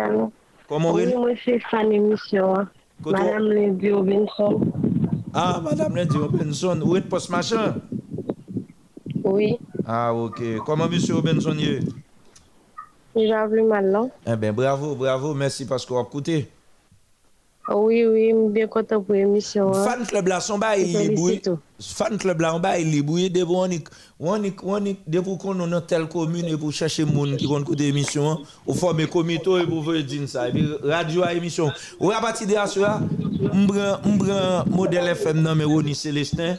[0.68, 1.14] Comment on Oui, relais?
[1.16, 2.54] moi, c'est fan émission.
[2.56, 2.68] hein.
[3.04, 4.60] Madame Lady Robinson.
[5.32, 7.76] Ah, madame Lady Robinson, où est poste machin?
[9.24, 10.42] Oui, Ah, ok.
[10.66, 11.80] Comment monsieur Robinson y est?
[13.16, 14.02] j'ai mal là.
[14.26, 16.48] Eh bien, bravo, bravo, merci parce qu'on a écouté.
[17.72, 19.72] Oh, oui, oui, je suis bien content pour l'émission.
[19.72, 19.84] hein.
[19.84, 21.40] Fan club là, son il est bouillé.
[21.80, 23.30] Fan club là, on bail, il est bouillé.
[23.30, 23.84] Dès qu'on est,
[24.18, 27.46] on est, on est, dès qu'on est dans telle commune et pour chercher moun qui
[27.46, 30.48] vont écouter l'émission, on forme comité et pour faire dire ça.
[30.48, 31.70] Et puis, radio à émission.
[32.00, 33.00] Ou à partir de ça,
[33.52, 36.56] on prend, on modèle FM mes Ronnie Célestin,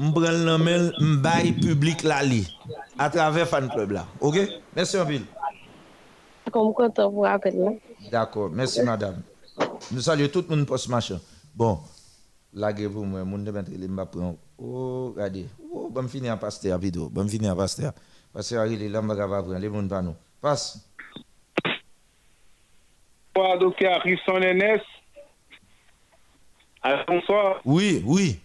[0.00, 2.48] on prend le nom, on bail public li,
[2.98, 4.06] à travers fan club là.
[4.18, 4.38] Ok?
[4.74, 5.24] Merci en ville.
[6.50, 7.70] Comme content pour rappel là.
[8.10, 9.16] D'accord, merci madame.
[9.90, 11.20] Nous saluons tout le monde post machin.
[11.54, 11.78] Bon,
[12.54, 14.36] Lage pou mwen, moun de bentre li mba pran.
[14.62, 15.48] Oh, gade.
[15.72, 17.08] Oh, ban fini an pasteur vidéo.
[17.10, 17.92] Ban fini an pasteur.
[18.32, 20.14] Pasteur Arile, là mba gava pran, li moun pa nou.
[20.40, 20.76] Pas.
[23.34, 24.86] Bonsoir, docteur Harrison Enes.
[27.08, 27.60] Bonsoir.
[27.64, 28.38] Oui, oui.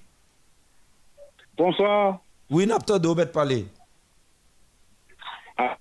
[1.55, 2.19] Bonsoir.
[2.49, 3.67] Oui, n'a pas de parler.
[5.55, 5.77] Ah,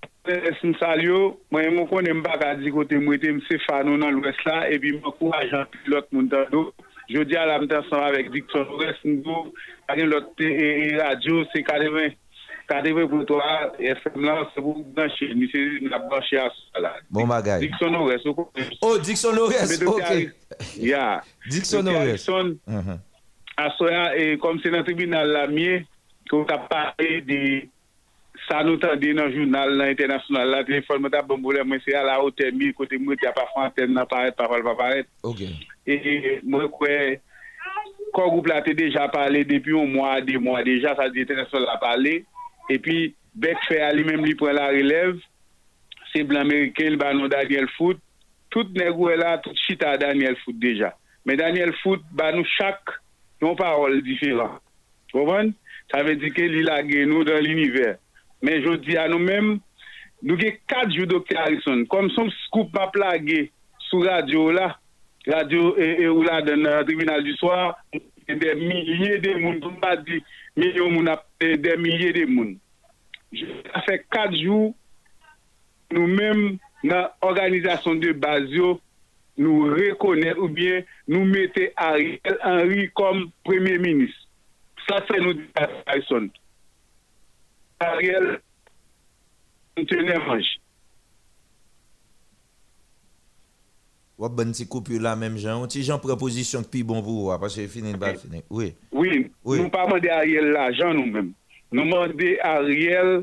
[0.61, 4.67] Sin salyo, mwen mwen konen mba ka di kote mwete mse fano nan lwes la,
[4.69, 6.69] epi mwen kou ajan pilot moun tan do.
[7.09, 9.37] Jodi ala mta san avèk Dikson Lwes, mwen do,
[9.89, 12.13] agen lot te e, e radyo, se kadeven,
[12.69, 16.83] kadeven pou to a, FM la, se pou blanche, mwen se la blanche a sou
[16.85, 16.93] la.
[17.09, 17.65] Bon bagay.
[17.65, 18.69] Dikson Lwes, ou konen.
[18.85, 20.13] Oh, Dikson Lwes, ok.
[20.85, 21.07] Ya.
[21.49, 22.19] Dikson Lwes.
[22.19, 22.53] Dikson,
[23.65, 25.81] asoya, e kom se nan tribunal la miye,
[26.29, 27.41] kou ka pare de...
[28.49, 31.93] Sa nou tan di nan jounal nan internasyonal la, telefon mwen ta bomboule mwen se
[31.93, 34.73] a la ote mi, kote mwen ti a pa fanten nan paret, pa pal pa
[34.79, 35.09] paret.
[35.21, 35.43] Ok.
[35.85, 36.95] E mwen kwe,
[38.15, 41.69] kon goup la te deja pale depi ou mwa, de mwa deja, sa di internasyonal
[41.69, 42.15] la pale.
[42.73, 42.97] E pi,
[43.37, 45.21] bek fe a li menm li pren la relèv,
[46.09, 48.01] se blan Ameriken, li ban nou Daniel Foot,
[48.49, 50.95] tout e la, tout chita Daniel Foot deja.
[51.23, 52.97] Men Daniel Foot, ban nou chak,
[53.41, 54.57] nou parol diferan.
[55.13, 55.53] Kouvan?
[55.89, 57.97] Sa ve di ke li lage nou dan l'univers.
[58.45, 59.57] Men jodi a nou men,
[60.23, 61.39] nou gen 4 jou Dr.
[61.39, 61.85] Harrison.
[61.91, 63.47] Kom son scoop pa plage
[63.89, 64.71] sou radio la,
[65.27, 67.75] radio e, e ou la den uh, tribunal du soir,
[68.29, 70.19] de milye de moun, pou mba di
[70.59, 72.53] milyon moun ap, de milye de moun.
[73.73, 74.69] A fe 4 jou,
[75.93, 78.77] nou men nan organizasyon de Bazio,
[79.39, 84.27] nou rekonet ou bien nou mette Ariel Henry kom premier ministre.
[84.85, 85.81] Sa se nou di Dr.
[85.87, 86.29] Harrison.
[87.79, 88.39] Ariel
[89.79, 90.47] Ntene manj.
[94.19, 97.29] Wap ban ti koupi la menm jan, ou ti jan preposisyon ki pi bon vou
[97.29, 98.43] wap, ase finin bal finin.
[98.51, 98.73] Oui.
[98.91, 101.31] Oui, nou pa mande Ariel la jan nou menm.
[101.71, 103.21] Nou mande Ariel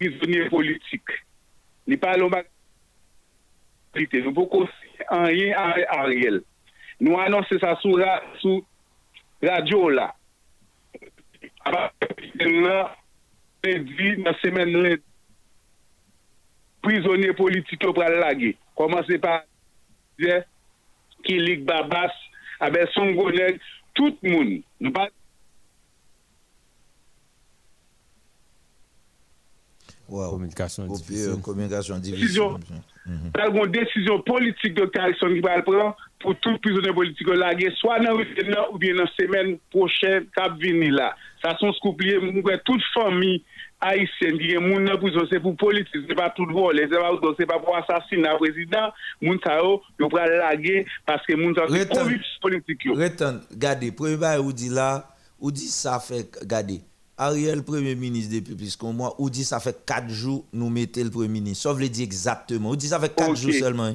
[0.00, 1.12] prizonier politik.
[1.84, 2.40] Ni pa loma
[3.94, 5.52] nou pou konsi an yin
[5.98, 6.40] Ariel.
[7.04, 8.00] Nou anonse sa sou
[9.44, 10.08] radio la.
[11.68, 11.90] Aba,
[12.40, 12.94] nan
[13.64, 14.94] di nan semen lè
[16.84, 18.54] prisonye politik yo pral lage.
[18.78, 19.40] Komanse pa
[20.20, 20.42] diye,
[21.24, 22.14] ki lik babas,
[22.62, 23.60] abe ah son gonek,
[23.96, 24.58] tout moun.
[24.82, 25.08] Nou pa...
[30.04, 30.34] Wow.
[30.34, 31.40] Komunikasyon difisyon.
[31.44, 32.58] Komunikasyon difisyon.
[33.32, 37.70] Pral goun desisyon politik de Karison ki pral pran pou tout prisonye politik yo lage,
[37.80, 41.14] swa nan witen nan ou bien nan semen prochen kap vini la.
[41.42, 43.38] Sa son skoupliye moun kwen tout fami
[43.84, 47.10] Aïsien ki gen moun nan pou zonse pou politik, se pa tout vole, se pa
[47.12, 48.94] ou zonse pa pou asasine nan prezident,
[49.24, 52.96] moun sa yo, yo pral lage, paske moun sa yo konvip politik yo.
[53.00, 55.04] Retan, gade, premi ba ou di la,
[55.36, 56.80] ou di sa fe, gade,
[57.16, 60.98] Ariel premier ministre depi pis kon mwa, ou di sa fe 4 jou nou mette
[60.98, 63.94] l premier ministre, sa vle di exactement, ou di sa fe 4 jou selman.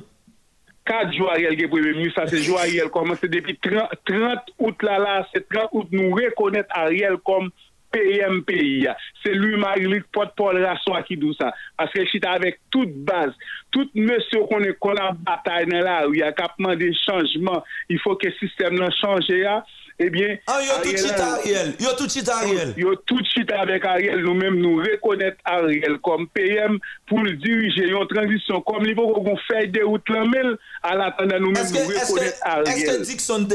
[0.88, 2.88] 4 jou Ariel gen premier ministre, sa se jou Ariel.
[2.94, 7.52] Koman se depi 30 out la la, se 30 out nou rekonet Ariel kom
[7.92, 8.88] PMPI,
[9.24, 11.52] se lui Marie-Luc Potpol Rassoa ki dou sa,
[11.82, 13.36] aske chita avek tout baz,
[13.74, 18.16] tout monsyo konen kon a batay nan la, ou ya kapman de chanjman, il fò
[18.20, 19.60] ke sistem nan chanje ya,
[20.00, 20.40] ebyen...
[20.48, 22.74] Ah, yo tout chita Ariel, yo tout chita Ariel.
[22.80, 27.92] Yo tout chita avek Ariel, nou menm nou rekonet Ariel kom PM pou l dirije
[27.92, 30.56] yon transisyon, kom li pou kon fèy de out lanmel,
[30.88, 33.08] al atanda nou menm nou rekonet Ariel.
[33.08, 33.50] Dixon?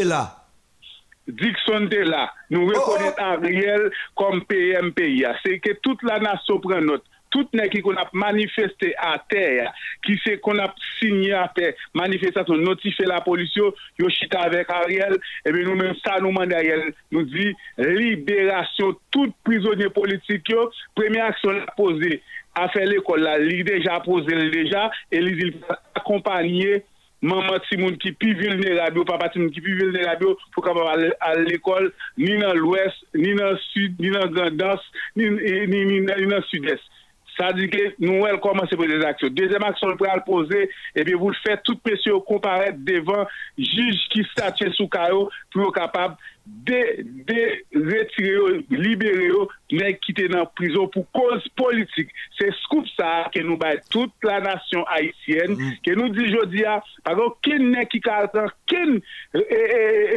[1.27, 3.89] Dixon de la, nou rekonet Ariel
[4.19, 5.25] kom PMPI.
[5.41, 7.05] Se ke tout la naso pren not,
[7.35, 9.71] tout ne ki kon ap manifeste a ter,
[10.07, 15.17] ki se kon ap sinye a ter, manifestasyon, notife la polisyon, yo chita avek Ariel,
[15.49, 21.23] ebe nou men sa nou mande Ariel, nou di liberasyon tout prizonye politik yo, premi
[21.25, 22.21] aksyon la pose,
[22.55, 25.57] a fe l'ekol la, li deja pose li deja, e li zil
[25.99, 26.85] akompanye
[27.25, 31.45] maman ti moun ki pi vulnerabyo, papa ti moun ki pi vulnerabyo, pou kapap al
[31.49, 36.93] l'ekol, ni nan l'ouest, ni nan sud, ni nan gandans, ni nan sud-est.
[37.35, 39.33] Sa di ke nou el koman se pou des aksyon.
[39.35, 40.61] Dezem aksyon pou al pose,
[40.95, 43.27] epi pou l'fè tout pesyo komparet devan
[43.59, 50.27] jij ki statye sou karo, pou yo kapap de retire yo, libere yo, nek kite
[50.33, 52.13] nan prizon pou koz politik.
[52.39, 56.77] Se skoup sa, ke nou bay tout la nasyon Haitienne, ke nou di jodi ya,
[57.09, 58.99] agon ken nek ki kartan, ken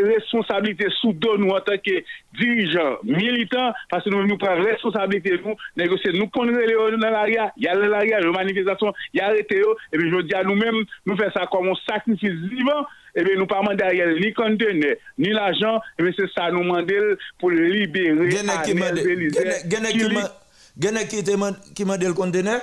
[0.10, 2.02] responsabilite sou don nou anta ke
[2.38, 7.50] dirijan militant, pase nou nou pran responsabilite nou, negose nou konre le yo nan l'aria,
[7.62, 11.48] ya l'aria, yo manifestasyon, ya rete yo, epi jodi ya nou men, nou fè sa
[11.52, 12.84] komon sakrifis vivan,
[13.18, 16.62] Eh ebe nou pa mande a yel ni kontene, ni l'ajan, ebe se sa nou
[16.68, 19.46] mandel pou libere Anel Belize.
[20.78, 22.60] Genè ki te mande l kontene?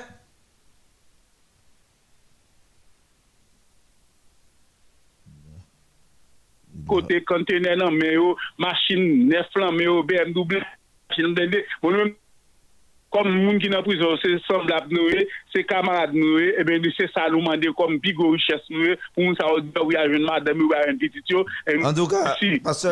[6.86, 10.62] Kote kontene nan me yo, masin nef lan me yo, BMW,
[11.10, 12.14] masin nan dende, moun mèm,
[13.14, 15.22] comme moun qui nan prison, c'est semblable nou e,
[15.54, 18.66] c'est camarade nou e, eh ben c'est ça nous comme bigo richesse
[19.14, 19.24] pour
[20.10, 21.22] jeune madame ou un petit.
[21.68, 22.34] Et En tout cas,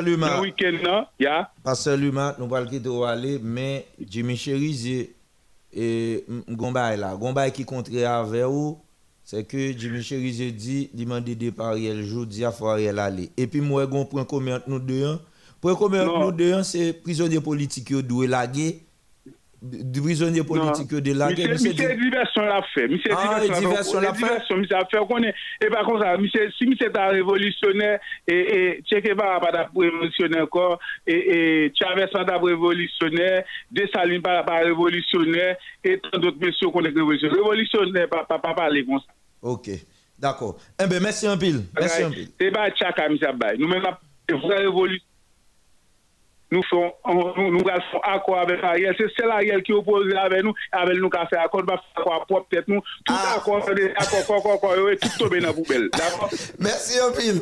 [0.00, 5.12] Luma, dans week-end ya, Pasteur Luma, nous allons quitter où aller, mais Jimmy Cherizier
[5.74, 6.24] et
[6.96, 7.16] là,
[7.50, 8.78] qui contraire avec vous,
[9.24, 13.30] c'est que Jimmy Cherizier dit, demande départ Ariel jeudi à faut Ariel aller.
[13.36, 13.86] Et puis moi,
[14.28, 15.04] commun entre nous deux.
[15.04, 15.20] hein.
[15.64, 16.26] Entre Non.
[16.26, 18.82] nous deux, hein, c'est prisonnier politique qui doit laguer.
[19.62, 21.46] Du prisonnier politique qui doit laguer.
[21.46, 22.88] Monsieur, diversion l'a fait.
[22.88, 24.56] Monsieur Ah, diversion, l'a fait.
[24.56, 25.34] Monsieur a fait.
[25.64, 26.04] Et par contre,
[26.58, 32.42] si monsieur est un révolutionnaire, et, Che Guevara pas révolutionnaire encore, et, Chavez pas d'ap
[32.42, 37.36] révolutionnaire, Dessalines pas pas révolutionnaire, et tant d'autres messieurs qu'on est révolutionnaire.
[37.36, 39.12] Révolutionnaire, pas, pas, pas parler comme ça.
[39.42, 39.70] Ok,
[40.18, 40.58] d'accord.
[40.82, 41.60] Eh bien, merci un pile.
[41.78, 42.30] Merci un pile.
[42.40, 43.58] C'est pas Tchaka, monsieur Abay.
[43.58, 45.06] Nous-mêmes, la vraie révolution.
[46.52, 48.94] Nous faisons, on- nous, nous faisons accord avec Ariel.
[48.98, 52.02] C'est celle Ariel qui oppose avec nous, avec nous qui a fait accord, pas faire
[52.02, 52.80] accord propre tête nous.
[53.06, 55.88] Tout accord, accords, accords, accords, accords, et tout tombé dans la poubelle.
[55.92, 56.30] D'accord?
[56.58, 57.40] Merci un pile.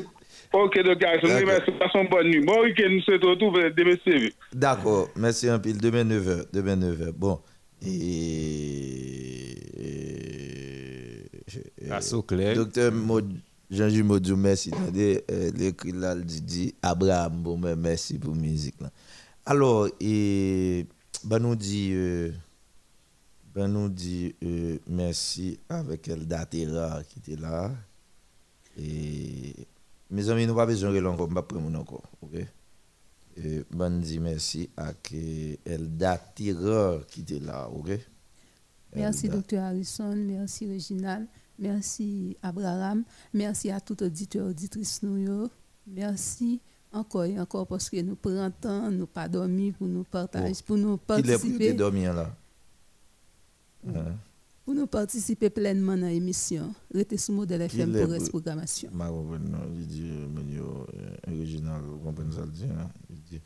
[0.52, 1.72] Ok, donc, remercions.
[1.78, 2.40] Passons bonne nuit.
[2.44, 5.78] Bon week-end, nous souhaitons tout, demain, c'est D'accord, merci un pile.
[5.80, 6.46] Demain 9h.
[6.52, 7.12] Demain 9h.
[7.12, 7.40] Bon.
[7.86, 9.56] Et.
[11.90, 12.54] À Soclès.
[12.54, 13.32] Docteur Maud-
[13.70, 14.70] Jean-Jules Modou, merci.
[14.72, 15.24] Attendez,
[15.56, 18.80] l'écrit là, il dit Abraham, bon, merci pour la musique.
[18.80, 18.90] Là.
[19.46, 20.86] Alors, et.
[21.24, 21.90] Ben nous dit.
[21.92, 22.32] euh,
[23.54, 27.70] ben nous dit euh, merci avec Elda Terra qui était là.
[28.78, 29.54] Et.
[30.10, 32.02] Mes amis, nous pas besoin de vais pas prendre encore.
[32.22, 32.34] ok?
[33.36, 34.92] Et ben dit merci à
[35.64, 37.68] Elda Terra qui était là.
[37.68, 37.90] ok?
[38.96, 39.38] Merci, Elda.
[39.38, 39.58] Dr.
[39.58, 40.14] Harrison.
[40.16, 41.26] Merci, Réginal.
[41.60, 43.04] Merci, Abraham.
[43.34, 45.50] Merci à tout auditeur, auditrice nous.
[45.86, 46.60] Merci
[46.92, 50.76] encore et encore parce que nous prenons temps, nous pas dormir pour nous partager, pour
[50.76, 52.34] nous participer, dormir là?
[53.86, 54.16] Hein?
[54.64, 56.72] pour nous participer pleinement dans l'émission.
[56.94, 58.90] Restez sur modèle FM pour reste programmation.
[58.92, 59.38] Vous
[62.04, 62.68] comprenez ça, le?
[63.10, 63.40] Il dit,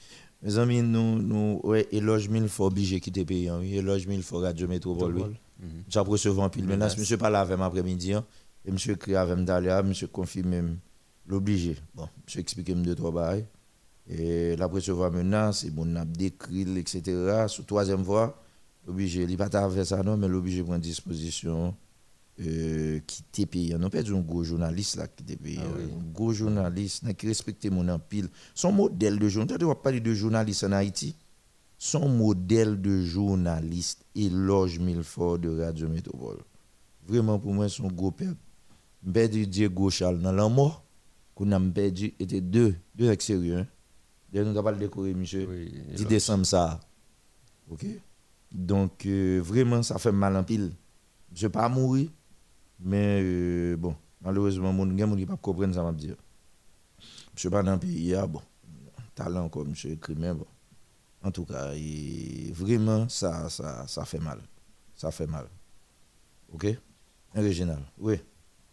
[0.44, 4.22] Mes amis, nous, nous, ouais, éloge mille fois obligé quitter pays, hein, oui, éloge mille
[4.22, 5.22] fois Radio Métropole, oui.
[5.58, 5.84] Mhm.
[5.88, 6.98] J'ai recevoir un pile menace, Menace.
[6.98, 8.26] monsieur parle avec moi après-midi, hein,
[8.66, 10.78] et monsieur écrit avec moi d'aller, monsieur confirme même
[11.26, 11.76] l'obligé.
[11.94, 13.46] Bon, monsieur explique deux, trois bails,
[14.06, 17.46] et la recevoir menace, et bon, on a décrit, etc.
[17.48, 18.38] Sous troisième fois,
[18.86, 21.74] l'obligé, il pas faire ça, non, mais l'obligé prend disposition
[22.40, 23.74] euh, quitter pays.
[23.78, 25.58] On a perdu un gros journaliste là qui était pays.
[25.58, 28.28] Un gros journaliste qui respectait mon en pile.
[28.54, 31.14] Son modèle de journaliste, tu vas parler de journaliste en Haïti.
[31.78, 36.38] Son modèle de journaliste éloge mille fois de Radio Métropole.
[37.06, 38.34] Vraiment pour moi, son gros père.
[39.12, 40.82] Perdu Diego Charles dans la mort,
[41.34, 43.58] qu'on a perdu, était deux, deux ex sérieux.
[43.58, 43.66] Hein.
[44.32, 45.46] Nous avons pas le décorer, monsieur.
[45.94, 46.80] 10 décembre, ça.
[47.70, 47.84] OK?
[48.50, 50.72] Donc, euh, vraiment, ça fait mal en pile.
[51.34, 52.08] Je ne pas mourir,
[52.80, 56.16] mais euh, bon, malheureusement, mon gens qui ne pas comprendre ça, m'a dire.
[57.34, 58.40] Je suis pas ah, bon,
[59.14, 60.46] talent comme monsieur écrit, mais bon.
[61.22, 61.72] En tout cas,
[62.52, 63.48] vraiment, ça,
[64.04, 64.38] fait mal.
[64.94, 65.46] Ça fait mal.
[66.52, 66.66] OK?
[67.34, 68.20] Régional, oui.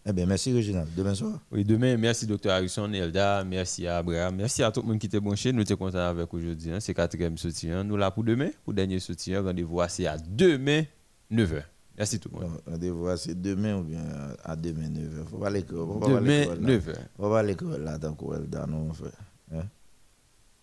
[0.05, 0.87] Eh bien, merci, Régional.
[0.95, 1.39] Demain soir.
[1.51, 2.49] Oui, demain, merci Dr.
[2.49, 5.53] Harrison, Elda, merci à Abraham, merci à tout le monde qui était branché.
[5.53, 6.71] Nous sommes contents avec aujourd'hui.
[6.71, 6.79] hein.
[6.79, 7.83] C'est quatrième soutien.
[7.83, 9.43] Nous là pour demain, pour dernier soutien.
[9.43, 9.87] Rendez-vous à
[10.27, 10.83] demain,
[11.31, 11.63] 9h.
[11.97, 12.61] Merci tout le monde.
[12.65, 14.03] Rendez-vous, c'est demain ou bien
[14.43, 15.25] à demain 9h.
[15.25, 16.95] Faut pas aller Demain, 9h.
[17.17, 19.11] Faut pas aller là dans Kouelda, non, frère.
[19.51, 19.63] Hein?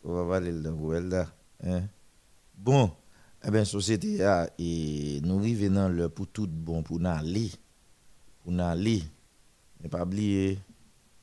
[0.02, 1.28] Faut pas aller dans Kouelda.
[1.62, 1.82] Hein?
[2.56, 2.90] Bon,
[3.46, 7.50] eh bien, société, a, et nous revenons là pour tout bon, pour nous aller.
[8.42, 9.02] Pour nous aller.
[9.82, 10.58] Mais pas oublier,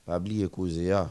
[0.05, 0.91] pas oublier causer.
[0.91, 1.09] ah.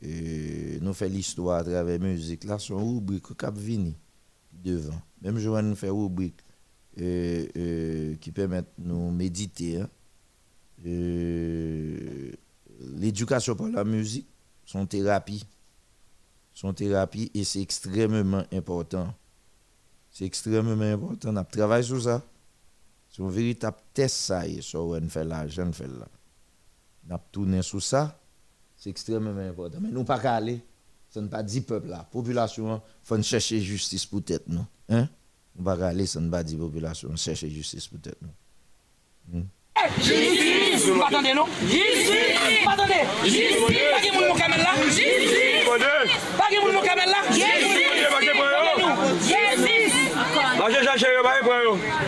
[0.00, 2.44] Et nous faisons l'histoire à travers la musique.
[2.44, 3.96] Là, son rubrique cap vini
[4.52, 5.00] devant.
[5.20, 6.38] Même je nous faire rubrique
[6.98, 9.80] qui permettent de nous méditer.
[9.80, 9.88] hein.
[12.96, 14.26] L'éducation par la musique,
[14.64, 15.44] son thérapie.
[16.52, 19.14] Son thérapie et c'est extrêmement important.
[20.10, 21.36] C'est extrêmement important.
[21.36, 22.22] On travaille sur ça.
[23.08, 26.08] C'est un véritable test ça ça on fait là, je fait là.
[27.10, 28.20] On tourné sur ça.
[28.76, 29.78] C'est extrêmement important.
[29.80, 30.60] Mais nous pas qu'à aller.
[31.10, 32.06] Ça ne pas dit peuple là.
[32.10, 34.66] Population, faut chercher justice pour tête nous.
[34.88, 35.08] Hein?
[35.58, 39.40] On va aller, ça ne pas dit population, chercher justice pour tête nous.
[39.40, 39.44] Hmm?
[39.98, 43.26] Justice Vous m'attendez, non Vous m'attendez Pas
[44.00, 44.72] de moun mon camel là
[46.36, 47.18] Pas de moun mon camel là
[50.58, 51.76] Marche chercher yo, baye pour yo.
[51.76, 52.07] Marche chercher yo,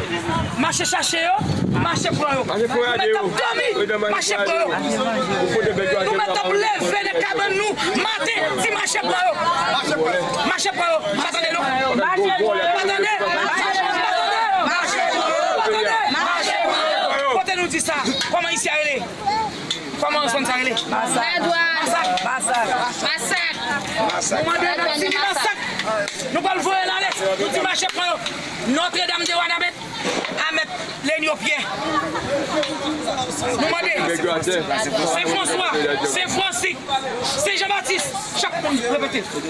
[0.71, 1.35] Mache chache yo,
[1.73, 2.45] mache pran yo.
[2.45, 3.69] Nou metap domi,
[4.09, 4.69] mache pran yo.
[6.05, 9.33] Nou metap leve de kaben nou, mate, si mache pran yo.
[10.47, 11.63] Mache pran yo, patande nou.
[11.99, 13.83] Mache pran yo, patande, patande,
[15.59, 15.97] patande, patande.
[17.35, 17.97] Kote nou di sa,
[18.31, 19.03] koman isi a ele?
[19.99, 20.71] Koman son sa ele?
[20.87, 21.35] Masak.
[22.23, 22.67] Masak.
[23.03, 23.55] Masak.
[26.31, 27.11] Nou pal vwe la le,
[27.43, 28.17] nou ti mache pran yo.
[28.71, 29.90] Notre dam de wana bet.
[31.37, 31.57] Pied.
[33.51, 34.41] Nous demandons.
[34.43, 35.71] C'est François,
[36.05, 36.77] c'est Francis,
[37.23, 38.15] c'est Jean-Baptiste.
[38.41, 39.23] Chaque monde répétez.
[39.23, 39.41] Tout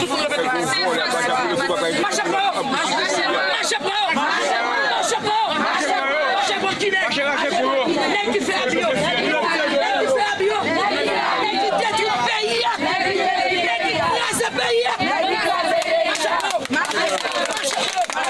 [0.00, 0.42] le monde répétez.
[2.00, 2.64] Marchez pour eux.
[2.70, 3.34] Marchez eux.
[3.60, 4.14] Marchez pour eux.
[6.38, 7.55] Marchez pour qui n'est N'est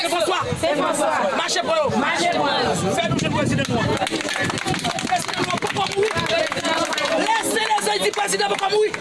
[0.00, 0.40] C'est François.
[0.60, 1.12] C'est François.
[1.36, 1.98] Marchez pour eux.
[1.98, 2.94] Marchez pour eux.
[2.94, 3.78] Faites-nous le président nous.
[5.06, 6.10] Président nous, mourir
[7.18, 8.92] Laissez les Haïti président pourquoi mourir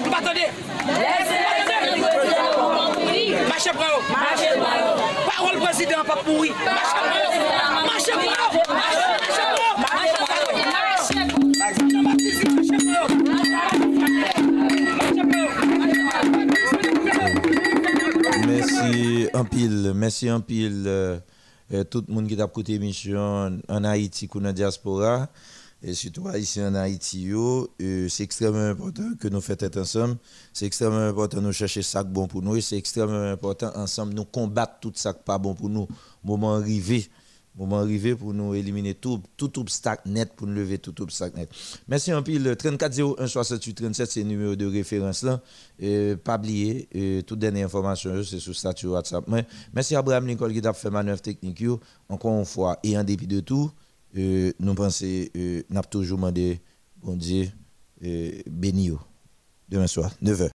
[0.00, 0.48] Vous m'attendez
[3.48, 4.02] Marchez pour eux.
[4.10, 5.28] Marchez pour eux.
[5.36, 6.52] Parole président, pas pourri.
[6.64, 7.86] Marchez pour eux.
[7.86, 8.74] Marchez pour eux.
[8.74, 9.76] Marchez pour eux.
[9.78, 10.89] Marchez pour eux.
[18.72, 21.18] Merci en pile, merci en pile euh,
[21.90, 25.28] tout le monde qui a écouté l'émission en Haïti ou la diaspora
[25.82, 27.30] et surtout ici en Haïti
[28.08, 30.16] c'est extrêmement important que nous fassions ensemble,
[30.52, 33.72] c'est extrêmement important de nous chercher ça qui bon pour nous et c'est extrêmement important
[33.74, 35.88] ensemble nous combattre tout ça qui pas bon pour nous.
[36.22, 37.08] Moment arrivé,
[37.56, 41.50] moment arrivé pour nous éliminer tout, tout obstacle net, pour nous lever tout obstacle net.
[41.88, 42.56] Merci en pile.
[42.56, 45.40] 34 01 68 37, c'est le numéro de référence là.
[45.78, 49.24] Et pas oublier, euh, toute dernière information, c'est sur statut WhatsApp.
[49.28, 51.62] Mais, merci Abraham Lincoln qui a fait manœuvre technique.
[52.08, 53.70] Encore une fois, et en dépit de tout,
[54.16, 56.60] euh, nous pensons, euh, nous avons toujours demandé,
[57.02, 57.48] bon Dieu,
[58.04, 58.90] euh, béni.
[59.68, 60.48] Demain soir, 9h.